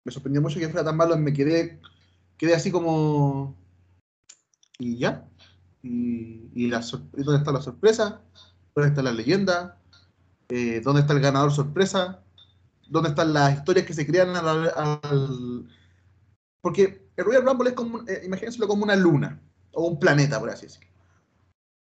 Me 0.03 0.11
sorprendió 0.11 0.41
mucho 0.41 0.59
que 0.59 0.67
fuera 0.69 0.84
tan 0.84 0.97
malo, 0.97 1.15
me 1.15 1.32
quedé, 1.32 1.80
quedé 2.38 2.55
así 2.55 2.71
como... 2.71 3.55
Y 4.80 4.97
ya, 4.97 5.30
y, 5.84 6.67
dónde 6.67 7.38
está 7.38 7.51
la 7.51 7.61
sorpresa, 7.61 8.23
dónde 8.73 8.89
está 8.89 9.03
la 9.03 9.13
leyenda, 9.13 9.77
eh, 10.47 10.82
dónde 10.84 11.01
está 11.01 11.13
el 11.13 11.19
ganador 11.19 11.51
sorpresa, 11.51 12.23
dónde 12.88 13.09
están 13.09 13.32
las 13.32 13.59
historias 13.59 13.86
que 13.86 13.93
se 13.93 14.07
crean 14.07 14.36
al, 14.36 15.69
porque 16.61 17.09
el 17.20 17.26
Royal 17.26 17.43
Rumble 17.43 17.70
es 17.70 17.76
como, 17.76 17.99
eh, 18.07 18.22
imagínenselo 18.26 18.65
como 18.65 18.84
una 18.84 18.95
luna 18.95 19.41
o 19.74 19.88
un 19.88 19.99
planeta, 19.99 20.39
por 20.39 20.49
así 20.49 20.67
decirlo. 20.67 20.89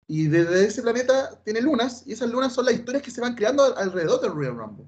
Y 0.09 0.26
desde 0.26 0.66
ese 0.66 0.82
planeta 0.82 1.41
tiene 1.45 1.61
lunas, 1.61 2.03
y 2.07 2.12
esas 2.12 2.28
lunas 2.28 2.53
son 2.53 2.64
las 2.64 2.74
historias 2.74 3.05
que 3.05 3.12
se 3.12 3.20
van 3.20 3.36
creando 3.36 3.76
alrededor 3.76 4.20
del 4.20 4.32
Royal 4.32 4.57
Rumble. 4.57 4.86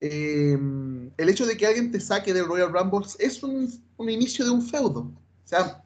Em, 0.00 1.10
el 1.16 1.28
hecho 1.28 1.46
de 1.46 1.56
que 1.56 1.68
alguien 1.68 1.92
te 1.92 2.00
saque 2.00 2.34
del 2.34 2.46
Royal 2.46 2.72
Rumble 2.72 3.06
es 3.20 3.42
un, 3.44 3.70
un, 3.96 4.10
inicio 4.10 4.44
de 4.44 4.50
un 4.50 4.62
feudo. 4.62 5.02
O 5.02 5.48
sea, 5.48 5.84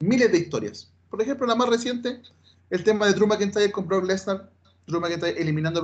miles 0.00 0.32
de 0.32 0.38
historias. 0.38 0.92
Por 1.08 1.22
ejemplo, 1.22 1.46
la 1.46 1.54
más 1.54 1.68
reciente, 1.68 2.20
el 2.70 2.82
tema 2.82 3.06
de 3.06 3.12
Drew 3.12 3.28
McIntyre 3.28 3.70
con 3.70 3.86
Brock 3.86 4.06
Lesnar. 4.06 4.50
Drew 4.88 5.00
McIntyre 5.00 5.40
eliminando 5.40 5.80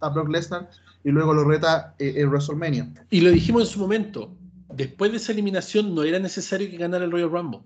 a 0.00 0.08
Brock 0.10 0.28
Lesnar 0.28 0.70
y 1.02 1.10
luego 1.10 1.34
lo 1.34 1.42
reta 1.42 1.96
eh, 1.98 2.12
en 2.16 2.28
WrestleMania. 2.28 2.88
Y 3.10 3.20
lo 3.20 3.30
dijimos 3.30 3.62
en 3.62 3.68
su 3.68 3.80
momento. 3.80 4.30
Después 4.76 5.12
de 5.12 5.18
esa 5.18 5.32
eliminación 5.32 5.94
no 5.94 6.02
era 6.02 6.18
necesario 6.18 6.68
que 6.68 6.76
ganara 6.76 7.04
el 7.04 7.12
Royal 7.12 7.30
Rumble. 7.30 7.60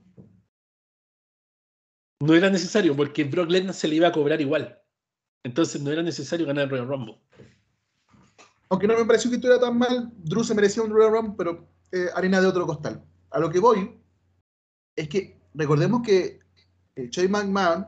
No 2.20 2.34
era 2.34 2.50
necesario 2.50 2.94
porque 2.94 3.24
Brock 3.24 3.50
Lesnar 3.50 3.74
se 3.74 3.88
le 3.88 3.96
iba 3.96 4.08
a 4.08 4.12
cobrar 4.12 4.40
igual. 4.40 4.78
Entonces 5.42 5.80
no 5.80 5.90
era 5.90 6.02
necesario 6.02 6.46
ganar 6.46 6.64
el 6.64 6.70
Royal 6.70 6.88
Rumble. 6.88 7.18
Aunque 8.68 8.86
no 8.86 8.98
me 8.98 9.06
pareció 9.06 9.30
que 9.30 9.36
estuviera 9.36 9.60
tan 9.60 9.78
mal, 9.78 10.12
Drew 10.16 10.44
se 10.44 10.54
merecía 10.54 10.82
un 10.82 10.90
Royal 10.90 11.12
Rumble, 11.12 11.34
pero 11.38 11.68
eh, 11.92 12.08
harina 12.14 12.40
de 12.40 12.46
otro 12.46 12.66
costal. 12.66 13.02
A 13.30 13.38
lo 13.38 13.48
que 13.48 13.60
voy 13.60 13.98
es 14.94 15.08
que 15.08 15.38
recordemos 15.54 16.02
que 16.02 16.40
Chase 17.08 17.28
McMahon 17.28 17.86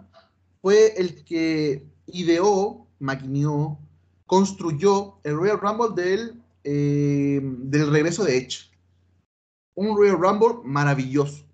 fue 0.62 0.94
el 0.96 1.22
que 1.24 1.86
ideó, 2.06 2.86
maquineó, 3.00 3.78
construyó 4.24 5.20
el 5.24 5.36
Royal 5.36 5.60
Rumble 5.60 6.02
del, 6.02 6.42
eh, 6.64 7.40
del 7.42 7.90
regreso 7.90 8.24
de 8.24 8.38
Edge. 8.38 8.69
Un 9.74 9.96
Royal 9.96 10.18
Rumble 10.18 10.60
maravilloso. 10.64 11.44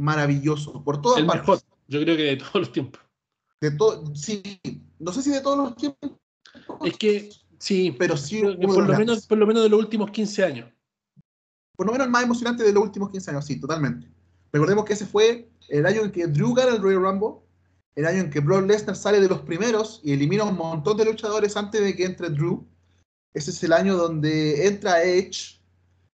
Maravilloso. 0.00 0.82
Por 0.82 1.00
todas 1.00 1.18
el 1.18 1.26
Mejor, 1.26 1.60
yo 1.88 2.00
creo 2.00 2.16
que 2.16 2.22
de 2.22 2.36
todos 2.36 2.54
los 2.54 2.72
tiempos. 2.72 3.00
De 3.60 3.70
todo, 3.70 4.14
sí. 4.14 4.60
No 4.98 5.12
sé 5.12 5.22
si 5.22 5.30
de 5.30 5.40
todos 5.40 5.58
los 5.58 5.76
tiempos. 5.76 6.12
Es 6.84 6.96
que 6.96 7.30
sí, 7.58 7.94
pero 7.98 8.16
sí. 8.16 8.42
Por 8.42 8.88
lo, 8.88 8.98
menos, 8.98 9.26
por 9.26 9.38
lo 9.38 9.46
menos 9.46 9.62
de 9.62 9.68
los 9.68 9.78
últimos 9.78 10.10
15 10.10 10.44
años. 10.44 10.72
Por 11.76 11.86
lo 11.86 11.92
menos 11.92 12.06
el 12.06 12.10
más 12.10 12.22
emocionante 12.22 12.62
de 12.62 12.72
los 12.72 12.82
últimos 12.82 13.10
15 13.10 13.30
años, 13.30 13.46
sí, 13.46 13.60
totalmente. 13.60 14.08
Recordemos 14.52 14.84
que 14.84 14.92
ese 14.92 15.06
fue 15.06 15.48
el 15.68 15.86
año 15.86 16.02
en 16.02 16.12
que 16.12 16.26
Drew 16.26 16.54
gana 16.54 16.76
el 16.76 16.82
Royal 16.82 17.02
Rumble, 17.02 17.42
el 17.96 18.06
año 18.06 18.20
en 18.20 18.30
que 18.30 18.40
Brock 18.40 18.66
Lesnar 18.66 18.96
sale 18.96 19.20
de 19.20 19.28
los 19.28 19.40
primeros 19.40 20.00
y 20.04 20.12
elimina 20.12 20.44
un 20.44 20.56
montón 20.56 20.96
de 20.96 21.04
luchadores 21.04 21.56
antes 21.56 21.80
de 21.80 21.94
que 21.96 22.04
entre 22.04 22.30
Drew. 22.30 22.66
Ese 23.34 23.50
es 23.50 23.62
el 23.64 23.72
año 23.72 23.96
donde 23.96 24.66
entra 24.66 25.02
Edge. 25.02 25.60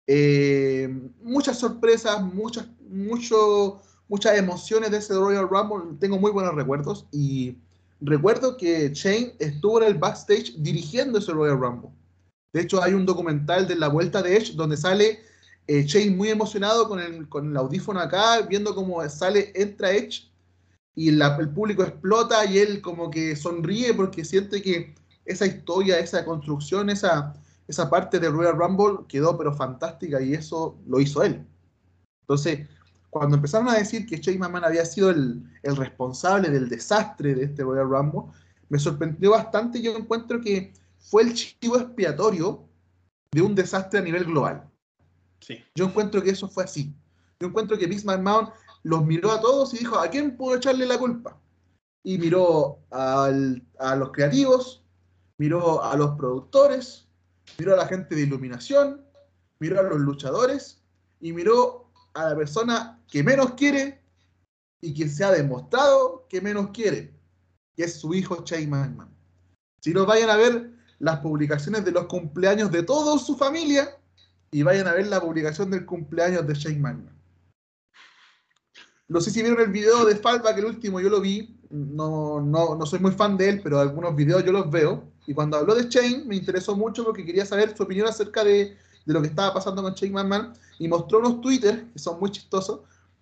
Eh, 0.07 0.89
muchas 1.23 1.59
sorpresas, 1.59 2.23
muchas, 2.23 2.67
mucho, 2.89 3.81
muchas 4.09 4.39
emociones 4.39 4.91
de 4.91 4.99
ese 4.99 5.15
Royal 5.15 5.49
Rumble. 5.49 5.97
Tengo 5.99 6.19
muy 6.19 6.31
buenos 6.31 6.55
recuerdos 6.55 7.07
y 7.11 7.57
recuerdo 8.01 8.57
que 8.57 8.91
Shane 8.93 9.35
estuvo 9.39 9.81
en 9.81 9.89
el 9.89 9.95
backstage 9.95 10.55
dirigiendo 10.59 11.19
ese 11.19 11.33
Royal 11.33 11.59
Rumble. 11.59 11.91
De 12.53 12.61
hecho, 12.61 12.83
hay 12.83 12.95
un 12.95 13.07
documental 13.07 13.67
de 13.67 13.77
la 13.77 13.89
vuelta 13.89 14.23
de 14.23 14.37
Edge 14.37 14.53
donde 14.55 14.77
sale 14.77 15.21
eh, 15.67 16.11
muy 16.11 16.29
emocionado 16.29 16.89
con 16.89 17.01
el, 17.01 17.29
con 17.29 17.51
el 17.51 17.57
audífono 17.57 18.01
acá, 18.01 18.43
viendo 18.43 18.75
cómo 18.75 19.07
sale, 19.09 19.53
entra 19.55 19.93
Edge 19.93 20.31
y 20.95 21.09
el 21.09 21.49
público 21.51 21.83
explota 21.83 22.45
y 22.45 22.59
él 22.59 22.81
como 22.81 23.11
que 23.11 23.35
sonríe 23.35 23.95
porque 23.95 24.25
siente 24.25 24.63
que 24.63 24.95
esa 25.25 25.47
historia, 25.47 25.99
esa 25.99 26.25
construcción, 26.25 26.91
esa, 26.91 27.35
esa 27.67 27.89
parte 27.89 28.21
de 28.21 28.29
Royal 28.29 28.57
Rumble 28.57 29.07
quedó 29.09 29.37
pero 29.39 29.55
fantástica 29.55 30.21
y 30.21 30.35
eso 30.35 30.77
lo 30.87 31.01
hizo 31.01 31.23
él. 31.23 31.47
Entonces, 32.23 32.69
cuando 33.11 33.37
empezaron 33.37 33.69
a 33.69 33.75
decir 33.75 34.07
que 34.07 34.17
Shane 34.17 34.39
McMahon 34.39 34.65
había 34.65 34.85
sido 34.85 35.11
el, 35.11 35.43
el, 35.63 35.77
responsable 35.77 36.51
del 36.51 36.69
desastre 36.69 37.35
de 37.35 37.45
este 37.45 37.63
Royal 37.63 37.89
Rumble, 37.89 38.33
me 38.69 38.79
sorprendió 38.79 39.33
bastante. 39.33 39.81
Yo 39.81 39.97
encuentro 39.97 40.41
que 40.41 40.73
fue 40.99 41.23
el 41.23 41.35
chivo 41.35 41.79
expiatorio 41.79 42.65
de 43.33 43.43
un 43.43 43.55
desastre 43.55 44.01
a 44.01 44.03
nivel 44.03 44.25
global. 44.25 44.69
Yo 45.75 45.85
encuentro 45.87 46.23
que 46.23 46.31
eso 46.31 46.49
fue 46.49 46.65
así. 46.65 46.95
Yo 47.39 47.49
encuentro 47.49 47.77
que 47.77 47.87
Vince 47.87 48.07
McMahon 48.07 48.51
los 48.83 49.05
miró 49.05 49.33
a 49.33 49.41
todos 49.41 49.75
y 49.75 49.79
dijo, 49.79 49.99
¿a 49.99 50.09
quién 50.09 50.37
puedo 50.37 50.57
echarle 50.57 50.87
la 50.87 50.99
culpa? 50.99 51.37
Y 52.03 52.19
miró 52.19 52.79
a 52.91 53.31
los 53.31 54.13
creativos, 54.13 54.83
miró 55.39 55.83
a 55.83 55.97
los 55.97 56.17
productores, 56.17 57.04
miró 57.59 57.75
a 57.75 57.77
la 57.77 57.87
gente 57.87 58.15
de 58.15 58.23
iluminación, 58.23 59.05
miró 59.61 59.81
a 59.81 59.83
los 59.85 59.99
luchadores 60.01 60.83
y 61.21 61.33
miró 61.33 61.91
a 62.15 62.31
la 62.31 62.37
persona 62.37 63.01
que 63.09 63.23
menos 63.23 63.53
quiere 63.53 64.01
y 64.81 64.95
que 64.95 65.09
se 65.09 65.25
ha 65.25 65.31
demostrado 65.31 66.27
que 66.29 66.41
menos 66.41 66.71
quiere, 66.71 67.15
que 67.77 67.85
es 67.85 67.95
su 67.95 68.15
hijo 68.15 68.45
Shane 68.45 68.67
McMahon. 68.67 69.15
Si 69.81 69.93
no 69.93 70.07
vayan 70.07 70.31
a 70.31 70.37
ver 70.37 70.71
las 70.99 71.21
publicaciones 71.21 71.85
de 71.85 71.93
los 71.93 72.07
cumpleaños 72.07 72.71
de 72.71 72.83
toda 72.83 73.19
su 73.19 73.37
familia, 73.37 73.99
y 74.55 74.63
vayan 74.63 74.87
a 74.87 74.93
ver 74.93 75.09
la 75.09 75.21
publicación 75.21 75.69
del 75.73 75.85
cumpleaños 75.85 76.47
de 76.47 76.55
Shane 76.55 76.79
McMahon. 76.79 77.24
No 79.15 79.21
sé 79.21 79.31
si 79.31 79.43
vieron 79.43 79.61
el 79.61 79.71
video 79.71 80.05
de 80.05 80.21
que 80.21 80.59
el 80.59 80.65
último 80.65 80.99
yo 80.99 81.09
lo 81.09 81.21
vi. 81.21 81.57
No, 81.71 82.41
no, 82.41 82.75
no 82.75 82.85
soy 82.85 82.99
muy 82.99 83.13
fan 83.13 83.37
de 83.37 83.49
él, 83.49 83.61
pero 83.63 83.79
algunos 83.79 84.17
videos 84.17 84.45
yo 84.45 84.51
los 84.51 84.69
veo. 84.69 85.05
Y 85.29 85.35
cuando 85.35 85.57
habló 85.57 85.77
de 85.77 85.89
Shane, 85.89 86.25
me 86.25 86.35
interesó 86.35 86.75
mucho 86.75 87.05
porque 87.05 87.25
quería 87.25 87.47
saber 87.47 87.77
su 87.77 87.85
opinión 87.85 88.09
acerca 88.09 88.43
de, 88.43 88.77
de 89.07 89.15
lo 89.15 89.23
que 89.23 89.29
estaba 89.29 89.55
pasando 89.55 89.85
con 89.85 89.95
Shane 89.95 90.13
McMahon. 90.13 90.55
Y 90.81 90.89
mostró 90.89 91.21
unos 91.21 91.41
Twitter, 91.41 91.87
que 91.93 91.99
son 92.01 92.19
muy 92.19 92.33
chistosos, 92.33 92.81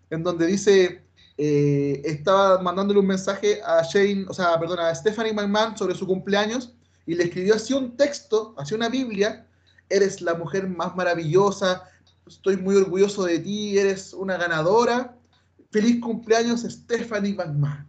en 0.09 0.22
donde 0.22 0.47
dice, 0.47 1.05
eh, 1.36 2.01
estaba 2.07 2.62
mandándole 2.62 2.99
un 2.99 3.09
mensaje 3.09 3.61
a 3.62 3.82
Shane, 3.82 4.24
o 4.30 4.32
sea, 4.32 4.59
perdón, 4.59 4.78
a 4.78 4.95
Stephanie 4.95 5.34
McMahon 5.34 5.76
sobre 5.76 5.95
su 5.95 6.07
cumpleaños. 6.07 6.72
Y 7.05 7.16
le 7.16 7.24
escribió 7.24 7.57
así 7.57 7.74
un 7.74 7.99
texto, 7.99 8.55
así 8.57 8.74
una 8.74 8.88
Biblia, 8.88 9.47
eres 9.90 10.22
la 10.22 10.32
mujer 10.32 10.66
más 10.70 10.97
maravillosa, 10.97 11.82
estoy 12.26 12.57
muy 12.57 12.76
orgulloso 12.76 13.24
de 13.24 13.40
ti, 13.40 13.76
eres 13.76 14.14
una 14.14 14.38
ganadora, 14.38 15.18
feliz 15.73 16.01
cumpleaños 16.01 16.61
Stephanie 16.61 17.35
McMahon. 17.35 17.89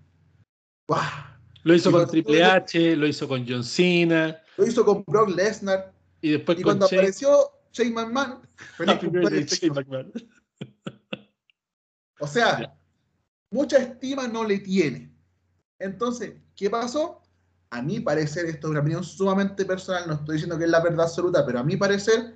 Lo 1.64 1.76
hizo 1.76 1.92
con 1.92 2.08
Triple 2.08 2.44
H, 2.44 2.96
lo 2.96 3.08
hizo 3.08 3.28
con 3.28 3.46
John 3.48 3.64
Cena. 3.64 4.42
Lo 4.58 4.66
hizo 4.66 4.84
con 4.86 5.04
Brock 5.06 5.30
Lesnar. 5.30 5.94
Y 6.22 6.32
después 6.32 6.58
cuando 6.64 6.86
apareció 6.86 7.52
Shane 7.74 7.92
McMahon, 7.92 8.40
feliz 8.78 8.98
cumpleaños. 9.00 9.62
McMahon. 9.76 10.14
O 12.20 12.28
sea, 12.28 12.74
mucha 13.52 13.78
estima 13.78 14.28
no 14.28 14.46
le 14.46 14.60
tiene. 14.60 15.14
Entonces, 15.80 16.34
¿qué 16.56 16.70
pasó? 16.70 17.22
A 17.72 17.82
mi 17.82 18.00
parecer, 18.00 18.46
esto 18.46 18.68
es 18.68 18.72
una 18.72 18.80
opinión 18.80 19.04
sumamente 19.04 19.66
personal, 19.66 20.08
no 20.08 20.14
estoy 20.14 20.36
diciendo 20.36 20.58
que 20.58 20.66
es 20.66 20.70
la 20.70 20.80
verdad 20.80 21.08
absoluta, 21.08 21.46
pero 21.46 21.60
a 21.60 21.64
mi 21.64 21.76
parecer, 21.76 22.36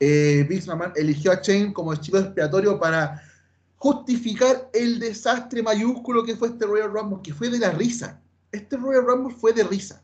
eh, 0.00 0.46
McMahon 0.66 0.92
eligió 0.96 1.30
a 1.30 1.40
Shane 1.40 1.72
como 1.72 1.94
chivo 1.94 2.18
expiatorio 2.18 2.80
para 2.80 3.22
justificar 3.84 4.70
el 4.72 4.98
desastre 4.98 5.62
mayúsculo 5.62 6.24
que 6.24 6.36
fue 6.36 6.48
este 6.48 6.64
Royal 6.64 6.90
Rumble, 6.90 7.18
que 7.22 7.34
fue 7.34 7.50
de 7.50 7.58
la 7.58 7.70
risa. 7.70 8.18
Este 8.50 8.78
Royal 8.78 9.04
Rumble 9.04 9.34
fue 9.34 9.52
de 9.52 9.62
risa. 9.62 10.02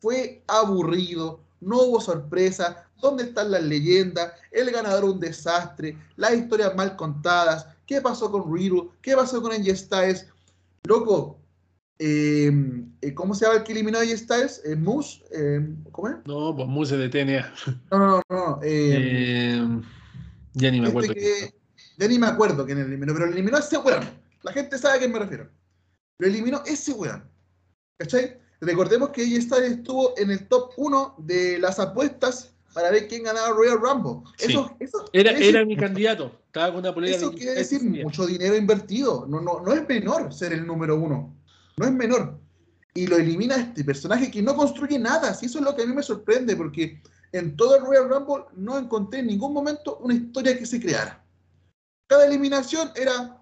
Fue 0.00 0.44
aburrido, 0.46 1.40
no 1.62 1.80
hubo 1.80 1.98
sorpresa. 1.98 2.86
¿Dónde 3.00 3.24
están 3.24 3.52
las 3.52 3.62
leyendas? 3.62 4.32
El 4.52 4.70
ganador 4.70 5.04
un 5.04 5.18
desastre, 5.18 5.96
las 6.16 6.34
historias 6.34 6.76
mal 6.76 6.94
contadas. 6.94 7.66
¿Qué 7.86 8.02
pasó 8.02 8.30
con 8.30 8.54
Riddle? 8.54 8.90
¿Qué 9.00 9.16
pasó 9.16 9.40
con 9.40 9.50
AJ 9.50 9.74
Styles? 9.76 10.26
Loco, 10.84 11.38
eh, 11.98 12.52
eh, 13.00 13.14
¿cómo 13.14 13.34
se 13.34 13.46
llama 13.46 13.60
el 13.60 13.64
que 13.64 13.72
eliminó 13.72 13.96
a 13.96 14.02
AJ 14.02 14.18
Styles? 14.18 14.62
Eh, 14.66 14.76
¿Moose? 14.76 15.22
¿Cómo 15.90 16.08
es? 16.08 16.16
No, 16.26 16.54
pues 16.54 16.68
Moose 16.68 16.98
de 16.98 17.08
TNA. 17.08 17.50
No, 17.90 17.98
no, 17.98 18.22
no. 18.28 18.60
ya 20.52 20.70
ni 20.70 20.82
me 20.82 20.88
acuerdo. 20.88 21.12
Este 21.12 21.55
ya 21.96 22.08
ni 22.08 22.18
me 22.18 22.26
acuerdo 22.26 22.66
quién 22.66 22.78
eliminó, 22.78 23.12
pero 23.14 23.26
eliminó 23.26 23.56
a 23.56 23.60
ese 23.60 23.78
weón. 23.78 24.04
La 24.42 24.52
gente 24.52 24.78
sabe 24.78 24.96
a 24.96 25.00
qué 25.00 25.08
me 25.08 25.18
refiero. 25.18 25.48
Lo 26.18 26.26
eliminó 26.26 26.62
ese 26.66 26.92
weón. 26.92 27.24
¿Cachai? 27.98 28.38
Recordemos 28.60 29.10
que 29.10 29.22
AJ 29.22 29.42
Styles 29.42 29.72
estuvo 29.78 30.14
en 30.16 30.30
el 30.30 30.46
top 30.48 30.72
1 30.76 31.16
de 31.18 31.58
las 31.58 31.78
apuestas 31.78 32.52
para 32.72 32.90
ver 32.90 33.08
quién 33.08 33.22
ganaba 33.22 33.50
Royal 33.50 33.78
Rumble. 33.80 34.30
Eso, 34.38 34.76
era, 35.12 35.32
era 35.32 35.64
mi 35.64 35.76
candidato. 35.76 36.30
Estaba 36.46 36.72
con 36.72 36.80
una 36.80 36.94
polera 36.94 37.16
Eso 37.16 37.32
quiere 37.32 37.54
decir 37.54 37.82
mucho 37.82 38.26
dinero 38.26 38.56
invertido. 38.56 39.26
No, 39.26 39.40
no, 39.40 39.60
no 39.60 39.72
es 39.72 39.86
menor 39.88 40.32
ser 40.32 40.52
el 40.52 40.66
número 40.66 40.96
uno. 40.96 41.34
No 41.78 41.86
es 41.86 41.92
menor. 41.92 42.38
Y 42.94 43.06
lo 43.06 43.16
elimina 43.16 43.56
este 43.56 43.84
personaje 43.84 44.30
que 44.30 44.42
no 44.42 44.54
construye 44.54 44.98
nada. 44.98 45.34
Si 45.34 45.46
eso 45.46 45.58
es 45.58 45.64
lo 45.64 45.74
que 45.74 45.82
a 45.82 45.86
mí 45.86 45.94
me 45.94 46.02
sorprende, 46.02 46.56
porque 46.56 47.00
en 47.32 47.56
todo 47.56 47.76
el 47.76 47.82
Royal 47.84 48.08
Rumble 48.08 48.44
no 48.56 48.78
encontré 48.78 49.20
en 49.20 49.26
ningún 49.26 49.52
momento 49.52 49.98
una 49.98 50.14
historia 50.14 50.58
que 50.58 50.66
se 50.66 50.80
creara. 50.80 51.25
Cada 52.06 52.26
eliminación 52.26 52.90
era 52.94 53.40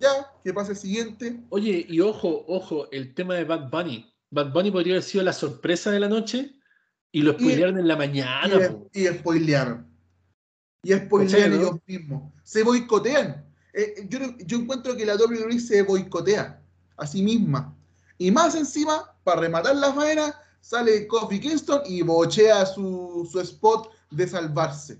ya, 0.00 0.32
que 0.44 0.52
pase 0.52 0.72
el 0.72 0.78
siguiente. 0.78 1.40
Oye, 1.50 1.86
y 1.88 2.00
ojo, 2.00 2.44
ojo, 2.48 2.90
el 2.90 3.14
tema 3.14 3.34
de 3.34 3.44
Bad 3.44 3.70
Bunny. 3.70 4.12
Bad 4.30 4.52
Bunny 4.52 4.70
podría 4.70 4.94
haber 4.94 5.02
sido 5.02 5.24
la 5.24 5.32
sorpresa 5.32 5.90
de 5.90 6.00
la 6.00 6.08
noche 6.08 6.52
y 7.12 7.22
lo 7.22 7.32
spoilearon 7.32 7.78
en 7.78 7.88
la 7.88 7.96
mañana. 7.96 8.76
Y, 8.92 9.02
y 9.02 9.06
spoilearon. 9.06 9.86
Y 10.82 10.92
spoilearon 10.92 11.52
ellos 11.54 11.76
mismos. 11.86 12.32
Se 12.42 12.62
boicotean. 12.62 13.44
Eh, 13.72 14.06
yo, 14.08 14.18
yo, 14.38 14.58
encuentro 14.58 14.96
que 14.96 15.06
la 15.06 15.16
WWE 15.16 15.58
se 15.60 15.82
boicotea 15.82 16.62
a 16.96 17.06
sí 17.06 17.22
misma. 17.22 17.74
Y 18.18 18.30
más 18.30 18.54
encima, 18.54 19.14
para 19.24 19.42
rematar 19.42 19.76
la 19.76 19.92
faena, 19.92 20.34
sale 20.60 21.06
Kofi 21.06 21.40
Kingston 21.40 21.82
y 21.86 22.02
bochea 22.02 22.66
su, 22.66 23.28
su 23.30 23.40
spot 23.40 23.90
de 24.10 24.26
salvarse. 24.26 24.98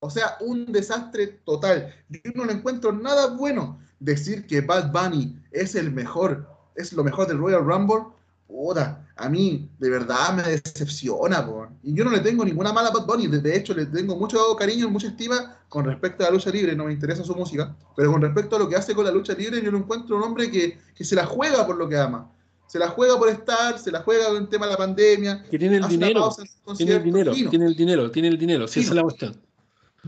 O 0.00 0.10
sea, 0.10 0.36
un 0.40 0.66
desastre 0.66 1.40
total. 1.44 1.92
Yo 2.08 2.32
no 2.34 2.44
le 2.44 2.52
encuentro 2.52 2.92
nada 2.92 3.28
bueno. 3.28 3.80
Decir 4.00 4.46
que 4.46 4.60
Bad 4.60 4.92
Bunny 4.92 5.36
es 5.50 5.74
el 5.74 5.90
mejor, 5.90 6.48
es 6.76 6.92
lo 6.92 7.02
mejor 7.02 7.26
del 7.26 7.38
Royal 7.38 7.64
Rumble, 7.64 8.04
puta, 8.46 9.04
a 9.16 9.28
mí 9.28 9.68
de 9.78 9.90
verdad 9.90 10.34
me 10.34 10.42
decepciona, 10.44 11.44
po. 11.44 11.66
y 11.82 11.94
yo 11.94 12.04
no 12.04 12.12
le 12.12 12.20
tengo 12.20 12.44
ninguna 12.44 12.72
mala 12.72 12.90
a 12.90 12.92
Bad 12.92 13.06
Bunny, 13.06 13.26
de 13.26 13.56
hecho 13.56 13.74
le 13.74 13.86
tengo 13.86 14.14
mucho 14.14 14.54
cariño, 14.56 14.88
mucha 14.88 15.08
estima 15.08 15.58
con 15.68 15.84
respecto 15.84 16.22
a 16.22 16.28
la 16.28 16.32
lucha 16.32 16.50
libre, 16.50 16.76
no 16.76 16.84
me 16.84 16.92
interesa 16.92 17.24
su 17.24 17.34
música, 17.34 17.76
pero 17.96 18.12
con 18.12 18.22
respecto 18.22 18.54
a 18.54 18.60
lo 18.60 18.68
que 18.68 18.76
hace 18.76 18.94
con 18.94 19.04
la 19.04 19.10
lucha 19.10 19.34
libre, 19.34 19.60
yo 19.60 19.72
lo 19.72 19.78
encuentro 19.78 20.16
un 20.16 20.22
hombre 20.22 20.48
que, 20.48 20.78
que 20.94 21.04
se 21.04 21.16
la 21.16 21.26
juega 21.26 21.66
por 21.66 21.76
lo 21.76 21.88
que 21.88 21.98
ama. 21.98 22.30
Se 22.68 22.78
la 22.78 22.88
juega 22.88 23.18
por 23.18 23.30
estar, 23.30 23.78
se 23.78 23.90
la 23.90 24.02
juega 24.02 24.28
con 24.28 24.36
el 24.36 24.48
tema 24.48 24.66
de 24.66 24.72
la 24.72 24.78
pandemia. 24.78 25.42
Que 25.50 25.58
tiene 25.58 25.78
el 25.78 25.88
dinero. 25.88 26.30
Tiene 26.76 26.96
el 26.96 27.02
dinero, 27.02 27.32
tiene 27.32 27.64
el 27.64 27.74
dinero, 27.74 28.10
tiene 28.10 28.28
el 28.28 28.38
dinero. 28.38 28.68
Si 28.68 28.80
esa 28.80 28.90
es 28.90 28.94
la 28.94 29.02
cuestión. 29.02 29.47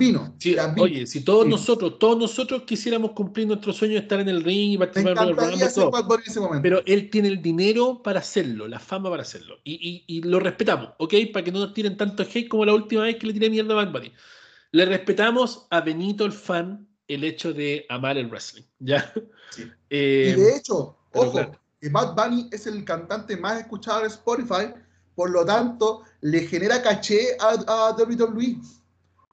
Vino, 0.00 0.34
Oye, 0.78 1.06
si 1.06 1.22
todos 1.22 1.46
nosotros, 1.46 1.98
todos 1.98 2.16
nosotros 2.16 2.62
quisiéramos 2.62 3.10
cumplir 3.10 3.46
nuestro 3.46 3.70
sueño 3.70 3.96
de 3.96 4.00
estar 4.00 4.18
en 4.18 4.30
el 4.30 4.42
ring 4.42 4.72
y 4.72 4.78
participar 4.78 5.28
en 5.28 5.38
el 5.38 6.62
pero 6.62 6.82
él 6.86 7.10
tiene 7.10 7.28
el 7.28 7.42
dinero 7.42 8.02
para 8.02 8.20
hacerlo, 8.20 8.66
la 8.66 8.78
fama 8.78 9.10
para 9.10 9.20
hacerlo. 9.20 9.58
Y, 9.62 10.22
lo 10.22 10.40
respetamos, 10.40 10.94
¿ok? 10.98 11.14
Para 11.34 11.44
que 11.44 11.52
no 11.52 11.58
nos 11.58 11.74
tiren 11.74 11.98
tanto 11.98 12.22
hate 12.22 12.48
como 12.48 12.64
la 12.64 12.72
última 12.72 13.02
vez 13.02 13.16
que 13.16 13.26
le 13.26 13.34
tiré 13.34 13.50
mierda 13.50 13.74
a 13.74 13.84
Bad 13.84 13.92
Bunny. 13.92 14.10
Le 14.72 14.86
respetamos 14.86 15.66
a 15.68 15.82
Benito 15.82 16.24
el 16.24 16.32
fan 16.32 16.88
el 17.06 17.22
hecho 17.22 17.52
de 17.52 17.84
amar 17.90 18.16
el 18.16 18.28
wrestling, 18.28 18.62
¿ya? 18.78 19.12
Eh, 19.90 20.34
y 20.34 20.40
de 20.40 20.56
hecho, 20.56 20.96
ojo, 21.12 21.40
que 21.78 21.90
Bad 21.90 22.14
Bunny 22.14 22.48
es 22.50 22.66
el 22.66 22.82
cantante 22.86 23.36
más 23.36 23.60
escuchado 23.60 24.00
de 24.00 24.06
Spotify, 24.06 24.72
por 25.14 25.28
lo 25.28 25.44
tanto, 25.44 26.04
le 26.22 26.46
genera 26.46 26.80
caché 26.80 27.36
a, 27.38 27.50
a 27.66 27.92
WWE 27.92 28.56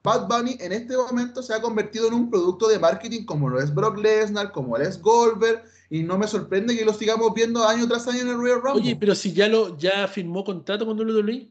Bad 0.08 0.26
Bunny 0.26 0.56
en 0.60 0.72
este 0.72 0.96
momento 0.96 1.42
se 1.42 1.52
ha 1.52 1.60
convertido 1.60 2.08
en 2.08 2.14
un 2.14 2.30
producto 2.30 2.66
de 2.66 2.78
marketing 2.78 3.26
como 3.26 3.50
lo 3.50 3.60
es 3.60 3.74
Brock 3.74 3.98
Lesnar, 3.98 4.52
como 4.52 4.78
lo 4.78 4.82
es 4.82 5.02
Goldberg, 5.02 5.64
y 5.90 6.02
no 6.02 6.16
me 6.16 6.26
sorprende 6.26 6.74
que 6.74 6.84
lo 6.84 6.94
sigamos 6.94 7.34
viendo 7.34 7.62
año 7.62 7.86
tras 7.86 8.08
año 8.08 8.20
en 8.20 8.28
el 8.28 8.36
Royal 8.36 8.62
Rumble. 8.62 8.82
Oye, 8.82 8.96
pero 8.96 9.14
si 9.14 9.34
ya 9.34 9.48
lo 9.48 9.76
ya 9.76 10.08
firmó 10.08 10.44
contrato 10.44 10.86
con 10.86 10.98
WWE. 10.98 11.50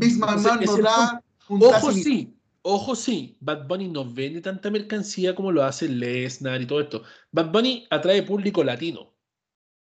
Vince 0.00 0.18
McMahon 0.18 0.64
no 0.64 0.76
da 0.78 1.22
un 1.48 1.62
Ojo 1.62 1.92
sí, 1.92 2.36
ojo 2.62 2.96
sí, 2.96 3.36
Bad 3.40 3.68
Bunny 3.68 3.88
no 3.88 4.04
vende 4.10 4.40
tanta 4.40 4.68
mercancía 4.70 5.34
como 5.34 5.52
lo 5.52 5.62
hace 5.62 5.88
Lesnar 5.88 6.60
y 6.60 6.66
todo 6.66 6.80
esto. 6.80 7.02
Bad 7.30 7.52
Bunny 7.52 7.86
atrae 7.90 8.24
público 8.24 8.64
latino, 8.64 9.14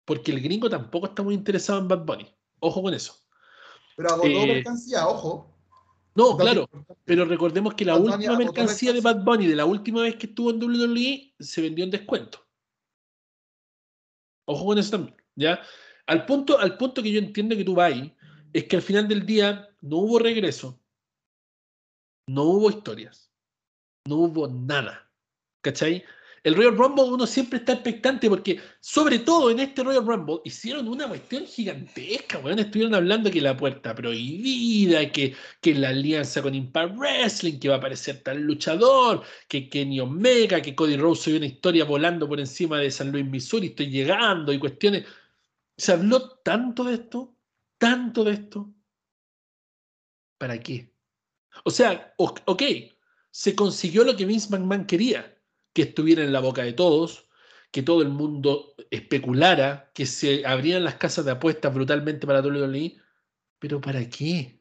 porque 0.06 0.32
el 0.32 0.42
gringo 0.42 0.70
tampoco 0.70 1.08
está 1.08 1.24
muy 1.24 1.34
interesado 1.34 1.80
en 1.80 1.88
Bad 1.88 2.06
Bunny. 2.06 2.28
Ojo 2.60 2.84
con 2.84 2.94
eso. 2.94 3.16
Pero 3.96 4.10
agotó 4.10 4.28
eh, 4.28 4.48
mercancía, 4.48 5.08
ojo. 5.08 5.53
No, 6.16 6.38
claro, 6.38 6.70
pero 7.06 7.26
recordemos 7.26 7.74
que 7.74 7.86
la 7.86 7.96
última 7.96 8.38
mercancía 8.38 8.94
de 8.94 9.02
Bad 9.02 9.24
Bunny, 9.24 9.48
de 9.48 9.56
la 9.56 9.66
última 9.66 10.04
vez 10.04 10.16
que 10.16 10.28
estuvo 10.28 10.52
en 10.52 10.62
WWE, 10.62 11.34
se 11.40 11.62
vendió 11.62 11.84
en 11.84 11.92
descuento. 11.92 12.46
Ojo 14.46 14.66
con 14.66 14.78
eso 14.78 14.92
también, 14.92 15.18
¿ya? 15.36 15.62
Al 16.06 16.26
punto, 16.26 16.60
al 16.60 16.78
punto 16.78 17.02
que 17.02 17.12
yo 17.12 17.20
entiendo 17.20 17.56
que 17.56 17.64
tú 17.64 17.76
vas 17.76 17.94
ahí, 17.94 18.16
es 18.52 18.66
que 18.66 18.76
al 18.76 18.82
final 18.82 19.08
del 19.08 19.26
día 19.26 19.70
no 19.82 19.98
hubo 19.98 20.20
regreso, 20.20 20.80
no 22.28 22.44
hubo 22.44 22.70
historias, 22.70 23.32
no 24.08 24.18
hubo 24.18 24.48
nada, 24.48 25.10
¿cachai? 25.62 26.04
El 26.44 26.56
Royal 26.56 26.76
Rumble 26.76 27.06
uno 27.06 27.26
siempre 27.26 27.60
está 27.60 27.72
expectante 27.72 28.28
porque, 28.28 28.60
sobre 28.82 29.20
todo 29.20 29.50
en 29.50 29.62
este 29.62 29.82
Royal 29.82 30.06
Rumble, 30.06 30.42
hicieron 30.44 30.90
una 30.90 31.08
cuestión 31.08 31.46
gigantesca, 31.46 32.40
weón. 32.40 32.60
Estuvieron 32.60 32.94
hablando 32.94 33.32
que 33.32 33.40
la 33.40 33.56
puerta 33.56 33.96
prohibida, 33.96 35.10
que, 35.10 35.34
que 35.62 35.74
la 35.74 35.90
alianza 35.90 36.42
con 36.42 36.54
Impact 36.54 36.98
Wrestling, 36.98 37.60
que 37.60 37.70
va 37.70 37.76
a 37.76 37.78
aparecer 37.78 38.22
tal 38.24 38.42
luchador, 38.42 39.24
que 39.48 39.70
Kenny 39.70 40.02
Omega, 40.02 40.62
que 40.62 40.76
Cody 40.76 40.98
Rose 40.98 41.24
soy 41.24 41.38
una 41.38 41.46
historia 41.46 41.86
volando 41.86 42.28
por 42.28 42.40
encima 42.42 42.78
de 42.78 42.92
San 42.92 43.12
Luis, 43.12 43.26
Missouri, 43.26 43.68
estoy 43.68 43.90
llegando 43.90 44.52
y 44.52 44.60
cuestiones. 44.60 45.06
Se 45.78 45.94
habló 45.94 46.40
tanto 46.40 46.84
de 46.84 46.96
esto, 46.96 47.38
tanto 47.78 48.26
de 48.26 48.34
esto. 48.34 48.70
¿Para 50.38 50.60
qué? 50.60 50.92
O 51.64 51.72
sea, 51.72 52.14
ok, 52.18 52.64
se 53.32 53.56
consiguió 53.56 54.04
lo 54.04 54.16
que 54.18 54.26
Vince 54.26 54.50
McMahon 54.50 54.86
quería 54.86 55.33
que 55.74 55.84
estuviera 55.84 56.24
en 56.24 56.32
la 56.32 56.40
boca 56.40 56.64
de 56.64 56.74
todos, 56.74 57.28
que 57.72 57.82
todo 57.82 58.02
el 58.04 58.10
mundo 58.10 58.76
especulara, 58.92 59.92
que 59.94 60.06
se 60.06 60.46
abrían 60.46 60.84
las 60.84 60.96
casas 60.96 61.26
de 61.26 61.32
apuestas 61.32 61.74
brutalmente 61.74 62.28
para 62.28 62.42
WWE. 62.42 62.98
¿Pero 63.60 63.82
para 63.82 64.08
qué? 64.08 64.60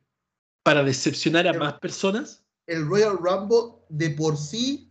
¿Para 0.63 0.83
decepcionar 0.83 1.47
a 1.47 1.53
más 1.53 1.75
personas? 1.75 2.43
El 2.67 2.87
Royal 2.87 3.19
Rumble 3.19 3.75
de 3.91 4.11
por 4.11 4.39
sí 4.39 4.91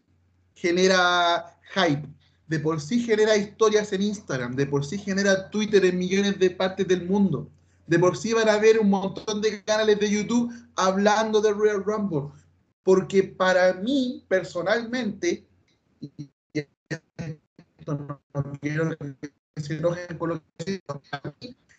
genera 0.54 1.60
hype, 1.74 2.08
de 2.48 2.60
por 2.60 2.80
sí 2.80 3.02
genera 3.02 3.36
historias 3.36 3.92
en 3.94 4.04
Instagram, 4.04 4.56
de 4.56 4.68
por 4.68 4.86
sí 4.86 5.00
genera 5.00 5.50
Twitter 5.50 5.84
en 5.86 5.98
millones 5.98 6.38
de 6.38 6.52
partes 6.52 6.88
del 6.88 7.08
mundo. 7.08 7.50
De 7.88 7.98
por 7.98 8.16
sí 8.16 8.34
van 8.34 8.50
a 8.50 8.54
haber 8.54 8.80
un 8.80 8.90
montón 8.90 9.42
de 9.42 9.64
canales 9.64 10.00
de 10.00 10.12
YouTube 10.12 10.54
hablando 10.76 11.42
del 11.42 11.56
Royal 11.56 11.84
Rumble. 11.84 12.30
Porque 12.84 13.24
para 13.24 13.74
mí, 13.74 14.24
personalmente, 14.28 15.48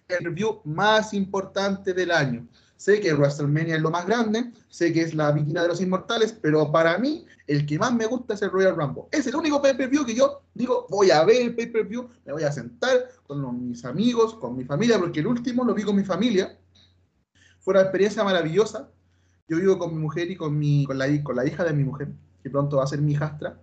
el 0.09 0.25
review 0.25 0.61
más 0.65 1.15
importante 1.15 1.95
del 1.95 2.11
año. 2.11 2.47
sé 2.77 3.01
que 3.01 3.15
WrestleMania 3.15 3.77
es 3.77 3.83
lo 3.83 3.91
más 3.91 4.07
grande, 4.07 4.53
sé 4.69 4.93
que 4.93 5.03
es 5.03 5.15
la 5.15 5.31
viquina 5.31 5.63
de 5.63 5.69
los 5.69 5.81
inmortales, 5.81 6.33
pero 6.33 6.73
para 6.73 6.99
mí 6.99 7.25
el 7.47 7.65
que 7.65 7.79
más 7.79 7.95
me 7.95 8.07
gusta 8.07 8.35
es 8.35 8.43
el 8.43 8.51
Royal 8.51 8.75
Rumble. 8.75 9.05
Es 9.13 9.27
el 9.29 9.37
único 9.37 9.63
pay-per-view 9.63 10.05
que 10.05 10.15
yo 10.15 10.43
digo, 10.53 10.87
voy 10.91 11.11
a 11.13 11.25
ver 11.25 11.43
el 11.43 11.55
pay-per-view, 11.55 12.09
me 12.25 12.33
voy 12.33 12.43
a 12.43 12.51
sentar 12.51 13.09
con 13.25 13.69
mis 13.69 13.85
amigos, 13.85 14.35
con 14.35 14.57
mi 14.57 14.65
familia, 14.65 14.99
porque 14.99 15.21
el 15.21 15.29
último 15.29 15.65
lo 15.65 15.75
vi 15.75 15.85
con 15.85 15.95
mi 15.95 16.05
familia. 16.05 16.59
Fue 17.61 17.73
una 17.75 17.83
experiencia 17.83 18.25
maravillosa. 18.25 18.91
Yo 19.47 19.59
vivo 19.59 19.79
con 19.79 19.95
mi 19.95 20.01
mujer 20.01 20.31
y 20.31 20.37
con, 20.37 20.59
mi, 20.59 20.85
con, 20.85 20.99
la, 20.99 21.07
con 21.23 21.37
la 21.37 21.47
hija 21.47 21.65
de 21.65 21.73
mi 21.73 21.85
mujer, 21.85 22.09
que 22.43 22.51
pronto 22.51 22.79
va 22.79 22.85
a 22.85 22.89
ser 22.89 23.01
mi 23.01 23.13
hijastra. 23.13 23.61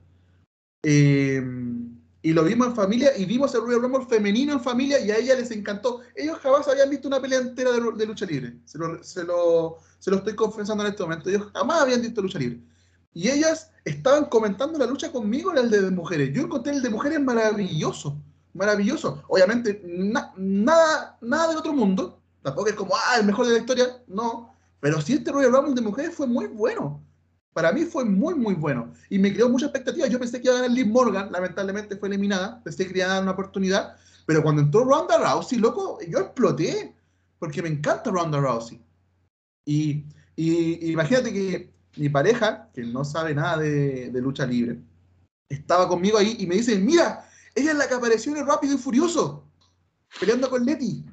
Eh, 0.83 1.41
y 2.21 2.33
lo 2.33 2.43
vimos 2.43 2.67
en 2.67 2.75
familia 2.75 3.17
y 3.17 3.25
vimos 3.25 3.53
el 3.55 3.61
Royal 3.61 3.81
Rumble 3.81 4.05
femenino 4.05 4.51
en 4.51 4.61
familia 4.61 4.99
y 4.99 5.09
a 5.11 5.17
ella 5.17 5.35
les 5.35 5.51
encantó. 5.51 6.01
Ellos 6.15 6.37
jamás 6.39 6.67
habían 6.67 6.89
visto 6.89 7.07
una 7.07 7.21
pelea 7.21 7.39
entera 7.39 7.71
de, 7.71 8.05
lucha 8.05 8.25
libre. 8.25 8.57
Se 8.65 8.77
lo, 8.77 9.01
se, 9.01 9.23
lo, 9.23 9.77
se 9.99 10.11
lo, 10.11 10.17
estoy 10.17 10.35
confesando 10.35 10.83
en 10.83 10.91
este 10.91 11.03
momento. 11.03 11.29
Ellos 11.29 11.47
jamás 11.53 11.81
habían 11.81 12.01
visto 12.01 12.21
lucha 12.21 12.39
libre. 12.39 12.61
Y 13.13 13.29
ellas 13.29 13.71
estaban 13.85 14.25
comentando 14.25 14.77
la 14.77 14.85
lucha 14.85 15.11
conmigo, 15.11 15.53
el 15.53 15.69
de 15.69 15.89
mujeres. 15.91 16.31
Yo 16.33 16.43
encontré 16.43 16.73
el 16.73 16.81
de 16.81 16.89
mujeres 16.89 17.21
maravilloso. 17.21 18.17
Maravilloso. 18.53 19.23
Obviamente, 19.29 19.81
nada, 19.85 21.17
nada 21.21 21.51
de 21.51 21.57
otro 21.57 21.73
mundo. 21.73 22.21
Tampoco 22.41 22.67
es 22.67 22.75
como, 22.75 22.95
ah, 22.95 23.17
el 23.17 23.25
mejor 23.25 23.47
de 23.47 23.53
la 23.53 23.59
historia. 23.59 24.03
No. 24.07 24.53
Pero 24.81 25.01
sí, 25.01 25.13
este 25.13 25.31
Royal 25.31 25.53
Rumble 25.53 25.75
de 25.75 25.81
mujeres 25.81 26.15
fue 26.15 26.27
muy 26.27 26.47
bueno. 26.47 27.01
Para 27.59 27.73
mí 27.73 27.83
fue 27.83 28.05
muy, 28.05 28.35
muy 28.35 28.53
bueno. 28.53 28.93
Y 29.09 29.19
me 29.19 29.33
creó 29.33 29.49
mucha 29.49 29.65
expectativa. 29.65 30.07
Yo 30.07 30.17
pensé 30.17 30.39
que 30.39 30.47
iba 30.47 30.53
a 30.53 30.61
ganar 30.61 30.71
Liv 30.71 30.87
Morgan, 30.87 31.29
lamentablemente 31.29 31.97
fue 31.97 32.07
eliminada. 32.07 32.63
Pensé 32.63 32.83
que 32.83 32.87
quería 32.87 33.09
dar 33.09 33.21
una 33.21 33.31
oportunidad. 33.31 33.97
Pero 34.25 34.41
cuando 34.41 34.61
entró 34.61 34.85
Ronda 34.85 35.17
Rousey, 35.17 35.59
loco, 35.59 35.99
yo 36.07 36.19
exploté. 36.19 36.95
Porque 37.37 37.61
me 37.61 37.67
encanta 37.67 38.11
Ronda 38.11 38.39
Rousey. 38.39 38.81
Y, 39.65 40.05
imagínate 40.37 41.33
que 41.33 41.73
mi 41.97 42.07
pareja, 42.07 42.69
que 42.73 42.81
no 42.83 43.03
sabe 43.03 43.35
nada 43.35 43.57
de, 43.57 44.09
lucha 44.21 44.45
libre, 44.45 44.79
estaba 45.49 45.89
conmigo 45.89 46.17
ahí 46.17 46.37
y 46.39 46.47
me 46.47 46.55
dice, 46.55 46.79
mira, 46.79 47.29
ella 47.55 47.71
es 47.71 47.77
la 47.77 47.89
que 47.89 47.95
apareció 47.95 48.31
en 48.31 48.37
el 48.37 48.47
Rápido 48.47 48.75
y 48.75 48.77
Furioso, 48.77 49.43
peleando 50.17 50.49
con 50.49 50.63
Letty. 50.63 51.03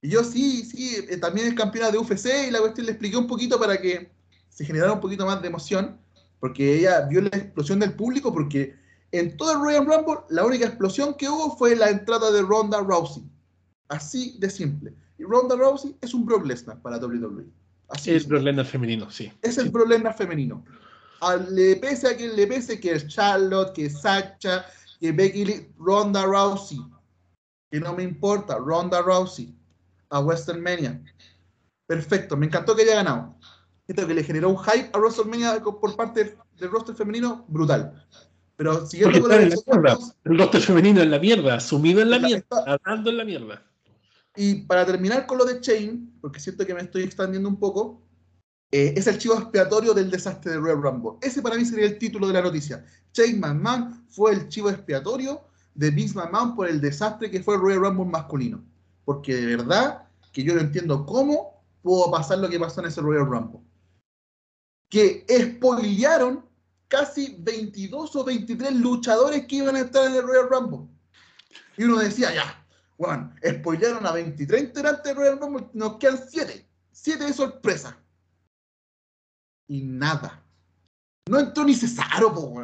Y 0.00 0.08
yo 0.08 0.24
sí, 0.24 0.64
sí, 0.64 0.96
eh, 1.08 1.16
también 1.18 1.46
es 1.46 1.54
campeona 1.54 1.92
de 1.92 1.98
UFC 1.98 2.48
y 2.48 2.50
la 2.50 2.58
cuestión 2.58 2.86
le 2.86 2.92
expliqué 2.92 3.16
un 3.16 3.28
poquito 3.28 3.56
para 3.56 3.80
que 3.80 4.11
se 4.52 4.64
generara 4.64 4.92
un 4.92 5.00
poquito 5.00 5.24
más 5.24 5.40
de 5.40 5.48
emoción, 5.48 5.98
porque 6.38 6.76
ella 6.78 7.06
vio 7.06 7.22
la 7.22 7.28
explosión 7.28 7.78
del 7.78 7.94
público, 7.94 8.32
porque 8.32 8.76
en 9.10 9.36
todo 9.36 9.52
el 9.52 9.60
Royal 9.60 9.86
Rumble 9.86 10.20
la 10.28 10.44
única 10.44 10.66
explosión 10.66 11.14
que 11.14 11.28
hubo 11.28 11.56
fue 11.56 11.74
la 11.74 11.88
entrada 11.88 12.30
de 12.30 12.42
Ronda 12.42 12.80
Rousey. 12.80 13.24
Así 13.88 14.36
de 14.38 14.50
simple. 14.50 14.94
Y 15.18 15.24
Ronda 15.24 15.56
Rousey 15.56 15.96
es 16.00 16.12
un 16.12 16.26
Brock 16.26 16.44
Lesnar 16.44 16.80
para 16.82 16.98
WWE. 16.98 17.46
Así 17.88 18.10
es 18.10 18.26
Brock 18.26 18.42
Lesnar 18.42 18.66
femenino, 18.66 19.10
sí. 19.10 19.32
Es 19.40 19.56
el 19.58 19.70
Brock 19.70 19.88
Lesnar 19.88 20.14
femenino. 20.14 20.64
le 21.50 21.76
pese 21.76 22.08
a 22.08 22.16
quien 22.16 22.36
le 22.36 22.46
pese, 22.46 22.78
que 22.78 22.92
es 22.92 23.06
Charlotte, 23.08 23.72
que 23.72 23.86
es 23.86 24.00
Sacha, 24.00 24.66
que 25.00 25.12
Becky 25.12 25.44
Lee, 25.44 25.72
Ronda 25.78 26.26
Rousey. 26.26 26.80
Que 27.70 27.80
no 27.80 27.94
me 27.94 28.02
importa, 28.02 28.58
Ronda 28.58 29.00
Rousey. 29.00 29.54
A 30.10 30.20
Western 30.20 30.62
Mania. 30.62 31.02
Perfecto, 31.86 32.36
me 32.36 32.46
encantó 32.46 32.76
que 32.76 32.82
haya 32.82 32.96
ganado 32.96 33.34
que 33.86 34.14
le 34.14 34.24
generó 34.24 34.50
un 34.50 34.58
hype 34.58 34.90
a 34.92 34.98
WrestleMania 34.98 35.62
por 35.62 35.96
parte 35.96 36.36
del 36.58 36.70
roster 36.70 36.94
femenino 36.94 37.44
brutal. 37.48 38.06
Pero 38.56 38.86
siguiendo 38.86 39.20
con 39.20 39.30
la, 39.82 39.98
El 40.24 40.38
roster 40.38 40.60
femenino 40.60 41.00
en 41.00 41.10
la 41.10 41.18
mierda, 41.18 41.58
sumido 41.60 42.00
en 42.00 42.10
la 42.10 42.18
mierda, 42.18 42.64
hablando 42.66 43.10
en 43.10 43.16
la 43.16 43.24
mierda. 43.24 43.62
Y 44.36 44.62
para 44.62 44.86
terminar 44.86 45.26
con 45.26 45.38
lo 45.38 45.44
de 45.44 45.60
Chain, 45.60 46.18
porque 46.20 46.40
siento 46.40 46.64
que 46.64 46.74
me 46.74 46.82
estoy 46.82 47.02
expandiendo 47.02 47.48
un 47.48 47.58
poco, 47.58 48.00
eh, 48.70 48.94
es 48.96 49.06
el 49.06 49.18
chivo 49.18 49.34
expiatorio 49.34 49.92
del 49.92 50.10
desastre 50.10 50.52
de 50.52 50.58
Royal 50.58 50.82
Rumble. 50.82 51.18
Ese 51.20 51.42
para 51.42 51.56
mí 51.56 51.64
sería 51.64 51.86
el 51.86 51.98
título 51.98 52.26
de 52.26 52.34
la 52.34 52.42
noticia. 52.42 52.84
Chain 53.12 53.40
McMahon 53.40 54.06
fue 54.08 54.32
el 54.32 54.48
chivo 54.48 54.70
expiatorio 54.70 55.42
de 55.74 55.90
Vince 55.90 56.14
McMahon 56.14 56.54
por 56.54 56.68
el 56.68 56.80
desastre 56.80 57.30
que 57.30 57.42
fue 57.42 57.56
el 57.56 57.60
Royal 57.60 57.80
Rumble 57.80 58.06
masculino. 58.06 58.64
Porque 59.04 59.34
de 59.34 59.56
verdad 59.56 60.04
que 60.32 60.42
yo 60.42 60.54
no 60.54 60.60
entiendo 60.60 61.04
cómo 61.04 61.62
pudo 61.82 62.10
pasar 62.10 62.38
lo 62.38 62.48
que 62.48 62.58
pasó 62.58 62.80
en 62.80 62.86
ese 62.86 63.00
Royal 63.00 63.26
Rumble 63.26 63.60
que 64.92 65.24
spoilearon 65.26 66.44
casi 66.86 67.34
22 67.38 68.14
o 68.14 68.24
23 68.24 68.74
luchadores 68.74 69.46
que 69.46 69.56
iban 69.56 69.74
a 69.74 69.80
estar 69.80 70.06
en 70.06 70.16
el 70.16 70.22
Royal 70.22 70.50
Rumble. 70.50 70.86
Y 71.78 71.84
uno 71.84 71.98
decía, 71.98 72.34
ya, 72.34 72.62
bueno, 72.98 73.34
spoilearon 73.42 74.04
a 74.04 74.12
23 74.12 74.64
integrantes 74.64 75.02
del 75.02 75.16
Royal 75.16 75.40
Rumble, 75.40 75.66
nos 75.72 75.96
quedan 75.96 76.20
7. 76.28 76.68
7 76.90 77.24
de 77.24 77.32
sorpresa. 77.32 77.98
Y 79.66 79.80
nada. 79.80 80.44
No 81.26 81.38
entró 81.38 81.64
ni 81.64 81.74
Cesaro, 81.74 82.34
po, 82.34 82.62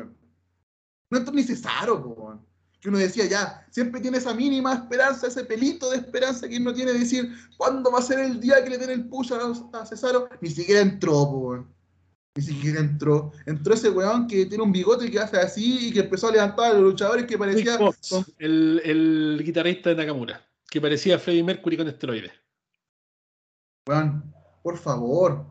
No 1.10 1.18
entró 1.18 1.32
ni 1.32 1.42
Cesaro, 1.42 2.02
po, 2.02 2.38
Que 2.78 2.90
uno 2.90 2.98
decía, 2.98 3.24
ya, 3.24 3.66
siempre 3.70 4.02
tiene 4.02 4.18
esa 4.18 4.34
mínima 4.34 4.74
esperanza, 4.74 5.28
ese 5.28 5.44
pelito 5.44 5.88
de 5.88 5.96
esperanza 5.96 6.46
que 6.46 6.58
uno 6.58 6.74
tiene 6.74 6.92
de 6.92 6.98
decir, 6.98 7.34
¿cuándo 7.56 7.90
va 7.90 8.00
a 8.00 8.02
ser 8.02 8.18
el 8.18 8.38
día 8.38 8.62
que 8.62 8.68
le 8.68 8.76
den 8.76 8.90
el 8.90 9.08
push 9.08 9.32
a, 9.32 9.86
Cesaro? 9.86 10.28
Ni 10.42 10.50
siquiera 10.50 10.82
entró, 10.82 11.66
ni 12.38 12.44
siquiera 12.44 12.78
entró. 12.78 13.32
Entró 13.46 13.74
ese 13.74 13.90
weón 13.90 14.28
que 14.28 14.46
tiene 14.46 14.62
un 14.62 14.70
bigote 14.70 15.10
que 15.10 15.18
hace 15.18 15.36
así 15.38 15.88
y 15.88 15.92
que 15.92 16.00
empezó 16.00 16.28
a 16.28 16.32
levantar 16.32 16.70
a 16.70 16.74
los 16.74 16.82
luchadores 16.82 17.26
que 17.26 17.36
parecía. 17.36 17.76
el, 18.38 18.80
el, 18.84 19.42
guitarrista 19.44 19.90
de 19.90 19.96
Nakamura, 19.96 20.40
que 20.70 20.80
parecía 20.80 21.18
Freddie 21.18 21.42
Mercury 21.42 21.76
con 21.76 21.88
esteroides. 21.88 22.30
Weón, 23.88 24.32
por 24.62 24.78
favor. 24.78 25.46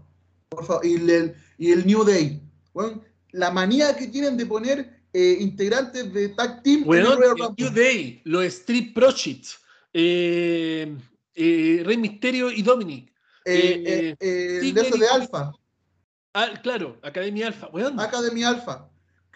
Por 0.47 0.65
favor. 0.65 0.85
Y 0.85 0.95
el, 0.95 1.35
y 1.57 1.73
el 1.73 1.85
New 1.85 2.05
Day. 2.05 2.41
Weón, 2.73 3.03
la 3.31 3.51
manía 3.51 3.93
que 3.97 4.07
tienen 4.07 4.37
de 4.37 4.45
poner 4.45 5.01
eh, 5.11 5.37
integrantes 5.41 6.13
de 6.13 6.29
tag 6.29 6.63
team 6.63 6.87
weón, 6.87 7.21
el, 7.21 7.55
New 7.57 7.69
Day, 7.69 8.21
los 8.23 8.45
Street 8.45 8.93
Profits, 8.95 9.59
eh, 9.91 10.95
eh, 11.35 11.81
Rey 11.85 11.97
Misterio 11.97 12.49
y 12.49 12.61
Dominic. 12.61 13.11
Eh, 13.43 14.15
el 14.21 14.73
de 14.73 14.83
de 14.83 15.07
Alfa. 15.11 15.51
Ah, 16.39 16.51
claro, 16.61 16.99
Academia 17.01 17.47
Alpha. 17.47 17.67
Academia 17.97 18.49
Alpha. 18.49 18.87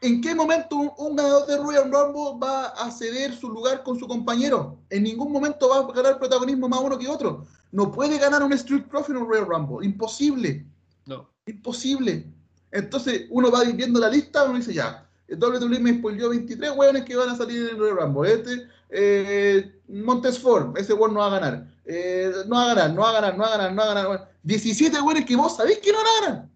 ¿En 0.01 0.21
qué 0.21 0.35
momento 0.35 0.75
un, 0.75 1.15
ganador 1.15 1.47
de 1.47 1.57
Royal 1.57 1.91
Rumble 1.91 2.39
va 2.39 2.67
a 2.67 2.91
ceder 2.91 3.35
su 3.35 3.49
lugar 3.49 3.81
con 3.81 3.97
su 3.97 4.07
compañero? 4.07 4.77
En 4.91 5.01
ningún 5.01 5.31
momento 5.31 5.67
va 5.69 5.79
a 5.79 5.93
ganar 5.93 6.19
protagonismo 6.19 6.69
más 6.69 6.79
uno 6.79 6.99
que 6.99 7.07
otro. 7.07 7.47
No 7.71 7.91
puede 7.91 8.19
ganar 8.19 8.43
un 8.43 8.53
Street 8.53 8.83
Profit 8.83 9.15
en 9.15 9.23
un 9.23 9.27
Royal 9.27 9.47
Rumble. 9.47 9.83
Imposible. 9.83 10.63
No. 11.07 11.27
Imposible. 11.47 12.27
Entonces 12.69 13.25
uno 13.31 13.49
va 13.49 13.63
viendo 13.63 13.99
la 13.99 14.09
lista, 14.09 14.43
uno 14.43 14.59
dice 14.59 14.75
ya, 14.75 15.03
el 15.27 15.43
WWE 15.43 15.79
me 15.79 15.97
spoiló 15.97 16.29
23 16.29 16.71
hueones 16.75 17.03
que 17.03 17.15
van 17.15 17.29
a 17.29 17.35
salir 17.35 17.63
en 17.63 17.69
el 17.69 17.79
Royal 17.79 17.97
Rumble. 17.97 18.31
Este, 18.31 18.67
eh, 18.91 19.71
Montesfort, 19.87 20.77
ese 20.77 20.93
hueón 20.93 21.15
no 21.15 21.21
va 21.21 21.27
a 21.35 21.39
ganar. 21.39 21.67
Eh, 21.83 22.31
no 22.45 22.57
va 22.57 22.63
a 22.63 22.75
ganar, 22.75 22.93
no 22.93 23.01
va 23.01 23.09
a 23.09 23.13
ganar, 23.13 23.37
no 23.37 23.43
va 23.43 23.47
a 23.47 23.57
ganar, 23.57 23.73
no 23.73 23.81
va 23.81 23.91
a 23.91 24.03
ganar. 24.03 24.31
17 24.43 25.01
hueones 25.01 25.25
que 25.25 25.35
vos 25.35 25.57
sabéis 25.57 25.79
que 25.79 25.91
no 25.91 25.97
van 25.97 26.07
a 26.07 26.27
ganar. 26.27 26.50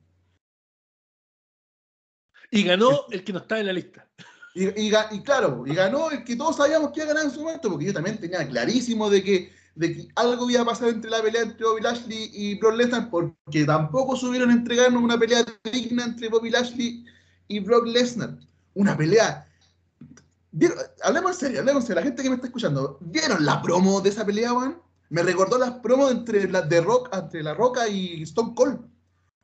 Y 2.56 2.64
ganó 2.64 3.06
el 3.12 3.24
que 3.24 3.34
no 3.34 3.40
estaba 3.40 3.60
en 3.60 3.68
la 3.68 3.74
lista. 3.74 4.08
Y, 4.54 4.90
claro, 5.24 5.66
y 5.68 5.76
ganó 5.76 6.10
el 6.10 6.24
que 6.24 6.38
todos 6.38 6.56
sabíamos 6.56 6.92
que 6.92 7.02
iba 7.02 7.12
a 7.12 7.14
ganar 7.14 7.26
en 7.26 7.32
su 7.32 7.42
momento, 7.42 7.70
porque 7.70 7.88
yo 7.88 7.94
también 7.94 8.18
tenía 8.18 8.48
clarísimo 8.48 9.10
de 9.10 9.22
que, 9.22 9.52
de 9.76 9.94
que 9.94 10.08
algo 10.16 10.50
iba 10.50 10.62
a 10.62 10.66
pasar 10.66 10.88
entre 10.88 11.12
la 11.12 11.22
pelea 11.22 11.42
entre 11.42 11.66
Bobby 11.66 11.82
Lashley 11.82 12.30
y 12.32 12.58
Brock 12.58 12.76
Lesnar, 12.76 13.10
porque 13.10 13.66
tampoco 13.66 14.16
subieron 14.16 14.50
a 14.50 14.54
entregarnos 14.54 15.04
una 15.04 15.20
pelea 15.20 15.44
digna 15.66 16.06
entre 16.06 16.30
Bobby 16.30 16.50
Lashley 16.50 17.04
y 17.50 17.60
Brock 17.60 17.88
Lesnar. 17.88 18.38
Una 18.74 18.96
pelea. 18.96 19.46
Hablemos 21.04 21.32
en 21.32 21.38
serio, 21.38 21.60
hablemos 21.60 21.84
en 21.84 21.88
serio. 21.88 22.02
La 22.02 22.08
gente 22.08 22.24
que 22.24 22.30
me 22.30 22.36
está 22.36 22.48
escuchando, 22.48 22.98
¿vieron 23.02 23.44
la 23.44 23.62
promo 23.62 24.00
de 24.00 24.10
esa 24.10 24.26
pelea, 24.26 24.52
Juan? 24.52 24.78
Me 25.10 25.22
recordó 25.22 25.58
las 25.58 25.72
promos 25.72 26.12
entre 26.12 26.50
la 26.50 26.62
de 26.62 26.80
Rock, 26.80 27.14
entre 27.14 27.44
La 27.44 27.54
Roca 27.54 27.90
y 27.90 28.24
Stone 28.24 28.54
Cold 28.56 28.95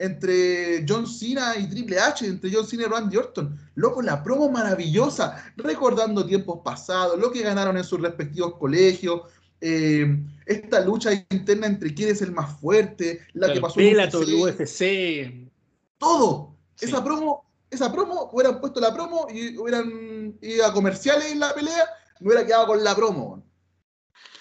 entre 0.02 0.84
John 0.88 1.06
Cena 1.06 1.56
y 1.56 1.69
Triple 1.69 1.99
H, 1.99 2.26
entre 2.26 2.52
John 2.52 2.65
Cena 2.65 2.84
y 2.84 2.86
Randy 2.88 3.18
Orton. 3.18 3.56
Loco, 3.76 4.02
la 4.02 4.23
promo 4.23 4.49
maravillosa, 4.49 5.53
recordando 5.57 6.26
tiempos 6.26 6.61
pasados, 6.64 7.19
lo 7.19 7.32
que 7.32 7.44
ganaron 7.44 7.78
en 7.78 7.84
sus 7.84 8.02
respectivos 8.02 8.56
colegios, 8.56 9.22
eh, 9.61 10.18
esta 10.48 10.82
lucha 10.82 11.14
interna 11.30 11.68
entre 11.68 11.94
quién 11.94 12.10
es 12.10 12.23
el 12.23 12.32
más 12.32 12.60
fuerte, 12.60 13.22
la 13.34 13.53
que 13.53 13.61
pasó 13.61 13.80
en 13.80 13.95
UFC. 14.41 15.52
Todo. 15.99 16.56
Esa 16.80 17.03
promo, 17.03 17.45
esa 17.69 17.91
promo, 17.91 18.32
hubieran 18.34 18.60
puesto 18.60 18.80
la 18.80 18.91
promo 18.91 19.28
y 19.32 19.56
hubieran 19.56 20.36
ido 20.41 20.65
a 20.65 20.73
comerciales 20.73 21.32
en 21.32 21.40
la 21.41 21.53
pelea, 21.53 21.88
me 22.19 22.30
hubiera 22.30 22.44
quedado 22.44 22.65
con 22.65 22.84
la 22.84 22.95
promo. 22.95 23.44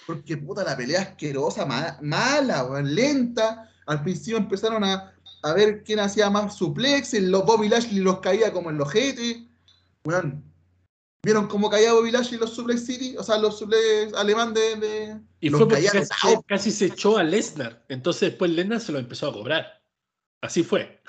Porque 0.07 0.37
puta, 0.37 0.63
la 0.63 0.75
pelea 0.75 1.01
asquerosa, 1.01 1.67
mala, 2.01 2.81
lenta. 2.81 3.69
Al 3.85 4.01
principio 4.01 4.37
empezaron 4.37 4.83
a, 4.83 5.13
a 5.43 5.53
ver 5.53 5.83
quién 5.83 5.99
hacía 5.99 6.29
más 6.29 6.55
suplexes, 6.55 7.23
los 7.23 7.45
Bobby 7.45 7.69
Lashley 7.69 7.99
los 7.99 8.19
caía 8.19 8.51
como 8.51 8.69
en 8.69 8.77
los 8.77 8.91
jetes. 8.91 9.43
Weón, 10.03 10.51
¿Vieron 11.23 11.47
cómo 11.47 11.69
caía 11.69 11.93
Bobby 11.93 12.11
Lashley 12.11 12.39
los 12.39 12.55
Suplex 12.55 12.85
City? 12.85 13.15
O 13.15 13.23
sea, 13.23 13.37
los 13.37 13.59
Suplex 13.59 14.13
alemán 14.15 14.53
de... 14.55 15.19
y 15.39 15.49
fue 15.51 15.67
porque 15.67 15.87
casi, 16.47 16.71
se 16.71 16.87
echó 16.87 17.17
a 17.17 17.23
Lesnar. 17.23 17.85
Entonces 17.89 18.31
después 18.31 18.49
Lesnar 18.49 18.79
se 18.79 18.91
lo 18.91 18.97
empezó 18.97 19.29
a 19.29 19.33
cobrar. 19.33 19.81
Así 20.41 20.63
fue. 20.63 20.99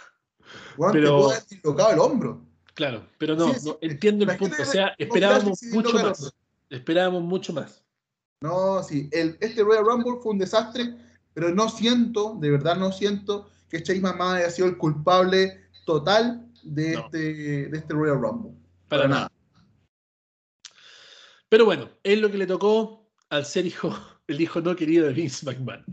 Bueno, 0.76 0.92
pero... 0.92 1.32
te 1.48 1.92
el 1.92 1.98
hombro. 1.98 2.44
Claro, 2.74 3.06
pero 3.18 3.36
no, 3.36 3.54
entiendo 3.80 4.30
el 4.30 4.36
punto. 4.36 4.62
O 4.62 4.66
sea, 4.66 4.94
esperábamos 4.98 5.62
mucho 5.64 5.94
más. 5.94 6.34
Esperábamos 6.68 7.22
mucho 7.22 7.52
más. 7.54 7.82
No, 8.42 8.82
sí, 8.82 9.08
el, 9.12 9.38
este 9.40 9.62
Royal 9.62 9.84
Rumble 9.84 10.18
fue 10.22 10.32
un 10.32 10.38
desastre, 10.38 10.94
pero 11.32 11.54
no 11.54 11.68
siento, 11.68 12.36
de 12.40 12.50
verdad 12.50 12.76
no 12.76 12.90
siento 12.90 13.48
que 13.72 13.82
Chase 13.82 14.02
Mamá 14.02 14.36
haya 14.36 14.50
sido 14.50 14.68
el 14.68 14.76
culpable 14.76 15.66
total 15.86 16.46
de, 16.62 16.92
este, 16.92 17.18
de 17.70 17.78
este 17.78 17.94
Royal 17.94 18.20
Rumble. 18.20 18.52
Para, 18.86 19.08
nada. 19.08 19.32
Pero 21.48 21.64
bueno, 21.64 21.88
es 22.02 22.20
lo 22.20 22.30
que 22.30 22.36
le 22.36 22.46
tocó 22.46 23.10
al 23.30 23.46
ser 23.46 23.64
hijo, 23.64 23.96
el 24.26 24.42
hijo 24.42 24.60
no 24.60 24.76
querido 24.76 25.06
de 25.06 25.14
Vince 25.14 25.46
McMahon. 25.46 25.84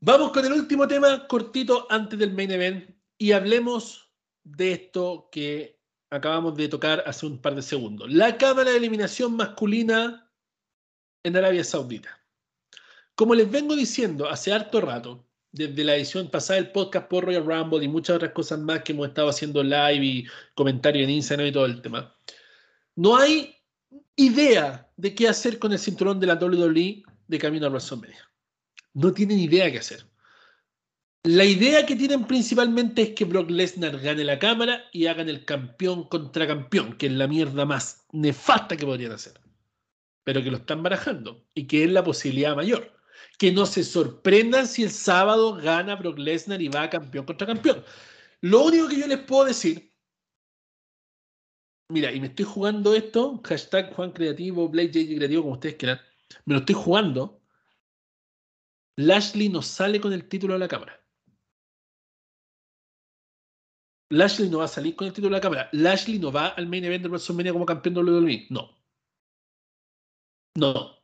Vamos 0.00 0.32
con 0.32 0.44
el 0.44 0.52
último 0.52 0.88
tema 0.88 1.26
cortito 1.28 1.86
antes 1.88 2.18
del 2.18 2.34
main 2.34 2.50
event 2.50 2.90
y 3.16 3.30
hablemos 3.30 4.10
de 4.42 4.72
esto 4.72 5.28
que 5.30 5.80
acabamos 6.10 6.56
de 6.56 6.68
tocar 6.68 7.04
hace 7.06 7.26
un 7.26 7.40
par 7.40 7.54
de 7.54 7.62
segundos. 7.62 8.12
La 8.12 8.36
cámara 8.36 8.72
de 8.72 8.78
eliminación 8.78 9.36
masculina 9.36 10.28
en 11.22 11.36
Arabia 11.36 11.62
Saudita. 11.62 12.20
Como 13.14 13.36
les 13.36 13.48
vengo 13.48 13.76
diciendo 13.76 14.28
hace 14.28 14.52
harto 14.52 14.80
rato, 14.80 15.24
desde 15.54 15.84
la 15.84 15.94
edición 15.94 16.28
pasada 16.28 16.60
del 16.60 16.72
podcast 16.72 17.06
por 17.06 17.24
Royal 17.24 17.46
Rumble 17.46 17.84
y 17.84 17.88
muchas 17.88 18.16
otras 18.16 18.32
cosas 18.32 18.58
más 18.58 18.82
que 18.82 18.90
hemos 18.92 19.06
estado 19.06 19.28
haciendo 19.28 19.62
live 19.62 20.04
y 20.04 20.26
comentarios 20.56 21.04
en 21.04 21.10
Instagram 21.10 21.46
y 21.46 21.52
todo 21.52 21.66
el 21.66 21.80
tema, 21.80 22.12
no 22.96 23.16
hay 23.16 23.54
idea 24.16 24.90
de 24.96 25.14
qué 25.14 25.28
hacer 25.28 25.60
con 25.60 25.72
el 25.72 25.78
cinturón 25.78 26.18
de 26.18 26.26
la 26.26 26.34
WWE 26.34 27.04
de 27.28 27.38
camino 27.38 27.66
a 27.66 27.70
WrestleMania. 27.70 28.28
No 28.94 29.12
tienen 29.12 29.38
idea 29.38 29.70
qué 29.70 29.78
hacer. 29.78 30.04
La 31.22 31.44
idea 31.44 31.86
que 31.86 31.94
tienen 31.94 32.26
principalmente 32.26 33.02
es 33.02 33.10
que 33.10 33.24
Brock 33.24 33.48
Lesnar 33.48 34.00
gane 34.00 34.24
la 34.24 34.40
cámara 34.40 34.82
y 34.92 35.06
hagan 35.06 35.28
el 35.28 35.44
campeón 35.44 36.08
contra 36.08 36.48
campeón, 36.48 36.98
que 36.98 37.06
es 37.06 37.12
la 37.12 37.28
mierda 37.28 37.64
más 37.64 38.04
nefasta 38.10 38.76
que 38.76 38.84
podrían 38.84 39.12
hacer. 39.12 39.34
Pero 40.24 40.42
que 40.42 40.50
lo 40.50 40.56
están 40.56 40.82
barajando 40.82 41.46
y 41.54 41.68
que 41.68 41.84
es 41.84 41.90
la 41.92 42.02
posibilidad 42.02 42.56
mayor. 42.56 42.93
Que 43.38 43.52
no 43.52 43.66
se 43.66 43.84
sorprendan 43.84 44.66
si 44.66 44.84
el 44.84 44.90
sábado 44.90 45.54
gana 45.56 45.96
Brock 45.96 46.18
Lesnar 46.18 46.62
y 46.62 46.68
va 46.68 46.90
campeón 46.90 47.26
contra 47.26 47.46
campeón. 47.46 47.84
Lo 48.40 48.62
único 48.64 48.88
que 48.88 48.98
yo 49.00 49.06
les 49.06 49.18
puedo 49.18 49.46
decir, 49.46 49.94
mira, 51.88 52.12
y 52.12 52.20
me 52.20 52.26
estoy 52.28 52.44
jugando 52.44 52.94
esto, 52.94 53.40
hashtag 53.44 53.92
Juan 53.94 54.12
Creativo, 54.12 54.68
Blake 54.68 54.92
J. 54.92 55.16
Creativo, 55.16 55.42
como 55.42 55.54
ustedes 55.54 55.76
quieran, 55.76 56.00
me 56.44 56.54
lo 56.54 56.60
estoy 56.60 56.74
jugando. 56.74 57.40
Lashley 58.96 59.48
no 59.48 59.62
sale 59.62 60.00
con 60.00 60.12
el 60.12 60.28
título 60.28 60.54
de 60.54 60.60
la 60.60 60.68
cámara. 60.68 61.00
Lashley 64.10 64.48
no 64.48 64.58
va 64.58 64.64
a 64.64 64.68
salir 64.68 64.94
con 64.94 65.06
el 65.06 65.12
título 65.12 65.30
de 65.30 65.38
la 65.38 65.40
cámara. 65.40 65.68
Lashley 65.72 66.18
no 66.18 66.30
va 66.32 66.48
al 66.48 66.66
main 66.66 66.84
event 66.84 67.02
de 67.02 67.08
WrestleMania 67.08 67.52
como 67.52 67.66
campeón 67.66 67.94
de 67.94 68.00
WWE. 68.02 68.46
No. 68.50 68.70
No. 70.56 71.03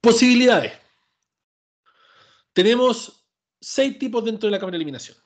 Posibilidades. 0.00 0.72
Tenemos 2.52 3.26
seis 3.60 3.98
tipos 3.98 4.24
dentro 4.24 4.46
de 4.46 4.52
la 4.52 4.58
cámara 4.58 4.72
de 4.72 4.82
eliminación. 4.82 5.16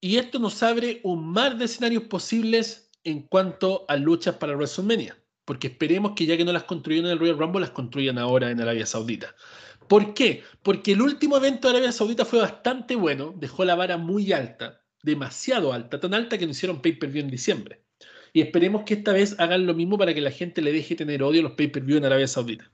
Y 0.00 0.16
esto 0.18 0.38
nos 0.38 0.62
abre 0.62 1.00
un 1.04 1.26
mar 1.26 1.56
de 1.56 1.64
escenarios 1.64 2.04
posibles 2.04 2.90
en 3.04 3.22
cuanto 3.22 3.84
a 3.88 3.96
luchas 3.96 4.36
para 4.36 4.54
WrestleMania. 4.54 5.16
Porque 5.44 5.68
esperemos 5.68 6.12
que 6.16 6.26
ya 6.26 6.36
que 6.36 6.44
no 6.44 6.52
las 6.52 6.64
construyeron 6.64 7.06
en 7.06 7.12
el 7.12 7.18
Royal 7.20 7.38
Rumble, 7.38 7.60
las 7.60 7.70
construyan 7.70 8.18
ahora 8.18 8.50
en 8.50 8.60
Arabia 8.60 8.84
Saudita. 8.84 9.34
¿Por 9.88 10.12
qué? 10.14 10.42
Porque 10.62 10.92
el 10.92 11.02
último 11.02 11.36
evento 11.36 11.68
de 11.68 11.74
Arabia 11.74 11.92
Saudita 11.92 12.24
fue 12.24 12.40
bastante 12.40 12.96
bueno, 12.96 13.32
dejó 13.36 13.64
la 13.64 13.76
vara 13.76 13.96
muy 13.96 14.32
alta, 14.32 14.82
demasiado 15.02 15.72
alta, 15.72 16.00
tan 16.00 16.14
alta 16.14 16.36
que 16.36 16.46
no 16.46 16.50
hicieron 16.50 16.82
pay-per-view 16.82 17.22
en 17.22 17.30
diciembre. 17.30 17.84
Y 18.32 18.40
esperemos 18.40 18.82
que 18.82 18.94
esta 18.94 19.12
vez 19.12 19.38
hagan 19.38 19.66
lo 19.66 19.74
mismo 19.74 19.96
para 19.96 20.12
que 20.12 20.20
la 20.20 20.32
gente 20.32 20.60
le 20.60 20.72
deje 20.72 20.96
tener 20.96 21.22
odio 21.22 21.40
a 21.40 21.44
los 21.44 21.52
pay-per-view 21.52 21.98
en 21.98 22.06
Arabia 22.06 22.26
Saudita. 22.26 22.70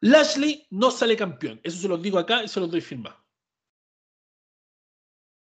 Lashley 0.00 0.66
no 0.70 0.90
sale 0.90 1.16
campeón, 1.16 1.60
eso 1.62 1.78
se 1.78 1.88
los 1.88 2.00
digo 2.00 2.18
acá 2.18 2.42
y 2.42 2.48
se 2.48 2.60
los 2.60 2.70
doy 2.70 2.80
firmado. 2.80 3.22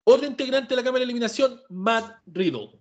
Otro 0.07 0.27
integrante 0.27 0.69
de 0.69 0.75
la 0.75 0.83
Cámara 0.83 0.99
de 0.99 1.05
Eliminación, 1.05 1.61
Matt 1.69 2.21
Riddle. 2.27 2.79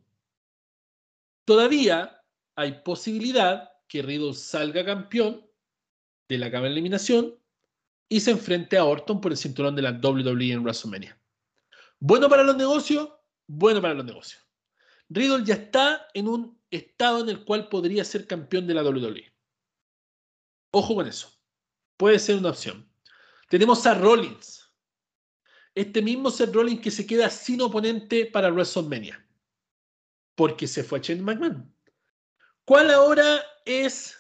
Todavía 1.47 2.23
hay 2.55 2.83
posibilidad 2.83 3.71
que 3.89 4.03
Riddle 4.03 4.35
salga 4.35 4.85
campeón 4.85 5.47
de 6.29 6.39
la 6.39 6.51
Cámara 6.51 6.69
de 6.69 6.73
Eliminación 6.73 7.35
y 8.09 8.21
se 8.21 8.31
enfrente 8.31 8.77
a 8.77 8.85
Orton 8.85 9.21
por 9.21 9.33
el 9.33 9.39
cinturón 9.39 9.75
de 9.75 9.83
la 9.83 9.93
WWE 9.93 10.53
en 10.53 10.63
WrestleMania. 10.63 11.19
Bueno 11.99 12.29
para 12.29 12.45
los 12.45 12.57
negocios, 12.57 13.09
bueno 13.47 13.81
para 13.81 13.95
los 13.95 14.05
negocios. 14.05 14.47
Riddle 15.09 15.45
ya 15.45 15.55
está 15.55 16.07
en 16.13 16.29
un 16.29 16.61
estado 16.71 17.21
en 17.21 17.31
el 17.31 17.45
cual 17.45 17.69
podría 17.69 18.05
ser 18.05 18.27
campeón 18.27 18.67
de 18.67 18.75
la 18.75 18.83
WWE. 18.83 19.33
Ojo 20.73 20.95
con 20.95 21.07
eso. 21.07 21.34
Puede 21.97 22.19
ser 22.19 22.37
una 22.37 22.51
opción. 22.51 22.89
Tenemos 23.49 23.87
a 23.87 23.95
Rollins. 23.95 24.73
Este 25.75 26.03
mismo 26.03 26.31
Seth 26.31 26.55
Rollins 26.55 26.81
que 26.81 26.91
se 26.91 27.07
queda 27.07 27.31
sin 27.31 27.61
oponente 27.61 28.27
para 28.27 28.51
WrestleMania. 28.51 29.25
Porque 30.35 30.67
se 30.67 30.85
fue 30.85 30.99
a 30.99 31.03
Shane 31.03 31.23
McMahon. 31.23 31.73
¿Cuál 32.65 32.91
ahora 32.91 33.45
es 33.65 34.17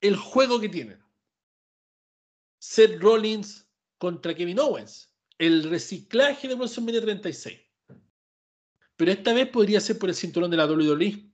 el 0.00 0.16
juego 0.16 0.60
que 0.60 0.68
tienen? 0.68 1.02
Seth 2.58 3.00
Rollins 3.00 3.66
contra 3.98 4.34
Kevin 4.34 4.60
Owens. 4.60 5.14
El 5.38 5.68
reciclaje 5.70 6.48
de 6.48 6.54
WrestleMania 6.54 7.00
36. 7.00 7.60
Pero 8.96 9.12
esta 9.12 9.32
vez 9.32 9.48
podría 9.48 9.80
ser 9.80 9.98
por 9.98 10.08
el 10.08 10.14
cinturón 10.14 10.50
de 10.50 10.56
la 10.56 10.66
WWE. 10.66 11.30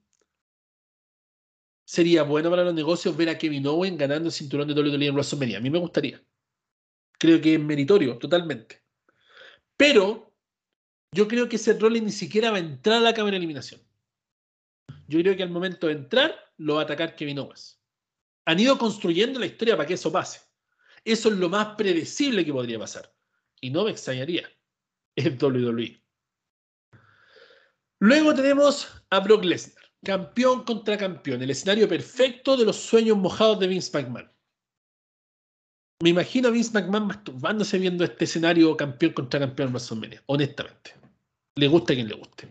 Sería 1.84 2.22
bueno 2.22 2.50
para 2.50 2.64
los 2.64 2.74
negocios 2.74 3.16
ver 3.16 3.28
a 3.28 3.38
Kevin 3.38 3.66
Owens 3.66 3.98
ganando 3.98 4.28
el 4.28 4.32
cinturón 4.32 4.68
de 4.68 4.74
WWE 4.74 5.06
en 5.06 5.14
WrestleMania. 5.14 5.58
A 5.58 5.60
mí 5.60 5.70
me 5.70 5.78
gustaría. 5.78 6.22
Creo 7.18 7.40
que 7.40 7.54
es 7.54 7.60
meritorio, 7.60 8.18
totalmente. 8.18 8.82
Pero 9.76 10.34
yo 11.12 11.28
creo 11.28 11.48
que 11.48 11.58
Seth 11.58 11.80
Rollins 11.80 12.06
ni 12.06 12.12
siquiera 12.12 12.50
va 12.50 12.56
a 12.56 12.60
entrar 12.60 12.98
a 12.98 13.00
la 13.00 13.14
cámara 13.14 13.32
de 13.32 13.38
eliminación. 13.38 13.80
Yo 15.06 15.20
creo 15.20 15.36
que 15.36 15.42
al 15.42 15.50
momento 15.50 15.86
de 15.86 15.94
entrar 15.94 16.34
lo 16.56 16.74
va 16.74 16.80
a 16.80 16.84
atacar 16.84 17.14
Kevin 17.14 17.38
Owens. 17.38 17.80
Han 18.46 18.60
ido 18.60 18.78
construyendo 18.78 19.38
la 19.38 19.46
historia 19.46 19.76
para 19.76 19.86
que 19.86 19.94
eso 19.94 20.10
pase. 20.10 20.40
Eso 21.04 21.28
es 21.28 21.36
lo 21.36 21.48
más 21.48 21.76
predecible 21.76 22.44
que 22.44 22.52
podría 22.52 22.78
pasar. 22.78 23.14
Y 23.60 23.70
no 23.70 23.84
me 23.84 23.90
extrañaría. 23.90 24.48
Es 25.14 25.40
WWE. 25.40 26.02
Luego 28.00 28.34
tenemos 28.34 28.88
a 29.10 29.20
Brock 29.20 29.44
Lesnar, 29.44 29.83
campeón 30.04 30.64
contra 30.64 30.96
campeón, 30.96 31.42
el 31.42 31.50
escenario 31.50 31.88
perfecto 31.88 32.56
de 32.56 32.64
los 32.64 32.76
sueños 32.76 33.16
mojados 33.16 33.58
de 33.58 33.66
Vince 33.66 33.90
McMahon. 33.92 34.30
Me 36.02 36.10
imagino 36.10 36.48
a 36.48 36.50
Vince 36.50 36.72
McMahon 36.72 37.06
masturbándose 37.06 37.78
viendo 37.78 38.04
este 38.04 38.24
escenario 38.24 38.76
campeón 38.76 39.12
contra 39.14 39.40
campeón 39.40 39.70
WrestleMania, 39.70 40.22
honestamente. 40.26 40.94
Le 41.56 41.66
gusta 41.66 41.92
a 41.92 41.96
quien 41.96 42.08
le 42.08 42.14
guste. 42.14 42.48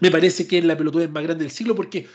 Me 0.00 0.10
parece 0.10 0.46
que 0.46 0.58
es 0.58 0.64
la 0.64 0.76
pelotudez 0.76 1.10
más 1.10 1.22
grande 1.22 1.44
del 1.44 1.52
siglo 1.52 1.74
porque 1.74 2.08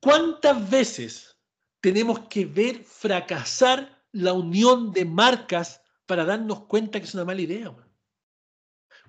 ¿cuántas 0.00 0.68
veces 0.68 1.34
tenemos 1.80 2.20
que 2.28 2.46
ver 2.46 2.82
fracasar 2.82 4.02
la 4.12 4.32
unión 4.32 4.92
de 4.92 5.04
marcas 5.04 5.82
para 6.06 6.24
darnos 6.24 6.64
cuenta 6.64 6.98
que 7.00 7.06
es 7.06 7.14
una 7.14 7.24
mala 7.24 7.42
idea. 7.42 7.74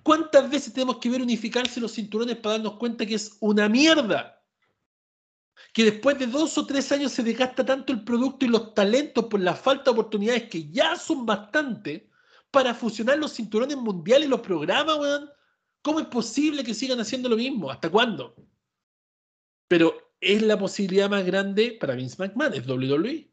¿Cuántas 0.02 0.50
veces 0.50 0.72
tenemos 0.72 0.98
que 0.98 1.08
ver 1.08 1.22
unificarse 1.22 1.80
los 1.80 1.94
cinturones 1.94 2.36
para 2.36 2.56
darnos 2.56 2.74
cuenta 2.74 3.06
que 3.06 3.14
es 3.14 3.36
una 3.40 3.68
mierda? 3.68 4.35
Que 5.72 5.84
después 5.84 6.18
de 6.18 6.26
dos 6.26 6.56
o 6.58 6.66
tres 6.66 6.90
años 6.92 7.12
se 7.12 7.22
desgasta 7.22 7.64
tanto 7.64 7.92
el 7.92 8.04
producto 8.04 8.44
y 8.44 8.48
los 8.48 8.74
talentos 8.74 9.26
por 9.26 9.40
la 9.40 9.54
falta 9.54 9.84
de 9.84 9.90
oportunidades 9.90 10.44
que 10.48 10.68
ya 10.70 10.96
son 10.96 11.26
bastante 11.26 12.10
para 12.50 12.74
fusionar 12.74 13.18
los 13.18 13.34
cinturones 13.34 13.76
mundiales 13.76 14.26
y 14.26 14.30
los 14.30 14.40
programas, 14.40 14.98
weón. 14.98 15.30
¿Cómo 15.82 16.00
es 16.00 16.06
posible 16.06 16.64
que 16.64 16.74
sigan 16.74 17.00
haciendo 17.00 17.28
lo 17.28 17.36
mismo? 17.36 17.70
¿Hasta 17.70 17.90
cuándo? 17.90 18.34
Pero 19.68 20.12
es 20.20 20.42
la 20.42 20.58
posibilidad 20.58 21.08
más 21.08 21.24
grande 21.24 21.76
para 21.80 21.94
Vince 21.94 22.16
McMahon, 22.18 22.54
es 22.54 22.66
WWE. 22.66 23.30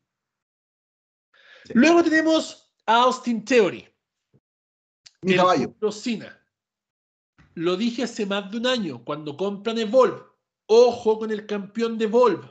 Luego 1.74 2.04
tenemos 2.04 2.74
a 2.86 3.04
Austin 3.04 3.44
Theory. 3.45 3.88
Mi 5.22 5.36
caballo. 5.36 5.74
Lo 7.56 7.78
dije 7.78 8.04
hace 8.04 8.26
más 8.26 8.52
de 8.52 8.58
un 8.58 8.68
año, 8.68 9.04
cuando 9.04 9.38
compran 9.38 9.78
Evolve. 9.78 10.33
Ojo 10.68 11.19
con 11.19 11.31
el 11.31 11.45
campeón 11.45 11.98
de 11.98 12.06
Evolve. 12.06 12.49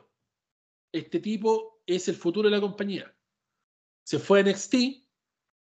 Este 0.93 1.21
tipo 1.21 1.83
es 1.87 2.09
el 2.09 2.17
futuro 2.17 2.49
de 2.49 2.55
la 2.55 2.61
compañía. 2.61 3.15
Se 4.05 4.19
fue 4.19 4.41
a 4.41 4.43
NXT, 4.43 4.75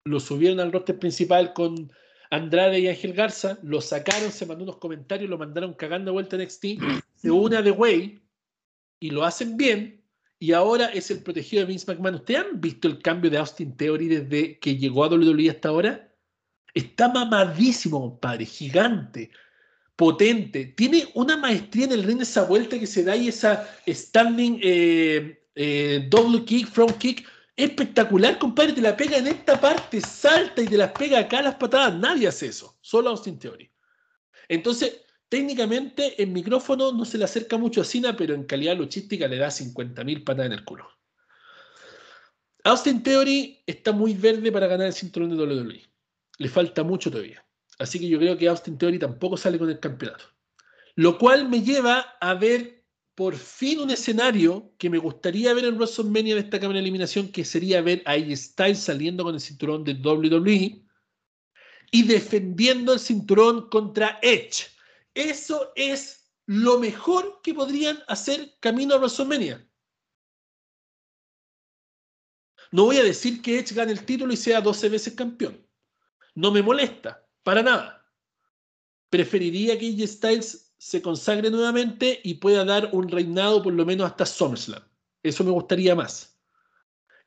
lo 0.05 0.19
subieron 0.19 0.59
al 0.59 0.71
roster 0.71 0.97
principal 0.97 1.53
con 1.53 1.91
Andrade 2.31 2.79
y 2.79 2.87
Ángel 2.87 3.13
Garza, 3.13 3.59
lo 3.63 3.81
sacaron, 3.81 4.31
se 4.31 4.45
mandó 4.45 4.63
unos 4.63 4.77
comentarios, 4.77 5.29
lo 5.29 5.37
mandaron 5.37 5.73
cagando 5.73 6.11
de 6.11 6.13
vuelta 6.13 6.35
en 6.35 6.43
NXT, 6.43 6.65
se 7.15 7.31
une 7.31 7.57
a 7.57 7.63
The 7.63 7.71
Way 7.71 8.21
y 8.99 9.09
lo 9.09 9.23
hacen 9.23 9.57
bien, 9.57 9.99
y 10.37 10.53
ahora 10.53 10.85
es 10.85 11.11
el 11.11 11.21
protegido 11.21 11.61
de 11.61 11.67
Vince 11.67 11.85
McMahon. 11.91 12.15
¿Ustedes 12.15 12.39
han 12.39 12.61
visto 12.61 12.87
el 12.87 13.01
cambio 13.01 13.29
de 13.29 13.37
Austin 13.37 13.75
Theory 13.75 14.07
desde 14.07 14.59
que 14.59 14.77
llegó 14.77 15.03
a 15.03 15.09
WWE 15.09 15.49
hasta 15.49 15.69
ahora? 15.69 16.15
Está 16.73 17.09
mamadísimo, 17.09 17.99
compadre, 17.99 18.45
gigante, 18.45 19.31
potente. 19.99 20.63
Tiene 20.77 21.09
una 21.13 21.35
maestría 21.35 21.83
en 21.83 21.91
el 21.91 22.03
ring, 22.03 22.21
esa 22.21 22.45
vuelta 22.45 22.79
que 22.79 22.87
se 22.87 23.03
da 23.03 23.17
y 23.17 23.27
esa 23.27 23.69
standing 23.85 24.57
eh, 24.63 25.43
eh, 25.55 26.07
double 26.09 26.45
kick, 26.45 26.69
front 26.69 26.97
kick 26.97 27.27
espectacular, 27.57 28.39
compadre. 28.39 28.71
Te 28.71 28.81
la 28.81 28.95
pega 28.95 29.17
en 29.17 29.27
esta 29.27 29.59
parte, 29.59 29.99
salta 29.99 30.61
y 30.61 30.67
te 30.67 30.77
las 30.77 30.93
pega 30.93 31.19
acá 31.19 31.41
las 31.41 31.55
patadas. 31.55 31.99
Nadie 31.99 32.29
hace 32.29 32.47
eso, 32.47 32.77
solo 32.79 33.09
Austin 33.09 33.37
Theory. 33.37 33.69
Entonces, 34.47 35.01
técnicamente 35.27 36.23
el 36.23 36.29
micrófono 36.29 36.93
no 36.93 37.03
se 37.03 37.17
le 37.17 37.25
acerca 37.25 37.57
mucho 37.57 37.81
a 37.81 37.83
Cena, 37.83 38.15
pero 38.15 38.33
en 38.33 38.45
calidad 38.45 38.77
luchística 38.77 39.27
le 39.27 39.35
da 39.35 39.49
50.000 39.49 40.23
patadas 40.23 40.45
en 40.45 40.53
el 40.53 40.63
culo. 40.63 40.87
Austin 42.63 43.03
Theory 43.03 43.61
está 43.67 43.91
muy 43.91 44.13
verde 44.13 44.49
para 44.49 44.67
ganar 44.67 44.87
el 44.87 44.93
cinturón 44.93 45.29
de 45.29 45.43
WWE. 45.43 45.81
Le 46.37 46.47
falta 46.47 46.83
mucho 46.83 47.11
todavía. 47.11 47.43
Así 47.79 47.97
que 47.97 48.09
yo 48.09 48.19
creo 48.19 48.37
que 48.37 48.47
Austin 48.47 48.77
Theory 48.77 48.99
tampoco 48.99 49.37
sale 49.37 49.57
con 49.57 49.69
el 49.69 49.79
campeonato. 49.79 50.25
Lo 50.95 51.17
cual 51.17 51.49
me 51.49 51.61
lleva 51.61 51.99
a 52.19 52.33
ver 52.33 52.85
por 53.15 53.35
fin 53.35 53.79
un 53.79 53.89
escenario 53.89 54.73
que 54.77 54.89
me 54.89 54.97
gustaría 54.97 55.53
ver 55.53 55.65
en 55.65 55.75
WrestleMania 55.75 56.35
de 56.35 56.41
esta 56.41 56.59
cámara 56.59 56.75
de 56.75 56.81
eliminación, 56.81 57.31
que 57.31 57.43
sería 57.43 57.81
ver 57.81 58.03
a 58.05 58.11
AJ 58.11 58.35
Styles 58.35 58.79
saliendo 58.79 59.23
con 59.23 59.33
el 59.33 59.41
cinturón 59.41 59.83
de 59.83 59.93
WWE 59.93 60.85
y 61.91 62.03
defendiendo 62.03 62.93
el 62.93 62.99
cinturón 62.99 63.69
contra 63.69 64.19
Edge. 64.21 64.67
Eso 65.13 65.71
es 65.75 66.31
lo 66.45 66.79
mejor 66.79 67.39
que 67.43 67.53
podrían 67.53 67.99
hacer 68.07 68.55
camino 68.59 68.95
a 68.95 68.97
WrestleMania. 68.97 69.65
No 72.71 72.85
voy 72.85 72.97
a 72.97 73.03
decir 73.03 73.41
que 73.41 73.57
Edge 73.57 73.73
gane 73.73 73.93
el 73.93 74.05
título 74.05 74.33
y 74.33 74.37
sea 74.37 74.61
12 74.61 74.89
veces 74.89 75.13
campeón. 75.13 75.65
No 76.35 76.51
me 76.51 76.61
molesta, 76.61 77.25
para 77.43 77.63
nada. 77.63 78.05
Preferiría 79.09 79.77
que 79.77 79.87
AJ 79.87 80.07
Styles 80.07 80.73
se 80.77 81.01
consagre 81.01 81.49
nuevamente 81.49 82.21
y 82.23 82.35
pueda 82.35 82.63
dar 82.63 82.89
un 82.93 83.09
reinado 83.09 83.61
por 83.61 83.73
lo 83.73 83.85
menos 83.85 84.07
hasta 84.07 84.25
SummerSlam. 84.25 84.83
Eso 85.23 85.43
me 85.43 85.51
gustaría 85.51 85.95
más. 85.95 86.37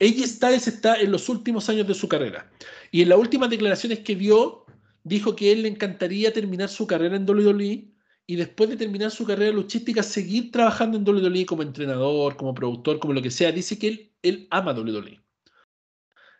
AJ 0.00 0.26
Styles 0.26 0.68
está 0.68 1.00
en 1.00 1.12
los 1.12 1.28
últimos 1.28 1.68
años 1.68 1.86
de 1.86 1.94
su 1.94 2.08
carrera 2.08 2.50
y 2.90 3.02
en 3.02 3.08
las 3.08 3.18
últimas 3.18 3.50
declaraciones 3.50 4.00
que 4.00 4.16
dio 4.16 4.64
dijo 5.04 5.36
que 5.36 5.52
él 5.52 5.62
le 5.62 5.68
encantaría 5.68 6.32
terminar 6.32 6.68
su 6.68 6.86
carrera 6.86 7.16
en 7.16 7.28
WWE 7.28 7.92
y 8.26 8.36
después 8.36 8.70
de 8.70 8.76
terminar 8.76 9.10
su 9.10 9.26
carrera 9.26 9.52
luchística 9.52 10.02
seguir 10.02 10.50
trabajando 10.50 10.96
en 10.96 11.08
WWE 11.08 11.44
como 11.46 11.62
entrenador, 11.62 12.36
como 12.36 12.54
productor, 12.54 12.98
como 12.98 13.14
lo 13.14 13.22
que 13.22 13.30
sea. 13.30 13.52
Dice 13.52 13.78
que 13.78 13.88
él, 13.88 14.12
él 14.22 14.46
ama 14.50 14.72
WWE. 14.72 15.20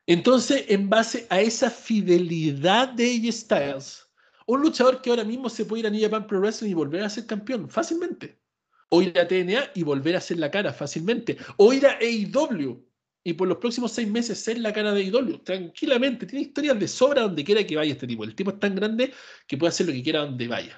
Entonces, 0.07 0.65
en 0.69 0.89
base 0.89 1.27
a 1.31 1.41
esa 1.41 1.71
fidelidad 1.71 2.89
de 2.89 3.05
AJ 3.05 3.33
Styles, 3.33 4.07
un 4.47 4.61
luchador 4.61 5.01
que 5.01 5.11
ahora 5.11 5.25
mismo 5.25 5.49
se 5.49 5.65
puede 5.65 5.81
ir 5.81 5.87
a 5.87 5.91
New 5.91 6.03
Japan 6.03 6.27
Pro 6.27 6.41
Wrestling 6.41 6.71
y 6.71 6.75
volver 6.75 7.03
a 7.03 7.11
ser 7.11 7.27
campeón 7.27 7.69
fácilmente. 7.69 8.41
O 8.89 9.01
ir 9.01 9.19
a 9.19 9.27
TNA 9.27 9.71
y 9.75 9.83
volver 9.85 10.17
a 10.17 10.21
ser 10.21 10.39
la 10.39 10.51
cara 10.51 10.73
fácilmente. 10.73 11.39
O 11.57 11.73
ir 11.73 11.87
a 11.87 11.99
AEW 11.99 12.85
y 13.25 13.33
por 13.35 13.49
los 13.49 13.59
próximos 13.59 13.93
seis 13.93 14.09
meses 14.09 14.39
ser 14.39 14.59
la 14.59 14.73
cara 14.73 14.93
de 14.93 15.05
AEW. 15.05 15.39
Tranquilamente. 15.39 16.27
Tiene 16.27 16.47
historias 16.47 16.79
de 16.79 16.89
sobra 16.89 17.23
donde 17.23 17.45
quiera 17.45 17.65
que 17.65 17.77
vaya 17.77 17.93
este 17.93 18.07
tipo. 18.07 18.25
El 18.25 18.35
tipo 18.35 18.51
es 18.51 18.59
tan 18.59 18.75
grande 18.75 19.13
que 19.47 19.57
puede 19.57 19.71
hacer 19.71 19.87
lo 19.87 19.93
que 19.93 20.03
quiera 20.03 20.21
donde 20.21 20.49
vaya. 20.49 20.77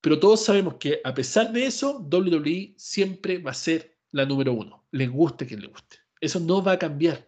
Pero 0.00 0.18
todos 0.18 0.44
sabemos 0.44 0.76
que 0.76 1.00
a 1.04 1.12
pesar 1.12 1.52
de 1.52 1.66
eso, 1.66 1.98
WWE 1.98 2.74
siempre 2.78 3.38
va 3.38 3.50
a 3.50 3.54
ser 3.54 3.98
la 4.12 4.24
número 4.24 4.52
uno. 4.52 4.86
Les 4.92 5.10
guste 5.10 5.46
quien 5.46 5.60
le 5.60 5.66
guste. 5.66 5.98
Eso 6.20 6.40
no 6.40 6.62
va 6.62 6.72
a 6.72 6.78
cambiar. 6.78 7.27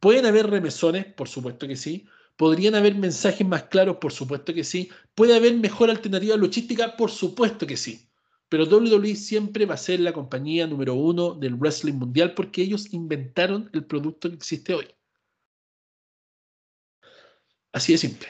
Pueden 0.00 0.26
haber 0.26 0.48
remesones, 0.48 1.06
por 1.06 1.28
supuesto 1.28 1.66
que 1.66 1.76
sí, 1.76 2.06
¿Podrían 2.38 2.76
haber 2.76 2.94
mensajes 2.94 3.44
más 3.44 3.64
claros? 3.64 3.96
Por 3.96 4.12
supuesto 4.12 4.54
que 4.54 4.62
sí. 4.62 4.88
¿Puede 5.16 5.34
haber 5.34 5.56
mejor 5.56 5.90
alternativa 5.90 6.36
logística? 6.36 6.96
Por 6.96 7.10
supuesto 7.10 7.66
que 7.66 7.76
sí. 7.76 8.08
Pero 8.48 8.64
WWE 8.64 9.16
siempre 9.16 9.66
va 9.66 9.74
a 9.74 9.76
ser 9.76 9.98
la 9.98 10.12
compañía 10.12 10.64
número 10.68 10.94
uno 10.94 11.34
del 11.34 11.56
wrestling 11.56 11.94
mundial 11.94 12.34
porque 12.34 12.62
ellos 12.62 12.94
inventaron 12.94 13.68
el 13.72 13.84
producto 13.84 14.28
que 14.28 14.36
existe 14.36 14.72
hoy. 14.72 14.86
Así 17.72 17.90
de 17.90 17.98
simple. 17.98 18.28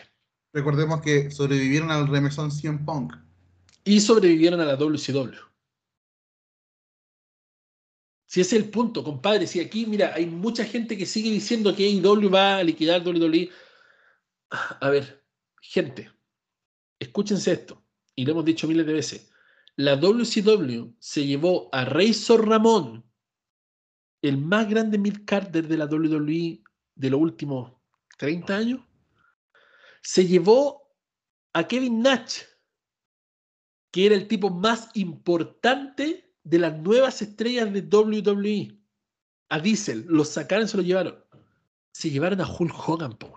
Recordemos 0.54 1.02
que 1.02 1.30
sobrevivieron 1.30 1.90
al 1.90 2.08
remesón 2.08 2.50
100 2.50 2.86
Punk. 2.86 3.14
Y 3.84 4.00
sobrevivieron 4.00 4.58
a 4.62 4.64
la 4.64 4.76
WCW. 4.76 5.47
Si 8.28 8.42
ese 8.42 8.56
es 8.56 8.62
el 8.62 8.70
punto, 8.70 9.02
compadre, 9.02 9.46
si 9.46 9.58
aquí, 9.58 9.86
mira, 9.86 10.12
hay 10.14 10.26
mucha 10.26 10.64
gente 10.64 10.96
que 10.96 11.06
sigue 11.06 11.30
diciendo 11.30 11.74
que 11.74 11.86
AEW 11.86 12.30
va 12.30 12.58
a 12.58 12.62
liquidar 12.62 13.00
WWE 13.04 13.50
a 14.50 14.90
ver, 14.90 15.24
gente, 15.60 16.10
escúchense 16.98 17.52
esto, 17.52 17.82
y 18.14 18.24
lo 18.24 18.32
hemos 18.32 18.44
dicho 18.44 18.68
miles 18.68 18.86
de 18.86 18.92
veces. 18.92 19.30
La 19.76 19.96
WCW 19.96 20.94
se 20.98 21.24
llevó 21.24 21.68
a 21.72 21.84
Razor 21.84 22.48
Ramón, 22.48 23.04
el 24.22 24.38
más 24.38 24.68
grande 24.68 24.98
Mil 24.98 25.24
Carter 25.24 25.66
de 25.66 25.76
la 25.76 25.86
WWE 25.86 26.62
de 26.94 27.10
los 27.10 27.20
últimos 27.20 27.72
30 28.18 28.56
años. 28.56 28.80
Se 30.02 30.26
llevó 30.26 30.94
a 31.54 31.66
Kevin 31.66 32.02
Nash, 32.02 32.42
que 33.90 34.06
era 34.06 34.14
el 34.14 34.26
tipo 34.28 34.50
más 34.50 34.90
importante 34.94 36.27
de 36.48 36.58
las 36.58 36.78
nuevas 36.78 37.20
estrellas 37.20 37.72
de 37.72 37.82
WWE. 37.82 38.78
A 39.50 39.60
Diesel, 39.60 40.04
lo 40.08 40.24
sacaron, 40.24 40.68
se 40.68 40.76
lo 40.76 40.82
llevaron. 40.82 41.24
Se 41.92 42.10
llevaron 42.10 42.40
a 42.40 42.46
Hulk 42.46 42.88
Hogan, 42.88 43.16
po 43.16 43.34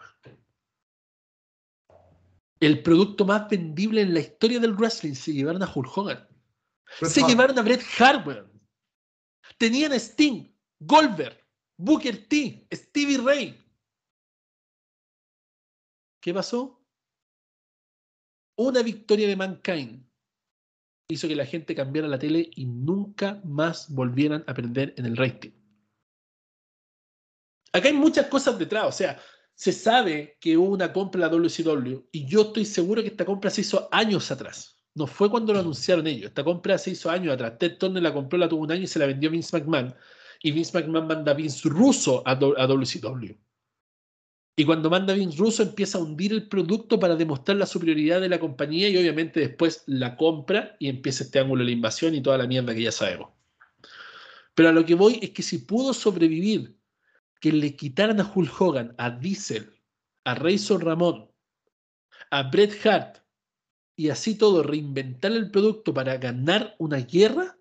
el 2.62 2.84
producto 2.84 3.26
más 3.26 3.50
vendible 3.50 4.02
en 4.02 4.14
la 4.14 4.20
historia 4.20 4.60
del 4.60 4.76
wrestling. 4.76 5.16
Se 5.16 5.34
llevaron 5.34 5.64
a 5.64 5.72
Hulk 5.74 5.98
Hogan. 5.98 6.28
se 7.02 7.24
llevaron 7.24 7.58
a 7.58 7.64
Bret 7.64 7.82
Hart, 8.00 8.48
Tenían 9.58 9.92
a 9.92 9.96
Sting, 9.96 10.48
Goldberg, 10.80 11.44
Booker 11.78 12.28
T, 12.28 12.68
Stevie 12.72 13.18
Ray. 13.18 13.60
¿Qué 16.22 16.34
pasó? 16.34 16.80
Una 18.58 18.84
victoria 18.84 19.28
de 19.28 19.36
Mankind 19.36 20.11
hizo 21.14 21.28
que 21.28 21.36
la 21.36 21.46
gente 21.46 21.76
cambiara 21.76 22.08
la 22.08 22.20
tele 22.20 22.50
y 22.56 22.66
nunca 22.66 23.42
más 23.44 23.94
volvieran 23.94 24.44
a 24.48 24.52
aprender 24.52 24.94
en 24.98 25.06
el 25.06 25.18
rating. 25.18 25.52
Acá 27.74 27.88
hay 27.88 27.94
muchas 27.94 28.28
cosas 28.28 28.60
detrás, 28.60 28.86
o 28.86 28.92
sea, 28.92 29.20
se 29.56 29.72
sabe 29.72 30.38
que 30.40 30.58
hubo 30.58 30.74
una 30.74 30.92
compra 30.92 31.22
la 31.22 31.30
WCW 31.30 32.08
y 32.12 32.26
yo 32.26 32.42
estoy 32.42 32.66
seguro 32.66 33.02
que 33.02 33.10
esta 33.10 33.26
compra 33.26 33.50
se 33.50 33.62
hizo 33.62 33.88
años 33.92 34.32
atrás. 34.32 34.82
No 34.94 35.08
fue 35.08 35.30
cuando 35.30 35.54
lo 35.54 35.60
anunciaron 35.60 36.08
ellos. 36.08 36.30
Esta 36.30 36.44
compra 36.44 36.78
se 36.78 36.92
hizo 36.92 37.10
años 37.10 37.34
atrás. 37.34 37.58
Ted 37.58 37.78
Turner 37.78 38.04
la 38.04 38.14
compró, 38.14 38.38
la 38.38 38.50
tuvo 38.50 38.64
un 38.64 38.72
año 38.72 38.84
y 38.84 38.88
se 38.88 39.00
la 39.00 39.06
vendió 39.06 39.30
Vince 39.30 39.58
McMahon. 39.58 39.96
Y 40.42 40.52
Vince 40.52 40.78
McMahon 40.78 41.08
manda 41.08 41.32
a 41.32 41.36
Vince 41.36 41.70
Russo 41.70 42.24
a, 42.26 42.36
WCW. 42.36 43.34
Y 44.56 44.66
cuando 44.66 44.90
manda 44.90 45.14
Vince 45.14 45.38
Russo 45.38 45.64
empieza 45.64 45.98
a 45.98 46.02
hundir 46.02 46.34
el 46.34 46.48
producto 46.48 47.00
para 47.00 47.16
demostrar 47.16 47.58
la 47.58 47.66
superioridad 47.66 48.20
de 48.20 48.30
la 48.30 48.40
compañía 48.40 48.90
y 48.90 48.98
obviamente 48.98 49.40
después 49.40 49.84
la 49.88 50.18
compra 50.18 50.76
y 50.80 50.90
empieza 50.90 51.24
este 51.24 51.40
ángulo 51.40 51.62
de 51.62 51.68
la 51.68 51.72
invasión 51.72 52.14
y 52.14 52.22
toda 52.22 52.38
la 52.38 52.48
mierda 52.48 52.76
que 52.76 52.84
ya 52.84 52.92
sabemos. 52.92 53.30
Pero 54.54 54.70
a 54.70 54.74
lo 54.74 54.86
que 54.86 54.96
voy 54.96 55.20
es 55.22 55.32
que 55.32 55.42
si 55.42 55.60
pudo 55.60 55.94
sobrevivir 55.94 56.76
que 57.40 57.52
le 57.52 57.76
quitaran 57.76 58.20
a 58.20 58.32
Hulk 58.34 58.62
Hogan, 58.62 58.96
a 58.98 59.10
Diesel, 59.10 59.74
a 60.26 60.36
Razor 60.36 60.84
Ramón, 60.84 61.32
a 62.30 62.44
Bret 62.44 62.86
Hart 62.86 63.18
y 63.96 64.10
así 64.10 64.36
todo 64.36 64.64
reinventar 64.64 65.32
el 65.32 65.50
producto 65.50 65.94
para 65.94 66.18
ganar 66.18 66.76
una 66.78 66.98
guerra, 66.98 67.58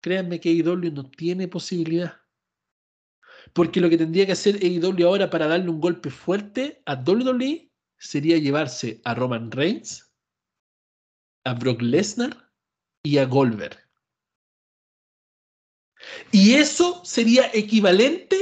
créanme 0.00 0.40
que 0.40 0.50
AEW 0.50 0.92
no 0.92 1.10
tiene 1.10 1.48
posibilidad. 1.48 2.20
Porque 3.56 3.80
lo 3.80 3.88
que 3.88 3.96
tendría 3.96 4.26
que 4.26 4.32
hacer 4.32 4.56
AEW 4.56 5.06
ahora 5.06 5.30
para 5.30 5.46
darle 5.46 5.70
un 5.70 5.80
golpe 5.80 6.10
fuerte 6.10 6.82
a 6.84 6.92
WWE 6.94 7.72
sería 7.96 8.36
llevarse 8.36 9.00
a 9.02 9.14
Roman 9.14 9.50
Reigns, 9.50 10.12
a 11.46 11.54
Brock 11.54 11.80
Lesnar 11.80 12.52
y 13.02 13.16
a 13.16 13.24
Goldberg. 13.24 13.78
Y 16.32 16.52
eso 16.52 17.02
sería 17.02 17.50
equivalente 17.54 18.36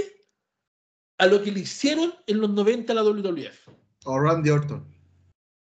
a 1.19 1.27
lo 1.27 1.41
que 1.45 1.53
le 1.53 1.61
hicieron 1.61 2.12
en 2.27 2.41
los 2.41 2.51
90 2.51 2.93
a 2.93 2.97
la 2.97 3.05
WWF. 3.05 3.69
O 4.07 4.19
Randy 4.19 4.51
Orton. 4.51 4.85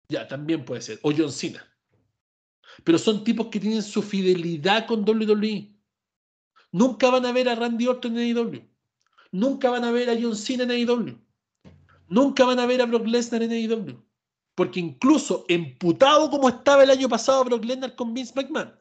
Ya, 0.09 0.27
también 0.27 0.65
puede 0.65 0.81
ser. 0.81 0.99
O 1.01 1.13
John 1.15 1.31
Cena. 1.31 1.65
Pero 2.83 2.97
son 2.97 3.23
tipos 3.23 3.47
que 3.47 3.61
tienen 3.61 3.83
su 3.83 4.01
fidelidad 4.01 4.85
con 4.85 5.07
WWE. 5.07 5.73
Nunca 6.73 7.09
van 7.09 7.25
a 7.25 7.31
ver 7.31 7.47
a 7.47 7.55
Randy 7.55 7.87
Orton 7.87 8.17
en 8.17 8.37
AEW. 8.37 8.68
Nunca 9.31 9.69
van 9.69 9.83
a 9.83 9.91
ver 9.91 10.09
a 10.09 10.17
John 10.19 10.35
Cena 10.35 10.63
en 10.63 10.71
AEW. 10.71 11.19
Nunca 12.07 12.45
van 12.45 12.59
a 12.59 12.65
ver 12.65 12.81
a 12.81 12.85
Brock 12.85 13.05
Lesnar 13.05 13.43
en 13.43 13.51
AEW. 13.51 14.03
Porque 14.55 14.79
incluso 14.79 15.45
emputado 15.47 16.29
como 16.29 16.49
estaba 16.49 16.83
el 16.83 16.89
año 16.89 17.07
pasado 17.07 17.45
Brock 17.45 17.63
Lesnar 17.63 17.95
con 17.95 18.13
Vince 18.13 18.33
McMahon, 18.35 18.73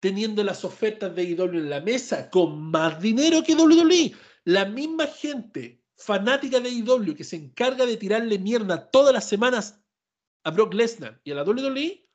teniendo 0.00 0.44
las 0.44 0.64
ofertas 0.64 1.14
de 1.16 1.24
IW 1.24 1.58
en 1.58 1.70
la 1.70 1.80
mesa 1.80 2.30
con 2.30 2.60
más 2.70 3.00
dinero 3.00 3.42
que 3.42 3.54
WWE, 3.54 4.14
la 4.44 4.66
misma 4.66 5.06
gente 5.06 5.82
fanática 5.96 6.60
de 6.60 6.68
IW 6.68 7.14
que 7.16 7.24
se 7.24 7.36
encarga 7.36 7.86
de 7.86 7.96
tirarle 7.96 8.38
mierda 8.38 8.90
todas 8.90 9.12
las 9.12 9.28
semanas 9.28 9.80
a 10.44 10.50
Brock 10.50 10.74
Lesnar 10.74 11.20
y 11.24 11.32
a 11.32 11.34
la 11.34 11.42
WWE, 11.42 12.08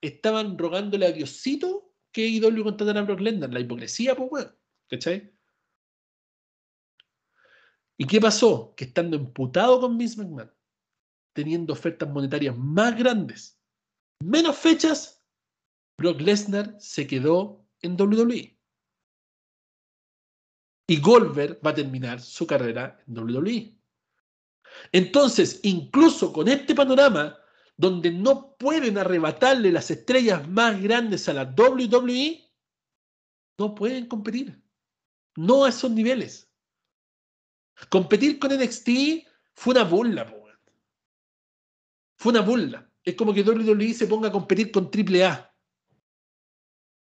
estaban 0.00 0.58
rogándole 0.58 1.06
a 1.06 1.12
Diosito 1.12 1.92
que 2.10 2.26
IW 2.26 2.64
contratara 2.64 3.00
a 3.00 3.04
Brock 3.04 3.20
Lesnar. 3.20 3.52
La 3.52 3.60
hipocresía, 3.60 4.16
pues, 4.16 4.30
bueno, 4.30 4.50
¿cachai? 4.88 5.35
¿Y 7.98 8.06
qué 8.06 8.20
pasó? 8.20 8.74
Que 8.76 8.84
estando 8.84 9.16
emputado 9.16 9.80
con 9.80 9.96
Vince 9.96 10.22
McMahon, 10.22 10.52
teniendo 11.34 11.72
ofertas 11.72 12.08
monetarias 12.08 12.56
más 12.56 12.96
grandes, 12.96 13.58
menos 14.22 14.56
fechas, 14.56 15.24
Brock 15.98 16.20
Lesnar 16.20 16.76
se 16.78 17.06
quedó 17.06 17.66
en 17.80 18.00
WWE. 18.00 18.58
Y 20.88 21.00
Goldberg 21.00 21.60
va 21.66 21.70
a 21.70 21.74
terminar 21.74 22.20
su 22.20 22.46
carrera 22.46 23.02
en 23.06 23.18
WWE. 23.18 23.76
Entonces, 24.92 25.60
incluso 25.62 26.32
con 26.32 26.48
este 26.48 26.74
panorama, 26.74 27.38
donde 27.76 28.10
no 28.10 28.56
pueden 28.56 28.98
arrebatarle 28.98 29.72
las 29.72 29.90
estrellas 29.90 30.46
más 30.48 30.80
grandes 30.80 31.28
a 31.28 31.32
la 31.32 31.44
WWE, 31.44 32.50
no 33.58 33.74
pueden 33.74 34.06
competir. 34.06 34.62
No 35.36 35.64
a 35.64 35.70
esos 35.70 35.90
niveles. 35.90 36.50
Competir 37.88 38.38
con 38.38 38.52
NXT 38.52 38.88
fue 39.54 39.74
una 39.74 39.84
burla, 39.84 40.26
fue 42.16 42.32
una 42.32 42.40
burla. 42.40 42.90
Es 43.04 43.14
como 43.14 43.32
que 43.32 43.42
WWE 43.42 43.94
se 43.94 44.06
ponga 44.06 44.28
a 44.28 44.32
competir 44.32 44.72
con 44.72 44.90
AAA. 44.92 45.54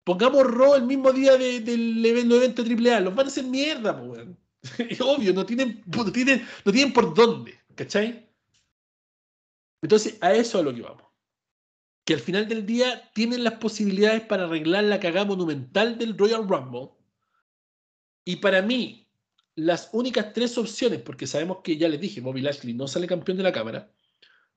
Pongamos 0.05 0.47
Raw 0.47 0.77
el 0.77 0.85
mismo 0.85 1.13
día 1.13 1.37
del 1.37 2.05
evento, 2.05 2.37
evento 2.37 2.63
AAA. 2.63 3.01
Los 3.01 3.15
van 3.15 3.27
a 3.27 3.29
hacer 3.29 3.45
mierda, 3.45 4.01
pues. 4.01 4.27
Obvio, 5.01 5.33
no 5.33 5.45
tienen, 5.45 5.83
no 5.87 6.11
tienen, 6.11 6.47
no 6.65 6.73
tienen 6.73 6.93
por 6.93 7.15
dónde. 7.15 7.61
¿Cachai? 7.75 8.31
Entonces, 9.83 10.19
a 10.21 10.33
eso 10.33 10.59
es 10.59 10.63
a 10.63 10.63
lo 10.63 10.75
que 10.75 10.83
vamos. 10.83 11.05
Que 12.05 12.15
al 12.15 12.21
final 12.21 12.49
del 12.49 12.65
día 12.67 13.11
tienen 13.15 13.45
las 13.45 13.55
posibilidades 13.55 14.23
para 14.23 14.45
arreglar 14.45 14.85
la 14.85 15.01
cagada 15.01 15.27
monumental 15.27 15.99
del 15.99 16.17
Royal 16.17 16.49
Rumble. 16.49 16.91
Y 18.25 18.37
para 18.37 18.63
mí, 18.63 19.00
las 19.65 19.91
únicas 19.93 20.33
tres 20.33 20.57
opciones, 20.59 21.01
porque 21.03 21.27
sabemos 21.27 21.59
que 21.63 21.77
ya 21.77 21.89
les 21.89 22.01
dije, 22.01 22.21
Bobby 22.21 22.41
Lashley 22.41 22.75
no 22.75 22.89
sale 22.89 23.07
campeón 23.07 23.37
de 23.37 23.43
la 23.43 23.53
cámara, 23.53 23.91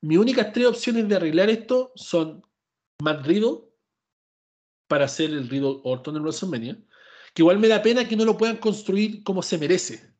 mis 0.03 0.17
únicas 0.17 0.51
tres 0.51 0.67
opciones 0.67 1.07
de 1.07 1.15
arreglar 1.15 1.49
esto 1.49 1.93
son 1.95 2.45
Matt 3.01 3.25
Riddle 3.25 3.59
para 4.87 5.05
hacer 5.05 5.29
el 5.29 5.47
Riddle 5.47 5.79
Orton 5.83 6.17
en 6.17 6.23
WrestleMania, 6.23 6.77
que 7.33 7.41
igual 7.41 7.57
me 7.57 7.69
da 7.69 7.81
pena 7.81 8.05
que 8.07 8.17
no 8.17 8.25
lo 8.25 8.37
puedan 8.37 8.57
construir 8.57 9.23
como 9.23 9.41
se 9.41 9.57
merece. 9.57 10.13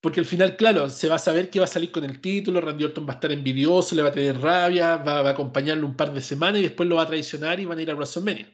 Porque 0.00 0.20
al 0.20 0.26
final, 0.26 0.56
claro, 0.56 0.88
se 0.88 1.08
va 1.08 1.16
a 1.16 1.18
saber 1.18 1.50
que 1.50 1.58
va 1.58 1.66
a 1.66 1.68
salir 1.68 1.92
con 1.92 2.04
el 2.04 2.22
título, 2.22 2.62
Randy 2.62 2.84
Orton 2.84 3.06
va 3.06 3.12
a 3.12 3.14
estar 3.16 3.30
envidioso, 3.30 3.94
le 3.94 4.02
va 4.02 4.08
a 4.08 4.12
tener 4.12 4.40
rabia, 4.40 4.96
va, 4.96 5.20
a 5.20 5.30
acompañarlo 5.30 5.86
un 5.86 5.94
par 5.94 6.14
de 6.14 6.22
semanas 6.22 6.60
y 6.60 6.62
después 6.62 6.88
lo 6.88 6.96
va 6.96 7.02
a 7.02 7.08
traicionar 7.08 7.60
y 7.60 7.66
van 7.66 7.78
a 7.78 7.82
ir 7.82 7.90
a 7.90 7.94
WrestleMania. 7.94 8.48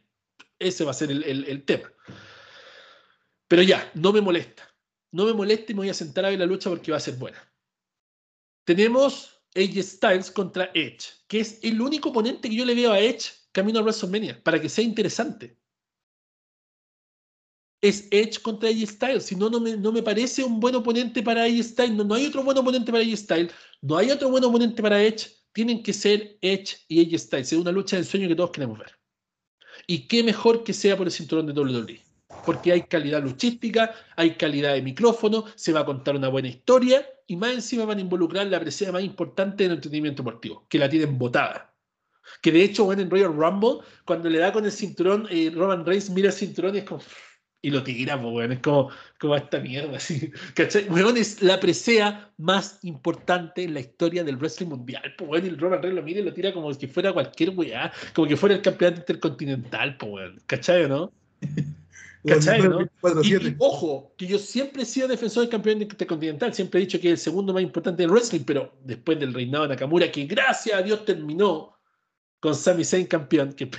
Ese 0.58 0.84
va 0.84 0.90
a 0.90 0.94
ser 0.94 1.12
el, 1.12 1.22
el 1.22 1.64
tema. 1.64 1.88
Pero 3.46 3.62
ya, 3.62 3.90
no 3.94 4.12
me 4.12 4.20
molesta. 4.20 4.75
No 5.16 5.24
me 5.24 5.32
molesta 5.32 5.72
y 5.72 5.74
me 5.74 5.78
voy 5.80 5.88
a 5.88 5.94
sentar 5.94 6.26
a 6.26 6.28
ver 6.28 6.38
la 6.38 6.44
lucha 6.44 6.68
porque 6.68 6.90
va 6.90 6.98
a 6.98 7.00
ser 7.00 7.16
buena. 7.16 7.38
Tenemos 8.66 9.40
AJ 9.54 9.82
Styles 9.82 10.30
contra 10.30 10.70
Edge, 10.74 11.06
que 11.26 11.40
es 11.40 11.58
el 11.62 11.80
único 11.80 12.10
oponente 12.10 12.50
que 12.50 12.54
yo 12.54 12.66
le 12.66 12.74
veo 12.74 12.92
a 12.92 13.00
Edge 13.00 13.32
camino 13.50 13.78
a 13.78 13.82
WrestleMania, 13.82 14.44
para 14.44 14.60
que 14.60 14.68
sea 14.68 14.84
interesante. 14.84 15.56
Es 17.80 18.08
Edge 18.10 18.42
contra 18.42 18.68
AJ 18.68 18.88
Styles, 18.88 19.24
si 19.24 19.36
no, 19.36 19.48
no 19.48 19.58
me, 19.58 19.78
no 19.78 19.90
me 19.90 20.02
parece 20.02 20.44
un 20.44 20.60
buen 20.60 20.74
oponente 20.74 21.22
para 21.22 21.44
AJ 21.44 21.62
Styles, 21.62 21.94
no, 21.94 22.04
no 22.04 22.14
hay 22.14 22.26
otro 22.26 22.44
buen 22.44 22.58
oponente 22.58 22.92
para 22.92 23.02
AJ 23.02 23.16
Styles, 23.16 23.54
no 23.80 23.96
hay 23.96 24.10
otro 24.10 24.28
buen 24.28 24.44
oponente 24.44 24.82
para 24.82 25.02
Edge, 25.02 25.30
tienen 25.52 25.82
que 25.82 25.94
ser 25.94 26.36
Edge 26.42 26.76
y 26.88 27.00
AJ 27.00 27.20
Styles, 27.20 27.52
es 27.54 27.58
una 27.58 27.72
lucha 27.72 27.96
de 27.96 28.04
sueño 28.04 28.28
que 28.28 28.36
todos 28.36 28.50
queremos 28.50 28.78
ver. 28.78 28.92
Y 29.86 30.08
qué 30.08 30.22
mejor 30.22 30.62
que 30.62 30.74
sea 30.74 30.94
por 30.94 31.06
el 31.06 31.12
cinturón 31.12 31.46
de 31.46 31.58
WWE 31.58 32.05
porque 32.44 32.72
hay 32.72 32.82
calidad 32.82 33.22
luchística, 33.22 33.94
hay 34.16 34.36
calidad 34.36 34.74
de 34.74 34.82
micrófono, 34.82 35.44
se 35.54 35.72
va 35.72 35.80
a 35.80 35.84
contar 35.84 36.16
una 36.16 36.28
buena 36.28 36.48
historia 36.48 37.06
y 37.26 37.36
más 37.36 37.52
encima 37.52 37.84
van 37.84 37.98
a 37.98 38.02
involucrar 38.02 38.46
la 38.46 38.60
presencia 38.60 38.92
más 38.92 39.02
importante 39.02 39.64
del 39.64 39.72
entretenimiento 39.74 40.22
deportivo, 40.22 40.66
que 40.68 40.78
la 40.78 40.88
tienen 40.88 41.18
botada. 41.18 41.74
Que 42.42 42.52
de 42.52 42.62
hecho, 42.62 42.84
bueno, 42.84 43.02
en 43.02 43.10
Royal 43.10 43.34
Rumble, 43.34 43.84
cuando 44.04 44.28
le 44.28 44.38
da 44.38 44.52
con 44.52 44.64
el 44.64 44.72
cinturón, 44.72 45.26
eh, 45.30 45.50
Roman 45.54 45.84
Reigns 45.84 46.10
mira 46.10 46.28
el 46.28 46.34
cinturón 46.34 46.74
y 46.74 46.78
es 46.78 46.84
como. 46.84 47.02
Y 47.62 47.70
lo 47.70 47.82
tira, 47.82 48.20
pues, 48.20 48.32
bueno, 48.32 48.54
es 48.54 48.60
como, 48.60 48.90
como 49.18 49.34
esta 49.34 49.58
mierda, 49.58 49.96
así. 49.96 50.30
¿Cachai? 50.54 50.88
Bueno, 50.88 51.10
es 51.10 51.42
la 51.42 51.58
presea 51.58 52.30
más 52.36 52.78
importante 52.82 53.64
en 53.64 53.74
la 53.74 53.80
historia 53.80 54.22
del 54.22 54.36
wrestling 54.36 54.68
mundial, 54.68 55.14
pues, 55.16 55.28
bueno, 55.28 55.46
y 55.46 55.48
el 55.50 55.58
Roman 55.58 55.82
Reigns 55.82 55.96
lo 55.96 56.02
mira 56.02 56.20
y 56.20 56.24
lo 56.24 56.32
tira 56.32 56.52
como 56.52 56.72
si 56.72 56.86
fuera 56.86 57.12
cualquier 57.12 57.50
weá, 57.50 57.92
como 58.14 58.28
que 58.28 58.36
fuera 58.36 58.54
el 58.54 58.62
campeonato 58.62 59.00
intercontinental, 59.00 59.96
pues, 59.96 60.10
bueno, 60.10 60.36
¿cachai 60.46 60.84
o 60.84 60.88
no? 60.88 61.12
¿Cachai, 62.26 62.62
no? 62.62 62.82
Y, 63.22 63.56
ojo, 63.58 64.14
que 64.16 64.26
yo 64.26 64.38
siempre 64.38 64.82
he 64.82 64.86
sido 64.86 65.08
defensor 65.08 65.42
del 65.42 65.50
campeón 65.50 65.82
intercontinental, 65.82 66.52
siempre 66.52 66.80
he 66.80 66.84
dicho 66.84 67.00
que 67.00 67.08
es 67.08 67.12
el 67.12 67.18
segundo 67.18 67.52
más 67.52 67.62
importante 67.62 68.02
del 68.02 68.10
wrestling, 68.10 68.44
pero 68.44 68.76
después 68.84 69.18
del 69.20 69.32
reinado 69.32 69.64
de 69.64 69.70
Nakamura, 69.70 70.10
que 70.10 70.24
gracias 70.24 70.78
a 70.78 70.82
Dios 70.82 71.04
terminó 71.04 71.78
con 72.40 72.54
Sami 72.54 72.84
Zayn 72.84 73.06
campeón, 73.06 73.52
que, 73.52 73.70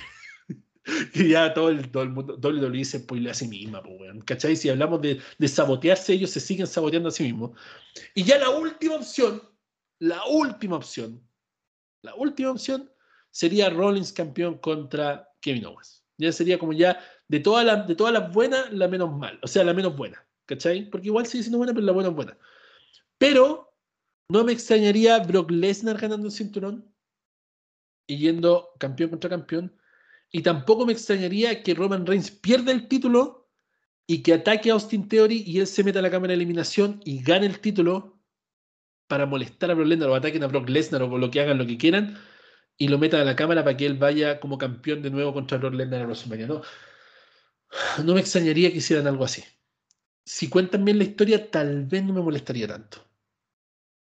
ya 1.30 1.52
todo 1.52 1.68
el, 1.68 1.90
todo 1.90 2.02
el 2.02 2.10
mundo, 2.10 2.38
WWE 2.42 2.84
se 2.84 3.00
spoilea 3.00 3.32
a 3.32 3.34
sí 3.34 3.48
misma, 3.48 3.82
¿cachai? 4.24 4.56
Si 4.56 4.68
hablamos 4.68 5.02
de, 5.02 5.20
de 5.38 5.48
sabotearse, 5.48 6.14
ellos 6.14 6.30
se 6.30 6.40
siguen 6.40 6.66
saboteando 6.66 7.10
a 7.10 7.12
sí 7.12 7.24
mismos. 7.24 7.50
Y 8.14 8.24
ya 8.24 8.38
la 8.38 8.50
última 8.50 8.96
opción, 8.96 9.42
la 9.98 10.24
última 10.26 10.76
opción, 10.76 11.22
la 12.02 12.14
última 12.14 12.50
opción 12.50 12.90
sería 13.30 13.68
Rollins 13.70 14.12
campeón 14.12 14.58
contra 14.58 15.28
Kevin 15.40 15.66
Owens. 15.66 16.04
Ya 16.16 16.32
sería 16.32 16.58
como 16.58 16.72
ya 16.72 16.98
de 17.28 17.40
todas 17.40 17.64
las 17.64 17.86
de 17.86 17.94
todas 17.94 18.12
las 18.12 18.32
buenas, 18.32 18.72
la 18.72 18.88
menos 18.88 19.12
mal. 19.16 19.38
O 19.42 19.46
sea, 19.46 19.64
la 19.64 19.74
menos 19.74 19.96
buena. 19.96 20.24
¿Cachai? 20.46 20.88
Porque 20.90 21.08
igual 21.08 21.26
sigue 21.26 21.42
siendo 21.44 21.58
buena, 21.58 21.74
pero 21.74 21.86
la 21.86 21.92
buena 21.92 22.08
es 22.08 22.14
buena. 22.14 22.38
Pero 23.18 23.74
no 24.30 24.44
me 24.44 24.52
extrañaría 24.52 25.18
Brock 25.20 25.50
Lesnar 25.50 25.98
ganando 25.98 26.26
el 26.26 26.32
cinturón 26.32 26.92
y 28.06 28.18
yendo 28.18 28.70
campeón 28.78 29.10
contra 29.10 29.30
campeón. 29.30 29.76
Y 30.30 30.42
tampoco 30.42 30.86
me 30.86 30.92
extrañaría 30.92 31.62
que 31.62 31.74
Roman 31.74 32.06
Reigns 32.06 32.30
pierda 32.30 32.72
el 32.72 32.88
título 32.88 33.48
y 34.06 34.22
que 34.22 34.34
ataque 34.34 34.70
a 34.70 34.74
Austin 34.74 35.08
Theory 35.08 35.44
y 35.46 35.60
él 35.60 35.66
se 35.66 35.84
meta 35.84 35.98
a 35.98 36.02
la 36.02 36.10
cámara 36.10 36.28
de 36.28 36.36
eliminación 36.36 37.00
y 37.04 37.22
gane 37.22 37.46
el 37.46 37.60
título 37.60 38.18
para 39.06 39.26
molestar 39.26 39.70
a 39.70 39.74
Brock 39.74 39.88
Lesnar 39.88 40.10
o 40.10 40.14
ataquen 40.14 40.42
a 40.42 40.46
Brock 40.46 40.68
Lesnar 40.68 41.02
o 41.02 41.18
lo 41.18 41.30
que 41.30 41.40
hagan 41.40 41.58
lo 41.58 41.66
que 41.66 41.78
quieran 41.78 42.18
y 42.78 42.88
lo 42.88 42.98
metan 42.98 43.20
a 43.20 43.24
la 43.24 43.36
cámara 43.36 43.64
para 43.64 43.76
que 43.76 43.86
él 43.86 43.98
vaya 43.98 44.40
como 44.40 44.58
campeón 44.58 45.02
de 45.02 45.10
nuevo 45.10 45.34
contra 45.34 45.58
Brock 45.58 45.74
Lesnar 45.74 46.00
en 46.00 46.06
WrestleMania. 46.06 46.46
No, 46.46 46.62
no 48.04 48.14
me 48.14 48.20
extrañaría 48.20 48.70
que 48.70 48.78
hicieran 48.78 49.06
algo 49.06 49.24
así. 49.24 49.42
Si 50.24 50.48
cuentan 50.48 50.84
bien 50.84 50.98
la 50.98 51.04
historia, 51.04 51.50
tal 51.50 51.86
vez 51.86 52.04
no 52.04 52.12
me 52.12 52.20
molestaría 52.20 52.68
tanto. 52.68 53.04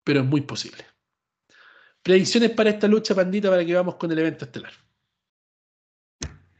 Pero 0.04 0.20
es 0.20 0.26
muy 0.26 0.42
posible. 0.42 0.84
Predicciones 2.02 2.50
para 2.50 2.70
esta 2.70 2.88
lucha, 2.88 3.14
pandita, 3.14 3.50
para 3.50 3.64
que 3.64 3.74
vamos 3.74 3.96
con 3.96 4.10
el 4.10 4.18
evento 4.18 4.44
estelar. 4.44 4.72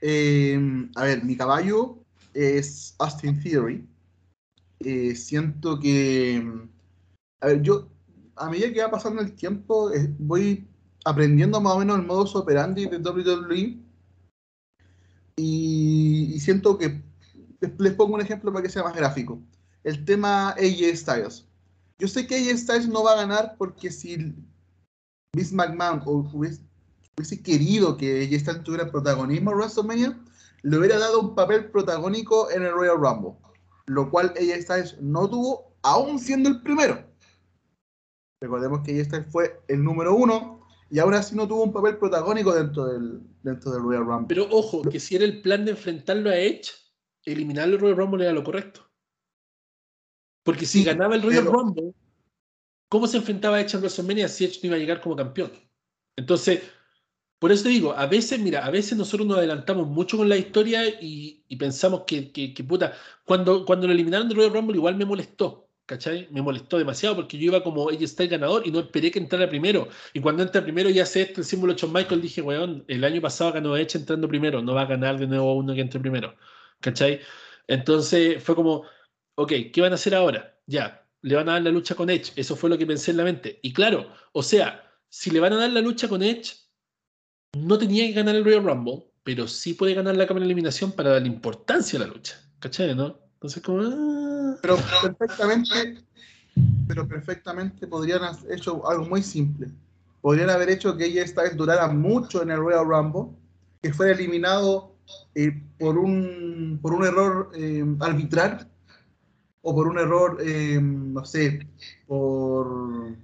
Em, 0.01 0.91
a 0.97 1.05
ver, 1.05 1.25
mi 1.25 1.37
caballo 1.37 2.05
es 2.35 2.95
Austin 2.99 3.41
Theory. 3.41 3.87
Eh, 4.81 5.15
siento 5.15 5.79
que. 5.79 6.45
A 7.41 7.47
ver, 7.47 7.63
yo, 7.63 7.89
a 8.37 8.51
medida 8.51 8.73
que 8.73 8.83
va 8.83 8.91
pasando 8.91 9.23
el 9.23 9.35
tiempo, 9.35 9.93
eh, 9.93 10.13
voy 10.19 10.67
aprendiendo 11.05 11.61
más 11.61 11.75
o 11.75 11.79
menos 11.81 11.99
el 11.99 12.07
modus 12.07 12.35
operandi 12.37 12.87
de 12.87 12.99
WWE 12.99 13.79
y, 15.37 16.39
siento 16.41 16.79
que 16.79 17.03
les, 17.79 17.95
pongo 17.95 18.15
un 18.15 18.21
ejemplo 18.21 18.53
para 18.53 18.63
que 18.63 18.71
sea 18.71 18.83
más 18.83 18.97
gráfico. 18.97 19.41
El 19.85 20.05
tema 20.05 20.51
AJ 20.51 20.97
Styles. 20.97 21.47
Yo 21.99 22.09
sé 22.09 22.27
que 22.27 22.37
AJ 22.37 22.59
Styles 22.59 22.89
no 22.89 23.05
va 23.05 23.13
a 23.13 23.17
ganar 23.17 23.55
porque 23.59 23.91
si 23.91 24.35
Miss 25.35 25.53
McMahon 25.53 26.03
hubiese, 26.05 26.63
querido 27.43 27.97
que 27.97 28.25
AJ 28.25 28.41
Styles 28.41 28.65
tuviera 28.65 28.91
protagonismo 28.91 29.53
en 29.53 29.57
WrestleMania, 29.59 30.21
le 30.63 30.79
hubiera 30.79 30.99
dado 30.99 31.21
un 31.21 31.35
papel 31.35 31.71
protagónico 31.71 32.51
en 32.51 32.63
el 32.63 32.73
Royal 32.73 32.99
Rumble, 32.99 33.35
lo 33.87 34.11
cual 34.11 34.35
AJ 34.37 34.63
Styles 34.63 35.01
no 35.01 35.29
tuvo, 35.29 35.75
aún 35.83 36.19
siendo 36.19 36.49
el 36.49 36.63
primero. 36.63 37.05
Recordemos 38.41 38.81
que 38.81 38.93
AJ 38.93 39.07
Styles 39.07 39.33
fue 39.33 39.61
el 39.69 39.83
número 39.83 40.15
uno 40.15 40.62
y 40.93 40.99
ahora 40.99 41.21
así 41.21 41.35
no 41.35 41.49
tuvo 41.49 41.65
un 41.65 41.73
papel 41.73 41.97
protagónico 41.97 42.55
dentro 42.55 42.85
del, 42.85 43.23
dentro 43.43 43.73
del 43.73 43.83
Royal 43.83 44.05
Rumble. 44.05 44.27
Pero 44.29 44.47
ojo, 44.51 44.83
que 44.83 45.01
si 45.01 45.17
era 45.17 45.25
el 45.25 45.41
plan 45.41 45.65
de 45.65 45.71
enfrentarlo 45.71 46.29
a 46.29 46.37
Edge, 46.37 46.71
eliminarlo 47.25 47.77
el 47.77 47.81
Royal 47.81 47.97
Rumble 47.97 48.25
era 48.25 48.35
lo 48.35 48.45
correcto. 48.45 48.87
Porque 50.43 50.67
si 50.67 50.85
ganaba 50.85 51.15
el 51.15 51.23
Royal 51.23 51.47
Rumble, 51.47 51.95
¿cómo 52.91 53.07
se 53.07 53.17
enfrentaba 53.17 53.57
a 53.57 53.63
Edge 53.63 53.73
en 53.73 53.81
WrestleMania 53.81 54.29
si 54.29 54.45
Edge 54.45 54.59
no 54.63 54.67
iba 54.67 54.77
a 54.77 54.81
llegar 54.81 55.01
como 55.01 55.17
campeón? 55.17 55.51
Entonces, 56.15 56.61
por 57.39 57.53
eso 57.53 57.63
te 57.63 57.71
digo, 57.71 57.95
a 57.95 58.05
veces, 58.05 58.39
mira, 58.39 58.67
a 58.67 58.71
veces 58.71 58.99
nosotros 58.99 59.27
nos 59.27 59.39
adelantamos 59.39 59.89
mucho 59.89 60.19
con 60.19 60.29
la 60.29 60.37
historia 60.37 60.83
y, 61.01 61.57
pensamos 61.57 62.03
que, 62.07 62.31
que, 62.33 62.65
puta, 62.65 62.93
cuando, 63.25 63.65
cuando 63.65 63.87
lo 63.87 63.95
eliminaron 63.95 64.29
de 64.29 64.35
Royal 64.35 64.53
Rumble 64.53 64.77
igual 64.77 64.97
me 64.97 65.07
molestó, 65.07 65.71
¿cachai? 65.93 66.27
Me 66.31 66.41
molestó 66.41 66.79
demasiado 66.79 67.17
porque 67.17 67.37
yo 67.37 67.45
iba 67.45 67.63
como 67.63 67.91
ella 67.91 68.07
está 68.07 68.23
el 68.23 68.31
ganador 68.31 68.67
y 68.67 68.71
no 68.71 68.81
esperé 68.81 69.11
que 69.11 69.19
entrara 69.19 69.47
primero. 69.47 69.89
Y 70.15 70.21
cuando 70.21 70.43
entra 70.43 70.63
primero 70.63 70.89
y 70.89 70.99
hace 71.01 71.21
esto, 71.21 71.43
el 71.43 71.47
símbolo 71.47 71.75
Shawn 71.75 71.93
Michael, 71.93 72.23
dije, 72.23 72.41
weón, 72.41 72.83
el 72.89 73.05
año 73.05 73.21
pasado 73.21 73.53
ganó 73.53 73.77
Edge 73.77 73.99
entrando 73.99 74.27
primero, 74.27 74.63
no 74.63 74.73
va 74.75 74.83
a 74.83 74.87
ganar 74.87 75.19
de 75.19 75.27
nuevo 75.27 75.55
uno 75.55 75.75
que 75.75 75.83
entre 75.83 76.01
primero, 76.01 76.35
¿cachai? 76.81 77.21
Entonces 77.69 78.43
fue 78.43 78.55
como, 78.55 78.85
ok, 79.35 79.53
¿qué 79.71 79.81
van 79.83 79.93
a 79.93 79.97
hacer 79.97 80.15
ahora? 80.15 80.59
Ya, 80.67 81.07
le 81.21 81.35
van 81.37 81.51
a 81.51 81.53
dar 81.53 81.63
la 81.63 81.71
lucha 81.71 81.95
con 81.95 82.09
Edge, 82.09 82.33
eso 82.37 82.57
fue 82.57 82.71
lo 82.71 82.79
que 82.79 82.87
pensé 82.87 83.11
en 83.11 83.19
la 83.19 83.25
mente. 83.25 83.61
Y 83.63 83.75
claro, 83.75 84.11
o 84.33 84.43
sea, 84.43 84.91
si 85.11 85.31
le 85.31 85.41
van 85.41 85.53
a 85.53 85.57
dar 85.57 85.71
la 85.71 85.83
lucha 85.83 86.09
con 86.09 86.23
Edge, 86.23 86.55
no 87.55 87.77
tenía 87.77 88.07
que 88.07 88.15
ganar 88.15 88.35
el 88.35 88.45
Royal 88.45 88.65
Rumble, 88.65 89.05
pero 89.25 89.47
sí 89.47 89.75
puede 89.75 89.93
ganar 89.93 90.17
la 90.17 90.27
cámara 90.27 90.45
de 90.45 90.53
eliminación 90.53 90.93
para 90.93 91.11
darle 91.11 91.29
importancia 91.29 91.99
a 91.99 92.07
la 92.07 92.09
lucha. 92.09 92.41
¿Cachai, 92.61 92.95
no? 92.95 93.21
Entonces, 93.35 93.63
como. 93.63 93.83
Ah. 93.83 94.32
Pero 94.61 94.77
perfectamente, 95.03 96.05
pero 96.87 97.09
perfectamente 97.09 97.87
podrían 97.87 98.25
haber 98.25 98.53
hecho 98.53 98.89
algo 98.89 99.05
muy 99.07 99.23
simple. 99.23 99.69
Podrían 100.21 100.51
haber 100.51 100.71
hecho 100.71 100.97
que 100.97 101.07
ella 101.07 101.25
esta 101.25 101.43
vez 101.43 101.57
durara 101.57 101.89
mucho 101.89 102.43
en 102.43 102.51
el 102.51 102.59
Royal 102.59 102.87
Rumble, 102.87 103.37
que 103.81 103.93
fuera 103.93 104.13
eliminado 104.13 104.93
eh, 105.35 105.53
por, 105.79 105.99
un, 105.99 106.79
por 106.81 106.93
un 106.93 107.05
error 107.05 107.51
eh, 107.55 107.85
arbitral 108.01 108.69
o 109.63 109.75
por 109.75 109.89
un 109.89 109.99
error, 109.99 110.39
eh, 110.41 110.79
no 110.81 111.25
sé, 111.25 111.67
por, 112.07 113.17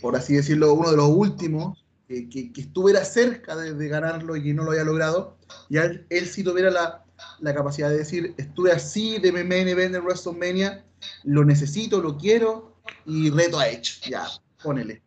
por 0.00 0.16
así 0.16 0.34
decirlo, 0.34 0.72
uno 0.72 0.90
de 0.90 0.96
los 0.96 1.08
últimos, 1.08 1.84
que, 2.06 2.52
estuviera 2.56 3.04
cerca 3.04 3.56
de, 3.56 3.88
ganarlo 3.88 4.36
y 4.36 4.42
que 4.42 4.54
no 4.54 4.64
lo 4.64 4.70
haya 4.70 4.84
logrado, 4.84 5.36
y 5.68 5.78
él, 5.78 6.06
sí 6.26 6.44
tuviera 6.44 6.70
la, 6.70 7.04
la, 7.40 7.54
capacidad 7.54 7.90
de 7.90 7.98
decir, 7.98 8.34
estuve 8.36 8.72
así 8.72 9.18
de 9.18 9.32
main 9.32 9.68
event 9.68 9.94
en 9.94 10.02
WrestleMania, 10.02 10.84
lo 11.24 11.44
necesito, 11.44 12.00
lo 12.00 12.16
quiero, 12.16 12.76
y 13.06 13.30
reto 13.30 13.58
a 13.58 13.68
Edge, 13.68 14.10
ya, 14.10 14.26
ponele. 14.62 15.02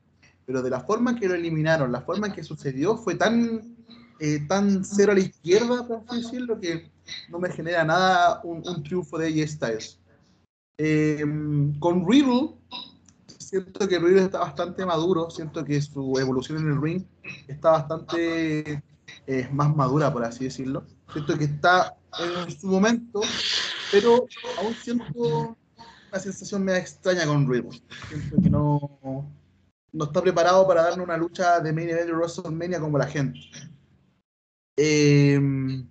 Pero 0.45 0.61
de 0.61 0.69
la 0.69 0.81
forma 0.81 1.15
que 1.19 1.27
lo 1.27 1.35
eliminaron, 1.35 1.91
la 1.91 2.01
forma 2.01 2.27
en 2.27 2.33
que 2.33 2.43
sucedió, 2.43 2.97
fue 2.97 3.15
tan, 3.15 3.75
eh, 4.19 4.39
tan 4.47 4.83
cero 4.83 5.11
a 5.11 5.15
la 5.15 5.21
izquierda, 5.21 5.87
por 5.87 6.03
así 6.07 6.21
decirlo, 6.21 6.59
que 6.59 6.91
no 7.29 7.39
me 7.39 7.51
genera 7.51 7.83
nada 7.83 8.41
un, 8.43 8.83
triunfo 8.83 9.17
de 9.17 9.27
AJ 9.27 9.49
Styles. 9.49 9.99
Eh, 10.77 11.23
con 11.79 12.09
Riddle, 12.09 12.55
siento 13.53 13.87
que 13.87 13.99
Riddle 13.99 14.23
está 14.23 14.39
bastante 14.39 14.85
maduro, 14.85 15.29
siento 15.29 15.63
que 15.63 15.81
su 15.81 16.17
evolución 16.19 16.59
en 16.59 16.71
el 16.71 16.81
ring 16.81 17.05
está 17.47 17.71
bastante 17.71 18.83
eh, 19.27 19.49
más 19.51 19.75
madura, 19.75 20.11
por 20.11 20.23
así 20.23 20.45
decirlo. 20.45 20.85
Siento 21.13 21.37
que 21.37 21.45
está 21.45 21.95
en 22.19 22.59
su 22.59 22.67
momento, 22.67 23.21
pero 23.91 24.27
aún 24.59 24.73
siento 24.73 25.57
una 26.09 26.19
sensación 26.19 26.63
medio 26.63 26.79
extraña 26.79 27.25
con 27.25 27.49
Riddle. 27.49 27.81
Siento 28.09 28.41
que 28.41 28.49
no, 28.49 29.31
no 29.91 30.05
está 30.05 30.21
preparado 30.21 30.67
para 30.67 30.83
darle 30.83 31.03
una 31.03 31.17
lucha 31.17 31.59
de 31.59 31.71
main 31.71 31.89
event 31.89 32.07
de 32.07 32.13
WrestleMania 32.13 32.79
como 32.79 32.97
la 32.97 33.07
gente. 33.07 33.39
Em, 34.75 35.87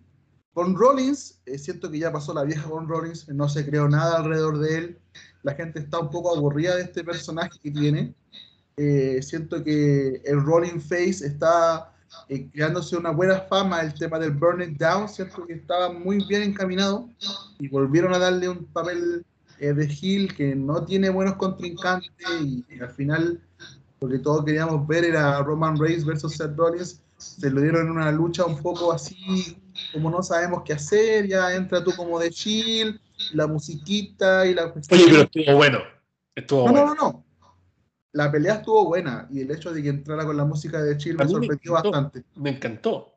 con 0.53 0.75
Rollins, 0.77 1.41
eh, 1.47 1.57
siento 1.57 1.91
que 1.91 2.01
ya 2.01 2.13
pasó 2.13 2.35
la 2.35 2.43
vieja 2.43 2.69
con 2.69 2.89
Rollins, 2.89 3.29
no 3.29 3.49
se 3.49 3.65
creó 3.65 3.89
nada 3.89 4.19
alrededor 4.19 4.59
de 4.59 4.77
él 4.77 5.03
la 5.43 5.55
gente 5.55 5.81
está 5.81 5.99
un 5.99 6.11
poco 6.11 6.35
aburrida 6.35 6.77
de 6.77 6.83
este 6.83 7.05
personaje 7.05 7.59
que 7.61 7.71
tiene. 7.71 8.15
Eh, 8.77 9.21
siento 9.23 9.63
que 9.63 10.23
el 10.25 10.43
Rolling 10.43 10.81
Face 10.81 11.27
está 11.27 11.92
eh, 12.29 12.49
creándose 12.53 12.97
una 12.97 13.11
buena 13.11 13.41
fama, 13.41 13.81
el 13.81 13.95
tema 13.95 14.19
del 14.19 14.33
Burn 14.33 14.63
It 14.63 14.79
Down, 14.79 15.09
siento 15.09 15.47
que 15.47 15.55
estaba 15.55 15.93
muy 15.93 16.25
bien 16.27 16.43
encaminado 16.43 17.09
y 17.59 17.69
volvieron 17.69 18.15
a 18.15 18.19
darle 18.19 18.49
un 18.49 18.65
papel 18.67 19.25
eh, 19.59 19.73
de 19.73 19.99
Hill 20.01 20.35
que 20.35 20.55
no 20.55 20.85
tiene 20.85 21.11
buenos 21.11 21.37
contrincantes 21.37 22.11
y, 22.41 22.65
al 22.81 22.91
final 22.91 23.41
lo 24.01 24.09
que 24.09 24.19
todos 24.19 24.45
queríamos 24.45 24.87
ver 24.87 25.05
era 25.05 25.41
Roman 25.43 25.79
Reigns 25.79 26.05
versus 26.05 26.37
Seth 26.37 26.57
Rollins, 26.57 27.01
se 27.17 27.51
lo 27.51 27.61
dieron 27.61 27.87
en 27.87 27.93
una 27.93 28.11
lucha 28.11 28.45
un 28.45 28.61
poco 28.61 28.93
así 28.93 29.57
como 29.93 30.11
no 30.11 30.23
sabemos 30.23 30.63
qué 30.65 30.75
hacer, 30.75 31.29
ya 31.29 31.55
entra 31.55 31.83
tú 31.83 31.93
como 31.97 32.19
de 32.19 32.31
chill, 32.31 33.01
la 33.33 33.47
musiquita 33.47 34.47
y 34.47 34.55
la 34.55 34.67
Oye, 34.67 35.05
pero 35.07 35.23
estuvo 35.23 35.57
bueno. 35.57 35.79
Estuvo 36.35 36.67
no, 36.67 36.73
bueno. 36.73 36.87
no, 36.87 36.95
no, 36.95 37.13
no. 37.13 37.25
La 38.13 38.31
pelea 38.31 38.57
estuvo 38.57 38.85
buena 38.87 39.27
y 39.31 39.41
el 39.41 39.51
hecho 39.51 39.73
de 39.73 39.83
que 39.83 39.89
entrara 39.89 40.25
con 40.25 40.37
la 40.37 40.45
música 40.45 40.83
de 40.83 40.97
chill 40.99 41.17
me 41.17 41.27
sorprendió 41.27 41.73
bastante. 41.73 42.25
Me 42.37 42.51
encantó. 42.51 43.15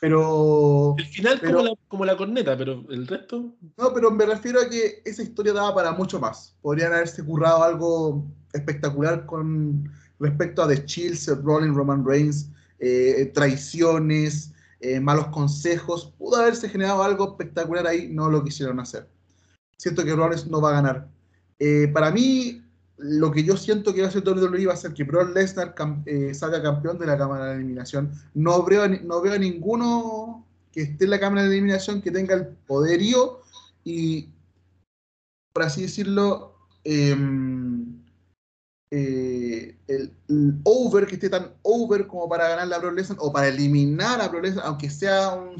Pero. 0.00 0.96
El 0.98 1.06
final 1.06 1.40
como, 1.40 1.62
la, 1.62 1.74
como 1.86 2.04
la 2.04 2.16
corneta, 2.16 2.56
pero 2.58 2.84
el 2.90 3.06
resto. 3.06 3.54
No, 3.76 3.94
pero 3.94 4.10
me 4.10 4.26
refiero 4.26 4.60
a 4.60 4.68
que 4.68 5.00
esa 5.04 5.22
historia 5.22 5.52
daba 5.52 5.74
para 5.74 5.92
mucho 5.92 6.18
más. 6.18 6.56
Podrían 6.60 6.92
haberse 6.92 7.24
currado 7.24 7.62
algo 7.62 8.26
espectacular 8.52 9.26
con 9.26 9.88
respecto 10.18 10.62
a 10.62 10.68
The 10.68 10.84
Chill, 10.84 11.16
Seth 11.16 11.42
Rollins, 11.42 11.76
Roman 11.76 12.04
Reigns, 12.04 12.50
eh, 12.80 13.30
traiciones, 13.34 14.52
eh, 14.80 14.98
malos 14.98 15.28
consejos. 15.28 16.12
Pudo 16.18 16.36
haberse 16.36 16.68
generado 16.68 17.02
algo 17.02 17.30
espectacular 17.30 17.86
ahí, 17.86 18.08
no 18.08 18.28
lo 18.28 18.42
quisieron 18.42 18.80
hacer. 18.80 19.08
Siento 19.76 20.04
que 20.04 20.16
Rollins 20.16 20.46
no 20.48 20.60
va 20.60 20.70
a 20.70 20.82
ganar. 20.82 21.08
Eh, 21.58 21.88
para 21.92 22.10
mí, 22.10 22.61
lo 23.02 23.32
que 23.32 23.42
yo 23.42 23.56
siento 23.56 23.92
que 23.92 24.00
va 24.00 24.06
a 24.06 24.10
hacer 24.10 24.22
WWE 24.26 24.66
va 24.66 24.74
a 24.74 24.76
ser 24.76 24.94
que 24.94 25.04
Brock 25.04 25.34
Lesnar 25.34 25.74
eh, 26.06 26.32
salga 26.34 26.62
campeón 26.62 26.98
de 26.98 27.06
la 27.06 27.18
Cámara 27.18 27.46
de 27.46 27.56
Eliminación. 27.56 28.12
No 28.34 28.62
veo, 28.64 28.88
no 28.88 29.20
veo 29.20 29.34
a 29.34 29.38
ninguno 29.38 30.46
que 30.72 30.82
esté 30.82 31.04
en 31.04 31.10
la 31.10 31.20
Cámara 31.20 31.42
de 31.42 31.48
Eliminación 31.48 32.00
que 32.00 32.10
tenga 32.10 32.34
el 32.34 32.46
poderío 32.46 33.40
y, 33.84 34.28
por 35.52 35.64
así 35.64 35.82
decirlo, 35.82 36.54
em, 36.84 38.00
eh, 38.90 39.76
el, 39.88 40.12
over, 40.64 41.06
que 41.06 41.14
esté 41.14 41.28
tan 41.28 41.52
over 41.62 42.06
como 42.06 42.28
para 42.28 42.48
ganar 42.48 42.68
la 42.68 42.78
Brock 42.78 42.94
Lesnar 42.94 43.18
o 43.20 43.32
para 43.32 43.48
eliminar 43.48 44.20
a 44.20 44.28
Brock 44.28 44.44
Lesnar, 44.44 44.66
aunque 44.66 44.88
sea 44.88 45.30
un 45.30 45.56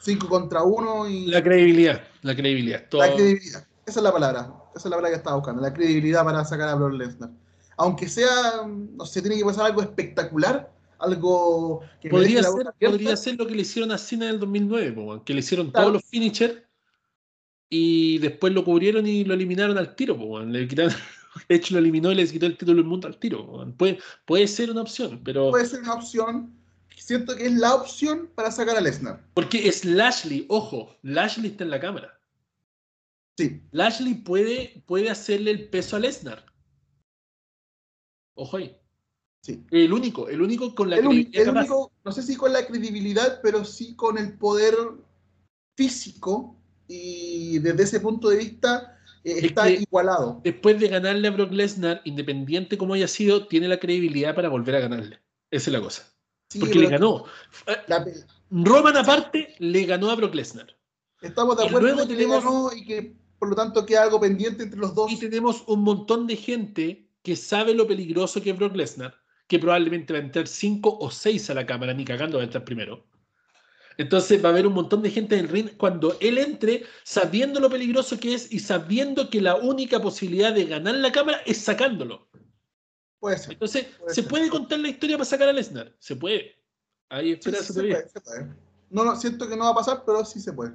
5 0.00 0.28
contra 0.28 0.62
1. 0.62 1.08
Y... 1.08 1.26
La 1.26 1.42
credibilidad, 1.42 2.02
la 2.22 2.34
credibilidad. 2.34 2.84
La 2.90 3.14
credibilidad, 3.14 3.66
esa 3.86 4.00
es 4.00 4.04
la 4.04 4.12
palabra, 4.12 4.61
esa 4.74 4.88
es 4.88 4.90
la 4.90 4.96
palabra 4.96 5.10
que 5.10 5.16
estaba 5.16 5.36
buscando, 5.36 5.62
la 5.62 5.72
credibilidad 5.72 6.24
para 6.24 6.44
sacar 6.44 6.68
a 6.68 6.74
Brock 6.74 6.94
Lesnar. 6.94 7.30
Aunque 7.76 8.08
sea, 8.08 8.66
no 8.66 9.04
sé, 9.06 9.22
tiene 9.22 9.38
que 9.38 9.44
pasar 9.44 9.66
algo 9.66 9.82
espectacular, 9.82 10.72
algo 10.98 11.80
que 12.00 12.08
podría 12.08 12.42
ser, 12.42 12.72
podría 12.78 13.16
ser 13.16 13.36
lo 13.36 13.46
que 13.46 13.54
le 13.54 13.62
hicieron 13.62 13.90
a 13.92 13.98
Cena 13.98 14.26
en 14.26 14.34
el 14.34 14.40
2009, 14.40 15.22
que 15.24 15.34
le 15.34 15.40
hicieron 15.40 15.72
todos 15.72 15.92
los 15.92 16.04
finishers 16.04 16.62
y 17.68 18.18
después 18.18 18.52
lo 18.52 18.64
cubrieron 18.64 19.06
y 19.06 19.24
lo 19.24 19.34
eliminaron 19.34 19.78
al 19.78 19.94
tiro, 19.96 20.44
le 20.44 20.68
quitaron 20.68 20.92
de 21.48 21.54
hecho, 21.54 21.74
lo 21.74 21.80
eliminó 21.80 22.12
y 22.12 22.16
les 22.16 22.32
quitó 22.32 22.46
el 22.46 22.56
título 22.56 22.76
del 22.76 22.86
mundo 22.86 23.08
al 23.08 23.18
tiro. 23.18 23.66
Puede, 23.76 23.98
puede 24.24 24.46
ser 24.46 24.70
una 24.70 24.82
opción, 24.82 25.20
pero. 25.24 25.50
Puede 25.50 25.66
ser 25.66 25.80
una 25.80 25.94
opción. 25.94 26.54
Siento 26.96 27.34
que 27.34 27.46
es 27.46 27.52
la 27.54 27.74
opción 27.74 28.28
para 28.34 28.50
sacar 28.50 28.76
a 28.76 28.80
Lesnar. 28.80 29.24
Porque 29.34 29.66
es 29.66 29.84
Lashley, 29.84 30.46
ojo, 30.48 30.94
Lashley 31.02 31.50
está 31.50 31.64
en 31.64 31.70
la 31.70 31.80
cámara. 31.80 32.20
Sí. 33.38 33.62
Lashley 33.70 34.14
puede, 34.14 34.82
puede 34.86 35.10
hacerle 35.10 35.50
el 35.50 35.68
peso 35.68 35.96
a 35.96 36.00
Lesnar. 36.00 36.44
Ojo 38.34 38.56
ahí. 38.56 38.76
Sí. 39.42 39.64
El 39.70 39.92
único, 39.92 40.28
el 40.28 40.40
único 40.40 40.74
con 40.74 40.90
la 40.90 40.98
credibilidad. 40.98 41.42
El 41.42 41.56
único, 41.56 41.92
no 42.04 42.12
sé 42.12 42.22
si 42.22 42.36
con 42.36 42.52
la 42.52 42.66
credibilidad, 42.66 43.40
pero 43.42 43.64
sí 43.64 43.96
con 43.96 44.18
el 44.18 44.38
poder 44.38 44.74
físico. 45.76 46.56
Y 46.86 47.58
desde 47.58 47.84
ese 47.84 48.00
punto 48.00 48.28
de 48.28 48.36
vista, 48.36 48.98
está 49.24 49.70
igualado. 49.70 50.40
Después 50.44 50.78
de 50.78 50.88
ganarle 50.88 51.28
a 51.28 51.30
Brock 51.30 51.52
Lesnar, 51.52 52.02
independiente 52.04 52.76
como 52.76 52.94
haya 52.94 53.08
sido, 53.08 53.46
tiene 53.46 53.68
la 53.68 53.80
credibilidad 53.80 54.34
para 54.34 54.48
volver 54.48 54.76
a 54.76 54.80
ganarle. 54.80 55.20
Esa 55.50 55.70
es 55.70 55.72
la 55.72 55.80
cosa. 55.80 56.12
Porque 56.60 56.78
le 56.78 56.88
ganó. 56.88 57.24
Roman 58.50 58.96
aparte 58.96 59.54
le 59.58 59.84
ganó 59.86 60.10
a 60.10 60.16
Brock 60.16 60.34
Lesnar. 60.34 60.76
Estamos 61.22 61.56
de 61.56 61.66
acuerdo 61.66 61.88
luego 61.88 62.06
tenemos, 62.06 62.76
y 62.76 62.84
que 62.84 63.16
por 63.42 63.48
lo 63.48 63.56
tanto 63.56 63.84
queda 63.84 64.04
algo 64.04 64.20
pendiente 64.20 64.62
entre 64.62 64.78
los 64.78 64.94
dos. 64.94 65.10
Y 65.10 65.16
tenemos 65.16 65.64
un 65.66 65.82
montón 65.82 66.28
de 66.28 66.36
gente 66.36 67.10
que 67.24 67.34
sabe 67.34 67.74
lo 67.74 67.88
peligroso 67.88 68.40
que 68.40 68.50
es 68.50 68.56
Brock 68.56 68.76
Lesnar, 68.76 69.16
que 69.48 69.58
probablemente 69.58 70.12
va 70.12 70.20
a 70.20 70.22
entrar 70.22 70.46
5 70.46 70.98
o 71.00 71.10
6 71.10 71.50
a 71.50 71.54
la 71.54 71.66
cámara, 71.66 71.92
ni 71.92 72.04
cagando 72.04 72.36
va 72.36 72.42
a 72.42 72.44
entrar 72.44 72.64
primero. 72.64 73.04
Entonces 73.98 74.44
va 74.44 74.50
a 74.50 74.52
haber 74.52 74.68
un 74.68 74.74
montón 74.74 75.02
de 75.02 75.10
gente 75.10 75.34
en 75.34 75.46
el 75.46 75.48
ring 75.50 75.70
cuando 75.76 76.16
él 76.20 76.38
entre, 76.38 76.84
sabiendo 77.02 77.58
lo 77.58 77.68
peligroso 77.68 78.20
que 78.20 78.32
es 78.32 78.52
y 78.52 78.60
sabiendo 78.60 79.28
que 79.28 79.40
la 79.40 79.56
única 79.56 80.00
posibilidad 80.00 80.52
de 80.52 80.66
ganar 80.66 80.94
la 80.94 81.10
cámara 81.10 81.42
es 81.44 81.58
sacándolo. 81.58 82.28
Puede 83.18 83.38
ser. 83.38 83.54
Entonces, 83.54 83.88
¿se 84.06 84.22
puede 84.22 84.50
contar 84.50 84.78
la 84.78 84.88
historia 84.88 85.16
para 85.16 85.28
sacar 85.28 85.48
a 85.48 85.52
Lesnar? 85.52 85.92
Se 85.98 86.14
puede. 86.14 86.54
Ahí 87.08 87.32
espera 87.32 87.60
se, 87.60 87.74
puede, 87.74 88.06
No, 88.88 89.04
no, 89.04 89.16
siento 89.16 89.48
que 89.48 89.56
no 89.56 89.64
va 89.64 89.70
a 89.70 89.74
pasar, 89.74 90.04
pero 90.06 90.24
sí 90.24 90.38
se 90.38 90.52
puede. 90.52 90.74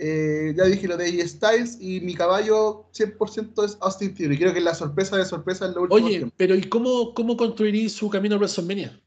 Eh, 0.00 0.54
ya 0.56 0.64
dije 0.64 0.86
lo 0.86 0.96
de 0.96 1.06
AJ 1.06 1.28
Styles 1.28 1.76
y 1.80 2.00
mi 2.00 2.14
caballo 2.14 2.88
100% 2.92 3.64
es 3.64 3.76
Austin 3.80 4.14
Theory. 4.14 4.38
Creo 4.38 4.52
que 4.52 4.60
es 4.60 4.64
la 4.64 4.74
sorpresa 4.76 5.16
de 5.16 5.24
sorpresa 5.24 5.66
en 5.66 5.74
lo 5.74 5.82
último 5.82 6.06
Oye, 6.06 6.32
pero 6.36 6.54
¿y 6.54 6.62
cómo, 6.68 7.12
cómo 7.14 7.36
construiría 7.36 7.88
su 7.88 8.08
camino 8.08 8.36
a 8.36 8.38
WrestleMania? 8.38 9.00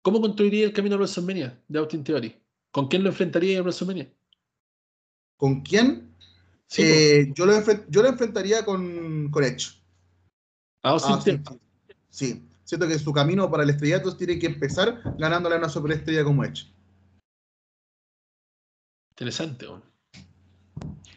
¿Cómo 0.00 0.22
construiría 0.22 0.64
el 0.64 0.72
camino 0.72 0.94
a 0.94 0.98
WrestleMania 0.98 1.62
de 1.68 1.78
Austin 1.78 2.02
Theory? 2.02 2.34
¿Con 2.70 2.88
quién 2.88 3.02
lo 3.02 3.10
enfrentaría 3.10 3.58
en 3.58 3.64
WrestleMania? 3.64 4.10
¿Con 5.36 5.60
quién? 5.60 6.14
Eh, 6.78 7.30
yo, 7.34 7.44
lo 7.44 7.52
yo, 7.88 8.02
lo 8.02 8.08
enfrentaría 8.08 8.64
con, 8.64 9.30
con 9.30 9.44
Edge. 9.44 9.78
Ah, 10.82 10.92
Austin, 10.92 11.42
Theory. 11.42 11.60
Sí, 12.08 12.48
siento 12.64 12.88
que 12.88 12.98
su 12.98 13.12
camino 13.12 13.50
para 13.50 13.62
el 13.62 13.70
estrellato 13.70 14.16
tiene 14.16 14.38
que 14.38 14.46
empezar 14.46 15.02
ganándole 15.18 15.56
a 15.56 15.58
una 15.58 15.68
superestrella 15.68 16.24
como 16.24 16.44
Edge. 16.44 16.64
Interesante, 19.20 19.66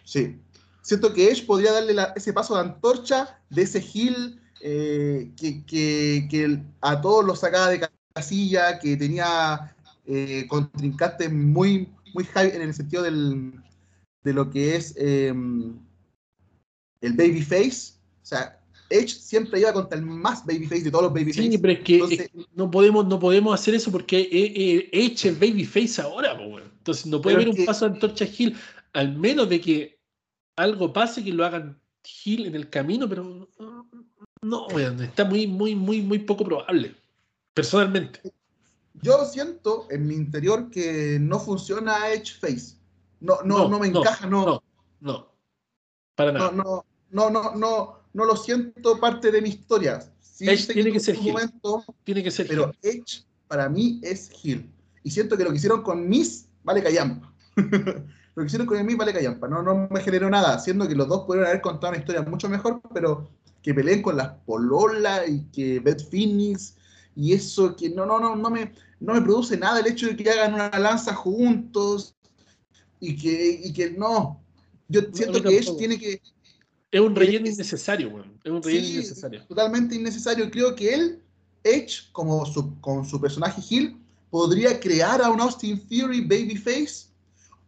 Sí. 0.03 0.38
Siento 0.81 1.13
que 1.13 1.31
Edge 1.31 1.45
podría 1.45 1.71
darle 1.71 1.95
ese 2.17 2.34
paso 2.34 2.53
de 2.53 2.59
antorcha 2.59 3.39
de 3.49 3.61
ese 3.61 3.80
heel 3.80 4.41
eh, 4.59 5.31
que, 5.38 6.61
a 6.81 6.99
todos 6.99 7.23
los 7.23 7.39
sacaba 7.39 7.69
de 7.69 7.88
casilla, 8.13 8.77
que 8.80 8.97
tenía 8.97 9.73
eh, 10.05 10.45
contrincantes 10.49 11.31
muy, 11.31 11.93
muy 12.13 12.25
high 12.25 12.53
en 12.53 12.63
el 12.63 12.73
sentido 12.73 13.03
del, 13.03 13.53
de 14.25 14.34
lo 14.34 14.49
que 14.49 14.75
es 14.75 14.93
em, 14.97 15.80
el 16.99 17.13
babyface. 17.13 17.93
O 18.21 18.25
sea, 18.25 18.59
Edge 18.89 19.10
siempre 19.10 19.60
iba 19.60 19.73
contra 19.73 19.97
el 19.97 20.05
más 20.05 20.45
babyface 20.45 20.84
de 20.84 20.91
todos 20.91 21.05
los 21.05 21.14
babyface. 21.14 21.51
Sí, 21.51 21.57
pero 21.57 21.73
es 21.73 21.80
que 21.80 22.31
no, 22.53 22.69
podemos, 22.69 23.05
no 23.07 23.19
podemos 23.19 23.53
hacer 23.53 23.76
eso 23.76 23.91
porque 23.91 24.89
Edge 24.91 25.30
es 25.30 25.39
babyface 25.39 26.01
ahora, 26.01 26.38
entonces 26.77 27.05
no 27.05 27.22
puede 27.22 27.38
haber 27.38 27.49
un 27.49 27.65
paso 27.65 27.88
de 27.88 27.95
antorcha 27.95 28.26
Hill, 28.26 28.55
al 28.93 29.18
menos 29.18 29.49
de 29.49 29.61
que 29.61 29.99
algo 30.55 30.93
pase 30.93 31.23
que 31.23 31.31
lo 31.31 31.45
hagan 31.45 31.80
Hill 32.23 32.45
en 32.45 32.55
el 32.55 32.69
camino, 32.69 33.07
pero 33.07 33.49
no, 34.41 34.68
está 35.01 35.26
muy, 35.26 35.47
muy, 35.47 35.76
muy, 35.76 36.01
muy 36.01 36.19
poco 36.19 36.43
probable, 36.43 36.95
personalmente. 37.53 38.22
Yo 39.01 39.26
siento 39.26 39.88
en 39.89 40.07
mi 40.07 40.15
interior 40.15 40.69
que 40.69 41.18
no 41.19 41.39
funciona 41.39 42.10
Edge 42.10 42.38
Face. 42.39 42.77
No, 43.19 43.41
no, 43.43 43.68
no, 43.68 43.80
me 43.80 43.88
encaja, 43.88 44.27
no. 44.27 44.45
No, 44.45 44.64
no. 44.99 45.27
Para 46.15 46.31
nada. 46.31 46.51
No, 46.51 46.85
no, 47.10 47.30
no, 47.30 47.30
no, 47.30 47.55
no, 47.55 48.02
lo 48.14 48.35
siento 48.35 48.99
parte 48.99 49.31
de 49.31 49.41
mi 49.41 49.49
historia. 49.49 49.99
Edge 50.40 50.73
tiene 50.73 50.91
que, 50.91 50.99
ser 50.99 51.18
Momento, 51.18 51.84
tiene 52.03 52.23
que 52.23 52.31
ser 52.31 52.48
Pero 52.48 52.72
Edge 52.81 53.23
para 53.48 53.69
mí 53.69 53.99
es 54.03 54.31
Hill. 54.44 54.69
Y 55.03 55.11
siento 55.11 55.38
que 55.38 55.44
lo 55.44 55.52
que 55.52 55.57
hicieron 55.57 55.84
con 55.84 56.07
Miss 56.07 56.48
vale 56.64 56.81
callampa. 56.81 57.34
lo 57.56 58.41
que 58.41 58.45
hicieron 58.45 58.68
con 58.68 58.85
Miss 58.85 58.98
vale 58.98 59.14
callampa. 59.14 59.48
No, 59.48 59.61
no 59.61 59.88
me 59.90 60.02
generó 60.02 60.30
nada, 60.30 60.60
siendo 60.60 60.88
que 60.88 60.95
los 60.95 61.07
dos 61.07 61.26
pudieron 61.26 61.48
haber 61.49 61.61
contado 61.61 61.91
una 61.91 61.99
historia 61.99 62.22
mucho 62.23 62.49
mejor, 62.49 62.81
pero 62.94 63.30
que 63.61 63.73
peleen 63.73 64.02
con 64.02 64.18
las 64.18 64.30
pololas 64.45 65.27
y 65.30 65.45
que 65.52 65.80
Beth 65.80 66.10
Phoenix 66.10 66.76
y 67.15 67.34
eso 67.34 67.76
que 67.76 67.90
no, 67.90 68.06
no, 68.06 68.19
no, 68.19 68.35
no 68.35 68.49
me, 68.49 68.73
no 68.99 69.14
me 69.14 69.22
produce 69.22 69.57
nada 69.57 69.80
el 69.80 69.88
hecho 69.88 70.07
de 70.07 70.15
que 70.15 70.30
hagan 70.30 70.53
una 70.53 70.69
lanza 70.80 71.14
juntos 71.14 72.15
y 72.99 73.15
que, 73.15 73.61
y 73.64 73.73
que 73.73 73.91
no. 73.91 74.41
Yo 74.88 75.02
siento 75.11 75.41
que 75.41 75.57
Edge 75.57 75.76
tiene 75.77 75.98
que. 75.98 76.22
Es 76.93 77.01
un 77.01 77.15
relleno 77.15 77.47
innecesario, 77.47 78.07
weón. 78.09 78.39
Es 78.43 78.51
un 78.51 78.61
relleno 78.61 78.87
innecesario. 78.87 79.43
Totalmente 79.47 79.95
innecesario. 79.95 80.51
Creo 80.51 80.75
que 80.75 80.93
él, 80.93 81.23
Edge, 81.63 82.11
como 82.11 82.45
su, 82.45 82.79
con 82.81 83.03
su 83.03 83.19
personaje 83.19 83.63
Hill, 83.67 83.99
podría 84.29 84.79
crear 84.79 85.19
a 85.19 85.31
un 85.31 85.41
Austin 85.41 85.79
Theory 85.87 86.21
Babyface. 86.21 87.07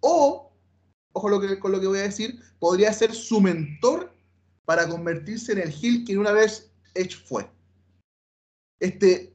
O, 0.01 0.51
ojo 1.13 1.29
lo 1.29 1.41
que, 1.41 1.57
con 1.57 1.71
lo 1.71 1.81
que 1.81 1.87
voy 1.87 1.97
a 1.97 2.03
decir, 2.03 2.39
podría 2.59 2.93
ser 2.93 3.15
su 3.15 3.41
mentor 3.41 4.13
para 4.63 4.87
convertirse 4.87 5.53
en 5.53 5.57
el 5.57 5.73
Hill 5.73 6.05
que 6.05 6.19
una 6.19 6.31
vez 6.31 6.69
Edge 6.93 7.15
fue. 7.15 7.49
Este, 8.79 9.33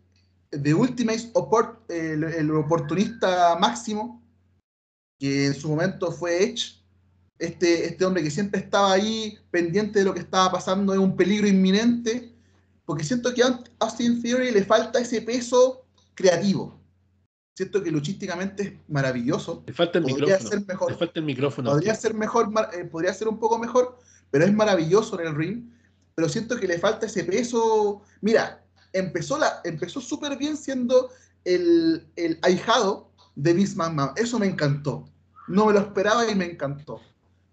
The 0.51 0.73
Ultimate 0.73 1.33
el 1.89 2.51
oportunista 2.53 3.59
máximo, 3.59 4.23
que 5.19 5.47
en 5.47 5.55
su 5.55 5.69
momento 5.69 6.13
fue 6.13 6.45
Edge, 6.45 6.80
este, 7.41 7.87
este 7.87 8.05
hombre 8.05 8.23
que 8.23 8.31
siempre 8.31 8.61
estaba 8.61 8.93
ahí 8.93 9.39
pendiente 9.51 9.99
de 9.99 10.05
lo 10.05 10.13
que 10.13 10.21
estaba 10.21 10.53
pasando, 10.53 10.93
es 10.93 10.99
un 10.99 11.17
peligro 11.17 11.49
inminente, 11.49 12.35
porque 12.85 13.03
siento 13.03 13.33
que 13.33 13.43
a 13.43 13.59
Austin 13.79 14.23
Theory 14.23 14.51
le 14.51 14.63
falta 14.63 15.01
ese 15.01 15.23
peso 15.23 15.87
creativo. 16.15 16.79
Siento 17.57 17.83
que 17.83 17.91
luchísticamente 17.91 18.63
es 18.63 18.73
maravilloso. 18.89 19.65
Le 19.67 19.73
falta 19.73 19.99
el 19.99 20.05
podría 20.05 20.39
Ser 20.39 20.67
mejor. 20.67 20.93
Le 20.93 20.99
falta 20.99 21.19
el 21.21 21.27
micrófono. 21.27 21.71
Podría 21.71 21.95
ser 21.95 22.15
mejor, 22.15 22.51
eh, 22.73 22.85
podría 22.85 23.15
ser 23.15 23.29
un 23.29 23.39
poco 23.39 23.59
mejor, 23.59 23.99
pero 24.31 24.45
es 24.45 24.53
maravilloso 24.53 25.19
en 25.19 25.27
el 25.27 25.35
ring. 25.35 25.71
Pero 26.15 26.29
siento 26.29 26.59
que 26.59 26.69
le 26.69 26.79
falta 26.79 27.07
ese 27.07 27.25
peso. 27.25 28.03
Mira, 28.21 28.63
empezó, 28.93 29.39
la, 29.39 29.61
empezó 29.65 30.01
súper 30.01 30.37
bien 30.37 30.57
siendo 30.57 31.11
el, 31.45 32.07
el 32.17 32.39
ahijado 32.43 33.11
de 33.35 33.55
Miss 33.55 33.77
McMahon. 33.77 34.13
Eso 34.17 34.39
me 34.39 34.47
encantó. 34.47 35.09
No 35.49 35.67
me 35.67 35.73
lo 35.73 35.81
esperaba 35.81 36.31
y 36.31 36.35
me 36.35 36.45
encantó. 36.45 37.01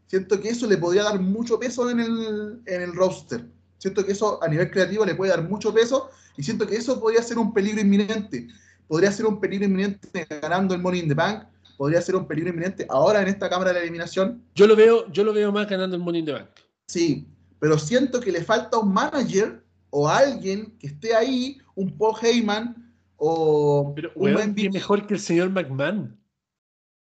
Siento 0.08 0.40
que 0.40 0.50
eso 0.50 0.68
le 0.68 0.78
podría 0.78 1.04
dar 1.04 1.20
mucho 1.20 1.60
peso 1.60 1.90
en 1.90 2.00
el, 2.00 2.62
en 2.66 2.82
el 2.82 2.94
roster. 2.94 3.46
Siento 3.78 4.06
que 4.06 4.14
eso 4.14 4.42
a 4.42 4.48
nivel 4.48 4.72
creativo 4.72 5.06
le 5.06 5.16
puede 5.16 5.32
dar 5.32 5.48
mucho 5.48 5.74
peso 5.74 6.10
y 6.38 6.44
siento 6.44 6.66
que 6.66 6.76
eso 6.76 7.00
podría 7.00 7.22
ser 7.22 7.38
un 7.38 7.54
peligro 7.54 7.82
inminente. 7.82 8.48
Podría 8.88 9.12
ser 9.12 9.26
un 9.26 9.40
peligro 9.40 9.66
inminente 9.66 10.26
ganando 10.42 10.74
el 10.74 10.82
Money 10.82 11.02
in 11.02 11.10
the 11.10 11.14
Bank. 11.14 11.44
Podría 11.78 12.02
ser 12.02 12.16
un 12.16 12.26
peligro 12.26 12.50
inminente 12.50 12.86
ahora 12.90 13.22
en 13.22 13.28
esta 13.28 13.50
cámara 13.50 13.72
de 13.72 13.76
la 13.76 13.84
eliminación. 13.84 14.42
Yo 14.56 14.66
lo 14.66 14.76
veo, 14.76 15.12
yo 15.12 15.24
lo 15.24 15.34
veo 15.34 15.52
más 15.52 15.68
ganando 15.68 15.96
el 15.96 16.02
Money 16.02 16.22
in 16.22 16.26
the 16.26 16.32
Bank. 16.32 16.48
Sí, 16.88 17.28
pero 17.60 17.78
siento 17.78 18.20
que 18.20 18.32
le 18.32 18.44
falta 18.44 18.78
un 18.78 18.94
manager 18.94 19.62
o 19.90 20.08
alguien 20.08 20.74
que 20.80 20.88
esté 20.88 21.16
ahí, 21.16 21.60
un 21.76 21.96
Paul 21.98 22.16
Heyman, 22.22 22.94
o 23.18 23.94
pero, 23.96 24.12
un 24.16 24.56
mejor 24.72 25.06
que 25.06 25.16
el 25.16 25.20
señor 25.20 25.50
McMahon. 25.50 26.18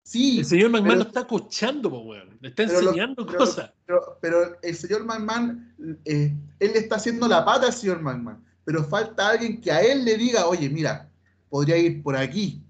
Sí. 0.03 0.41
El 0.41 0.45
señor 0.45 0.71
McMahon 0.71 0.99
lo 0.99 1.05
está 1.05 1.21
escuchando, 1.21 1.89
weón. 1.89 2.37
Le 2.41 2.49
está 2.49 2.65
enseñando 2.65 3.27
cosas. 3.27 3.73
Pero, 4.21 4.57
el 4.63 4.77
señor 4.77 5.05
McMahon, 5.05 6.01
eh, 6.05 6.35
él 6.59 6.73
le 6.73 6.79
está 6.79 6.97
haciendo 6.97 7.29
la 7.29 7.45
pata 7.45 7.67
al 7.67 7.73
señor 7.73 8.01
McMahon. 8.01 8.43
Pero 8.65 8.85
falta 8.85 9.31
alguien 9.31 9.61
que 9.61 9.71
a 9.71 9.81
él 9.81 10.05
le 10.05 10.17
diga, 10.17 10.47
oye, 10.47 10.69
mira, 10.69 11.09
podría 11.49 11.77
ir 11.77 12.03
por 12.03 12.17
aquí, 12.17 12.63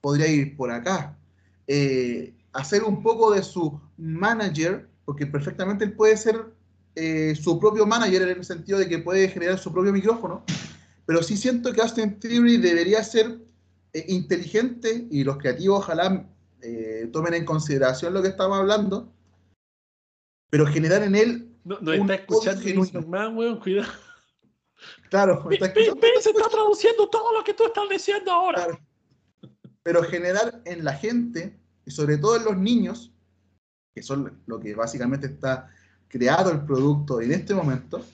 podría 0.00 0.26
ir 0.26 0.56
por 0.56 0.70
acá. 0.70 1.16
Eh, 1.66 2.34
hacer 2.52 2.82
un 2.82 3.02
poco 3.02 3.32
de 3.32 3.42
su 3.42 3.80
manager, 3.96 4.88
porque 5.04 5.26
perfectamente 5.26 5.84
él 5.84 5.92
puede 5.92 6.16
ser 6.16 6.44
eh, 6.96 7.36
su 7.40 7.58
propio 7.58 7.86
manager 7.86 8.22
en 8.22 8.38
el 8.38 8.44
sentido 8.44 8.78
de 8.78 8.88
que 8.88 8.98
puede 8.98 9.28
generar 9.28 9.58
su 9.58 9.72
propio 9.72 9.92
micrófono 9.92 10.44
pero 11.10 11.24
sí 11.24 11.36
siento 11.36 11.72
que 11.72 11.80
Austin 11.80 12.20
Theory 12.20 12.56
debería 12.58 13.02
ser 13.02 13.36
inteligente 14.06 15.08
y 15.10 15.24
los 15.24 15.38
creativos 15.38 15.80
ojalá 15.80 16.24
eh, 16.62 17.08
tomen 17.12 17.34
en 17.34 17.44
consideración 17.44 18.14
lo 18.14 18.22
que 18.22 18.28
estamos 18.28 18.58
hablando, 18.58 19.12
pero 20.50 20.66
generar 20.66 21.02
en 21.02 21.14
él. 21.14 21.56
No, 21.64 21.78
no 21.80 21.92
está 21.92 22.14
escuchando 22.14 22.62
weón, 23.32 23.60
cuidado. 23.60 23.92
Claro, 25.10 25.50
está 25.50 25.66
escuchando. 25.66 26.00
se 26.20 26.30
está 26.30 26.48
traduciendo 26.48 27.08
todo 27.08 27.36
lo 27.36 27.44
que 27.44 27.54
tú 27.54 27.64
estás 27.64 27.88
diciendo 27.88 28.32
ahora. 28.32 28.66
Pero 29.82 30.02
generar 30.02 30.62
en 30.64 30.84
la 30.84 30.94
gente, 30.94 31.58
y 31.84 31.90
sobre 31.90 32.18
todo 32.18 32.36
en 32.36 32.44
los 32.44 32.56
niños, 32.56 33.12
que 33.94 34.02
son 34.02 34.42
lo 34.46 34.60
que 34.60 34.74
básicamente 34.74 35.26
está 35.26 35.70
creado 36.08 36.50
el 36.50 36.64
producto 36.64 37.20
en 37.20 37.32
este 37.32 37.54
momento, 37.54 38.04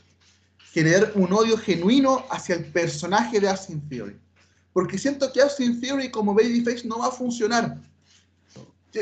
generar 0.72 1.12
un 1.14 1.32
odio 1.32 1.56
genuino 1.56 2.24
hacia 2.30 2.54
el 2.54 2.66
personaje 2.66 3.40
de 3.40 3.48
Austin 3.48 3.88
Theory. 3.88 4.20
Porque 4.72 4.98
siento 4.98 5.32
que 5.32 5.40
Austin 5.40 5.80
Theory 5.80 6.10
como 6.10 6.34
Babyface 6.34 6.86
no 6.86 6.98
va 6.98 7.06
a 7.06 7.10
funcionar. 7.10 7.78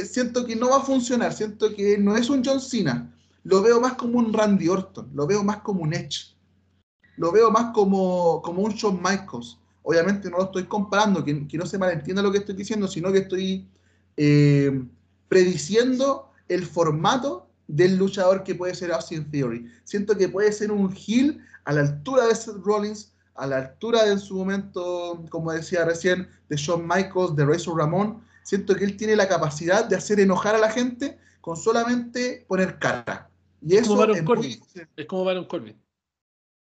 Siento 0.04 0.44
que 0.44 0.56
no 0.56 0.70
va 0.70 0.78
a 0.78 0.84
funcionar. 0.84 1.32
Siento 1.32 1.74
que 1.74 1.98
no 1.98 2.16
es 2.16 2.28
un 2.28 2.42
John 2.44 2.60
Cena. 2.60 3.14
Lo 3.44 3.62
veo 3.62 3.80
más 3.80 3.94
como 3.94 4.18
un 4.18 4.32
Randy 4.32 4.68
Orton. 4.68 5.10
Lo 5.14 5.26
veo 5.26 5.44
más 5.44 5.58
como 5.58 5.82
un 5.82 5.94
Edge. 5.94 6.34
Lo 7.16 7.30
veo 7.30 7.50
más 7.50 7.72
como, 7.72 8.42
como 8.42 8.62
un 8.62 8.72
Shawn 8.72 8.96
Michaels. 8.96 9.58
Obviamente 9.82 10.30
no 10.30 10.38
lo 10.38 10.44
estoy 10.44 10.64
comparando, 10.64 11.22
que, 11.22 11.46
no 11.52 11.66
se 11.66 11.78
malentienda 11.78 12.22
lo 12.22 12.32
que 12.32 12.38
estoy 12.38 12.54
diciendo, 12.54 12.88
sino 12.88 13.12
que 13.12 13.18
estoy 13.18 13.68
eh, 14.16 14.82
prediciendo 15.28 16.30
el 16.48 16.64
formato 16.64 17.46
del 17.66 17.96
luchador 17.96 18.44
que 18.44 18.54
puede 18.54 18.74
ser 18.74 18.92
Austin 18.92 19.30
Theory. 19.30 19.70
Siento 19.84 20.16
que 20.16 20.28
puede 20.28 20.52
ser 20.52 20.72
un 20.72 20.92
heel 20.94 21.40
a 21.64 21.72
la 21.72 21.82
altura 21.82 22.26
de 22.26 22.34
Seth 22.34 22.64
Rollins, 22.64 23.12
a 23.34 23.46
la 23.46 23.58
altura 23.58 24.04
de 24.04 24.18
su 24.18 24.36
momento, 24.36 25.24
como 25.28 25.52
decía 25.52 25.84
recién, 25.84 26.28
de 26.48 26.56
Shawn 26.56 26.86
Michaels, 26.86 27.36
de 27.36 27.44
Razor 27.44 27.78
Ramón. 27.78 28.22
Siento 28.44 28.76
que 28.76 28.84
él 28.84 28.96
tiene 28.96 29.16
la 29.16 29.26
capacidad 29.26 29.84
de 29.84 29.96
hacer 29.96 30.20
enojar 30.20 30.54
a 30.54 30.58
la 30.58 30.70
gente 30.70 31.18
con 31.40 31.56
solamente 31.56 32.44
poner 32.46 32.78
cara. 32.78 33.30
Y 33.60 33.76
eso 33.76 33.96
como 33.96 34.04
es, 34.12 34.60
es 34.96 35.06
como 35.06 35.24
Baron 35.24 35.46
Corbin. 35.46 35.76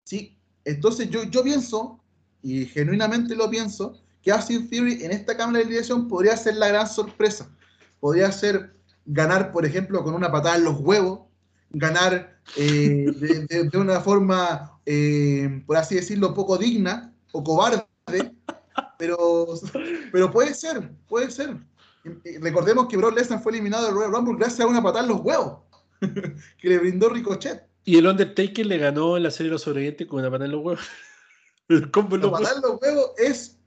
Sí, 0.04 0.36
entonces 0.64 1.08
yo, 1.08 1.22
yo 1.22 1.42
pienso, 1.42 2.00
y 2.42 2.66
genuinamente 2.66 3.36
lo 3.36 3.48
pienso, 3.48 4.02
que 4.20 4.32
Austin 4.32 4.68
Theory 4.68 5.04
en 5.04 5.12
esta 5.12 5.36
cámara 5.36 5.60
de 5.60 5.66
dirección 5.70 6.08
podría 6.08 6.36
ser 6.36 6.56
la 6.56 6.68
gran 6.68 6.88
sorpresa. 6.88 7.48
Podría 8.00 8.32
ser 8.32 8.74
ganar, 9.06 9.52
por 9.52 9.64
ejemplo, 9.64 10.02
con 10.02 10.14
una 10.14 10.30
patada 10.30 10.56
en 10.56 10.64
los 10.64 10.80
huevos, 10.80 11.20
ganar 11.70 12.40
eh, 12.56 13.06
de, 13.70 13.78
una 13.78 14.00
forma, 14.00 14.80
eh, 14.84 15.62
por 15.66 15.76
así 15.76 15.94
decirlo, 15.94 16.34
poco 16.34 16.58
digna 16.58 17.14
o 17.32 17.44
cobarde, 17.44 17.84
pero, 19.00 19.46
pero 20.12 20.30
puede 20.30 20.54
ser, 20.54 20.92
puede 21.08 21.30
ser. 21.30 21.56
Recordemos 22.40 22.86
que 22.86 22.98
Brock 22.98 23.16
Lesnar 23.16 23.42
fue 23.42 23.52
eliminado 23.52 23.86
del 23.86 23.94
Royal 23.94 24.12
Rumble 24.12 24.36
gracias 24.36 24.60
a 24.60 24.66
una 24.66 24.82
patada 24.82 25.04
en 25.04 25.10
los 25.10 25.20
huevos 25.22 25.60
que 26.58 26.68
le 26.68 26.78
brindó 26.78 27.08
Ricochet. 27.08 27.66
Y 27.84 27.96
el 27.96 28.06
Undertaker 28.06 28.66
le 28.66 28.78
ganó 28.78 29.16
en 29.16 29.22
la 29.22 29.30
serie 29.30 29.48
de 29.48 29.54
los 29.54 29.62
sobrevivientes 29.62 30.06
con 30.06 30.20
una 30.20 30.30
patada 30.30 30.44
en 30.44 30.52
los 30.52 30.64
huevos. 30.64 30.86
la 31.68 32.30
patada 32.30 32.56
en 32.56 32.62
los 32.62 32.80
huevos 32.80 33.10
es, 33.16 33.58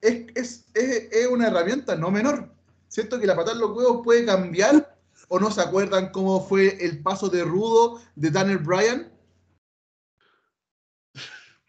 es, 0.00 0.66
es, 0.74 1.26
una 1.28 1.48
herramienta 1.48 1.96
no 1.96 2.12
menor. 2.12 2.48
Siento 2.86 3.18
que 3.18 3.26
la 3.26 3.36
patada 3.36 3.54
en 3.54 3.60
los 3.60 3.76
huevos 3.76 4.02
puede 4.04 4.24
cambiar 4.24 4.96
o 5.28 5.40
no 5.40 5.50
se 5.50 5.60
acuerdan 5.60 6.12
cómo 6.12 6.46
fue 6.46 6.84
el 6.84 7.02
paso 7.02 7.28
de 7.28 7.44
rudo 7.44 8.00
de 8.14 8.30
Daniel 8.30 8.58
Bryan 8.58 9.12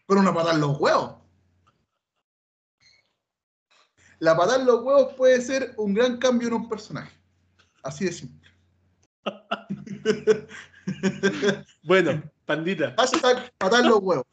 con 0.06 0.18
una 0.18 0.32
patada 0.32 0.54
en 0.54 0.60
los 0.60 0.78
huevos. 0.78 1.21
La 4.22 4.36
patada 4.36 4.60
en 4.60 4.66
los 4.66 4.84
huevos 4.84 5.14
puede 5.14 5.40
ser 5.40 5.74
un 5.76 5.94
gran 5.94 6.16
cambio 6.18 6.46
en 6.46 6.54
un 6.54 6.68
personaje. 6.68 7.10
Así 7.82 8.04
de 8.04 8.12
simple. 8.12 8.48
bueno, 11.82 12.22
pandita. 12.44 12.94
Hashtag 12.98 13.52
patada 13.58 13.82
en 13.82 13.88
los 13.88 13.98
huevos. 14.00 14.24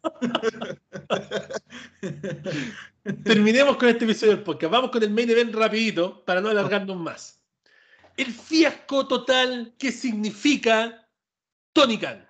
Terminemos 3.24 3.78
con 3.78 3.90
este 3.90 4.06
episodio 4.06 4.36
del 4.36 4.44
podcast. 4.44 4.72
Vamos 4.72 4.92
con 4.92 5.02
el 5.02 5.10
main 5.10 5.28
event 5.28 5.56
rapidito 5.56 6.24
para 6.24 6.40
no 6.40 6.50
alargarnos 6.50 6.96
más. 6.96 7.42
El 8.16 8.32
fiasco 8.32 9.08
total 9.08 9.74
que 9.80 9.92
significa 9.92 11.10
Tony 11.74 11.98
Khan. 11.98 12.29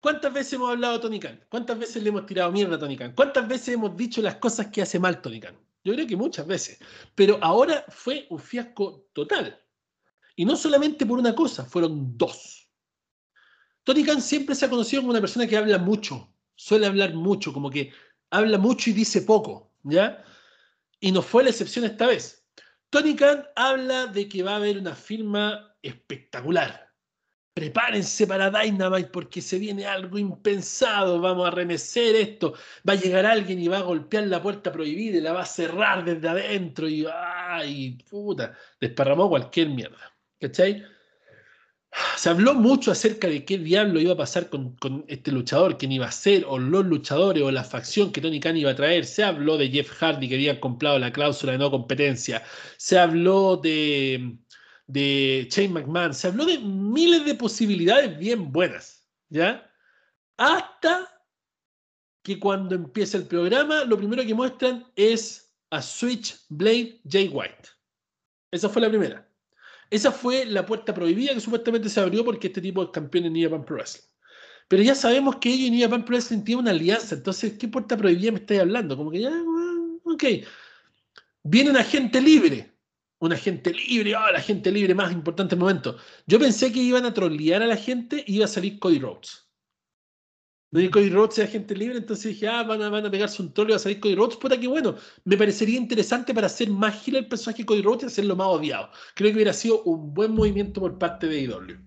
¿Cuántas 0.00 0.32
veces 0.32 0.52
hemos 0.54 0.70
hablado 0.70 0.94
de 0.94 1.00
Tony 1.00 1.20
Khan? 1.20 1.44
¿Cuántas 1.48 1.78
veces 1.78 2.02
le 2.02 2.10
hemos 2.10 2.24
tirado 2.26 2.52
mierda 2.52 2.76
a 2.76 2.78
Tony 2.78 2.96
Khan? 2.96 3.14
¿Cuántas 3.14 3.48
veces 3.48 3.74
hemos 3.74 3.96
dicho 3.96 4.22
las 4.22 4.36
cosas 4.36 4.68
que 4.68 4.82
hace 4.82 4.98
mal 4.98 5.20
Tony 5.20 5.40
Khan? 5.40 5.58
Yo 5.82 5.94
creo 5.94 6.06
que 6.06 6.16
muchas 6.16 6.46
veces. 6.46 6.78
Pero 7.14 7.38
ahora 7.42 7.84
fue 7.88 8.26
un 8.30 8.38
fiasco 8.38 9.08
total. 9.12 9.60
Y 10.36 10.44
no 10.44 10.54
solamente 10.56 11.04
por 11.04 11.18
una 11.18 11.34
cosa, 11.34 11.64
fueron 11.64 12.16
dos. 12.16 12.70
Tony 13.82 14.04
Khan 14.04 14.22
siempre 14.22 14.54
se 14.54 14.66
ha 14.66 14.70
conocido 14.70 15.02
como 15.02 15.10
una 15.10 15.20
persona 15.20 15.46
que 15.46 15.56
habla 15.56 15.78
mucho, 15.78 16.32
suele 16.54 16.86
hablar 16.86 17.14
mucho, 17.14 17.52
como 17.52 17.70
que 17.70 17.92
habla 18.30 18.58
mucho 18.58 18.90
y 18.90 18.92
dice 18.92 19.22
poco, 19.22 19.72
¿ya? 19.82 20.22
Y 21.00 21.10
no 21.10 21.22
fue 21.22 21.42
la 21.42 21.50
excepción 21.50 21.84
esta 21.84 22.06
vez. 22.06 22.46
Tony 22.90 23.16
Khan 23.16 23.46
habla 23.56 24.06
de 24.06 24.28
que 24.28 24.42
va 24.42 24.52
a 24.52 24.56
haber 24.56 24.78
una 24.78 24.94
firma 24.94 25.74
espectacular. 25.82 26.87
Prepárense 27.58 28.24
para 28.24 28.50
Dynamite 28.50 29.10
porque 29.10 29.42
se 29.42 29.58
viene 29.58 29.84
algo 29.84 30.16
impensado. 30.16 31.20
Vamos 31.20 31.48
a 31.48 31.50
remecer 31.50 32.14
esto. 32.14 32.54
Va 32.88 32.92
a 32.92 32.96
llegar 32.96 33.26
alguien 33.26 33.58
y 33.58 33.66
va 33.66 33.78
a 33.78 33.82
golpear 33.82 34.28
la 34.28 34.40
puerta 34.40 34.70
prohibida 34.70 35.18
y 35.18 35.20
la 35.20 35.32
va 35.32 35.42
a 35.42 35.46
cerrar 35.46 36.04
desde 36.04 36.28
adentro. 36.28 36.88
Y, 36.88 37.04
ay, 37.12 37.98
puta, 38.08 38.56
desparramó 38.80 39.28
cualquier 39.28 39.70
mierda. 39.70 39.98
¿Cachai? 40.40 40.84
Se 42.16 42.28
habló 42.28 42.54
mucho 42.54 42.92
acerca 42.92 43.26
de 43.26 43.44
qué 43.44 43.58
diablo 43.58 43.98
iba 43.98 44.12
a 44.12 44.16
pasar 44.16 44.48
con, 44.48 44.76
este 45.08 45.32
luchador, 45.32 45.78
quién 45.78 45.90
iba 45.90 46.06
a 46.06 46.12
ser, 46.12 46.44
o 46.46 46.58
los 46.58 46.86
luchadores, 46.86 47.42
o 47.42 47.50
la 47.50 47.64
facción 47.64 48.12
que 48.12 48.20
Tony 48.20 48.38
Khan 48.38 48.56
iba 48.56 48.70
a 48.70 48.76
traer. 48.76 49.04
Se 49.04 49.24
habló 49.24 49.56
de 49.58 49.68
Jeff 49.68 49.90
Hardy 50.00 50.28
que 50.28 50.36
había 50.36 50.60
comprado 50.60 50.96
la 51.00 51.12
cláusula 51.12 51.52
de 51.52 51.58
no 51.58 51.72
competencia. 51.72 52.44
Se 52.76 53.00
habló 53.00 53.56
de, 53.56 54.38
de 54.88 55.46
Shane 55.50 55.68
McMahon. 55.68 56.12
Se 56.12 56.26
habló 56.26 56.44
de 56.44 56.58
miles 56.58 57.24
de 57.24 57.34
posibilidades 57.36 58.18
bien 58.18 58.50
buenas. 58.50 59.06
¿Ya? 59.28 59.70
Hasta 60.36 61.08
que 62.22 62.40
cuando 62.40 62.74
empieza 62.74 63.18
el 63.18 63.26
programa, 63.26 63.84
lo 63.84 63.96
primero 63.96 64.24
que 64.24 64.34
muestran 64.34 64.90
es 64.96 65.54
a 65.70 65.80
Switchblade 65.80 67.00
Jay 67.08 67.28
White. 67.28 67.68
Esa 68.50 68.68
fue 68.68 68.82
la 68.82 68.88
primera. 68.88 69.28
Esa 69.90 70.12
fue 70.12 70.44
la 70.44 70.66
puerta 70.66 70.92
prohibida 70.92 71.34
que 71.34 71.40
supuestamente 71.40 71.88
se 71.88 72.00
abrió 72.00 72.24
porque 72.24 72.48
este 72.48 72.60
tipo 72.60 72.82
es 72.82 72.90
campeón 72.90 73.26
en 73.26 73.42
Japan 73.42 73.64
Pro 73.64 73.76
Wrestling. 73.76 74.04
Pero 74.68 74.82
ya 74.82 74.94
sabemos 74.94 75.36
que 75.36 75.48
ellos 75.50 75.70
y 75.70 75.80
Japan 75.80 76.04
Pro 76.04 76.16
Wrestling 76.16 76.42
tienen 76.42 76.62
una 76.62 76.72
alianza, 76.72 77.14
entonces, 77.14 77.54
¿qué 77.58 77.68
puerta 77.68 77.96
prohibida 77.96 78.32
me 78.32 78.38
estáis 78.38 78.60
hablando? 78.60 78.96
Como 78.96 79.10
que 79.10 79.20
ya, 79.20 79.32
ok. 80.04 80.24
Viene 81.42 81.70
un 81.70 81.78
agente 81.78 82.20
libre, 82.20 82.77
un 83.20 83.32
agente 83.32 83.72
libre, 83.72 84.14
oh, 84.16 84.32
la 84.32 84.40
gente 84.40 84.70
libre 84.70 84.94
más 84.94 85.12
importante 85.12 85.54
el 85.54 85.60
momento. 85.60 85.96
Yo 86.26 86.38
pensé 86.38 86.72
que 86.72 86.80
iban 86.80 87.04
a 87.04 87.14
trollear 87.14 87.62
a 87.62 87.66
la 87.66 87.76
gente 87.76 88.24
y 88.26 88.36
iba 88.36 88.44
a 88.44 88.48
salir 88.48 88.78
Cody 88.78 88.98
Rhodes. 88.98 89.48
No 90.70 90.80
hay 90.80 90.90
Cody 90.90 91.08
Rhodes 91.08 91.36
sea 91.36 91.46
gente 91.46 91.74
libre, 91.74 91.96
entonces 91.96 92.32
dije, 92.34 92.46
ah, 92.46 92.62
van 92.62 92.82
a, 92.82 92.90
van 92.90 93.06
a 93.06 93.10
pegarse 93.10 93.40
un 93.40 93.54
troll 93.54 93.68
y 93.68 93.70
va 93.70 93.76
a 93.76 93.80
salir 93.80 94.00
Cody 94.00 94.14
Rhodes. 94.14 94.36
Puta 94.36 94.60
que 94.60 94.68
bueno, 94.68 94.96
me 95.24 95.36
parecería 95.36 95.78
interesante 95.78 96.34
para 96.34 96.46
hacer 96.46 96.70
más 96.70 97.02
gila 97.02 97.20
el 97.20 97.28
personaje 97.28 97.64
Cody 97.64 97.82
Rhodes 97.82 98.02
y 98.04 98.06
hacerlo 98.06 98.36
más 98.36 98.48
odiado. 98.48 98.90
Creo 99.14 99.30
que 99.30 99.36
hubiera 99.36 99.52
sido 99.52 99.82
un 99.84 100.12
buen 100.12 100.32
movimiento 100.32 100.80
por 100.80 100.98
parte 100.98 101.26
de 101.26 101.40
IW. 101.40 101.78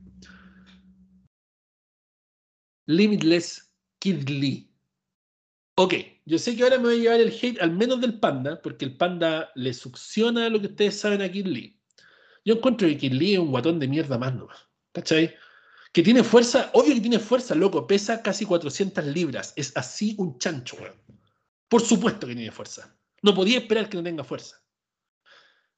Limitless 2.87 3.71
Kid 3.99 4.27
Lee. 4.27 4.70
Ok, 5.83 5.95
yo 6.25 6.37
sé 6.37 6.55
que 6.55 6.61
ahora 6.61 6.77
me 6.77 6.83
voy 6.83 6.93
a 6.93 6.99
llevar 6.99 7.21
el 7.21 7.33
hate, 7.41 7.59
al 7.59 7.71
menos 7.71 7.99
del 7.99 8.19
panda, 8.19 8.61
porque 8.61 8.85
el 8.85 8.97
panda 8.97 9.51
le 9.55 9.73
succiona 9.73 10.47
lo 10.47 10.61
que 10.61 10.67
ustedes 10.67 10.99
saben 10.99 11.23
a 11.23 11.31
Kid 11.31 11.47
Lee. 11.47 11.81
Yo 12.45 12.53
encuentro 12.53 12.87
que 12.87 12.99
Kid 12.99 13.13
Lee 13.13 13.33
es 13.33 13.39
un 13.39 13.49
guatón 13.49 13.79
de 13.79 13.87
mierda 13.87 14.19
más 14.19 14.35
nomás. 14.35 14.59
¿Cachai? 14.91 15.33
Que 15.91 16.03
tiene 16.03 16.23
fuerza, 16.23 16.69
obvio 16.75 16.93
que 16.93 17.01
tiene 17.01 17.17
fuerza, 17.17 17.55
loco, 17.55 17.87
pesa 17.87 18.21
casi 18.21 18.45
400 18.45 19.03
libras. 19.07 19.53
Es 19.55 19.75
así 19.75 20.13
un 20.19 20.37
chancho, 20.37 20.77
weón. 20.79 20.93
Por 21.67 21.81
supuesto 21.81 22.27
que 22.27 22.35
tiene 22.35 22.51
fuerza. 22.51 22.95
No 23.23 23.33
podía 23.33 23.57
esperar 23.57 23.89
que 23.89 23.97
no 23.97 24.03
tenga 24.03 24.23
fuerza. 24.23 24.63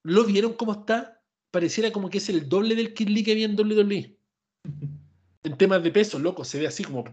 ¿Lo 0.02 0.26
vieron 0.26 0.56
cómo 0.56 0.74
está? 0.74 1.24
Pareciera 1.50 1.94
como 1.94 2.10
que 2.10 2.18
es 2.18 2.28
el 2.28 2.50
doble 2.50 2.76
del 2.76 2.94
Kid 2.94 3.08
Lee 3.08 3.24
que 3.24 3.32
había 3.32 3.46
en 3.46 3.58
WWE. 3.58 4.20
En 5.46 5.58
temas 5.58 5.84
de 5.84 5.92
peso, 5.92 6.20
loco, 6.20 6.46
se 6.46 6.58
ve 6.58 6.68
así 6.68 6.86
como, 6.86 7.04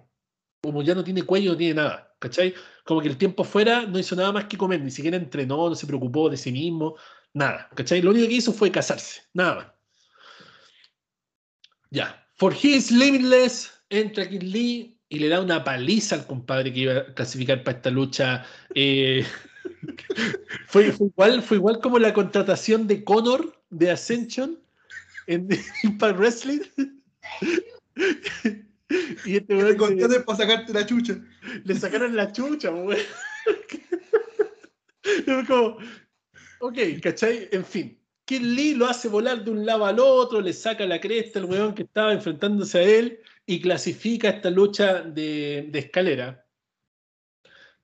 como 0.61 0.83
ya 0.83 0.95
no 0.95 1.05
tiene 1.05 1.23
cuello, 1.23 1.53
no 1.53 1.57
tiene 1.57 1.75
nada. 1.75 2.15
¿Cachai? 2.19 2.55
Como 2.85 3.01
que 3.01 3.09
el 3.09 3.17
tiempo 3.17 3.45
fuera 3.45 3.87
no 3.87 3.99
hizo 3.99 4.15
nada 4.15 4.31
más 4.33 4.45
que 4.45 4.59
comer, 4.59 4.83
ni 4.83 4.91
siquiera 4.91 5.17
entrenó, 5.17 5.69
no 5.71 5.75
se 5.75 5.87
preocupó 5.87 6.29
de 6.29 6.37
sí 6.37 6.53
mismo, 6.53 6.97
nada. 7.33 7.69
¿Cachai? 7.75 8.03
Lo 8.03 8.11
único 8.11 8.29
que 8.29 8.35
hizo 8.35 8.53
fue 8.53 8.71
casarse, 8.71 9.23
nada 9.33 9.55
más. 9.55 9.67
Ya, 11.91 12.27
For 12.37 12.55
His 12.55 12.91
Limitless 12.91 13.73
entra 13.89 14.29
Kid 14.29 14.43
Lee 14.43 14.99
y 15.09 15.19
le 15.19 15.29
da 15.29 15.41
una 15.41 15.65
paliza 15.65 16.15
al 16.15 16.27
compadre 16.27 16.73
que 16.73 16.81
iba 16.81 16.93
a 16.99 17.15
clasificar 17.15 17.65
para 17.65 17.79
esta 17.79 17.91
lucha. 17.91 18.47
Eh, 18.75 19.27
fue, 20.67 20.95
igual, 20.99 21.43
fue 21.43 21.57
igual 21.57 21.81
como 21.81 21.99
la 21.99 22.13
contratación 22.13 22.87
de 22.87 23.03
Conor 23.03 23.61
de 23.71 23.91
Ascension 23.91 24.59
en 25.27 25.49
Impact 25.83 26.19
Wrestling. 26.19 26.61
y 29.25 29.37
este 29.37 29.55
weón. 29.55 29.97
Le 29.97 30.21
para 30.21 30.39
sacarte 30.39 30.73
la 30.73 30.85
chucha. 30.85 31.19
Le 31.65 31.75
sacaron 31.75 32.17
la 32.17 32.33
chucha, 32.33 32.71
weón. 32.71 32.99
como, 35.47 35.79
ok, 36.61 36.79
¿cachai? 37.03 37.49
En 37.53 37.65
fin. 37.65 37.97
Kid 38.25 38.43
Lee 38.43 38.75
lo 38.75 38.87
hace 38.87 39.09
volar 39.09 39.45
de 39.45 39.51
un 39.51 39.67
lado 39.67 39.87
al 39.87 39.99
otro, 39.99 40.41
le 40.41 40.53
saca 40.53 40.87
la 40.87 41.01
cresta 41.01 41.41
al 41.41 41.47
weón 41.47 41.75
que 41.75 41.83
estaba 41.83 42.13
enfrentándose 42.13 42.79
a 42.79 42.83
él 42.83 43.21
y 43.45 43.61
clasifica 43.61 44.29
esta 44.29 44.51
lucha 44.51 45.03
de, 45.03 45.69
escalera. 45.75 46.47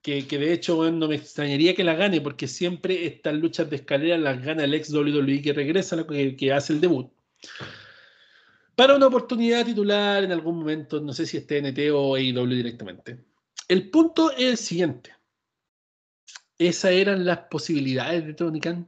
Que, 0.01 0.21
de 0.23 0.53
hecho 0.53 0.89
no 0.89 1.09
me 1.09 1.15
extrañaría 1.15 1.75
que 1.75 1.83
la 1.83 1.95
gane, 1.95 2.21
porque 2.21 2.47
siempre 2.47 3.05
estas 3.05 3.33
luchas 3.33 3.69
de 3.69 3.75
escalera 3.75 4.17
las 4.17 4.41
gana 4.41 4.63
el 4.63 4.73
ex 4.73 4.93
WWE 4.93 5.41
que 5.41 5.51
regresa, 5.51 6.07
que, 6.07 6.37
que 6.37 6.53
hace 6.53 6.71
el 6.71 6.79
debut. 6.79 7.11
Para 8.77 8.95
una 8.95 9.07
oportunidad 9.07 9.65
titular 9.65 10.23
en 10.23 10.31
algún 10.31 10.59
momento, 10.59 10.99
no 10.99 11.11
sé 11.11 11.25
si 11.25 11.37
es 11.37 11.47
TNT 11.47 11.89
o 11.91 12.13
AEW 12.13 12.45
directamente. 12.45 13.25
El 13.67 13.89
punto 13.89 14.29
es 14.31 14.51
el 14.51 14.57
siguiente. 14.57 15.15
Esas 16.59 16.91
eran 16.91 17.25
las 17.25 17.39
posibilidades 17.49 18.27
de 18.27 18.35
Tony 18.35 18.59
Khan 18.59 18.87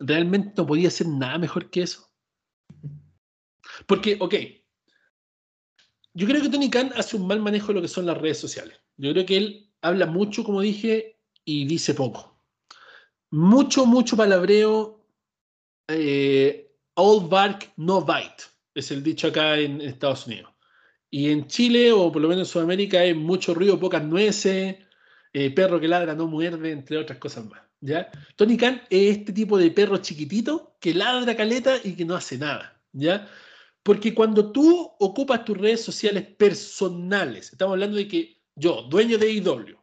realmente 0.00 0.54
no 0.56 0.66
podía 0.66 0.88
hacer 0.88 1.06
nada 1.06 1.38
mejor 1.38 1.70
que 1.70 1.82
eso. 1.82 2.10
Porque, 3.86 4.16
ok, 4.18 4.34
yo 6.14 6.26
creo 6.26 6.42
que 6.42 6.48
Tony 6.48 6.68
Khan 6.68 6.90
hace 6.96 7.16
un 7.16 7.28
mal 7.28 7.40
manejo 7.40 7.68
de 7.68 7.74
lo 7.74 7.82
que 7.82 7.88
son 7.88 8.06
las 8.06 8.18
redes 8.18 8.40
sociales. 8.40 8.80
Yo 8.96 9.12
creo 9.12 9.26
que 9.26 9.36
él 9.36 9.72
habla 9.80 10.06
mucho, 10.06 10.42
como 10.42 10.60
dije, 10.60 11.20
y 11.44 11.66
dice 11.66 11.94
poco. 11.94 12.36
Mucho, 13.30 13.86
mucho 13.86 14.16
palabreo. 14.16 15.06
Eh, 15.86 16.76
all 16.94 17.28
bark, 17.28 17.72
no 17.76 18.04
bite, 18.04 18.42
es 18.74 18.90
el 18.90 19.02
dicho 19.02 19.28
acá 19.28 19.58
en, 19.58 19.80
Estados 19.80 20.26
Unidos. 20.26 20.52
Y 21.10 21.30
en 21.30 21.46
Chile, 21.46 21.92
o 21.92 22.10
por 22.10 22.22
lo 22.22 22.28
menos 22.28 22.48
en 22.48 22.52
Sudamérica, 22.52 23.00
hay 23.00 23.14
mucho 23.14 23.54
ruido, 23.54 23.78
pocas 23.78 24.04
nueces, 24.04 24.76
eh, 25.32 25.50
perro 25.50 25.80
que 25.80 25.88
ladra 25.88 26.14
no 26.14 26.26
muerde, 26.26 26.72
entre 26.72 26.98
otras 26.98 27.18
cosas 27.18 27.46
más. 27.46 27.62
¿ya? 27.80 28.10
Tony 28.36 28.56
Khan 28.56 28.82
es 28.90 29.18
este 29.18 29.32
tipo 29.32 29.58
de 29.58 29.70
perro 29.70 29.98
chiquitito 29.98 30.76
que 30.80 30.94
ladra 30.94 31.36
caleta 31.36 31.76
y 31.84 31.94
que 31.94 32.04
no 32.04 32.14
hace 32.16 32.38
nada, 32.38 32.80
¿ya? 32.92 33.28
Porque 33.82 34.14
cuando 34.14 34.50
tú 34.50 34.92
ocupas 34.98 35.44
tus 35.44 35.58
redes 35.58 35.82
sociales 35.82 36.24
personales, 36.24 37.52
estamos 37.52 37.72
hablando 37.74 37.98
de 37.98 38.08
que 38.08 38.42
yo, 38.56 38.82
dueño 38.82 39.18
de 39.18 39.30
IW, 39.32 39.76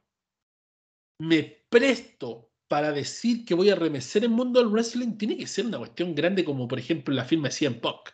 me 1.20 1.44
presto 1.70 2.52
para 2.68 2.92
decir 2.92 3.46
que 3.46 3.54
voy 3.54 3.70
a 3.70 3.76
remecer 3.76 4.24
el 4.24 4.30
mundo 4.30 4.60
del 4.60 4.70
wrestling, 4.70 5.18
tiene 5.18 5.38
que 5.38 5.46
ser 5.46 5.68
una 5.68 5.78
cuestión 5.78 6.16
grande 6.16 6.44
como 6.44 6.68
por 6.68 6.80
ejemplo 6.80 7.14
la 7.14 7.26
firma 7.26 7.50
de 7.50 7.54
CM 7.54 7.76
Punk. 7.80 8.10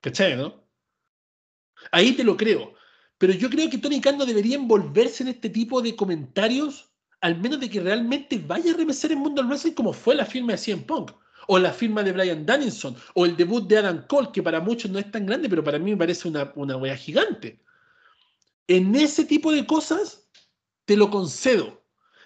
¿Cachai, 0.00 0.36
no? 0.36 0.64
Ahí 1.92 2.12
te 2.12 2.24
lo 2.24 2.36
creo. 2.36 2.74
Pero 3.18 3.34
yo 3.34 3.50
creo 3.50 3.68
que 3.68 3.78
Tony 3.78 4.00
Khan 4.00 4.16
no 4.16 4.24
debería 4.24 4.56
envolverse 4.56 5.22
en 5.22 5.28
este 5.28 5.50
tipo 5.50 5.82
de 5.82 5.94
comentarios, 5.94 6.90
al 7.20 7.38
menos 7.38 7.60
de 7.60 7.68
que 7.68 7.80
realmente 7.80 8.38
vaya 8.38 8.72
a 8.72 8.76
remecer 8.76 9.12
el 9.12 9.18
mundo 9.18 9.42
del 9.42 9.48
wrestling 9.48 9.72
como 9.72 9.92
fue 9.92 10.14
la 10.14 10.24
firma 10.24 10.52
de 10.52 10.58
CM 10.58 10.84
Punk, 10.84 11.12
o 11.46 11.58
la 11.58 11.72
firma 11.72 12.02
de 12.02 12.12
Brian 12.12 12.46
Danielson, 12.46 12.96
o 13.14 13.26
el 13.26 13.36
debut 13.36 13.66
de 13.68 13.78
Adam 13.78 14.06
Cole, 14.06 14.30
que 14.32 14.42
para 14.42 14.60
muchos 14.60 14.90
no 14.90 14.98
es 14.98 15.10
tan 15.10 15.26
grande, 15.26 15.50
pero 15.50 15.62
para 15.62 15.78
mí 15.78 15.90
me 15.90 15.96
parece 15.98 16.28
una, 16.28 16.50
una 16.54 16.78
wea 16.78 16.96
gigante. 16.96 17.62
En 18.68 18.94
ese 18.94 19.24
tipo 19.24 19.52
de 19.52 19.66
cosas, 19.66 20.30
te 20.86 20.96
lo 20.96 21.10
concedo, 21.10 21.84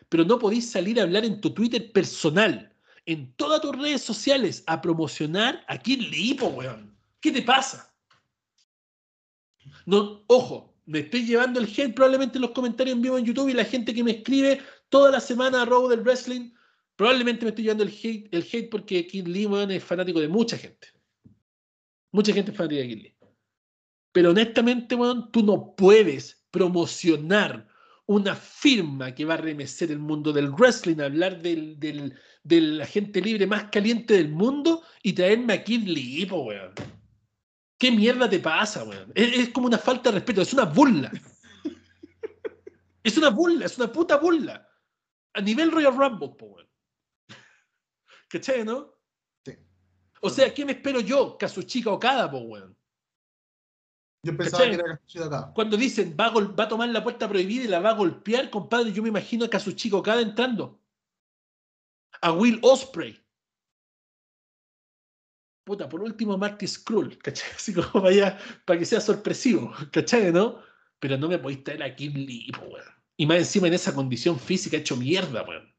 pero 0.09 0.25
no 0.25 0.39
podéis 0.39 0.71
salir 0.71 1.01
a 1.01 1.03
hablar 1.03 1.25
en 1.25 1.41
tu 1.41 1.51
Twitter 1.51 1.91
personal, 1.91 2.73
en 3.07 3.35
todas 3.35 3.61
tus 3.61 3.77
redes 3.77 4.03
sociales, 4.03 4.63
a 4.69 4.81
promocionar 4.81 5.65
a 5.67 5.77
Kid 5.79 6.03
Lipo, 6.03 6.47
weón. 6.47 6.94
¿Qué 7.25 7.33
te 7.33 7.41
pasa? 7.41 7.91
No, 9.87 10.25
ojo, 10.27 10.77
me 10.85 10.99
estoy 10.99 11.25
llevando 11.25 11.59
el 11.59 11.65
hate 11.65 11.95
probablemente 11.95 12.37
en 12.37 12.43
los 12.43 12.51
comentarios 12.51 12.95
en 12.95 13.01
vivo 13.01 13.17
en 13.17 13.25
YouTube 13.25 13.49
y 13.49 13.55
la 13.55 13.65
gente 13.65 13.95
que 13.95 14.05
me 14.05 14.11
escribe 14.11 14.61
toda 14.91 15.11
la 15.11 15.21
semana 15.21 15.63
a 15.63 15.65
Robo 15.65 15.89
del 15.89 16.03
Wrestling, 16.03 16.51
probablemente 16.97 17.47
me 17.47 17.49
estoy 17.49 17.65
llevando 17.65 17.85
el 17.85 17.89
hate, 17.89 18.29
el 18.31 18.43
hate 18.43 18.69
porque 18.69 19.07
Kid 19.07 19.27
Lee 19.27 19.49
es 19.71 19.83
fanático 19.83 20.21
de 20.21 20.29
mucha 20.29 20.59
gente. 20.59 20.89
Mucha 22.13 22.35
gente 22.35 22.51
es 22.51 22.57
fanática 22.59 22.83
de 22.83 22.89
Kid 22.89 23.03
Lee. 23.05 23.17
Pero 24.13 24.33
honestamente, 24.33 24.95
bueno, 24.95 25.31
tú 25.31 25.43
no 25.43 25.75
puedes 25.75 26.45
promocionar 26.51 27.67
una 28.05 28.37
firma 28.37 29.15
que 29.15 29.25
va 29.25 29.33
a 29.33 29.39
remecer 29.39 29.91
el 29.91 29.99
mundo 29.99 30.31
del 30.31 30.51
wrestling, 30.51 31.01
hablar 31.01 31.41
del, 31.41 31.81
del, 31.81 32.19
del 32.43 32.83
agente 32.83 33.23
libre 33.23 33.47
más 33.47 33.71
caliente 33.71 34.13
del 34.13 34.29
mundo 34.29 34.83
y 35.03 35.15
traerme 35.15 35.55
a 35.55 35.65
Kid 35.65 35.85
Lee, 35.89 36.29
weón. 36.31 36.75
¿Qué 37.79 37.91
mierda 37.91 38.29
te 38.29 38.39
pasa, 38.39 38.85
weón? 38.85 39.13
Es, 39.15 39.49
como 39.51 39.67
una 39.67 39.79
falta 39.79 40.11
de 40.11 40.17
respeto, 40.17 40.43
es 40.43 40.53
una 40.53 40.65
burla. 40.65 41.11
Es 43.03 43.19
una 43.19 43.31
burla, 43.31 43.67
es 43.67 43.77
una 43.77 43.93
puta 43.93 44.17
burla. 44.17 44.67
A 45.35 45.41
nivel 45.41 45.71
Royal 45.71 45.97
Rumble, 45.97 46.31
po, 46.39 46.47
weón. 46.47 46.69
¿Cachai, 48.29 48.65
no? 48.65 48.95
Sí. 49.45 49.53
O 50.23 50.31
sea, 50.31 50.55
¿qué 50.55 50.65
me 50.65 50.73
espero 50.73 51.01
yo? 51.01 51.37
Kazuchika 51.37 51.91
Okada, 51.91 52.31
po, 52.31 52.39
weón. 52.39 52.77
Yo 54.23 54.37
pensaba 54.37 54.65
que 54.65 54.75
era 54.75 54.85
Kazuchika 54.85 55.27
Okada. 55.27 55.53
Cuando 55.53 55.77
dicen 55.77 56.17
va 56.19 56.27
a, 56.27 56.31
va 56.31 56.65
a, 56.65 56.69
tomar 56.69 56.89
la 56.89 57.03
puerta 57.03 57.29
prohibida 57.29 57.65
y 57.65 57.69
la 57.69 57.81
va 57.81 57.91
a 57.91 57.95
golpear, 57.95 58.49
compadre, 58.49 58.93
yo 58.93 59.03
me 59.03 59.11
imagino 59.11 59.45
a 59.45 59.51
Kazuchika 59.51 59.97
Okada 59.97 60.23
entrando. 60.23 60.81
A 62.23 62.33
Will 62.33 62.61
Osprey 62.63 63.24
puta, 65.65 65.89
por 65.89 66.03
último 66.03 66.39
Marty 66.39 66.67
Skrull, 66.67 67.19
¿cachai? 67.19 67.51
Así 67.57 67.73
como 67.75 68.05
vaya, 68.05 68.39
para 68.65 68.79
que 68.79 68.85
sea 68.85 69.01
sorpresivo, 69.01 69.73
¿cachai? 69.91 70.33
¿No? 70.33 70.61
Pero 71.01 71.19
no 71.19 71.29
me 71.29 71.39
podéis 71.39 71.65
traer 71.65 71.83
a 71.83 71.95
Kim 71.95 72.15
Lee. 72.15 72.51
Y 73.17 73.27
más 73.27 73.39
encima 73.39 73.69
en 73.69 73.75
esa 73.75 73.95
condición 73.95 74.39
física 74.39 74.77
hecho 74.77 74.97
mierda, 74.97 75.43
weón. 75.43 75.73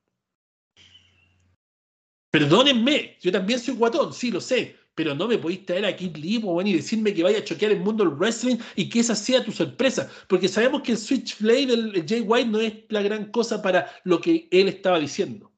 Perdónenme, 2.32 3.18
yo 3.22 3.32
también 3.32 3.60
soy 3.60 3.76
guatón, 3.76 4.12
sí, 4.12 4.30
lo 4.30 4.42
sé, 4.42 4.76
pero 4.94 5.16
no 5.16 5.28
me 5.28 5.38
podéis 5.38 5.66
traer 5.66 5.86
a 5.86 5.96
Kid 5.96 6.18
Lee, 6.18 6.42
y 6.66 6.74
decirme 6.74 7.14
que 7.14 7.24
vaya 7.24 7.40
a 7.40 7.44
choquear 7.44 7.72
el 7.72 7.82
mundo 7.82 8.04
del 8.04 8.14
wrestling 8.14 8.58
y 8.76 8.90
que 8.90 9.00
esa 9.00 9.16
sea 9.16 9.44
tu 9.44 9.52
sorpresa. 9.52 10.10
Porque 10.28 10.48
sabemos 10.48 10.82
que 10.82 10.94
el 10.94 10.98
Switchblade 10.98 11.68
del 11.68 12.06
Jay 12.08 12.22
White 12.22 12.50
no 12.50 12.60
es 12.60 12.74
la 12.90 13.02
gran 13.02 13.32
cosa 13.32 13.62
para 13.62 13.90
lo 14.04 14.20
que 14.20 14.48
él 14.52 14.68
estaba 14.68 15.00
diciendo. 15.00 15.52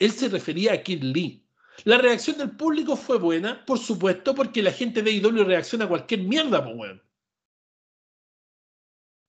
Él 0.00 0.10
se 0.12 0.28
refería 0.28 0.72
a 0.72 0.82
Kid 0.82 1.02
Lee. 1.02 1.43
La 1.82 1.98
reacción 1.98 2.38
del 2.38 2.52
público 2.52 2.96
fue 2.96 3.18
buena, 3.18 3.64
por 3.66 3.78
supuesto, 3.78 4.34
porque 4.34 4.62
la 4.62 4.72
gente 4.72 5.02
de 5.02 5.10
IW 5.10 5.44
reacciona 5.44 5.84
a 5.84 5.88
cualquier 5.88 6.20
mierda, 6.20 6.62
pues 6.62 6.76
weón. 6.76 7.02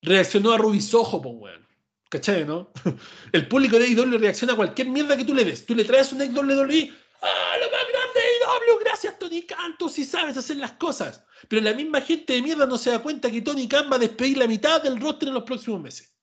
Reaccionó 0.04 0.52
a 0.52 0.58
Rubisojo, 0.58 1.22
pues 1.22 1.36
weón. 1.38 1.68
¿Cachai, 2.10 2.46
no? 2.46 2.72
El 3.34 3.48
público 3.48 3.80
de 3.80 3.90
IW 3.90 4.20
reacciona 4.20 4.54
a 4.54 4.56
cualquier 4.56 4.90
mierda 4.90 5.18
que 5.18 5.26
tú 5.26 5.34
le 5.34 5.44
des. 5.44 5.66
Tú 5.66 5.74
le 5.76 5.84
traes 5.84 6.14
un 6.14 6.20
WWE, 6.20 6.94
¡ah, 7.22 7.58
lo 7.60 7.72
más 7.72 7.88
grande 7.92 8.20
de 8.20 8.72
IW! 8.72 8.80
Gracias, 8.80 9.18
Tony 9.18 9.42
Khan, 9.46 9.76
tú 9.78 9.90
sí 9.90 10.06
sabes 10.06 10.38
hacer 10.38 10.58
las 10.58 10.74
cosas. 10.74 11.24
Pero 11.50 11.64
la 11.64 11.74
misma 11.74 12.00
gente 12.00 12.34
de 12.34 12.42
mierda 12.44 12.68
no 12.68 12.78
se 12.78 12.92
da 12.92 13.02
cuenta 13.02 13.32
que 13.32 13.42
Tony 13.42 13.68
Khan 13.68 13.92
va 13.92 13.96
a 13.96 14.00
despedir 14.00 14.38
la 14.38 14.48
mitad 14.48 14.82
del 14.84 15.02
roster 15.02 15.30
en 15.30 15.34
los 15.34 15.44
próximos 15.44 15.82
meses. 15.82 16.16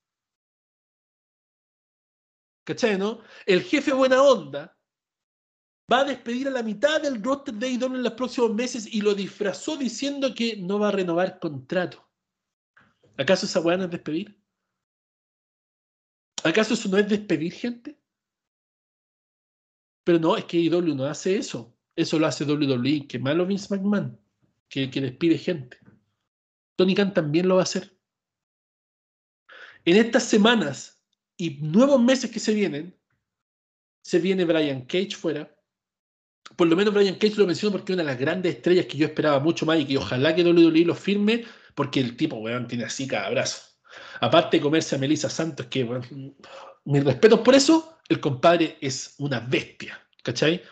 ¿Cachai, 2.65 2.97
no? 2.97 3.21
El 3.45 3.63
jefe 3.63 3.93
buena 3.93 4.23
onda 4.23 4.79
va 5.93 6.01
a 6.01 6.05
despedir 6.05 6.49
a 6.49 6.51
la 6.51 6.63
mitad 6.63 7.03
del 7.03 7.23
roster 7.23 7.55
de 7.55 7.67
AEW 7.67 7.97
en 7.97 8.03
los 8.03 8.15
próximos 8.15 8.55
meses 8.55 8.87
y 8.87 9.03
lo 9.03 9.15
disfrazó 9.15 9.77
diciendo 9.77 10.35
que 10.35 10.57
no 10.57 10.79
va 10.79 10.89
a 10.89 10.93
renovar 10.93 11.39
contrato. 11.39 12.09
¿Acaso 13.19 13.45
esa 13.45 13.61
weá 13.61 13.77
no 13.77 13.85
es 13.85 13.91
despedir? 13.91 14.41
¿Acaso 16.45 16.75
eso 16.75 16.89
no 16.89 16.97
es 16.97 17.09
despedir 17.09 17.53
gente? 17.53 17.99
Pero 20.05 20.19
no, 20.19 20.37
es 20.37 20.47
que 20.47 20.59
AEW 20.59 20.95
no 20.95 21.05
hace 21.05 21.37
eso. 21.37 21.77
Eso 21.95 22.19
lo 22.19 22.27
hace 22.27 22.45
WWE. 22.45 23.07
Que 23.07 23.19
malo 23.19 23.47
Vince 23.47 23.69
McMahon, 23.71 24.19
que, 24.69 24.91
que 24.91 25.01
despide 25.01 25.37
gente. 25.37 25.79
Tony 26.77 26.95
Khan 26.95 27.13
también 27.13 27.47
lo 27.47 27.57
va 27.57 27.61
a 27.61 27.65
hacer. 27.65 27.97
En 29.85 29.97
estas 29.97 30.25
semanas 30.25 31.05
y 31.37 31.59
nuevos 31.61 32.01
meses 32.01 32.31
que 32.31 32.41
se 32.41 32.55
vienen, 32.55 32.99
se 34.03 34.19
viene 34.19 34.45
Brian 34.45 34.87
Cage 34.87 35.15
fuera, 35.17 35.55
por 36.57 36.69
lo 36.69 36.77
menos 36.77 36.93
Brian 36.95 37.17
Cage 37.17 37.37
lo 37.37 37.47
menciono 37.47 37.73
porque 37.73 37.93
es 37.93 37.97
una 37.97 38.05
de 38.05 38.11
las 38.11 38.19
grandes 38.19 38.57
estrellas 38.57 38.87
que 38.87 38.99
yo 38.99 39.07
esperaba 39.07 39.41
mucho 39.41 39.67
más 39.67 39.79
y 39.81 39.87
que 39.87 39.99
ojalá 39.99 40.35
que 40.35 40.45
WWE 40.45 40.85
lo 40.85 40.95
firme, 40.95 41.45
porque 41.75 42.01
el 42.01 42.17
tipo, 42.17 42.37
weón, 42.37 42.67
tiene 42.67 42.85
así 42.85 43.07
cada 43.07 43.31
brazo. 43.31 43.63
Aparte 44.21 44.57
de 44.57 44.63
comerse 44.63 44.95
a 44.95 44.99
Melissa 44.99 45.29
Santos, 45.29 45.67
que, 45.67 45.85
weón, 45.85 46.37
mis 46.85 47.05
respetos 47.05 47.41
por 47.41 47.55
eso, 47.55 47.99
el 48.09 48.21
compadre 48.21 48.77
es 48.81 49.15
una 49.19 49.41
bestia, 49.41 50.01
¿cachai? 50.23 50.63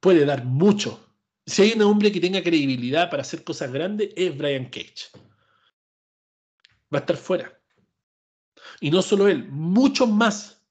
Puede 0.00 0.24
dar 0.24 0.44
mucho. 0.44 1.06
Si 1.46 1.62
hay 1.62 1.72
un 1.72 1.82
hombre 1.82 2.12
que 2.12 2.20
tenga 2.20 2.42
credibilidad 2.42 3.10
para 3.10 3.22
hacer 3.22 3.44
cosas 3.44 3.72
grandes, 3.72 4.10
es 4.16 4.36
Brian 4.36 4.66
Cage. 4.66 5.10
Va 6.92 6.98
a 6.98 7.00
estar 7.00 7.16
fuera. 7.16 7.60
Y 8.80 8.90
no 8.90 9.02
solo 9.02 9.28
él, 9.28 9.48
muchos 9.48 10.08
más. 10.08 10.62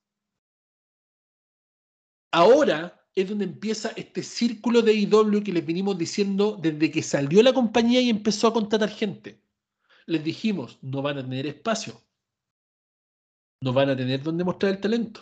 Ahora 2.32 2.99
es 3.22 3.30
donde 3.30 3.46
empieza 3.46 3.92
este 3.96 4.24
círculo 4.24 4.82
de 4.82 4.94
IW 4.94 5.44
que 5.44 5.54
les 5.54 5.66
vinimos 5.66 5.98
diciendo 5.98 6.58
desde 6.62 6.92
que 6.92 7.04
salió 7.04 7.44
la 7.44 7.54
compañía 7.54 8.02
y 8.02 8.10
empezó 8.10 8.48
a 8.48 8.54
contratar 8.54 8.90
gente. 8.90 9.42
Les 10.06 10.24
dijimos, 10.24 10.80
no 10.82 11.02
van 11.02 11.18
a 11.18 11.24
tener 11.24 11.46
espacio. 11.48 12.02
No 13.62 13.74
van 13.74 13.90
a 13.90 13.98
tener 13.98 14.24
donde 14.24 14.44
mostrar 14.44 14.74
el 14.74 14.80
talento. 14.80 15.22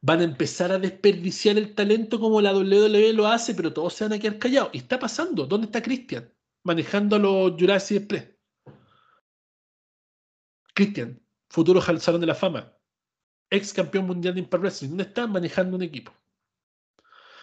Van 0.00 0.20
a 0.20 0.24
empezar 0.24 0.72
a 0.72 0.78
desperdiciar 0.78 1.56
el 1.56 1.74
talento 1.74 2.18
como 2.20 2.40
la 2.40 2.52
WWE 2.52 3.12
lo 3.12 3.26
hace, 3.26 3.54
pero 3.54 3.72
todos 3.72 3.94
se 3.94 4.04
van 4.04 4.14
a 4.14 4.18
quedar 4.18 4.38
callados. 4.38 4.70
Y 4.72 4.78
está 4.78 4.98
pasando. 4.98 5.46
¿Dónde 5.46 5.66
está 5.66 5.82
Christian? 5.82 6.32
Manejando 6.64 7.16
a 7.16 7.18
los 7.18 7.52
Jurassic 7.52 7.98
Express. 7.98 8.28
Christian, 10.74 11.20
futuro 11.48 11.80
Salón 11.80 12.20
de 12.20 12.26
la 12.26 12.34
Fama. 12.34 12.72
Ex 13.50 13.72
campeón 13.72 14.06
mundial 14.06 14.34
de 14.34 14.40
Impact 14.40 14.62
Wrestling. 14.62 14.88
¿Dónde 14.90 15.04
está? 15.04 15.26
Manejando 15.26 15.76
un 15.76 15.82
equipo. 15.82 16.12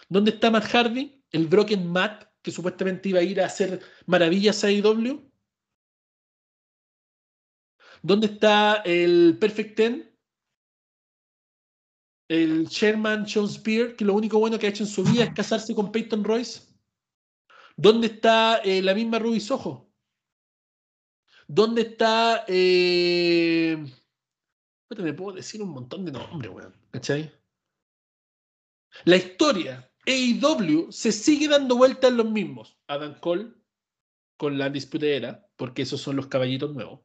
¿Dónde 0.07 0.32
está 0.32 0.52
Matt 0.52 0.65
Hardy? 0.65 1.23
El 1.32 1.48
Broken 1.48 1.88
Matt, 1.91 2.26
que 2.41 2.52
supuestamente 2.52 3.10
iba 3.10 3.19
a 3.19 3.23
ir 3.23 3.41
a 3.41 3.45
hacer 3.45 3.82
maravillas 4.06 4.64
a 4.64 4.72
IW. 4.72 5.32
¿Dónde 8.02 8.27
está 8.27 8.84
el 8.86 9.38
Perfect 9.40 9.76
Ten? 9.76 10.15
El 12.27 12.68
Sherman 12.68 13.27
Sean 13.27 13.48
Spear, 13.48 13.95
que 13.95 14.06
lo 14.06 14.14
único 14.14 14.40
bueno 14.40 14.57
que 14.57 14.68
ha 14.68 14.69
hecho 14.69 14.84
en 14.84 14.90
su 14.90 15.03
vida 15.03 15.23
es 15.23 15.34
casarse 15.34 15.73
con 15.73 15.91
Peyton 15.91 16.23
Royce. 16.23 16.61
¿Dónde 17.77 18.07
está 18.07 18.57
eh, 18.57 18.82
la 18.82 18.94
misma 18.94 19.19
Ruby 19.19 19.40
Soho? 19.40 19.91
¿Dónde 21.48 21.82
está... 21.82 22.45
Eh... 22.48 23.84
Me 24.98 25.14
puedo 25.14 25.36
decir 25.36 25.61
un 25.61 25.69
montón 25.69 26.06
de 26.06 26.11
nombres, 26.11 26.52
weón. 26.52 26.73
¿Cachai? 26.91 27.32
La 29.03 29.18
historia 29.18 29.91
AEW 30.06 30.91
se 30.91 31.11
sigue 31.11 31.48
dando 31.48 31.76
vueltas 31.77 32.11
en 32.11 32.18
los 32.18 32.30
mismos. 32.30 32.77
Adam 32.88 33.19
Cole 33.19 33.52
con 34.38 34.57
la 34.57 34.69
disputera, 34.69 35.48
porque 35.56 35.84
esos 35.84 36.02
son 36.02 36.15
los 36.15 36.27
caballitos 36.27 36.73
nuevos. 36.73 37.02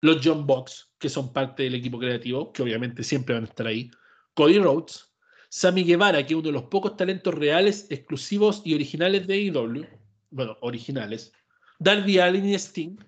Los 0.00 0.20
John 0.22 0.46
Box, 0.46 0.92
que 0.98 1.08
son 1.08 1.32
parte 1.32 1.64
del 1.64 1.74
equipo 1.74 1.98
creativo, 1.98 2.52
que 2.52 2.62
obviamente 2.62 3.02
siempre 3.02 3.34
van 3.34 3.44
a 3.44 3.48
estar 3.48 3.66
ahí. 3.66 3.90
Cody 4.34 4.58
Rhodes. 4.58 5.04
Sammy 5.50 5.82
Guevara, 5.82 6.24
que 6.24 6.34
es 6.34 6.38
uno 6.38 6.48
de 6.48 6.52
los 6.52 6.64
pocos 6.64 6.96
talentos 6.96 7.34
reales, 7.34 7.86
exclusivos 7.90 8.60
y 8.64 8.74
originales 8.74 9.26
de 9.26 9.34
AEW. 9.34 9.86
Bueno, 10.30 10.56
originales. 10.60 11.32
Darby 11.78 12.18
Allin 12.18 12.44
y 12.44 12.54
Sting. 12.54 12.98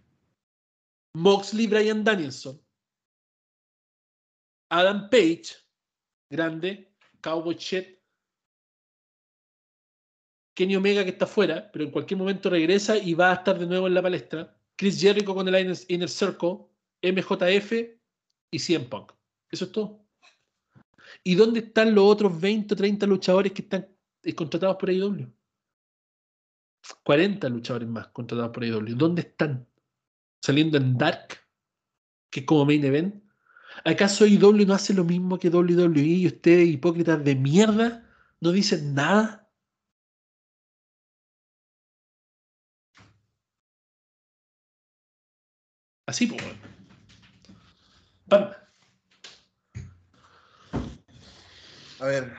Moxley, 1.14 1.66
Brian 1.66 2.02
Danielson. 2.02 2.60
Adam 4.70 5.10
Page, 5.10 5.56
grande. 6.30 6.90
Cowboy 7.20 7.56
Chet. 7.56 7.99
Kenny 10.54 10.76
Omega, 10.76 11.04
que 11.04 11.10
está 11.10 11.26
fuera, 11.26 11.70
pero 11.72 11.84
en 11.84 11.90
cualquier 11.90 12.18
momento 12.18 12.50
regresa 12.50 12.96
y 12.96 13.14
va 13.14 13.30
a 13.30 13.34
estar 13.34 13.58
de 13.58 13.66
nuevo 13.66 13.86
en 13.86 13.94
la 13.94 14.02
palestra. 14.02 14.56
Chris 14.76 15.00
Jericho 15.00 15.34
con 15.34 15.46
el 15.48 15.76
Inner 15.88 16.08
Circle. 16.08 16.70
MJF 17.02 17.72
y 18.50 18.58
CM 18.58 18.86
Punk. 18.86 19.12
Eso 19.50 19.64
es 19.66 19.72
todo. 19.72 20.04
¿Y 21.24 21.34
dónde 21.34 21.60
están 21.60 21.94
los 21.94 22.04
otros 22.04 22.40
20 22.40 22.74
o 22.74 22.76
30 22.76 23.06
luchadores 23.06 23.52
que 23.52 23.62
están 23.62 23.88
eh, 24.22 24.34
contratados 24.34 24.76
por 24.76 24.90
AEW? 24.90 25.32
40 27.04 27.48
luchadores 27.48 27.88
más 27.88 28.08
contratados 28.08 28.52
por 28.52 28.64
AEW. 28.64 28.96
¿Dónde 28.96 29.22
están? 29.22 29.66
¿Saliendo 30.42 30.76
en 30.76 30.96
Dark? 30.96 31.38
Que 32.30 32.40
es 32.40 32.46
como 32.46 32.64
main 32.64 32.84
event. 32.84 33.22
¿Acaso 33.84 34.24
AEW 34.24 34.66
no 34.66 34.74
hace 34.74 34.94
lo 34.94 35.04
mismo 35.04 35.38
que 35.38 35.48
WWE 35.48 36.00
y 36.00 36.26
ustedes, 36.26 36.68
hipócritas 36.68 37.22
de 37.24 37.34
mierda, 37.34 38.08
no 38.40 38.52
dicen 38.52 38.94
nada? 38.94 39.39
Así, 46.10 46.26
pues. 46.26 46.42
A 52.00 52.04
ver. 52.04 52.32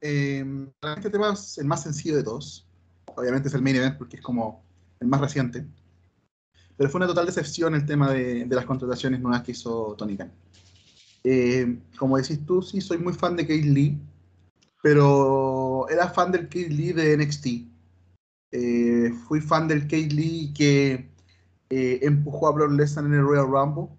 Eh, 0.00 0.44
este 0.96 1.10
tema 1.10 1.32
es 1.32 1.58
el 1.58 1.66
más 1.66 1.82
sencillo 1.82 2.16
de 2.16 2.22
todos. 2.22 2.68
Obviamente 3.06 3.48
es 3.48 3.54
el 3.54 3.62
main 3.62 3.74
event 3.74 3.98
porque 3.98 4.18
es 4.18 4.22
como 4.22 4.64
el 5.00 5.08
más 5.08 5.20
reciente. 5.20 5.66
Pero 6.76 6.90
fue 6.90 7.00
una 7.00 7.08
total 7.08 7.26
decepción 7.26 7.74
el 7.74 7.84
tema 7.84 8.12
de, 8.12 8.46
las 8.48 8.64
contrataciones 8.64 9.18
nuevas 9.18 9.42
que 9.42 9.50
hizo 9.50 9.96
Tony 9.98 10.16
Khan. 10.16 10.30
Eh, 11.24 11.80
como 11.98 12.18
decís 12.18 12.46
tú, 12.46 12.62
sí, 12.62 12.80
soy 12.80 12.98
muy 12.98 13.14
fan 13.14 13.34
de 13.34 13.42
Kate 13.42 13.62
Lee, 13.62 13.98
pero 14.80 15.88
era 15.88 16.08
fan 16.08 16.30
del 16.30 16.44
Kate 16.44 16.68
Lee 16.68 16.92
de 16.92 17.16
NXT. 17.16 17.46
Eh, 18.52 19.12
fui 19.26 19.40
fan 19.40 19.66
del 19.66 19.82
Kate 19.82 20.10
Lee 20.10 20.54
que 20.56 21.17
eh, 21.70 22.00
empujó 22.02 22.48
a 22.48 22.52
Brock 22.52 22.72
Lesnar 22.72 23.04
en 23.04 23.14
el 23.14 23.22
Royal 23.22 23.46
Rumble 23.46 23.98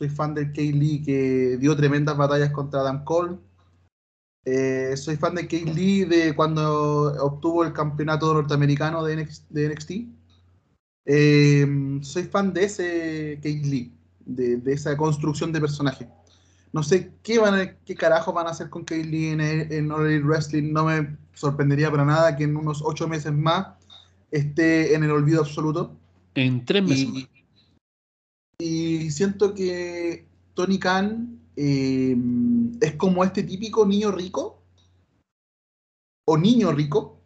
soy 0.00 0.08
fan 0.08 0.34
del 0.34 0.50
Kay 0.54 0.72
Lee 0.72 1.02
que 1.02 1.58
dio 1.58 1.76
tremendas 1.76 2.16
batallas 2.16 2.50
contra 2.52 2.80
Adam 2.80 3.04
Cole. 3.04 3.36
Eh, 4.46 4.96
soy 4.96 5.16
fan 5.16 5.34
de 5.34 5.46
Kay 5.46 5.64
Lee 5.66 6.04
de 6.04 6.34
cuando 6.34 7.12
obtuvo 7.22 7.64
el 7.64 7.74
campeonato 7.74 8.32
norteamericano 8.32 9.04
de 9.04 9.26
NXT. 9.26 9.90
Eh, 11.04 11.98
soy 12.00 12.22
fan 12.24 12.54
de 12.54 12.64
ese 12.64 13.40
Kay 13.42 13.62
Lee, 13.62 13.92
de, 14.20 14.72
esa 14.72 14.96
construcción 14.96 15.52
de 15.52 15.60
personaje. 15.60 16.08
No 16.72 16.82
sé 16.82 17.12
qué, 17.22 17.38
van 17.38 17.76
qué 17.84 17.94
carajo 17.94 18.32
van 18.32 18.46
a 18.46 18.50
hacer 18.50 18.70
con 18.70 18.84
Kay 18.84 19.04
Lee 19.04 19.26
en, 19.26 19.40
en 19.42 19.92
All 19.92 20.24
Wrestling. 20.24 20.72
No 20.72 20.84
me 20.86 21.18
sorprendería 21.34 21.90
para 21.90 22.06
nada 22.06 22.36
que 22.36 22.44
en 22.44 22.56
unos 22.56 22.80
ocho 22.82 23.06
meses 23.06 23.34
más 23.34 23.66
esté 24.30 24.94
en 24.94 25.04
el 25.04 25.10
olvido 25.10 25.40
absoluto. 25.40 25.94
En 26.34 26.64
tres 26.64 26.82
meses. 26.82 27.28
Y 28.58 29.10
siento 29.10 29.54
que 29.54 30.26
Tony 30.54 30.78
Khan 30.78 31.40
eh, 31.56 32.16
es 32.80 32.94
como 32.96 33.24
este 33.24 33.42
típico 33.42 33.86
niño 33.86 34.10
rico 34.10 34.62
o 36.26 36.38
niño 36.38 36.72
rico 36.72 37.20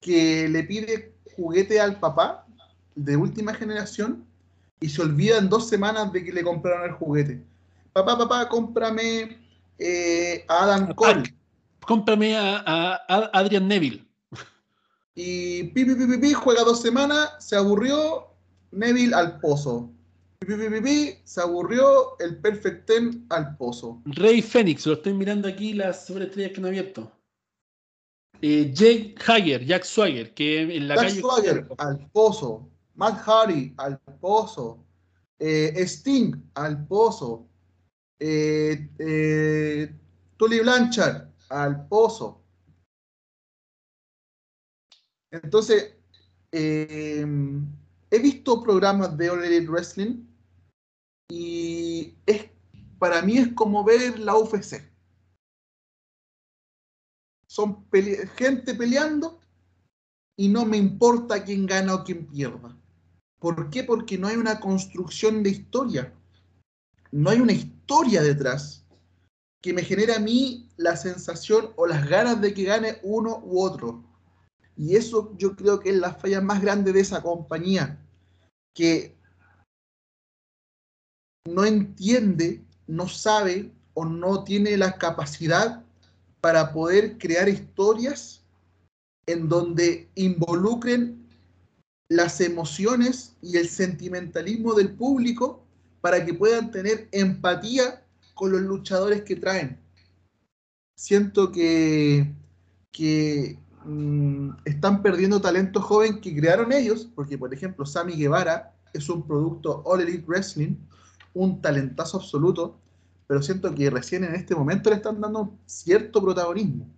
que 0.00 0.48
le 0.48 0.64
pide 0.64 1.14
juguete 1.36 1.80
al 1.80 1.98
papá 1.98 2.46
de 2.94 3.16
última 3.16 3.54
generación 3.54 4.24
y 4.80 4.88
se 4.88 5.02
olvida 5.02 5.38
en 5.38 5.48
dos 5.48 5.68
semanas 5.68 6.12
de 6.12 6.24
que 6.24 6.32
le 6.32 6.42
compraron 6.42 6.84
el 6.84 6.92
juguete. 6.92 7.42
Papá, 7.92 8.16
papá, 8.18 8.48
cómprame 8.48 9.38
eh, 9.78 10.44
a 10.48 10.64
Adam 10.64 10.94
Cole. 10.94 11.34
Cómprame 11.80 12.36
a, 12.36 13.00
Adrian 13.32 13.68
Neville. 13.68 14.05
Y 15.16 15.64
pi, 15.64 15.84
pi, 15.84 15.94
pi, 15.94 16.18
pi, 16.18 16.32
juega 16.32 16.62
dos 16.62 16.80
semanas, 16.80 17.32
se 17.40 17.56
aburrió, 17.56 18.28
Neville 18.70 19.14
al 19.14 19.40
pozo 19.40 19.90
se 21.24 21.40
aburrió 21.40 22.18
el 22.18 22.36
Perfect 22.38 22.86
Ten 22.86 23.26
al 23.30 23.56
pozo. 23.56 24.02
Rey 24.04 24.42
Fénix, 24.42 24.86
lo 24.86 24.94
estoy 24.94 25.14
mirando 25.14 25.48
aquí, 25.48 25.72
las 25.72 26.06
sobreestrellas 26.06 26.52
que 26.52 26.60
no 26.60 26.68
he 26.68 26.70
abierto. 26.70 27.10
Eh, 28.42 28.70
Jake 28.72 29.14
Hager, 29.26 29.64
Jack 29.64 29.84
Swagger, 29.84 30.34
que 30.34 30.76
en 30.76 30.88
la 30.88 30.96
Jack 30.96 31.20
Swagger 31.20 31.66
al 31.78 32.10
pozo. 32.12 32.68
Matt 32.94 33.18
Hardy 33.26 33.74
al 33.78 33.98
pozo. 34.20 34.84
Eh, 35.38 35.74
Sting 35.86 36.34
al 36.54 36.86
pozo. 36.86 37.46
Eh, 38.18 38.88
eh, 38.98 39.94
Tully 40.36 40.60
Blanchard 40.60 41.28
al 41.48 41.86
pozo. 41.88 42.42
Entonces, 45.30 45.94
he 46.52 47.24
visto 48.22 48.62
programas 48.62 49.16
de 49.16 49.30
All 49.30 49.68
Wrestling 49.68 50.24
y 51.28 52.14
es, 52.24 52.46
para 52.98 53.20
mí 53.22 53.38
es 53.38 53.52
como 53.54 53.84
ver 53.84 54.18
la 54.18 54.36
UFC. 54.36 54.82
Son 57.48 57.86
gente 58.36 58.74
peleando 58.74 59.40
y 60.36 60.48
no 60.48 60.64
me 60.64 60.76
importa 60.76 61.42
quién 61.44 61.66
gana 61.66 61.94
o 61.94 62.04
quién 62.04 62.26
pierda. 62.26 62.76
¿Por 63.38 63.70
qué? 63.70 63.84
Porque 63.84 64.18
no 64.18 64.28
hay 64.28 64.36
una 64.36 64.60
construcción 64.60 65.42
de 65.42 65.50
historia. 65.50 66.12
No 67.12 67.30
hay 67.30 67.40
una 67.40 67.52
historia 67.52 68.22
detrás 68.22 68.86
que 69.62 69.72
me 69.72 69.82
genere 69.82 70.14
a 70.14 70.20
mí 70.20 70.68
la 70.76 70.96
sensación 70.96 71.72
o 71.76 71.86
las 71.86 72.08
ganas 72.08 72.40
de 72.40 72.54
que 72.54 72.64
gane 72.64 72.98
uno 73.02 73.40
u 73.44 73.62
otro. 73.62 74.04
Y 74.76 74.96
eso 74.96 75.34
yo 75.38 75.56
creo 75.56 75.80
que 75.80 75.90
es 75.90 75.96
la 75.96 76.14
falla 76.14 76.40
más 76.40 76.60
grande 76.60 76.92
de 76.92 77.00
esa 77.00 77.22
compañía, 77.22 77.98
que 78.74 79.16
no 81.46 81.64
entiende, 81.64 82.62
no 82.86 83.08
sabe 83.08 83.72
o 83.94 84.04
no 84.04 84.44
tiene 84.44 84.76
la 84.76 84.98
capacidad 84.98 85.82
para 86.40 86.72
poder 86.72 87.16
crear 87.18 87.48
historias 87.48 88.44
en 89.26 89.48
donde 89.48 90.08
involucren 90.14 91.26
las 92.08 92.40
emociones 92.40 93.34
y 93.42 93.56
el 93.56 93.68
sentimentalismo 93.68 94.74
del 94.74 94.94
público 94.94 95.64
para 96.00 96.24
que 96.24 96.34
puedan 96.34 96.70
tener 96.70 97.08
empatía 97.10 98.04
con 98.34 98.52
los 98.52 98.60
luchadores 98.60 99.22
que 99.22 99.36
traen. 99.36 99.80
Siento 100.96 101.50
que, 101.50 102.32
que 102.92 103.58
mm, 103.86 104.50
están 104.64 105.02
perdiendo 105.02 105.40
talento 105.40 105.80
joven 105.80 106.20
que 106.20 106.34
crearon 106.36 106.72
ellos, 106.72 107.08
porque 107.14 107.38
por 107.38 107.54
ejemplo 107.54 107.86
Sammy 107.86 108.14
Guevara 108.14 108.74
es 108.92 109.08
un 109.08 109.26
producto 109.26 109.82
All 109.84 110.00
Elite 110.00 110.24
Wrestling 110.26 110.76
un 111.36 111.60
talentazo 111.60 112.16
absoluto, 112.16 112.80
pero 113.26 113.42
siento 113.42 113.74
que 113.74 113.90
recién 113.90 114.24
en 114.24 114.34
este 114.34 114.54
momento 114.54 114.88
le 114.88 114.96
están 114.96 115.20
dando 115.20 115.58
cierto 115.66 116.22
protagonismo. 116.22 116.88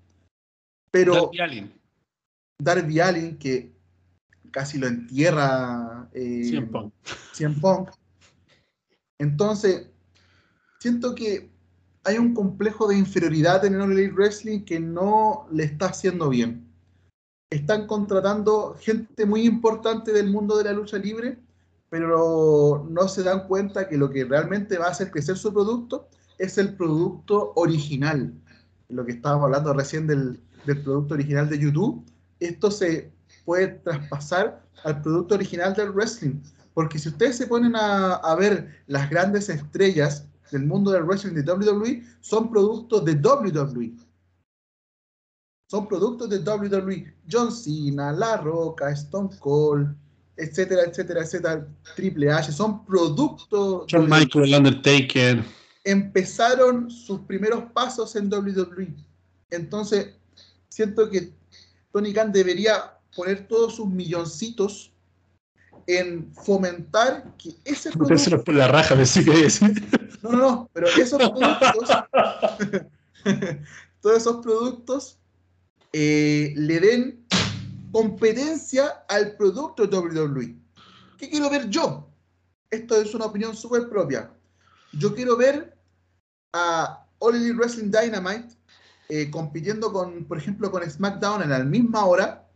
Pero 0.90 1.14
Darby 1.14 1.40
Allin. 1.40 1.72
Darby 2.58 3.00
Allin, 3.00 3.36
que 3.36 3.72
casi 4.50 4.78
lo 4.78 4.86
entierra 4.86 6.08
eh, 6.14 6.66
Punk. 7.60 7.90
Entonces, 9.18 9.90
siento 10.78 11.14
que 11.14 11.50
hay 12.04 12.18
un 12.18 12.32
complejo 12.32 12.86
de 12.86 12.96
inferioridad 12.96 13.64
en 13.64 13.74
el 13.74 13.80
All 13.80 13.92
Elite 13.92 14.14
Wrestling 14.14 14.60
que 14.60 14.78
no 14.78 15.48
le 15.50 15.64
está 15.64 15.86
haciendo 15.86 16.28
bien. 16.28 16.67
Están 17.50 17.86
contratando 17.86 18.76
gente 18.80 19.24
muy 19.26 19.46
importante 19.46 20.12
del 20.12 20.30
mundo 20.30 20.56
de 20.58 20.64
la 20.64 20.72
lucha 20.72 20.98
libre 20.98 21.38
pero 21.90 22.86
no 22.88 23.08
se 23.08 23.22
dan 23.22 23.46
cuenta 23.46 23.88
que 23.88 23.96
lo 23.96 24.10
que 24.10 24.24
realmente 24.24 24.78
va 24.78 24.86
a 24.86 24.90
hacer 24.90 25.10
crecer 25.10 25.36
su 25.36 25.52
producto 25.52 26.08
es 26.38 26.58
el 26.58 26.74
producto 26.74 27.52
original. 27.56 28.32
Lo 28.88 29.04
que 29.04 29.12
estábamos 29.12 29.44
hablando 29.44 29.72
recién 29.72 30.06
del, 30.06 30.40
producto 30.84 31.14
original 31.14 31.48
de 31.48 31.58
YouTube, 31.58 32.04
esto 32.40 32.70
se 32.70 33.10
puede 33.46 33.68
traspasar 33.68 34.62
al 34.84 35.00
producto 35.00 35.34
original 35.34 35.72
del 35.74 35.92
wrestling. 35.92 36.40
Porque 36.74 36.98
si 36.98 37.08
ustedes 37.08 37.36
se 37.36 37.46
ponen 37.46 37.74
a, 37.74 38.16
a 38.16 38.34
ver 38.34 38.82
las 38.86 39.08
grandes 39.08 39.48
estrellas 39.48 40.26
del 40.52 40.66
mundo 40.66 40.90
del 40.90 41.04
wrestling 41.04 41.34
de 41.34 41.50
WWE, 41.50 42.04
son 42.20 42.50
productos 42.50 43.04
de 43.04 43.14
WWE. 43.14 43.94
Son 45.70 45.86
productos 45.86 46.30
de 46.30 46.38
WWE. 46.38 47.14
John 47.30 47.52
Cena, 47.52 48.10
La 48.12 48.38
Roca, 48.38 48.90
Stone 48.90 49.36
Cold, 49.38 49.94
etcétera, 50.38 50.84
etcétera, 50.84 51.22
etcétera, 51.22 51.66
Triple 51.94 52.30
H, 52.30 52.52
son 52.52 52.86
productos. 52.86 53.84
John 53.90 54.08
Michael, 54.08 54.54
Undertaker. 54.54 55.44
empezaron 55.84 56.90
sus 56.90 57.20
primeros 57.20 57.64
pasos 57.72 58.16
en 58.16 58.32
WWE. 58.32 58.94
Entonces, 59.50 60.14
siento 60.70 61.10
que 61.10 61.34
Tony 61.92 62.14
Khan 62.14 62.32
debería 62.32 62.94
poner 63.14 63.46
todos 63.46 63.76
sus 63.76 63.88
milloncitos 63.88 64.92
en 65.86 66.32
fomentar 66.34 67.34
que 67.36 67.54
ese 67.64 67.90
producto... 67.90 68.44
por 68.44 68.54
la 68.54 68.68
raja, 68.68 68.94
me 68.94 69.04
sigue 69.04 69.48
No, 70.22 70.32
no, 70.32 70.38
no, 70.38 70.70
pero 70.72 70.86
esos 70.86 71.18
productos, 71.18 71.88
todos 74.00 74.16
esos 74.16 74.36
productos 74.42 75.17
eh, 75.92 76.52
le 76.56 76.80
den 76.80 77.26
competencia 77.92 79.04
al 79.08 79.36
producto 79.36 79.84
WWE. 79.84 80.56
¿Qué 81.16 81.30
quiero 81.30 81.50
ver 81.50 81.68
yo? 81.68 82.08
Esto 82.70 83.00
es 83.00 83.14
una 83.14 83.26
opinión 83.26 83.56
súper 83.56 83.88
propia. 83.88 84.30
Yo 84.92 85.14
quiero 85.14 85.36
ver 85.36 85.76
a 86.52 87.06
All 87.18 87.36
Elite 87.36 87.54
Wrestling 87.54 87.90
Dynamite 87.90 88.54
eh, 89.08 89.30
compitiendo 89.30 89.92
con, 89.92 90.24
por 90.26 90.38
ejemplo, 90.38 90.70
con 90.70 90.88
SmackDown 90.88 91.42
en 91.42 91.50
la 91.50 91.60
misma 91.60 92.04
hora 92.04 92.46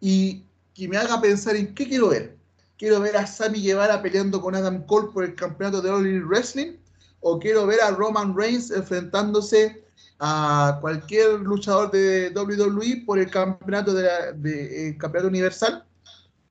y 0.00 0.44
que 0.74 0.86
me 0.86 0.96
haga 0.96 1.20
pensar 1.20 1.56
en 1.56 1.74
qué 1.74 1.88
quiero 1.88 2.10
ver. 2.10 2.36
Quiero 2.78 3.00
ver 3.00 3.16
a 3.16 3.26
Sammy 3.26 3.60
Guevara 3.60 4.00
peleando 4.00 4.40
con 4.40 4.54
Adam 4.54 4.86
Cole 4.86 5.08
por 5.12 5.24
el 5.24 5.34
campeonato 5.34 5.82
de 5.82 5.90
All 5.90 6.06
Elite 6.06 6.24
Wrestling 6.24 6.76
o 7.20 7.40
quiero 7.40 7.66
ver 7.66 7.80
a 7.80 7.90
Roman 7.90 8.36
Reigns 8.36 8.70
enfrentándose 8.70 9.84
a 10.18 10.78
cualquier 10.80 11.40
luchador 11.40 11.90
de 11.90 12.32
WWE 12.34 13.04
por 13.06 13.18
el 13.18 13.30
campeonato, 13.30 13.94
de, 13.94 14.96
campeonato 14.98 15.28
universal 15.28 15.84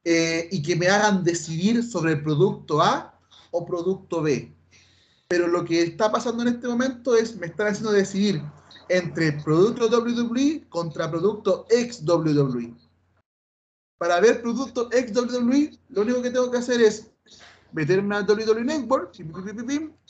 eh, 0.03 0.47
y 0.51 0.61
que 0.61 0.75
me 0.75 0.87
hagan 0.87 1.23
decidir 1.23 1.83
sobre 1.83 2.13
el 2.13 2.23
producto 2.23 2.81
A 2.81 3.13
o 3.51 3.65
producto 3.65 4.21
B. 4.21 4.53
Pero 5.27 5.47
lo 5.47 5.65
que 5.65 5.81
está 5.81 6.11
pasando 6.11 6.43
en 6.43 6.49
este 6.49 6.67
momento 6.67 7.15
es 7.15 7.35
me 7.35 7.47
están 7.47 7.67
haciendo 7.67 7.91
decidir 7.91 8.41
entre 8.89 9.33
producto 9.33 9.87
WWE 9.87 10.65
contra 10.69 11.11
producto 11.11 11.65
ex 11.69 12.01
WWE. 12.05 12.73
Para 13.97 14.21
ver 14.21 14.41
producto 14.41 14.89
ex 14.93 15.13
WWE, 15.13 15.77
lo 15.89 16.03
único 16.03 16.21
que 16.21 16.29
tengo 16.29 16.49
que 16.49 16.59
hacer 16.59 16.79
es 16.81 17.07
meterme 17.73 18.15
a 18.15 18.21
WWE 18.21 18.63
Network, 18.63 19.11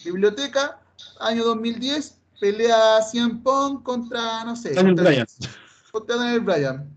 biblioteca, 0.03 0.79
año 1.19 1.43
2010, 1.43 2.17
pelea 2.39 3.01
100 3.01 3.43
Pong 3.43 3.83
contra, 3.83 4.43
no 4.43 4.55
sé, 4.55 4.73
Daniel 4.73 4.95
Bryan. 4.95 5.27
Contra 5.91 6.15
Daniel 6.15 6.41
Bryan. 6.41 6.95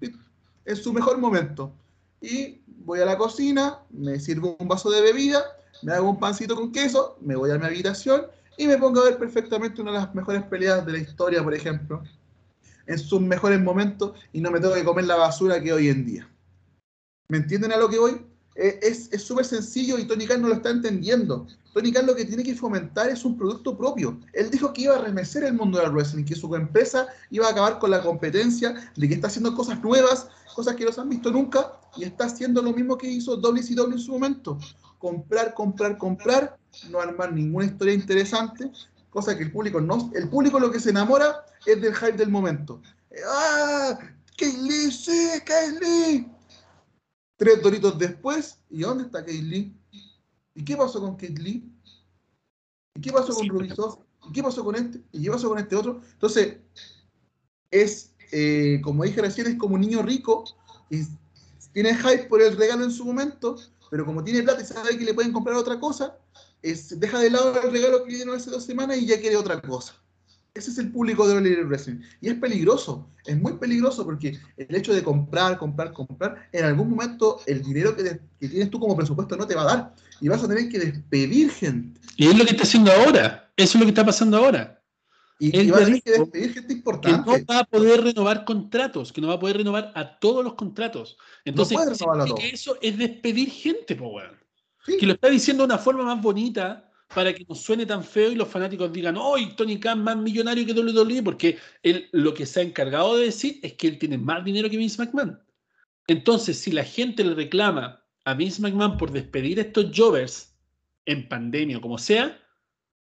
En 0.65 0.77
su 0.77 0.93
mejor 0.93 1.19
momento. 1.19 1.73
Y 2.21 2.61
voy 2.67 3.01
a 3.01 3.05
la 3.05 3.17
cocina, 3.17 3.79
me 3.91 4.19
sirvo 4.21 4.57
un 4.59 4.69
vaso 4.69 4.91
de 4.91 5.01
bebida, 5.01 5.43
me 5.83 5.93
hago 5.93 6.11
un 6.11 6.19
pancito 6.19 6.55
con 6.55 6.73
queso, 6.73 7.17
me 7.21 7.37
voy 7.37 7.51
a 7.51 7.59
mi 7.59 7.67
habitación 7.67 8.27
y 8.57 8.67
me 8.67 8.77
pongo 8.77 9.01
a 9.01 9.05
ver 9.05 9.19
perfectamente 9.19 9.81
una 9.81 9.93
de 9.93 9.99
las 9.99 10.15
mejores 10.15 10.43
peleas 10.45 10.85
de 10.85 10.93
la 10.93 10.99
historia, 10.99 11.43
por 11.43 11.55
ejemplo, 11.55 12.03
en 12.87 12.99
sus 12.99 13.21
mejores 13.21 13.61
momentos 13.61 14.13
y 14.33 14.41
no 14.41 14.51
me 14.51 14.61
tengo 14.61 14.75
que 14.75 14.85
comer 14.85 15.05
la 15.05 15.17
basura 15.17 15.63
que 15.63 15.73
hoy 15.73 15.89
en 15.89 16.05
día. 16.05 16.29
¿Me 17.29 17.39
entienden 17.39 17.73
a 17.73 17.77
lo 17.77 17.89
que 17.89 17.99
voy? 17.99 18.30
Eh, 18.63 18.79
es 18.83 19.23
súper 19.23 19.47
sencillo 19.47 19.99
y 19.99 20.05
Tony 20.05 20.27
Khan 20.27 20.43
no 20.43 20.49
lo 20.49 20.55
está 20.55 20.69
entendiendo. 20.69 21.47
Tony 21.73 21.91
Khan 21.93 22.05
lo 22.05 22.15
que 22.15 22.27
tiene 22.27 22.43
que 22.43 22.55
fomentar 22.55 23.09
es 23.09 23.25
un 23.25 23.39
producto 23.39 23.75
propio. 23.75 24.21
Él 24.35 24.51
dijo 24.51 24.71
que 24.75 24.83
iba 24.83 24.97
a 24.97 25.01
remecer 25.01 25.45
el 25.45 25.55
mundo 25.55 25.79
del 25.79 25.91
wrestling, 25.91 26.25
que 26.25 26.35
su 26.35 26.55
empresa 26.55 27.07
iba 27.31 27.47
a 27.47 27.53
acabar 27.53 27.79
con 27.79 27.91
la 27.91 28.03
competencia, 28.03 28.75
de 28.95 29.09
que 29.09 29.15
está 29.15 29.29
haciendo 29.29 29.55
cosas 29.55 29.83
nuevas, 29.83 30.29
cosas 30.55 30.77
que 30.77 30.85
no 30.85 30.93
se 30.93 31.01
han 31.01 31.09
visto 31.09 31.31
nunca, 31.31 31.73
y 31.97 32.05
está 32.05 32.27
haciendo 32.27 32.61
lo 32.61 32.75
mismo 32.75 32.99
que 32.99 33.09
hizo 33.09 33.39
WCW 33.39 33.93
en 33.93 33.99
su 33.99 34.13
momento. 34.13 34.59
Comprar, 34.99 35.55
comprar, 35.55 35.97
comprar, 35.97 36.59
no 36.91 37.01
armar 37.01 37.33
ninguna 37.33 37.65
historia 37.65 37.95
interesante, 37.95 38.71
cosa 39.09 39.39
que 39.39 39.45
el 39.45 39.53
público 39.53 39.81
no... 39.81 40.11
El 40.15 40.29
público 40.29 40.61
lo 40.61 40.71
que 40.71 40.81
se 40.81 40.91
enamora 40.91 41.47
es 41.65 41.81
del 41.81 41.95
hype 41.95 42.13
del 42.19 42.29
momento. 42.29 42.83
¡Ah! 43.27 43.99
¡Kaylee! 44.37 44.91
¡Sí! 44.91 45.31
¡Kaylee! 45.47 46.40
Tres 47.41 47.63
doritos 47.63 47.99
después, 47.99 48.59
¿y 48.69 48.83
dónde 48.83 49.05
está 49.05 49.21
Kate 49.21 49.41
Lee? 49.41 49.75
¿Y 50.55 50.63
qué 50.63 50.77
pasó 50.77 51.01
con 51.01 51.15
Kate 51.15 51.41
Lee? 51.41 51.73
¿Y 52.95 53.01
qué 53.01 53.11
pasó 53.11 53.35
con 53.35 53.49
Ruby 53.49 53.73
¿Y 54.29 54.33
qué 54.35 54.43
pasó 54.43 54.63
con 54.63 54.75
este? 54.75 55.03
¿Y 55.11 55.25
qué 55.25 55.31
pasó 55.31 55.49
con 55.49 55.59
este 55.59 55.75
otro? 55.75 56.03
Entonces, 56.13 56.59
es, 57.71 58.13
eh, 58.31 58.83
como 58.85 59.05
dije 59.05 59.23
recién, 59.23 59.47
es 59.47 59.57
como 59.57 59.77
un 59.77 59.81
niño 59.81 60.03
rico 60.03 60.45
y 60.91 60.99
tiene 61.73 61.95
hype 61.95 62.25
por 62.25 62.43
el 62.43 62.59
regalo 62.59 62.85
en 62.85 62.91
su 62.91 63.07
momento, 63.07 63.57
pero 63.91 64.05
como 64.05 64.23
tiene 64.23 64.43
plata 64.43 64.61
y 64.61 64.67
sabe 64.67 64.99
que 64.99 65.05
le 65.07 65.15
pueden 65.15 65.33
comprar 65.33 65.57
otra 65.57 65.81
cosa, 65.81 66.19
es, 66.61 67.01
deja 67.01 67.21
de 67.21 67.31
lado 67.31 67.59
el 67.63 67.73
regalo 67.73 68.05
que 68.05 68.11
le 68.11 68.17
dieron 68.17 68.37
hace 68.37 68.51
dos 68.51 68.65
semanas 68.65 68.99
y 68.99 69.07
ya 69.07 69.19
quiere 69.19 69.39
otra 69.39 69.63
cosa. 69.63 69.95
Ese 70.55 70.71
es 70.71 70.79
el 70.79 70.91
público 70.91 71.29
de 71.29 71.37
All 71.37 71.67
Wrestling. 71.67 72.01
Y 72.21 72.29
es 72.29 72.35
peligroso, 72.35 73.09
es 73.25 73.41
muy 73.41 73.55
peligroso 73.55 74.05
porque 74.05 74.39
el 74.57 74.75
hecho 74.75 74.93
de 74.93 75.03
comprar, 75.03 75.57
comprar, 75.59 75.93
comprar, 75.93 76.49
en 76.53 76.65
algún 76.65 76.91
momento 76.91 77.41
el 77.47 77.63
dinero 77.63 77.95
que, 77.95 78.21
tienes 78.39 78.71
tú 78.71 78.81
como 78.81 78.97
presupuesto 78.97 79.37
no 79.37 79.47
te 79.47 79.55
va 79.55 79.63
a 79.63 79.77
dar 79.77 79.95
y 80.21 80.29
vas 80.29 80.43
a 80.43 80.49
tener 80.49 80.69
que 80.69 80.79
despedir 80.79 81.51
gente. 81.51 82.01
Y 82.17 82.27
es 82.27 82.37
lo 82.37 82.45
que 82.45 82.51
está 82.51 82.65
haciendo 82.65 82.91
ahora, 82.93 83.53
eso 83.57 83.79
es 83.79 83.81
lo 83.81 83.87
que 83.87 83.91
está 83.91 84.05
pasando 84.05 84.39
ahora. 84.39 84.83
Y, 85.39 85.71
vas 85.71 85.83
a 85.83 85.85
tener 85.87 86.03
que 86.03 86.11
despedir 86.11 86.53
gente 86.53 86.73
importante. 86.73 87.25
Que 87.25 87.39
no 87.39 87.47
va 87.47 87.61
a 87.61 87.65
poder 87.65 88.03
renovar 88.03 88.45
contratos, 88.45 89.11
que 89.11 89.23
no 89.23 89.29
va 89.29 89.35
a 89.35 89.41
poder 89.41 89.57
renovar 89.57 89.91
a 89.95 90.19
todos 90.19 90.45
los 90.45 90.53
contratos. 90.55 91.17
Entonces, 91.47 91.79
eso 92.53 92.77
es 92.83 92.99
despedir 92.99 93.51
gente, 93.51 93.97
po, 93.97 94.21
Que 94.85 95.07
lo 95.07 95.15
está 95.15 95.31
diciendo 95.31 95.63
de 95.63 95.73
una 95.73 95.79
forma 95.79 96.05
más 96.05 96.21
bonita 96.21 96.90
para 97.15 97.35
que 97.35 97.45
no 97.49 97.55
suene 97.55 97.87
tan 97.87 98.05
feo 98.05 98.31
y 98.31 98.37
los 98.37 98.49
fanáticos 98.49 98.93
digan, 98.93 99.17
¡Hoy 99.17 99.55
Tony 99.57 99.81
Khan 99.81 100.03
más 100.03 100.17
millonario 100.17 100.65
que 100.65 100.73
WWE! 100.73 101.23
Porque 101.23 101.59
él 101.83 102.09
lo 102.13 102.33
que 102.33 102.47
se 102.47 102.61
ha 102.61 102.63
encargado 102.63 103.17
de 103.17 103.27
decir 103.27 103.59
es 103.63 103.75
que 103.75 103.89
él 103.89 103.99
tiene 103.99 104.17
más 104.17 104.45
dinero 104.45 104.71
que 104.71 104.77
Vince 104.77 105.03
McMahon. 105.03 105.41
Entonces, 106.07 106.59
si 106.59 106.71
la 106.71 106.85
gente 106.85 107.25
le 107.25 107.35
reclama 107.35 108.05
a 108.25 108.35
Vince 108.35 108.63
McMahon 108.63 108.97
por 108.97 109.11
despedir 109.11 109.59
a 109.59 109.63
estos 109.63 109.91
jovers 109.95 110.57
en 111.07 111.29
pandemia 111.29 111.79
o 111.79 111.81
como 111.81 111.99
sea, 111.99 112.41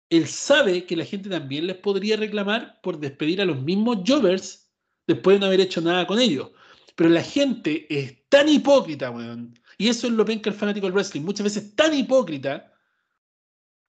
él 0.08 0.26
sabe 0.26 0.86
que 0.86 0.96
la 0.96 1.04
gente 1.04 1.28
también 1.28 1.66
les 1.66 1.76
podría 1.76 2.16
reclamar 2.16 2.80
por 2.82 2.98
despedir 2.98 3.40
a 3.40 3.44
los 3.44 3.60
mismos 3.60 3.98
jovers 4.06 4.72
después 5.06 5.36
de 5.36 5.40
no 5.40 5.46
haber 5.46 5.60
hecho 5.60 5.80
nada 5.80 6.06
con 6.06 6.18
ellos. 6.18 6.50
Pero 6.96 7.10
la 7.10 7.22
gente 7.22 7.86
es 7.90 8.28
tan 8.28 8.48
hipócrita, 8.48 9.10
weón. 9.10 9.58
Y 9.76 9.88
eso 9.88 10.06
es 10.06 10.14
lo 10.14 10.24
que 10.24 10.40
el 10.42 10.54
fanático 10.54 10.86
del 10.86 10.94
wrestling. 10.94 11.22
Muchas 11.22 11.44
veces 11.44 11.74
tan 11.76 11.94
hipócrita 11.94 12.69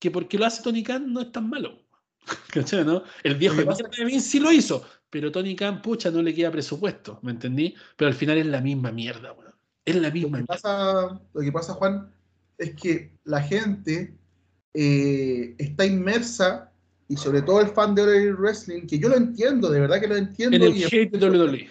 que 0.02 0.10
porque 0.10 0.40
lo 0.40 0.48
hace 0.48 0.64
Tony 0.64 0.82
Khan 0.82 1.14
no 1.14 1.22
es 1.22 1.32
tan 1.32 1.48
malo. 1.48 1.80
¿Cachai, 2.52 2.84
no? 2.84 3.04
El 3.24 3.36
viejo 3.36 3.56
de 3.56 4.06
Vince 4.06 4.28
sí 4.28 4.40
lo 4.40 4.52
hizo, 4.52 4.84
pero 5.12 5.32
Tony 5.32 5.56
Khan, 5.56 5.82
pucha, 5.82 6.10
no 6.10 6.24
le 6.24 6.34
queda 6.34 6.52
presupuesto, 6.52 7.20
¿me 7.22 7.32
entendí? 7.32 7.76
Pero 7.96 8.10
al 8.10 8.16
final 8.16 8.40
es 8.40 8.48
la 8.48 8.62
misma 8.62 8.92
mierda, 8.92 9.32
weón. 9.34 9.54
Es 9.86 9.96
la 9.96 10.10
misma 10.10 10.40
lo 10.40 10.44
que 10.44 10.48
Pasa, 10.48 11.22
lo 11.34 11.42
que 11.42 11.52
pasa, 11.52 11.74
Juan, 11.74 12.12
es 12.58 12.76
que 12.76 13.14
la 13.26 13.42
gente 13.42 14.18
eh, 14.74 15.56
está 15.60 15.86
inmersa, 15.86 16.72
y 17.08 17.16
sobre 17.16 17.44
todo 17.44 17.62
el 17.62 17.68
fan 17.68 17.94
de 17.94 18.04
WWE 18.04 18.34
Wrestling, 18.34 18.88
que 18.88 18.98
yo 18.98 19.10
lo 19.10 19.18
entiendo, 19.18 19.70
de 19.70 19.82
verdad 19.82 20.00
que 20.00 20.08
lo 20.08 20.16
entiendo. 20.16 20.56
En 20.56 20.64
el 20.64 20.84
hate 20.84 21.12
de 21.12 21.30
WWE. 21.30 21.70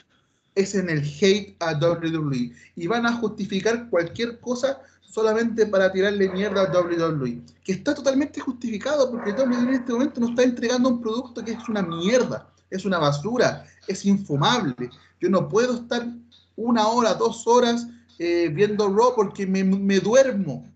Es 0.54 0.74
en 0.76 0.88
el 0.88 1.00
hate 1.00 1.56
a 1.58 1.72
WWE. 1.72 2.52
Y 2.76 2.86
van 2.86 3.06
a 3.06 3.12
justificar 3.14 3.88
cualquier 3.88 4.38
cosa 4.38 4.82
solamente 5.10 5.66
para 5.66 5.90
tirarle 5.90 6.28
mierda 6.30 6.62
a 6.62 6.80
WWE, 6.80 7.42
que 7.64 7.72
está 7.72 7.94
totalmente 7.94 8.40
justificado 8.40 9.10
porque 9.10 9.32
WWE 9.32 9.58
en 9.58 9.74
este 9.74 9.92
momento 9.92 10.20
nos 10.20 10.30
está 10.30 10.44
entregando 10.44 10.88
un 10.88 11.00
producto 11.00 11.44
que 11.44 11.52
es 11.52 11.68
una 11.68 11.82
mierda, 11.82 12.48
es 12.70 12.84
una 12.84 12.98
basura, 12.98 13.66
es 13.88 14.04
infumable. 14.04 14.74
Yo 15.20 15.28
no 15.28 15.48
puedo 15.48 15.74
estar 15.74 16.06
una 16.54 16.86
hora, 16.86 17.14
dos 17.14 17.46
horas 17.46 17.88
eh, 18.18 18.48
viendo 18.52 18.88
Raw 18.88 19.14
porque 19.16 19.46
me, 19.46 19.64
me, 19.64 19.98
duermo, 19.98 20.72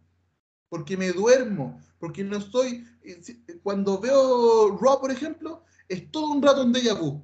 porque 0.69 0.97
me 0.97 1.13
duermo, 1.13 1.81
porque 2.01 2.25
no 2.25 2.39
estoy... 2.39 2.85
Eh, 3.05 3.21
cuando 3.63 4.01
veo 4.01 4.77
Raw, 4.81 5.01
por 5.01 5.13
ejemplo, 5.13 5.63
es 5.89 6.11
todo 6.11 6.29
un 6.29 6.43
rato 6.43 6.63
en 6.63 6.73
déjà 6.73 6.99
vu. 6.99 7.23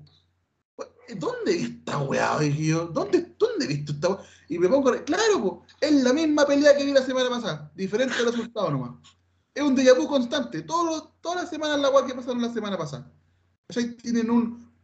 ¿Dónde 1.16 1.62
está 1.62 1.98
weá? 1.98 2.38
¿Dónde, 2.92 3.34
¿Dónde 3.38 3.64
he 3.64 3.68
visto 3.68 3.92
esta 3.92 4.08
weá? 4.08 4.20
Y 4.48 4.58
me 4.58 4.68
pongo, 4.68 4.92
claro, 5.04 5.62
es 5.80 5.92
la 6.02 6.12
misma 6.12 6.46
pelea 6.46 6.76
que 6.76 6.84
vi 6.84 6.92
la 6.92 7.02
semana 7.02 7.30
pasada, 7.30 7.70
diferente 7.74 8.14
resultado 8.24 8.70
nomás. 8.70 8.92
Es 9.54 9.62
un 9.62 9.76
déjà 9.76 9.96
vu 9.96 10.06
constante, 10.06 10.62
todas 10.62 11.10
las 11.36 11.50
semanas 11.50 11.80
la 11.80 11.90
weá 11.90 12.06
que 12.06 12.14
pasaron 12.14 12.42
la 12.42 12.52
semana 12.52 12.76
pasada. 12.76 13.10
O 13.68 13.72
sea, 13.72 13.84
tienen 13.96 14.28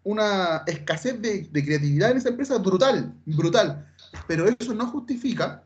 una 0.05 0.63
escasez 0.67 1.21
de, 1.21 1.49
creatividad 1.51 2.13
en 2.13 2.19
esa 2.19 2.29
empresa 2.29 2.59
brutal, 2.59 3.13
brutal. 3.27 3.93
Pero 4.29 4.47
eso 4.47 4.73
no 4.75 4.87
justifica 4.87 5.65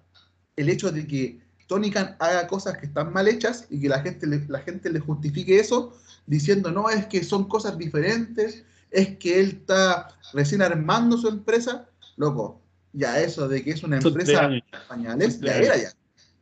el 0.56 0.70
hecho 0.70 0.90
de 0.90 1.06
que 1.06 1.40
Tony 1.66 1.90
Khan 1.90 2.16
haga 2.18 2.46
cosas 2.46 2.78
que 2.78 2.86
están 2.86 3.12
mal 3.12 3.28
hechas 3.28 3.66
y 3.68 3.80
que 3.80 3.88
la 3.88 4.00
gente, 4.00 4.26
la 4.26 4.60
gente 4.60 4.90
le 4.90 5.00
justifique 5.00 5.60
eso 5.60 5.96
diciendo, 6.26 6.70
no, 6.70 6.88
es 6.88 7.06
que 7.06 7.22
son 7.22 7.48
cosas 7.48 7.76
diferentes, 7.76 8.64
es 8.90 9.16
que 9.18 9.40
él 9.40 9.48
está 9.60 10.08
recién 10.32 10.62
armando 10.62 11.16
su 11.18 11.28
empresa. 11.28 11.88
Loco, 12.16 12.60
ya 12.92 13.20
eso 13.20 13.48
de 13.48 13.62
que 13.62 13.70
es 13.70 13.82
una 13.82 13.98
empresa 13.98 14.48
de 14.48 14.62
pañales, 14.88 15.40
ya 15.40 15.56
era 15.56 15.76
ya. 15.76 15.92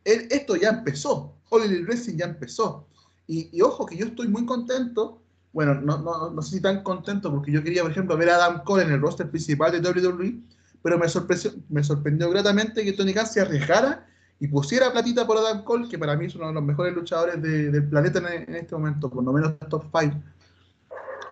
esto 0.04 0.56
ya 0.56 0.70
empezó, 0.70 1.36
Hollywood 1.50 1.88
Racing 1.88 2.16
ya 2.16 2.26
empezó. 2.26 2.86
Y, 3.26 3.60
ojo 3.60 3.84
que 3.84 3.96
yo 3.96 4.06
estoy 4.06 4.28
muy 4.28 4.46
contento 4.46 5.22
bueno, 5.52 5.74
no, 5.74 5.98
no, 5.98 6.30
no 6.30 6.42
sé 6.42 6.56
si 6.56 6.62
tan 6.62 6.82
contento 6.82 7.30
porque 7.30 7.50
yo 7.50 7.64
quería, 7.64 7.82
por 7.82 7.90
ejemplo, 7.90 8.16
ver 8.16 8.30
a 8.30 8.36
Adam 8.36 8.62
Cole 8.64 8.84
en 8.84 8.92
el 8.92 9.00
roster 9.00 9.28
principal 9.30 9.72
de 9.72 9.80
WWE, 9.80 10.40
pero 10.82 10.98
me 10.98 11.08
sorprendió, 11.08 11.52
me 11.68 11.82
sorprendió 11.82 12.30
gratamente 12.30 12.84
que 12.84 12.92
Tony 12.92 13.14
Khan 13.14 13.26
se 13.26 13.40
arriesgara 13.40 14.06
y 14.40 14.48
pusiera 14.48 14.92
platita 14.92 15.26
por 15.26 15.38
Adam 15.38 15.64
Cole, 15.64 15.88
que 15.88 15.98
para 15.98 16.16
mí 16.16 16.26
es 16.26 16.34
uno 16.34 16.48
de 16.48 16.54
los 16.54 16.62
mejores 16.62 16.94
luchadores 16.94 17.42
del 17.42 17.88
planeta 17.88 18.20
en, 18.32 18.54
este 18.54 18.74
momento, 18.74 19.10
por 19.10 19.24
lo 19.24 19.32
menos 19.32 19.54
top 19.68 19.84
5. 19.98 20.16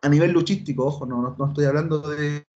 A 0.02 0.08
nivel 0.08 0.32
luchístico, 0.32 0.86
ojo, 0.86 1.06
no, 1.06 1.34
no, 1.36 1.48
estoy 1.48 1.64
hablando 1.64 2.00
de, 2.00 2.46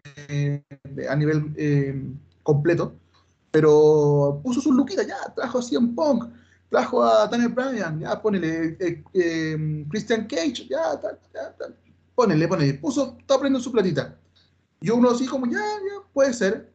a 1.08 1.16
nivel 1.16 1.52
eh, 1.56 2.02
completo, 2.42 2.94
pero 3.50 4.40
puso 4.42 4.60
su 4.60 4.72
luquita, 4.72 5.02
ya, 5.02 5.16
trajo 5.34 5.58
a 5.58 5.62
CM 5.62 5.94
Punk, 5.94 6.24
trajo 6.68 7.02
a 7.02 7.26
Daniel 7.26 7.50
Bryan, 7.50 8.00
ya, 8.00 8.20
ponele, 8.20 8.76
eh, 8.78 9.02
eh, 9.14 9.86
Christian 9.88 10.26
Cage, 10.26 10.66
ya, 10.68 11.00
ya, 11.34 11.56
ponele, 12.14 12.46
ponele, 12.46 12.74
puso, 12.74 13.16
está 13.18 13.36
poniendo 13.36 13.60
su 13.60 13.72
platita. 13.72 14.16
Y 14.80 14.90
uno 14.90 15.10
así 15.10 15.26
como, 15.26 15.46
ya, 15.46 15.58
ya, 15.58 16.02
puede 16.12 16.32
ser. 16.32 16.72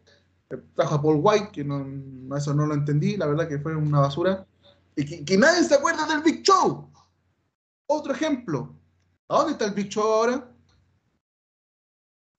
Trajo 0.76 0.96
a 0.96 1.02
Paul 1.02 1.20
White, 1.22 1.50
que 1.52 1.64
no, 1.64 2.36
eso 2.38 2.54
no 2.54 2.68
lo 2.68 2.76
entendí, 2.76 3.18
la 3.18 3.26
verdad 3.26 3.48
que 3.48 3.60
fue 3.60 3.76
una 3.76 4.00
basura. 4.00 4.46
Y 4.96 5.26
que, 5.26 5.38
nadie 5.38 5.64
se 5.64 5.76
acuerda 5.76 6.06
del 6.06 6.22
Big 6.22 6.44
Show. 6.44 6.90
Otro 7.88 8.14
ejemplo. 8.14 8.74
¿A 9.28 9.38
dónde 9.38 9.54
está 9.54 9.66
el 9.66 9.74
Big 9.74 9.90
Show 9.90 10.04
ahora? 10.04 10.52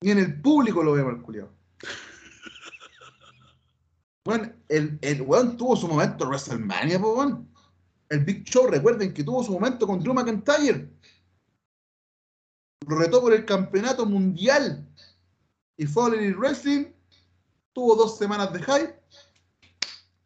Ni 0.03 0.11
en 0.11 0.19
el 0.19 0.41
público 0.41 0.83
lo 0.83 0.93
veo 0.93 1.11
el 1.11 1.23
culiado. 1.23 1.53
Bueno, 4.25 4.53
el, 4.69 4.99
el 5.03 5.23
weón 5.23 5.57
tuvo 5.57 5.77
su 5.77 5.87
momento 5.87 6.25
en 6.25 6.31
WrestleMania, 6.31 6.99
weón. 6.99 7.49
El 8.09 8.25
Big 8.25 8.45
Show, 8.45 8.67
recuerden 8.69 9.13
que 9.13 9.25
tuvo 9.25 9.43
su 9.43 9.53
momento 9.53 9.87
con 9.87 10.01
Drew 10.01 10.15
McIntyre. 10.15 10.91
Lo 12.87 12.99
retó 12.99 13.21
por 13.21 13.33
el 13.33 13.45
campeonato 13.45 14.07
mundial. 14.07 14.87
Y 15.77 15.87
fue 15.87 16.17
el 16.17 16.37
Wrestling. 16.37 16.87
Tuvo 17.73 17.97
dos 17.97 18.19
semanas 18.19 18.53
de 18.53 18.61
hype. 18.61 19.01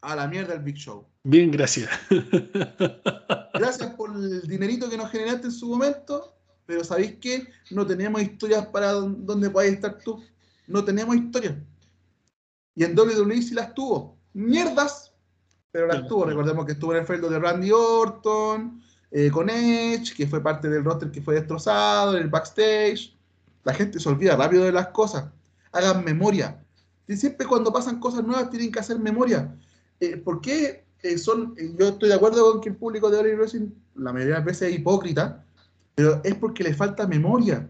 A 0.02 0.16
la 0.16 0.26
mierda 0.26 0.54
el 0.54 0.60
Big 0.60 0.76
Show. 0.76 1.06
Bien, 1.24 1.50
gracias. 1.50 1.90
Gracias 3.52 3.94
por 3.94 4.10
el 4.16 4.48
dinerito 4.48 4.88
que 4.88 4.96
nos 4.96 5.10
generaste 5.10 5.48
en 5.48 5.52
su 5.52 5.68
momento. 5.68 6.39
Pero 6.70 6.84
¿sabéis 6.84 7.16
qué? 7.20 7.48
No 7.72 7.84
tenemos 7.84 8.22
historias 8.22 8.64
para 8.66 8.92
donde 8.92 9.50
podáis 9.50 9.72
estar 9.72 9.98
tú. 9.98 10.22
No 10.68 10.84
tenemos 10.84 11.16
historias. 11.16 11.56
Y 12.76 12.84
en 12.84 12.96
WWE 12.96 13.42
sí 13.42 13.54
las 13.54 13.74
tuvo. 13.74 14.16
Mierdas, 14.34 15.12
pero 15.72 15.88
las 15.88 16.06
tuvo. 16.06 16.26
Recordemos 16.26 16.64
que 16.64 16.72
estuvo 16.72 16.92
en 16.92 17.00
el 17.00 17.06
feudo 17.06 17.28
de 17.28 17.40
Randy 17.40 17.72
Orton, 17.72 18.80
eh, 19.10 19.32
con 19.32 19.50
Edge, 19.50 20.14
que 20.14 20.28
fue 20.28 20.40
parte 20.40 20.68
del 20.68 20.84
roster 20.84 21.10
que 21.10 21.20
fue 21.20 21.34
destrozado, 21.34 22.16
en 22.16 22.22
el 22.22 22.28
backstage. 22.28 23.16
La 23.64 23.74
gente 23.74 23.98
se 23.98 24.08
olvida 24.08 24.36
rápido 24.36 24.62
de 24.62 24.70
las 24.70 24.86
cosas. 24.90 25.24
Hagan 25.72 26.04
memoria. 26.04 26.64
Y 27.08 27.16
siempre 27.16 27.48
cuando 27.48 27.72
pasan 27.72 27.98
cosas 27.98 28.22
nuevas 28.22 28.48
tienen 28.48 28.70
que 28.70 28.78
hacer 28.78 28.96
memoria. 29.00 29.52
Eh, 29.98 30.18
¿Por 30.18 30.40
qué 30.40 30.84
eh, 31.02 31.18
son.? 31.18 31.56
yo 31.76 31.88
estoy 31.88 32.10
de 32.10 32.14
acuerdo 32.14 32.52
con 32.52 32.60
que 32.60 32.68
el 32.68 32.76
público 32.76 33.10
de 33.10 33.18
WWE 33.18 33.34
Wrestling 33.34 33.70
la 33.96 34.12
mayoría 34.12 34.34
de 34.34 34.38
las 34.38 34.44
veces 34.44 34.68
es 34.68 34.78
hipócrita, 34.78 35.44
pero 35.94 36.20
es 36.24 36.34
porque 36.34 36.64
le 36.64 36.74
falta 36.74 37.06
memoria. 37.06 37.68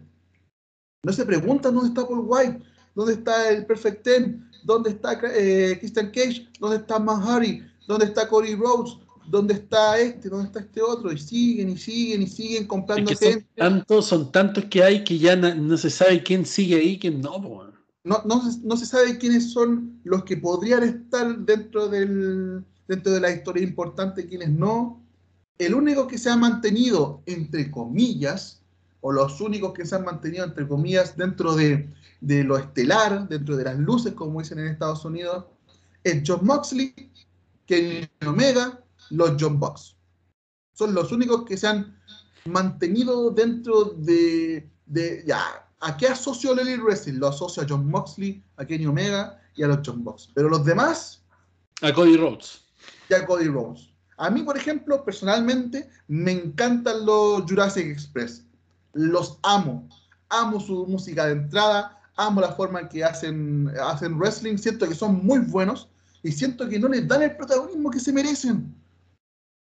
No 1.03 1.13
se 1.13 1.25
preguntan 1.25 1.75
dónde 1.75 1.89
está 1.89 2.07
Paul 2.07 2.25
White, 2.27 2.63
dónde 2.95 3.15
está 3.15 3.51
el 3.51 3.67
Perfect 3.67 4.03
Ten, 4.03 4.51
¿Dónde 4.65 4.91
está 4.91 5.19
eh, 5.35 5.77
Christian 5.79 6.11
Cage? 6.11 6.49
¿Dónde 6.59 6.77
está 6.77 6.99
Matt 6.99 7.23
Hardy? 7.23 7.63
¿Dónde 7.87 8.07
está 8.07 8.29
Cody 8.29 8.55
Rhodes? 8.55 8.97
¿Dónde 9.29 9.55
está 9.55 9.99
este? 9.99 10.29
¿Dónde 10.29 10.47
está 10.47 10.61
este 10.61 10.83
otro? 10.83 11.13
Y 11.13 11.19
siguen 11.19 11.71
y 11.71 11.79
siguen 11.79 12.23
y 12.23 12.27
siguen 12.27 12.67
comprando 12.67 13.11
gente. 13.11 13.33
Son 13.33 13.47
tantos, 13.57 14.07
son 14.07 14.33
tantos 14.33 14.65
que 14.67 14.83
hay 14.83 15.05
que 15.05 15.19
ya 15.19 15.37
no, 15.37 15.77
se 15.77 15.91
sabe 15.91 16.23
quién 16.23 16.45
sigue 16.45 16.77
ahí 16.77 16.99
quién 16.99 17.21
no. 17.21 17.71
No, 18.03 18.23
no, 18.25 18.43
no, 18.63 18.77
se 18.77 18.87
sabe 18.87 19.19
quiénes 19.19 19.53
son 19.53 20.01
los 20.05 20.25
que 20.25 20.37
podrían 20.37 20.83
estar 20.83 21.39
dentro, 21.41 21.87
del, 21.89 22.65
dentro 22.89 23.13
de 23.13 23.21
la 23.21 23.31
historia 23.31 23.63
importante, 23.63 24.27
quiénes 24.27 24.51
no. 24.51 25.03
El 25.61 25.75
único 25.75 26.09
que 26.09 26.17
se 26.17 26.31
ha 26.31 26.37
mantenido, 26.39 27.23
entre 27.27 27.71
comillas, 27.71 28.63
o 29.03 29.13
los 29.13 29.43
únicos 29.43 29.75
que 29.75 29.85
se 29.85 29.95
han 29.95 30.07
mantenido, 30.07 30.43
entre 30.43 30.67
comillas, 30.67 31.19
dentro 31.19 31.55
de, 31.55 31.87
de 32.23 32.45
lo 32.45 32.57
estelar, 32.57 33.29
dentro 33.29 33.59
de 33.59 33.65
las 33.65 33.79
luces, 33.79 34.15
como 34.15 34.41
dicen 34.41 34.59
en 34.59 34.69
Estados 34.69 35.05
Unidos, 35.05 35.45
es 36.03 36.23
John 36.27 36.47
Moxley, 36.47 37.13
Kenny 37.67 38.09
Omega, 38.27 38.83
los 39.11 39.33
John 39.39 39.61
Box. 39.61 39.97
Son 40.73 40.95
los 40.95 41.13
únicos 41.13 41.45
que 41.45 41.59
se 41.59 41.67
han 41.67 41.95
mantenido 42.47 43.31
dentro 43.31 43.85
de, 43.85 44.67
de 44.87 45.23
ya, 45.27 45.69
¿a 45.81 45.95
qué 45.99 46.09
asocio 46.09 46.55
Lely 46.55 46.79
Wrestling? 46.79 47.19
Lo 47.19 47.29
asocio 47.29 47.63
a 47.63 47.67
John 47.69 47.87
Moxley, 47.87 48.43
a 48.57 48.65
Kenny 48.65 48.87
Omega 48.87 49.39
y 49.55 49.63
a 49.63 49.69
los 49.69 49.81
John 49.85 50.03
Box. 50.03 50.31
Pero 50.35 50.49
los 50.49 50.65
demás... 50.65 51.23
A 51.83 51.93
Cody 51.93 52.17
Rhodes. 52.17 52.63
Y 53.11 53.13
a 53.13 53.27
Cody 53.27 53.49
Rhodes. 53.49 53.90
A 54.21 54.29
mí, 54.29 54.43
por 54.43 54.55
ejemplo, 54.55 55.03
personalmente, 55.03 55.89
me 56.07 56.33
encantan 56.33 57.07
los 57.07 57.43
Jurassic 57.49 57.87
Express. 57.87 58.45
Los 58.93 59.39
amo. 59.43 59.89
Amo 60.29 60.61
su 60.61 60.87
música 60.87 61.25
de 61.25 61.33
entrada, 61.33 61.99
amo 62.17 62.43
la 62.43 62.53
forma 62.53 62.81
en 62.81 62.89
que 62.89 63.03
hacen, 63.03 63.73
hacen 63.83 64.19
wrestling, 64.19 64.59
siento 64.59 64.87
que 64.87 64.95
son 64.95 65.25
muy 65.25 65.39
buenos 65.39 65.89
y 66.23 66.33
siento 66.33 66.69
que 66.69 66.79
no 66.79 66.89
les 66.89 67.09
dan 67.09 67.23
el 67.23 67.35
protagonismo 67.35 67.91
que 67.91 67.99
se 67.99 68.13
merecen. 68.13 68.75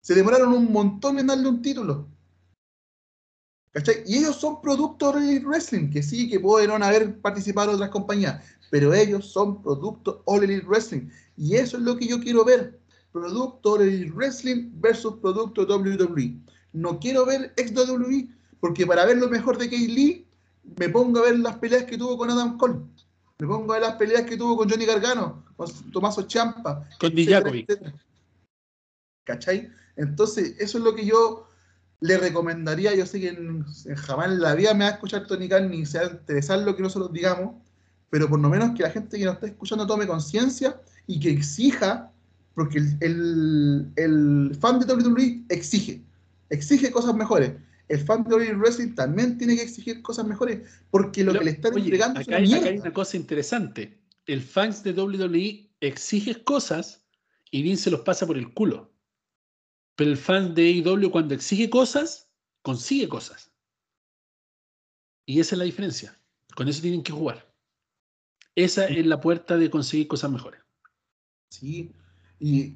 Se 0.03 0.17
demoraron 0.17 0.53
un 0.53 0.73
montón 0.73 1.21
en 1.21 1.29
darle 1.29 1.49
un 1.49 1.63
título. 1.63 2.09
¿Cachai? 3.73 4.03
Y 4.05 4.19
ellos 4.19 4.35
son 4.35 4.61
productos 4.61 5.15
de 5.15 5.39
Wrestling, 5.39 5.91
que 5.91 6.03
sí, 6.03 6.29
que 6.29 6.41
pueden 6.41 6.83
haber 6.83 7.21
participado 7.21 7.71
otras 7.71 7.91
compañías, 7.91 8.45
pero 8.69 8.93
ellos 8.93 9.27
son 9.27 9.63
productos 9.63 10.23
All 10.25 10.43
Elite 10.43 10.67
Wrestling. 10.67 11.09
Y 11.37 11.55
eso 11.55 11.77
es 11.77 11.85
lo 11.85 11.97
que 11.97 12.09
yo 12.09 12.19
quiero 12.19 12.45
ver. 12.45 12.80
Producto 13.13 13.81
Elite 13.81 14.13
Wrestling 14.13 14.71
versus 14.75 15.15
producto 15.21 15.63
WWE. 15.63 16.37
No 16.73 16.99
quiero 17.01 17.27
ver 17.27 17.53
ex 17.57 17.73
WWE, 17.75 18.29
porque 18.61 18.87
para 18.87 19.05
ver 19.05 19.19
lo 19.19 19.29
mejor 19.29 19.59
de 19.59 19.69
Kay 19.69 19.89
Lee 19.89 20.27
me 20.79 20.89
pongo 20.89 21.21
a 21.21 21.23
ver 21.23 21.39
las 21.39 21.57
peleas 21.57 21.85
que 21.85 21.99
tuvo 21.99 22.17
con 22.17 22.31
Adam 22.31 22.57
Cole. 22.57 22.81
Me 23.39 23.47
pongo 23.47 23.73
a 23.73 23.79
ver 23.79 23.89
las 23.89 23.97
peleas 23.97 24.23
que 24.23 24.37
tuvo 24.37 24.57
con 24.57 24.69
Johnny 24.69 24.85
Gargano, 24.85 25.45
con 25.57 25.69
Tomaso 25.91 26.23
Champa. 26.23 26.89
Con 27.01 27.15
Dijakovic. 27.15 27.95
¿Cachai? 29.25 29.71
Entonces, 29.97 30.55
eso 30.59 30.79
es 30.79 30.85
lo 30.85 30.95
que 30.95 31.07
yo 31.07 31.49
le 32.01 32.19
recomendaría. 32.19 32.95
Yo 32.95 33.07
sé 33.07 33.21
que 33.21 33.37
jamás 33.97 34.27
en 34.27 34.41
la 34.41 34.55
vida 34.55 34.75
me 34.75 34.85
va 34.85 34.91
a 34.91 34.95
escuchar 34.95 35.27
Tony 35.27 35.49
Khan 35.49 35.71
ni 35.71 35.87
se 35.87 35.99
va 35.99 36.07
a 36.07 36.11
interesar 36.11 36.61
lo 36.61 36.77
que 36.77 36.83
nosotros 36.83 37.13
digamos, 37.13 37.55
pero 38.09 38.29
por 38.29 38.41
lo 38.41 38.49
menos 38.49 38.77
que 38.77 38.83
la 38.83 38.91
gente 38.91 39.19
que 39.19 39.25
nos 39.25 39.35
está 39.35 39.47
escuchando 39.47 39.87
tome 39.87 40.07
conciencia 40.07 40.81
y 41.07 41.21
que 41.21 41.31
exija, 41.31 42.11
porque 42.61 42.79
el, 43.01 43.91
el 43.97 44.55
fan 44.61 44.79
de 44.79 44.93
WWE 44.93 45.45
exige, 45.49 46.03
exige 46.51 46.91
cosas 46.91 47.15
mejores 47.15 47.53
el 47.91 47.99
fan 47.99 48.23
de 48.23 48.37
WWE 48.37 48.55
Wrestling 48.55 48.95
también 48.95 49.37
tiene 49.37 49.57
que 49.57 49.63
exigir 49.63 50.01
cosas 50.01 50.25
mejores, 50.25 50.61
porque 50.93 51.25
lo 51.25 51.33
que 51.33 51.45
le 51.45 51.51
están 51.51 51.77
entregando 51.77 52.21
acá, 52.21 52.39
es 52.39 52.53
acá 52.55 52.69
hay 52.69 52.79
una 52.79 52.93
cosa 52.93 53.17
interesante. 53.17 53.99
El 54.27 54.43
fans 54.43 54.85
de 54.85 54.93
WWE 54.93 55.69
exige 55.81 56.45
cosas 56.45 57.05
y 57.51 57.63
Vince 57.63 57.85
se 57.85 57.91
los 57.91 58.03
pasa 58.03 58.29
por 58.29 58.39
el 58.39 58.55
culo. 58.55 58.93
Pero 59.97 60.13
el 60.13 60.17
fan 60.17 60.55
de 60.55 60.85
AEW 60.85 61.11
cuando 61.11 61.35
exige 61.35 61.69
cosas, 61.69 62.31
consigue 62.63 63.09
cosas. 63.09 63.51
Y 65.27 65.41
esa 65.41 65.57
es 65.57 65.59
la 65.59 65.65
diferencia. 65.65 66.17
Con 66.55 66.69
eso 66.69 66.81
tienen 66.83 67.03
que 67.03 67.13
jugar. 67.13 67.53
Esa 68.55 68.87
es 68.87 69.05
la 69.05 69.21
puerta 69.21 69.57
de 69.57 69.69
conseguir 69.69 70.07
cosas 70.07 70.31
mejores. 70.31 70.61
Sí, 71.51 71.93
y 72.41 72.75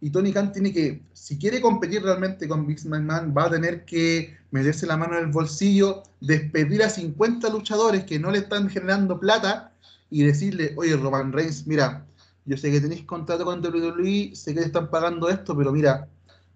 y 0.00 0.10
Tony 0.10 0.32
Khan 0.32 0.52
tiene 0.52 0.72
que, 0.72 1.02
si 1.14 1.38
quiere 1.38 1.60
competir 1.60 2.02
realmente 2.02 2.46
con 2.46 2.66
Big 2.66 2.84
McMahon, 2.84 3.34
va 3.36 3.46
a 3.46 3.50
tener 3.50 3.84
que 3.84 4.36
meterse 4.50 4.86
la 4.86 4.96
mano 4.96 5.16
en 5.16 5.24
el 5.24 5.32
bolsillo, 5.32 6.02
despedir 6.20 6.82
a 6.82 6.90
50 6.90 7.48
luchadores 7.48 8.04
que 8.04 8.18
no 8.18 8.30
le 8.30 8.38
están 8.38 8.68
generando 8.68 9.18
plata 9.18 9.72
y 10.10 10.22
decirle, 10.22 10.74
oye, 10.76 10.96
Roman 10.96 11.32
Reigns, 11.32 11.66
mira, 11.66 12.06
yo 12.44 12.56
sé 12.56 12.70
que 12.70 12.80
tenéis 12.80 13.02
contrato 13.02 13.44
con 13.44 13.64
WWE, 13.64 14.32
sé 14.34 14.54
que 14.54 14.60
te 14.60 14.66
están 14.66 14.90
pagando 14.90 15.30
esto, 15.30 15.56
pero 15.56 15.72
mira, 15.72 16.06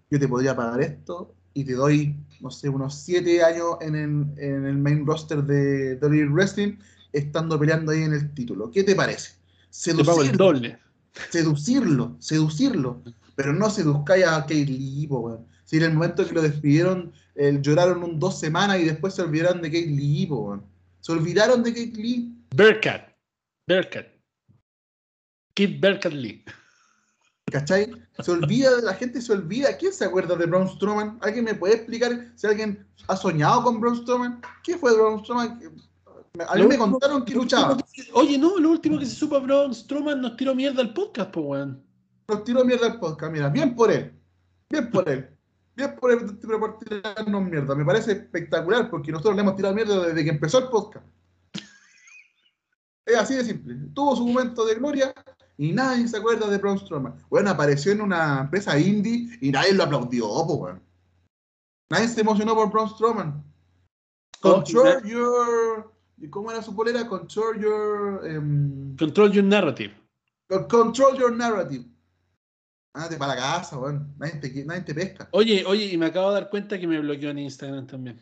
yo 0.09 0.19
te 0.19 0.27
podría 0.27 0.55
pagar 0.55 0.79
esto 0.81 1.33
y 1.53 1.65
te 1.65 1.73
doy, 1.73 2.15
no 2.41 2.51
sé, 2.51 2.69
unos 2.69 2.95
7 2.95 3.43
años 3.43 3.77
en 3.81 3.95
el, 3.95 4.77
main 4.77 5.05
roster 5.05 5.43
de 5.43 5.95
WWE 5.95 6.29
Wrestling, 6.29 6.77
estando 7.11 7.59
peleando 7.59 7.91
ahí 7.91 8.03
en 8.03 8.13
el 8.13 8.33
título. 8.33 8.69
¿Qué 8.71 8.83
te 8.83 8.95
parece? 8.95 9.31
Seducirlo, 9.69 10.21
el 10.21 10.37
doble. 10.37 10.79
Seducirlo, 11.29 12.17
seducirlo 12.19 13.03
pero 13.41 13.53
no 13.53 13.69
seduzcáis 13.69 14.25
a 14.25 14.41
Kate 14.41 14.65
Lee, 14.65 15.09
Si 15.65 15.77
en 15.77 15.83
el 15.83 15.93
momento 15.93 16.27
que 16.27 16.33
lo 16.33 16.41
despidieron, 16.41 17.11
lloraron 17.35 18.03
un 18.03 18.19
dos 18.19 18.39
semanas 18.39 18.79
y 18.79 18.85
después 18.85 19.15
se 19.15 19.23
olvidaron 19.23 19.61
de 19.61 19.69
Kate 19.71 19.87
Lee, 19.87 20.29
Se 20.99 21.11
olvidaron 21.11 21.63
de 21.63 21.71
Kate 21.71 22.01
Lee. 22.01 22.35
Bearcat. 22.55 23.15
Bearcat. 23.67 24.07
Kid 25.55 25.79
Bearcat 25.81 26.13
Lee. 26.13 26.45
¿Cachai? 27.51 27.91
Se 28.19 28.31
olvida 28.31 28.75
de 28.75 28.83
la 28.83 28.93
gente, 28.93 29.19
se 29.21 29.33
olvida. 29.33 29.75
¿Quién 29.75 29.91
se 29.91 30.05
acuerda 30.05 30.35
de 30.35 30.45
Braun 30.45 30.69
Strowman? 30.69 31.17
¿Alguien 31.21 31.45
me 31.45 31.55
puede 31.55 31.75
explicar 31.75 32.31
si 32.35 32.47
alguien 32.47 32.85
ha 33.07 33.17
soñado 33.17 33.63
con 33.63 33.81
Braun 33.81 33.97
Strowman? 33.97 34.41
¿Qué 34.63 34.77
fue 34.77 34.93
Braun 34.93 35.23
Strowman? 35.23 35.59
A 36.47 36.55
mí 36.55 36.65
me 36.65 36.77
contaron 36.77 37.25
que 37.25 37.33
luchaba. 37.33 37.77
Oye, 38.13 38.37
no, 38.37 38.57
lo 38.57 38.71
último 38.71 38.97
que 38.97 39.05
se 39.05 39.15
supo 39.15 39.39
Braun 39.41 39.73
Strowman 39.73 40.21
nos 40.21 40.37
tiró 40.37 40.55
mierda 40.55 40.81
al 40.81 40.93
podcast, 40.93 41.31
pues, 41.31 41.45
weón. 41.45 41.83
Nos 42.27 42.43
tiró 42.45 42.63
mierda 42.63 42.87
al 42.87 42.99
podcast, 42.99 43.31
mira, 43.31 43.49
bien 43.49 43.75
por 43.75 43.91
él. 43.91 44.13
Bien 44.69 44.89
por 44.89 45.07
él. 45.09 45.29
Bien 45.75 45.95
por 45.99 46.11
él, 46.11 46.37
por 46.59 46.79
tirarnos 46.79 47.43
mierda. 47.43 47.75
Me 47.75 47.83
parece 47.83 48.13
espectacular 48.13 48.89
porque 48.89 49.11
nosotros 49.11 49.35
le 49.35 49.41
hemos 49.41 49.55
tirado 49.55 49.75
mierda 49.75 50.07
desde 50.07 50.23
que 50.23 50.29
empezó 50.29 50.59
el 50.59 50.69
podcast. 50.69 51.05
Es 53.05 53.17
así 53.17 53.35
de 53.35 53.43
simple. 53.43 53.75
Tuvo 53.93 54.15
su 54.15 54.25
momento 54.25 54.65
de 54.65 54.75
gloria 54.75 55.13
y 55.57 55.73
nadie 55.73 56.07
se 56.07 56.17
acuerda 56.17 56.47
de 56.47 56.57
Braun 56.57 56.79
Strowman. 56.79 57.15
Bueno, 57.29 57.49
apareció 57.49 57.91
en 57.91 58.01
una 58.01 58.41
empresa 58.41 58.79
indie 58.79 59.37
y 59.41 59.51
nadie 59.51 59.73
lo 59.73 59.83
aplaudió, 59.83 60.27
pues, 60.47 60.59
weón. 60.59 60.81
Nadie 61.89 62.07
se 62.07 62.21
emocionó 62.21 62.55
por 62.55 62.71
Braun 62.71 62.89
Strowman. 62.89 63.43
Control 64.39 65.03
your. 65.03 65.90
¿Cómo 66.29 66.51
era 66.51 66.61
su 66.61 66.75
polera? 66.75 67.07
Control 67.07 67.59
your. 67.59 68.21
Um... 68.25 68.95
Control 68.97 69.31
your 69.31 69.43
narrative. 69.43 69.93
Control 70.69 71.17
your 71.17 71.35
narrative. 71.35 71.85
Ándate 72.93 73.17
para 73.17 73.35
la 73.35 73.41
casa, 73.41 73.77
weón. 73.77 74.13
Nadie 74.17 74.39
te, 74.39 74.65
nadie 74.65 74.81
te 74.81 74.93
pesca. 74.93 75.29
Oye, 75.31 75.63
oye, 75.65 75.85
y 75.85 75.97
me 75.97 76.07
acabo 76.07 76.29
de 76.29 76.41
dar 76.41 76.49
cuenta 76.49 76.77
que 76.77 76.87
me 76.87 76.99
bloqueó 76.99 77.29
en 77.29 77.39
Instagram 77.39 77.87
también. 77.87 78.19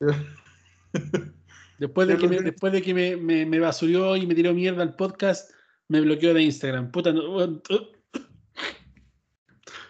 después 1.78 2.08
de 2.08 2.16
que, 2.16 2.28
me, 2.28 2.40
después 2.40 2.72
de 2.72 2.80
que 2.80 2.94
me, 2.94 3.16
me, 3.16 3.44
me, 3.44 3.60
basurió 3.60 4.16
y 4.16 4.26
me 4.26 4.34
tiró 4.34 4.54
mierda 4.54 4.82
al 4.82 4.96
podcast, 4.96 5.50
me 5.88 6.00
bloqueó 6.00 6.32
de 6.32 6.42
Instagram. 6.42 6.90
Puta, 6.90 7.12
no. 7.12 7.60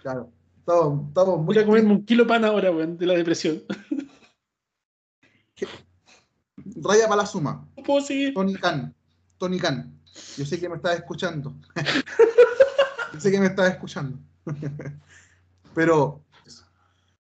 Claro. 0.02 0.32
Estamos, 0.59 1.09
estamos 1.09 1.39
muy. 1.39 1.55
Voy 1.55 1.59
a 1.59 1.66
comerme 1.66 1.93
un 1.93 2.05
kilo 2.05 2.26
pan 2.26 2.44
ahora, 2.44 2.70
weón, 2.70 2.98
de 2.98 3.06
la 3.06 3.14
depresión. 3.14 3.62
Raya 6.82 7.09
para 7.09 7.22
la 7.22 7.26
suma. 7.26 7.66
Tony 8.34 8.55
Khan. 8.55 8.94
Tony 9.38 9.59
Khan. 9.59 9.98
Yo 10.36 10.44
sé 10.44 10.59
que 10.59 10.68
me 10.68 10.76
estás 10.76 10.96
escuchando. 10.96 11.55
Yo 13.14 13.20
sé 13.20 13.30
que 13.30 13.40
me 13.40 13.46
estás 13.46 13.70
escuchando. 13.70 14.18
Pero 15.74 16.22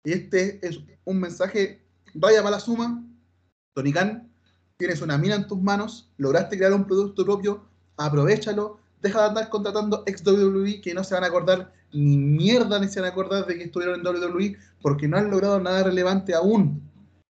este 0.03 0.65
es 0.65 0.79
un 1.05 1.19
mensaje, 1.19 1.81
raya 2.13 2.41
para 2.41 2.57
la 2.57 2.59
suma. 2.59 3.03
Tony 3.73 3.93
Khan, 3.93 4.29
tienes 4.77 5.01
una 5.01 5.17
mina 5.17 5.35
en 5.35 5.47
tus 5.47 5.61
manos, 5.61 6.09
lograste 6.17 6.57
crear 6.57 6.73
un 6.73 6.85
producto 6.85 7.25
propio, 7.25 7.65
aprovechalo, 7.97 8.79
deja 9.01 9.21
de 9.21 9.27
andar 9.27 9.49
contratando 9.49 10.03
ex 10.05 10.25
WWE 10.25 10.81
que 10.81 10.93
no 10.93 11.03
se 11.03 11.13
van 11.13 11.23
a 11.23 11.27
acordar 11.27 11.73
ni 11.93 12.17
mierda 12.17 12.79
ni 12.79 12.87
se 12.87 12.99
van 12.99 13.09
a 13.09 13.11
acordar 13.11 13.45
de 13.45 13.57
que 13.57 13.65
estuvieron 13.65 13.99
en 13.99 14.07
WWE 14.07 14.57
porque 14.81 15.07
no 15.07 15.17
han 15.17 15.29
logrado 15.29 15.59
nada 15.59 15.83
relevante 15.83 16.33
aún. 16.33 16.81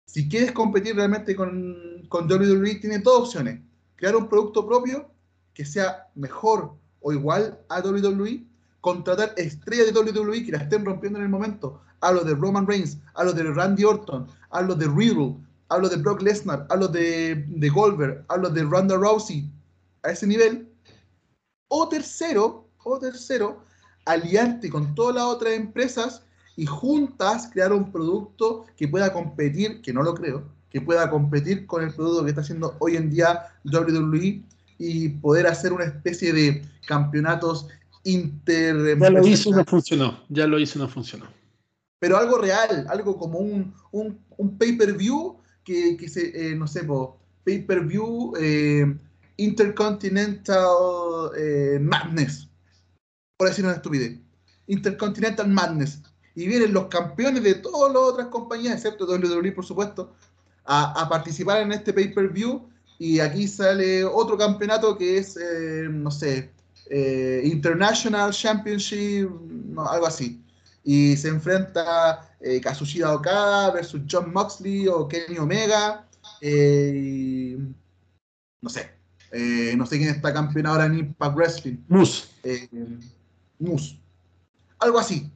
Si 0.06 0.28
quieres 0.28 0.52
competir 0.52 0.96
realmente 0.96 1.34
con, 1.34 1.93
con 2.08 2.30
WWE, 2.30 2.76
tiene 2.76 2.98
dos 2.98 3.22
opciones. 3.22 3.60
Crear 3.96 4.16
un 4.16 4.28
producto 4.28 4.66
propio 4.66 5.10
que 5.54 5.64
sea 5.64 6.08
mejor 6.14 6.74
o 7.00 7.12
igual 7.12 7.58
a 7.68 7.80
WWE, 7.80 8.44
contratar 8.80 9.32
estrellas 9.36 9.86
de 9.86 10.00
WWE 10.00 10.44
que 10.44 10.52
la 10.52 10.58
estén 10.58 10.84
rompiendo 10.84 11.18
en 11.18 11.24
el 11.24 11.30
momento. 11.30 11.80
Hablo 12.00 12.24
de 12.24 12.34
Roman 12.34 12.66
Reigns, 12.66 12.98
hablo 13.14 13.32
de 13.32 13.44
Randy 13.44 13.84
Orton, 13.84 14.26
hablo 14.50 14.74
de 14.74 14.86
Riddle, 14.86 15.36
hablo 15.68 15.88
de 15.88 15.96
Brock 15.96 16.22
Lesnar, 16.22 16.66
hablo 16.68 16.88
de, 16.88 17.44
de 17.48 17.68
Goldberg, 17.68 18.24
hablo 18.28 18.50
de 18.50 18.62
Ronda 18.62 18.96
Rousey 18.96 19.50
a 20.02 20.10
ese 20.10 20.26
nivel. 20.26 20.68
O 21.68 21.88
tercero, 21.88 22.68
o 22.84 22.98
tercero, 22.98 23.62
aliarte 24.04 24.68
con 24.68 24.94
todas 24.94 25.14
las 25.14 25.24
otras 25.24 25.54
empresas 25.54 26.22
y 26.56 26.66
juntas 26.66 27.48
crear 27.52 27.72
un 27.72 27.90
producto 27.90 28.66
que 28.76 28.88
pueda 28.88 29.12
competir, 29.12 29.80
que 29.82 29.92
no 29.92 30.02
lo 30.02 30.14
creo, 30.14 30.44
que 30.74 30.80
pueda 30.80 31.08
competir 31.08 31.66
con 31.66 31.84
el 31.84 31.94
producto 31.94 32.24
que 32.24 32.30
está 32.30 32.40
haciendo 32.40 32.74
hoy 32.80 32.96
en 32.96 33.08
día 33.08 33.46
WWE 33.64 34.42
y 34.76 35.08
poder 35.08 35.46
hacer 35.46 35.72
una 35.72 35.84
especie 35.84 36.32
de 36.32 36.64
campeonatos 36.88 37.68
inter... 38.02 38.98
Ya 38.98 39.10
lo 39.10 39.24
hizo 39.24 39.52
no 39.52 39.64
funcionó, 39.64 40.24
ya 40.28 40.48
lo 40.48 40.58
hizo 40.58 40.80
no 40.80 40.88
funcionó. 40.88 41.26
Pero 42.00 42.16
algo 42.16 42.38
real, 42.38 42.88
algo 42.88 43.16
como 43.16 43.38
un, 43.38 43.72
un, 43.92 44.18
un 44.36 44.58
pay-per-view 44.58 45.36
que, 45.62 45.96
que, 45.96 46.08
se, 46.08 46.50
eh, 46.50 46.56
no 46.56 46.66
sé, 46.66 46.84
pay-per-view 47.44 48.32
eh, 48.40 48.98
Intercontinental 49.36 51.30
eh, 51.38 51.78
Madness, 51.80 52.48
por 53.36 53.46
decir 53.48 53.64
una 53.64 53.74
estupidez. 53.74 54.18
Intercontinental 54.66 55.46
Madness. 55.46 56.02
Y 56.34 56.48
vienen 56.48 56.72
los 56.72 56.86
campeones 56.86 57.44
de 57.44 57.54
todas 57.54 57.92
las 57.92 58.02
otras 58.02 58.26
compañías, 58.26 58.74
excepto 58.74 59.06
WWE, 59.06 59.52
por 59.52 59.64
supuesto, 59.64 60.16
a, 60.64 61.00
a 61.00 61.08
participar 61.08 61.62
en 61.62 61.72
este 61.72 61.92
pay-per-view. 61.92 62.68
Y 62.98 63.18
aquí 63.18 63.48
sale 63.48 64.04
otro 64.04 64.38
campeonato 64.38 64.96
que 64.96 65.18
es, 65.18 65.36
eh, 65.36 65.88
no 65.90 66.10
sé, 66.10 66.52
eh, 66.90 67.42
International 67.44 68.30
Championship, 68.30 69.28
no, 69.28 69.86
algo 69.88 70.06
así. 70.06 70.40
Y 70.84 71.16
se 71.16 71.28
enfrenta 71.28 72.30
eh, 72.40 72.60
Kazushida 72.60 73.12
Okada 73.12 73.70
versus 73.72 74.02
John 74.08 74.32
Moxley 74.32 74.86
o 74.86 75.08
Kenny 75.08 75.38
Omega. 75.38 76.06
Eh, 76.40 77.58
no 78.60 78.68
sé. 78.68 78.90
No 79.76 79.84
sé 79.84 79.98
quién 79.98 80.10
está 80.10 80.32
campeón 80.32 80.66
ahora 80.66 80.86
en 80.86 80.98
Impact 80.98 81.34
Wrestling. 81.34 81.78
Moose. 81.88 82.28
Moose. 83.58 83.98
Algo 84.78 84.98
así. 85.00 85.28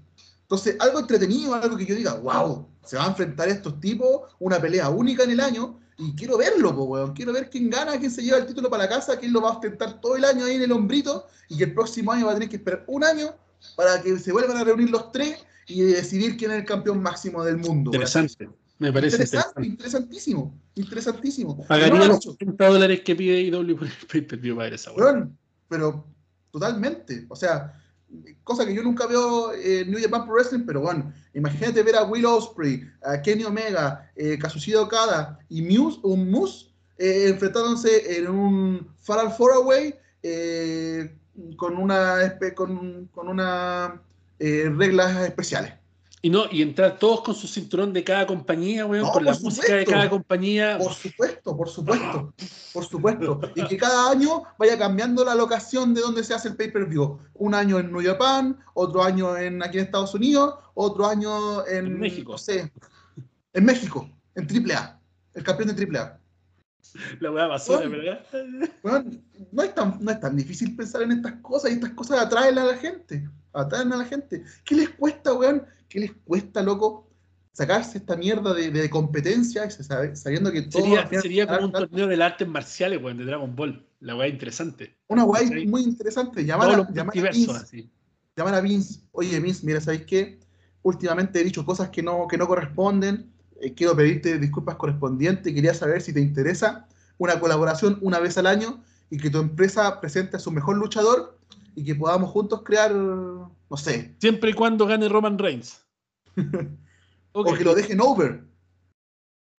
Entonces, 0.48 0.76
algo 0.80 1.00
entretenido, 1.00 1.54
algo 1.54 1.76
que 1.76 1.84
yo 1.84 1.94
diga, 1.94 2.14
wow, 2.14 2.66
se 2.82 2.96
va 2.96 3.04
a 3.04 3.08
enfrentar 3.08 3.50
estos 3.50 3.78
tipos, 3.80 4.22
una 4.38 4.58
pelea 4.58 4.88
única 4.88 5.24
en 5.24 5.32
el 5.32 5.40
año, 5.40 5.78
y 5.98 6.14
quiero 6.14 6.38
verlo, 6.38 6.74
po, 6.74 6.84
weón. 6.84 7.12
Quiero 7.12 7.34
ver 7.34 7.50
quién 7.50 7.68
gana, 7.68 7.98
quién 7.98 8.10
se 8.10 8.22
lleva 8.22 8.38
el 8.38 8.46
título 8.46 8.70
para 8.70 8.84
la 8.84 8.88
casa, 8.88 9.18
quién 9.18 9.34
lo 9.34 9.42
va 9.42 9.50
a 9.50 9.52
ostentar 9.52 10.00
todo 10.00 10.16
el 10.16 10.24
año 10.24 10.46
ahí 10.46 10.54
en 10.54 10.62
el 10.62 10.72
hombrito, 10.72 11.26
y 11.50 11.58
que 11.58 11.64
el 11.64 11.74
próximo 11.74 12.12
año 12.12 12.24
va 12.24 12.32
a 12.32 12.34
tener 12.34 12.48
que 12.48 12.56
esperar 12.56 12.82
un 12.86 13.04
año 13.04 13.34
para 13.76 14.00
que 14.00 14.18
se 14.18 14.32
vuelvan 14.32 14.56
a 14.56 14.64
reunir 14.64 14.88
los 14.88 15.12
tres 15.12 15.44
y 15.66 15.82
decidir 15.82 16.38
quién 16.38 16.52
es 16.52 16.60
el 16.60 16.64
campeón 16.64 17.02
máximo 17.02 17.44
del 17.44 17.58
mundo. 17.58 17.90
Interesante. 17.92 18.46
Weón. 18.46 18.56
Me 18.78 18.92
parece 18.92 19.16
interesante, 19.16 19.66
interesantísimo, 19.66 20.54
interesantísimo. 20.76 21.66
Pagaría 21.66 22.06
los 22.06 22.24
80 22.24 22.68
dólares 22.68 23.00
que 23.04 23.16
pide 23.16 23.40
IW 23.42 23.76
por 23.76 23.86
el 23.88 23.92
pay-per-view 24.10 24.56
para 24.56 24.74
esa 24.74 24.92
weón. 24.92 25.36
Pero 25.68 26.06
totalmente, 26.52 27.26
o 27.28 27.36
sea, 27.36 27.74
cosa 28.44 28.64
que 28.64 28.74
yo 28.74 28.82
nunca 28.82 29.06
veo 29.06 29.52
en 29.52 29.90
New 29.90 30.01
Japan 30.01 30.24
Pro 30.24 30.35
Wrestling, 30.35 30.64
pero 30.66 30.80
bueno, 30.80 31.12
imagínate 31.35 31.82
ver 31.82 31.97
a 31.97 32.05
Will 32.05 32.26
Ospreay, 32.26 32.82
a 33.02 33.20
Kenny 33.20 33.44
Omega, 33.44 34.10
eh, 34.16 34.39
Kazuchika 34.39 34.80
Okada 34.80 35.39
y 35.48 35.62
Muse, 35.62 36.01
un 36.02 36.30
Moose 36.30 36.66
eh, 36.97 37.28
enfrentándose 37.28 38.18
en 38.18 38.28
un 38.28 38.89
Fatal 39.02 39.30
Four 39.32 39.52
Away 39.55 39.94
eh, 40.22 41.14
con 41.56 41.76
una 41.76 42.39
con, 42.55 43.06
con 43.12 43.28
una 43.28 44.02
reglas 44.39 45.26
especiales. 45.26 45.74
Y 46.20 46.31
no, 46.31 46.45
y 46.51 46.62
entrar 46.62 46.99
todos 46.99 47.20
con 47.23 47.35
su 47.35 47.47
cinturón 47.47 47.93
de 47.93 48.03
cada 48.03 48.27
compañía, 48.27 48.85
weón, 48.86 49.07
no, 49.07 49.12
con 49.12 49.24
la 49.24 49.35
supuesto, 49.35 49.61
música 49.61 49.77
de 49.77 49.86
cada 49.86 50.11
compañía. 50.11 50.77
Por 50.78 50.93
supuesto, 50.93 51.57
por 51.57 51.69
supuesto, 51.69 52.35
por 52.73 52.85
supuesto. 52.85 53.40
Y 53.55 53.65
que 53.66 53.77
cada 53.77 54.11
año 54.11 54.43
vaya 54.59 54.77
cambiando 54.77 55.24
la 55.24 55.36
locación 55.36 55.95
de 55.95 56.01
donde 56.01 56.24
se 56.24 56.35
hace 56.35 56.49
el 56.49 56.57
pay-per-view. 56.57 57.19
Un 57.35 57.55
año 57.55 57.78
en 57.78 57.93
New 57.93 58.05
Japan, 58.05 58.59
otro 58.74 59.03
año 59.05 59.36
en 59.36 59.62
aquí 59.62 59.78
en 59.78 59.85
Estados 59.85 60.12
Unidos, 60.15 60.57
otro 60.74 61.07
año 61.07 61.65
en, 61.66 61.86
en 61.86 62.01
México. 62.01 62.32
No 62.32 62.39
sé, 62.39 62.73
en 63.53 63.65
México, 63.65 64.11
en 64.35 64.47
AAA, 64.47 65.01
el 65.35 65.43
campeón 65.43 65.74
de 65.74 65.99
AAA. 65.99 66.20
La 67.20 67.31
weá 67.31 67.47
basura, 67.47 67.78
bueno, 67.81 67.99
¿verdad? 67.99 68.27
Bueno, 68.82 69.11
no, 69.53 69.62
es 69.62 69.74
tan, 69.74 69.99
no 70.01 70.11
es 70.11 70.20
tan 70.20 70.36
difícil 70.36 70.74
pensar 70.74 71.03
en 71.03 71.12
estas 71.12 71.35
cosas 71.43 71.70
y 71.70 71.74
estas 71.74 71.90
cosas 71.90 72.20
atraen 72.20 72.59
a 72.59 72.65
la 72.65 72.77
gente. 72.77 73.28
Atraen 73.53 73.93
a 73.93 73.97
la 73.97 74.05
gente. 74.05 74.43
¿Qué 74.65 74.74
les 74.74 74.90
cuesta, 74.90 75.35
weón? 75.35 75.66
¿Qué 75.89 76.01
les 76.01 76.12
cuesta, 76.24 76.62
loco? 76.62 77.09
Sacarse 77.52 77.98
esta 77.98 78.16
mierda 78.16 78.55
de, 78.55 78.70
de 78.70 78.90
competencia, 78.90 79.69
sabiendo 79.70 80.52
que 80.52 80.62
todo. 80.62 80.82
Sería, 80.82 81.09
sería 81.20 81.47
como 81.47 81.66
un 81.66 81.73
torneo 81.73 82.06
de 82.06 82.23
artes 82.23 82.47
marciales, 82.47 83.02
weón, 83.02 83.19
de 83.19 83.24
Dragon 83.24 83.56
Ball. 83.56 83.85
La 84.01 84.15
weá 84.15 84.28
interesante. 84.28 84.97
Una 85.09 85.24
weá 85.24 85.43
muy 85.66 85.82
interesante. 85.82 86.44
Llamar 86.44 86.70
a, 86.70 86.93
llamar, 86.93 87.19
a 87.19 87.31
Vince, 87.31 87.90
llamar 88.36 88.55
a 88.55 88.60
Vince. 88.60 89.01
Oye, 89.10 89.40
Vince, 89.40 89.66
mira, 89.66 89.81
¿sabéis 89.81 90.05
qué? 90.06 90.39
Últimamente 90.82 91.40
he 91.40 91.44
dicho 91.44 91.65
cosas 91.66 91.89
que 91.89 92.02
no, 92.02 92.28
que 92.28 92.39
no 92.39 92.47
corresponden 92.47 93.32
eh, 93.60 93.74
quiero 93.74 93.97
pedirte 93.97 94.39
disculpas 94.39 94.77
correspondientes. 94.77 95.52
Quería 95.52 95.74
saber 95.74 96.01
si 96.01 96.12
te 96.12 96.20
interesa 96.20 96.86
una 97.19 97.40
colaboración 97.40 97.98
una 98.01 98.20
vez 98.20 98.39
al 98.39 98.47
año 98.47 98.82
y 99.10 99.19
que 99.19 99.31
tu 99.31 99.39
empresa 99.39 100.01
presente 100.01 100.36
a 100.36 100.40
su 100.40 100.51
mejor 100.51 100.77
luchador 100.77 101.39
y 101.74 101.85
que 101.85 101.94
podamos 101.94 102.31
juntos 102.31 102.62
crear, 102.65 102.93
no 103.70 103.77
sé. 103.77 104.16
Siempre 104.20 104.51
y 104.51 104.55
cuando 104.55 104.86
gane 104.86 105.09
Roman 105.09 105.39
Reigns. 105.39 105.85
okay. 106.36 106.49
O 107.32 107.45
que 107.45 107.65
lo 107.65 107.74
dejen 107.74 108.01
over. 108.01 108.43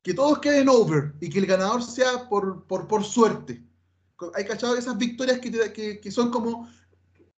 Que 0.02 0.14
todos 0.14 0.40
queden 0.40 0.68
over 0.70 1.14
y 1.22 1.30
que 1.30 1.40
el 1.40 1.46
ganador 1.46 1.84
sea 1.84 2.28
por, 2.28 2.66
por, 2.66 2.88
por 2.88 3.04
suerte. 3.04 3.64
Hay 4.34 4.46
cachado 4.46 4.76
esas 4.76 4.98
victorias 4.98 5.40
que, 5.40 5.52
te, 5.52 5.72
que, 5.72 6.00
que, 6.00 6.12
son 6.12 6.32
como 6.32 6.70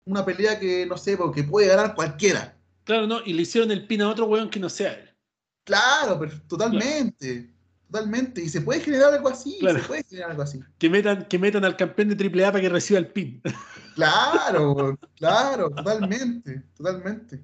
una 0.04 0.24
pelea 0.24 0.58
que, 0.58 0.86
no 0.86 0.96
sé, 0.96 1.16
porque 1.16 1.44
puede 1.44 1.68
ganar 1.68 1.94
cualquiera. 1.94 2.56
Claro, 2.84 3.06
no, 3.06 3.20
y 3.24 3.34
le 3.34 3.42
hicieron 3.42 3.70
el 3.70 3.86
pin 3.86 4.02
a 4.02 4.08
otro 4.08 4.26
weón 4.26 4.50
que 4.50 4.58
no 4.58 4.68
sea 4.68 4.94
él. 4.94 5.10
Claro, 5.64 6.18
pero 6.18 6.32
totalmente. 6.48 7.52
Totalmente. 7.90 8.42
Y 8.42 8.48
se 8.48 8.62
puede 8.62 8.80
generar 8.80 9.12
algo 9.14 9.28
así. 9.28 9.58
Se 9.60 9.74
puede 9.80 10.02
generar 10.04 10.30
algo 10.30 10.42
así. 10.42 10.60
Que 10.78 10.88
metan, 10.88 11.26
que 11.26 11.38
metan 11.38 11.64
al 11.64 11.76
campeón 11.76 12.08
de 12.08 12.24
AAA 12.24 12.50
para 12.50 12.62
que 12.62 12.68
reciba 12.68 12.98
el 12.98 13.08
pin. 13.08 13.42
Claro, 13.94 14.98
claro, 15.16 15.70
totalmente. 15.70 16.62
Totalmente. 16.76 17.42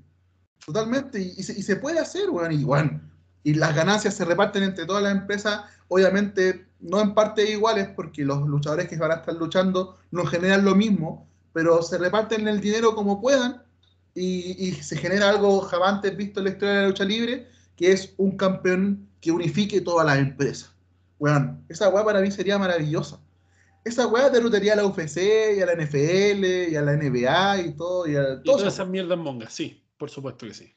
Totalmente. 0.65 1.21
Y, 1.21 1.43
se, 1.43 1.77
puede 1.77 1.99
hacer, 1.99 2.31
weón. 2.31 2.53
Y 2.53 2.65
bueno, 2.65 3.01
y 3.43 3.55
las 3.55 3.75
ganancias 3.75 4.15
se 4.15 4.25
reparten 4.25 4.63
entre 4.63 4.87
todas 4.87 5.03
las 5.03 5.13
empresas, 5.13 5.63
obviamente 5.89 6.67
no 6.81 7.01
en 7.01 7.15
partes 7.15 7.49
iguales, 7.49 7.89
porque 7.97 8.25
los 8.25 8.47
luchadores 8.47 8.89
que 8.89 8.97
van 8.97 9.13
a 9.13 9.17
estar 9.17 9.35
luchando 9.35 9.99
no 10.11 10.27
generan 10.27 10.65
lo 10.65 10.75
mismo, 10.75 11.27
pero 11.53 11.83
se 11.83 11.99
reparten 11.99 12.47
el 12.47 12.61
dinero 12.61 12.95
como 12.95 13.21
puedan 13.21 13.63
y, 14.15 14.73
se 14.83 14.97
genera 14.97 15.31
algo 15.31 15.61
jamás 15.61 16.03
visto 16.17 16.41
en 16.41 16.45
la 16.45 16.51
historia 16.51 16.75
de 16.75 16.83
la 16.83 16.89
lucha 16.89 17.05
libre, 17.05 17.49
que 17.77 17.93
es 17.93 18.15
un 18.17 18.37
campeón 18.37 19.09
que 19.21 19.33
unifique 19.33 19.81
todas 19.81 20.07
las 20.07 20.19
empresas. 20.19 20.71
Bueno, 21.19 21.61
esa 21.69 21.89
weá 21.89 22.05
para 22.05 22.21
mí 22.21 22.31
sería 22.31 22.59
maravillosa. 22.59 23.19
Esa 23.85 24.07
weá 24.07 24.29
derrotaría 24.29 24.75
a 24.75 24.77
la 24.77 24.87
UFC 24.87 25.19
y 25.57 25.61
a 25.61 25.67
la 25.67 25.75
NFL 25.75 26.45
y 26.71 26.77
a 26.77 26.83
la 26.83 26.97
NBA 26.97 27.61
y 27.63 27.77
todo. 27.77 28.07
Y, 28.07 28.17
a, 28.17 28.43
todas 28.43 28.75
esas 28.75 28.89
mierdas 28.89 29.19
mongas, 29.19 29.53
sí, 29.53 29.83
por 29.97 30.11
supuesto 30.11 30.47
que 30.47 30.55
sí. 30.55 30.75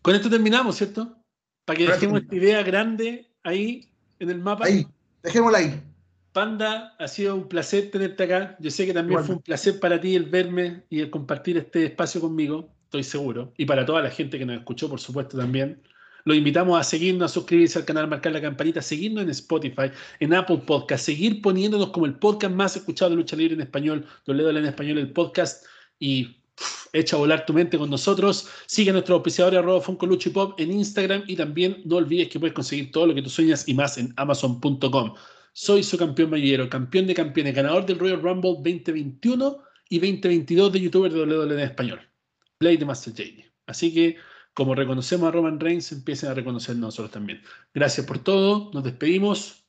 Con 0.00 0.14
esto 0.14 0.28
terminamos, 0.28 0.76
¿cierto? 0.76 1.16
Para 1.64 1.78
que 1.78 1.86
dejemos 1.86 2.22
esta 2.22 2.34
idea 2.34 2.62
grande 2.62 3.30
ahí 3.44 3.92
en 4.18 4.30
el 4.30 4.38
mapa. 4.40 4.66
Ahí, 4.66 4.86
dejémosla 5.22 5.58
ahí. 5.58 5.82
Panda, 6.32 6.94
ha 6.98 7.08
sido 7.08 7.36
un 7.36 7.46
placer 7.48 7.90
tenerte 7.90 8.24
acá. 8.24 8.56
Yo 8.58 8.70
sé 8.70 8.86
que 8.86 8.94
también 8.94 9.22
fue 9.22 9.36
un 9.36 9.42
placer 9.42 9.78
para 9.78 10.00
ti 10.00 10.16
el 10.16 10.24
verme 10.24 10.82
y 10.88 11.00
el 11.00 11.10
compartir 11.10 11.58
este 11.58 11.84
espacio 11.84 12.20
conmigo, 12.20 12.70
estoy 12.84 13.04
seguro. 13.04 13.52
Y 13.56 13.66
para 13.66 13.84
toda 13.84 14.02
la 14.02 14.10
gente 14.10 14.38
que 14.38 14.46
nos 14.46 14.56
escuchó, 14.56 14.88
por 14.88 14.98
supuesto, 14.98 15.36
también. 15.36 15.82
Los 16.24 16.36
invitamos 16.36 16.78
a 16.78 16.84
seguirnos, 16.84 17.30
a 17.30 17.34
suscribirse 17.34 17.78
al 17.78 17.84
canal, 17.84 18.08
marcar 18.08 18.32
la 18.32 18.40
campanita, 18.40 18.80
seguirnos 18.82 19.24
en 19.24 19.30
Spotify, 19.30 19.90
en 20.20 20.34
Apple 20.34 20.62
Podcast, 20.66 21.04
seguir 21.04 21.42
poniéndonos 21.42 21.90
como 21.90 22.06
el 22.06 22.14
podcast 22.14 22.54
más 22.54 22.76
escuchado 22.76 23.10
de 23.10 23.16
lucha 23.16 23.36
libre 23.36 23.54
en 23.54 23.60
español, 23.60 24.06
doble 24.26 24.48
en 24.48 24.66
español, 24.66 24.98
el 24.98 25.12
podcast. 25.12 25.66
Y 25.98 26.36
echa 26.92 27.16
a 27.16 27.18
volar 27.18 27.46
tu 27.46 27.52
mente 27.52 27.78
con 27.78 27.90
nosotros. 27.90 28.48
Sigue 28.66 28.90
a 28.90 28.92
nuestro 28.92 29.16
auspiciador 29.16 29.56
arroba 29.56 29.80
Funko 29.80 30.08
en 30.58 30.72
Instagram 30.72 31.24
y 31.26 31.36
también 31.36 31.82
no 31.84 31.96
olvides 31.96 32.28
que 32.28 32.38
puedes 32.38 32.54
conseguir 32.54 32.90
todo 32.90 33.06
lo 33.06 33.14
que 33.14 33.22
tú 33.22 33.30
sueñas 33.30 33.68
y 33.68 33.74
más 33.74 33.98
en 33.98 34.12
amazon.com. 34.16 35.14
Soy 35.54 35.82
su 35.82 35.98
campeón 35.98 36.30
mayero, 36.30 36.68
campeón 36.68 37.06
de 37.06 37.14
campeones, 37.14 37.54
ganador 37.54 37.84
del 37.84 37.98
Royal 37.98 38.22
Rumble 38.22 38.54
2021 38.54 39.58
y 39.90 39.98
2022 39.98 40.72
de 40.72 40.80
youtuber 40.80 41.12
de 41.12 41.20
WWE 41.20 41.54
en 41.54 41.60
español. 41.60 42.00
Play 42.58 42.76
de 42.76 42.86
Master 42.86 43.12
JD. 43.12 43.44
Así 43.66 43.92
que, 43.92 44.16
como 44.54 44.74
reconocemos 44.74 45.28
a 45.28 45.32
Roman 45.32 45.60
Reigns, 45.60 45.92
empiecen 45.92 46.30
a 46.30 46.34
reconocernos 46.34 46.88
nosotros 46.88 47.10
también. 47.10 47.42
Gracias 47.72 48.06
por 48.06 48.18
todo, 48.18 48.70
nos 48.72 48.84
despedimos, 48.84 49.64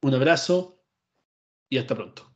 un 0.00 0.14
abrazo 0.14 0.82
y 1.68 1.78
hasta 1.78 1.94
pronto. 1.94 2.32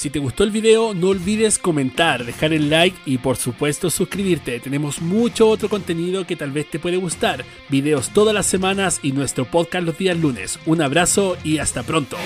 Si 0.00 0.08
te 0.08 0.18
gustó 0.18 0.44
el 0.44 0.50
video, 0.50 0.94
no 0.94 1.08
olvides 1.08 1.58
comentar, 1.58 2.24
dejar 2.24 2.54
el 2.54 2.70
like 2.70 2.96
y 3.04 3.18
por 3.18 3.36
supuesto 3.36 3.90
suscribirte. 3.90 4.58
Tenemos 4.58 5.02
mucho 5.02 5.46
otro 5.46 5.68
contenido 5.68 6.26
que 6.26 6.36
tal 6.36 6.52
vez 6.52 6.70
te 6.70 6.78
puede 6.78 6.96
gustar. 6.96 7.44
Videos 7.68 8.08
todas 8.08 8.34
las 8.34 8.46
semanas 8.46 9.00
y 9.02 9.12
nuestro 9.12 9.44
podcast 9.44 9.84
los 9.84 9.98
días 9.98 10.16
lunes. 10.16 10.58
Un 10.64 10.80
abrazo 10.80 11.36
y 11.44 11.58
hasta 11.58 11.82
pronto. 11.82 12.16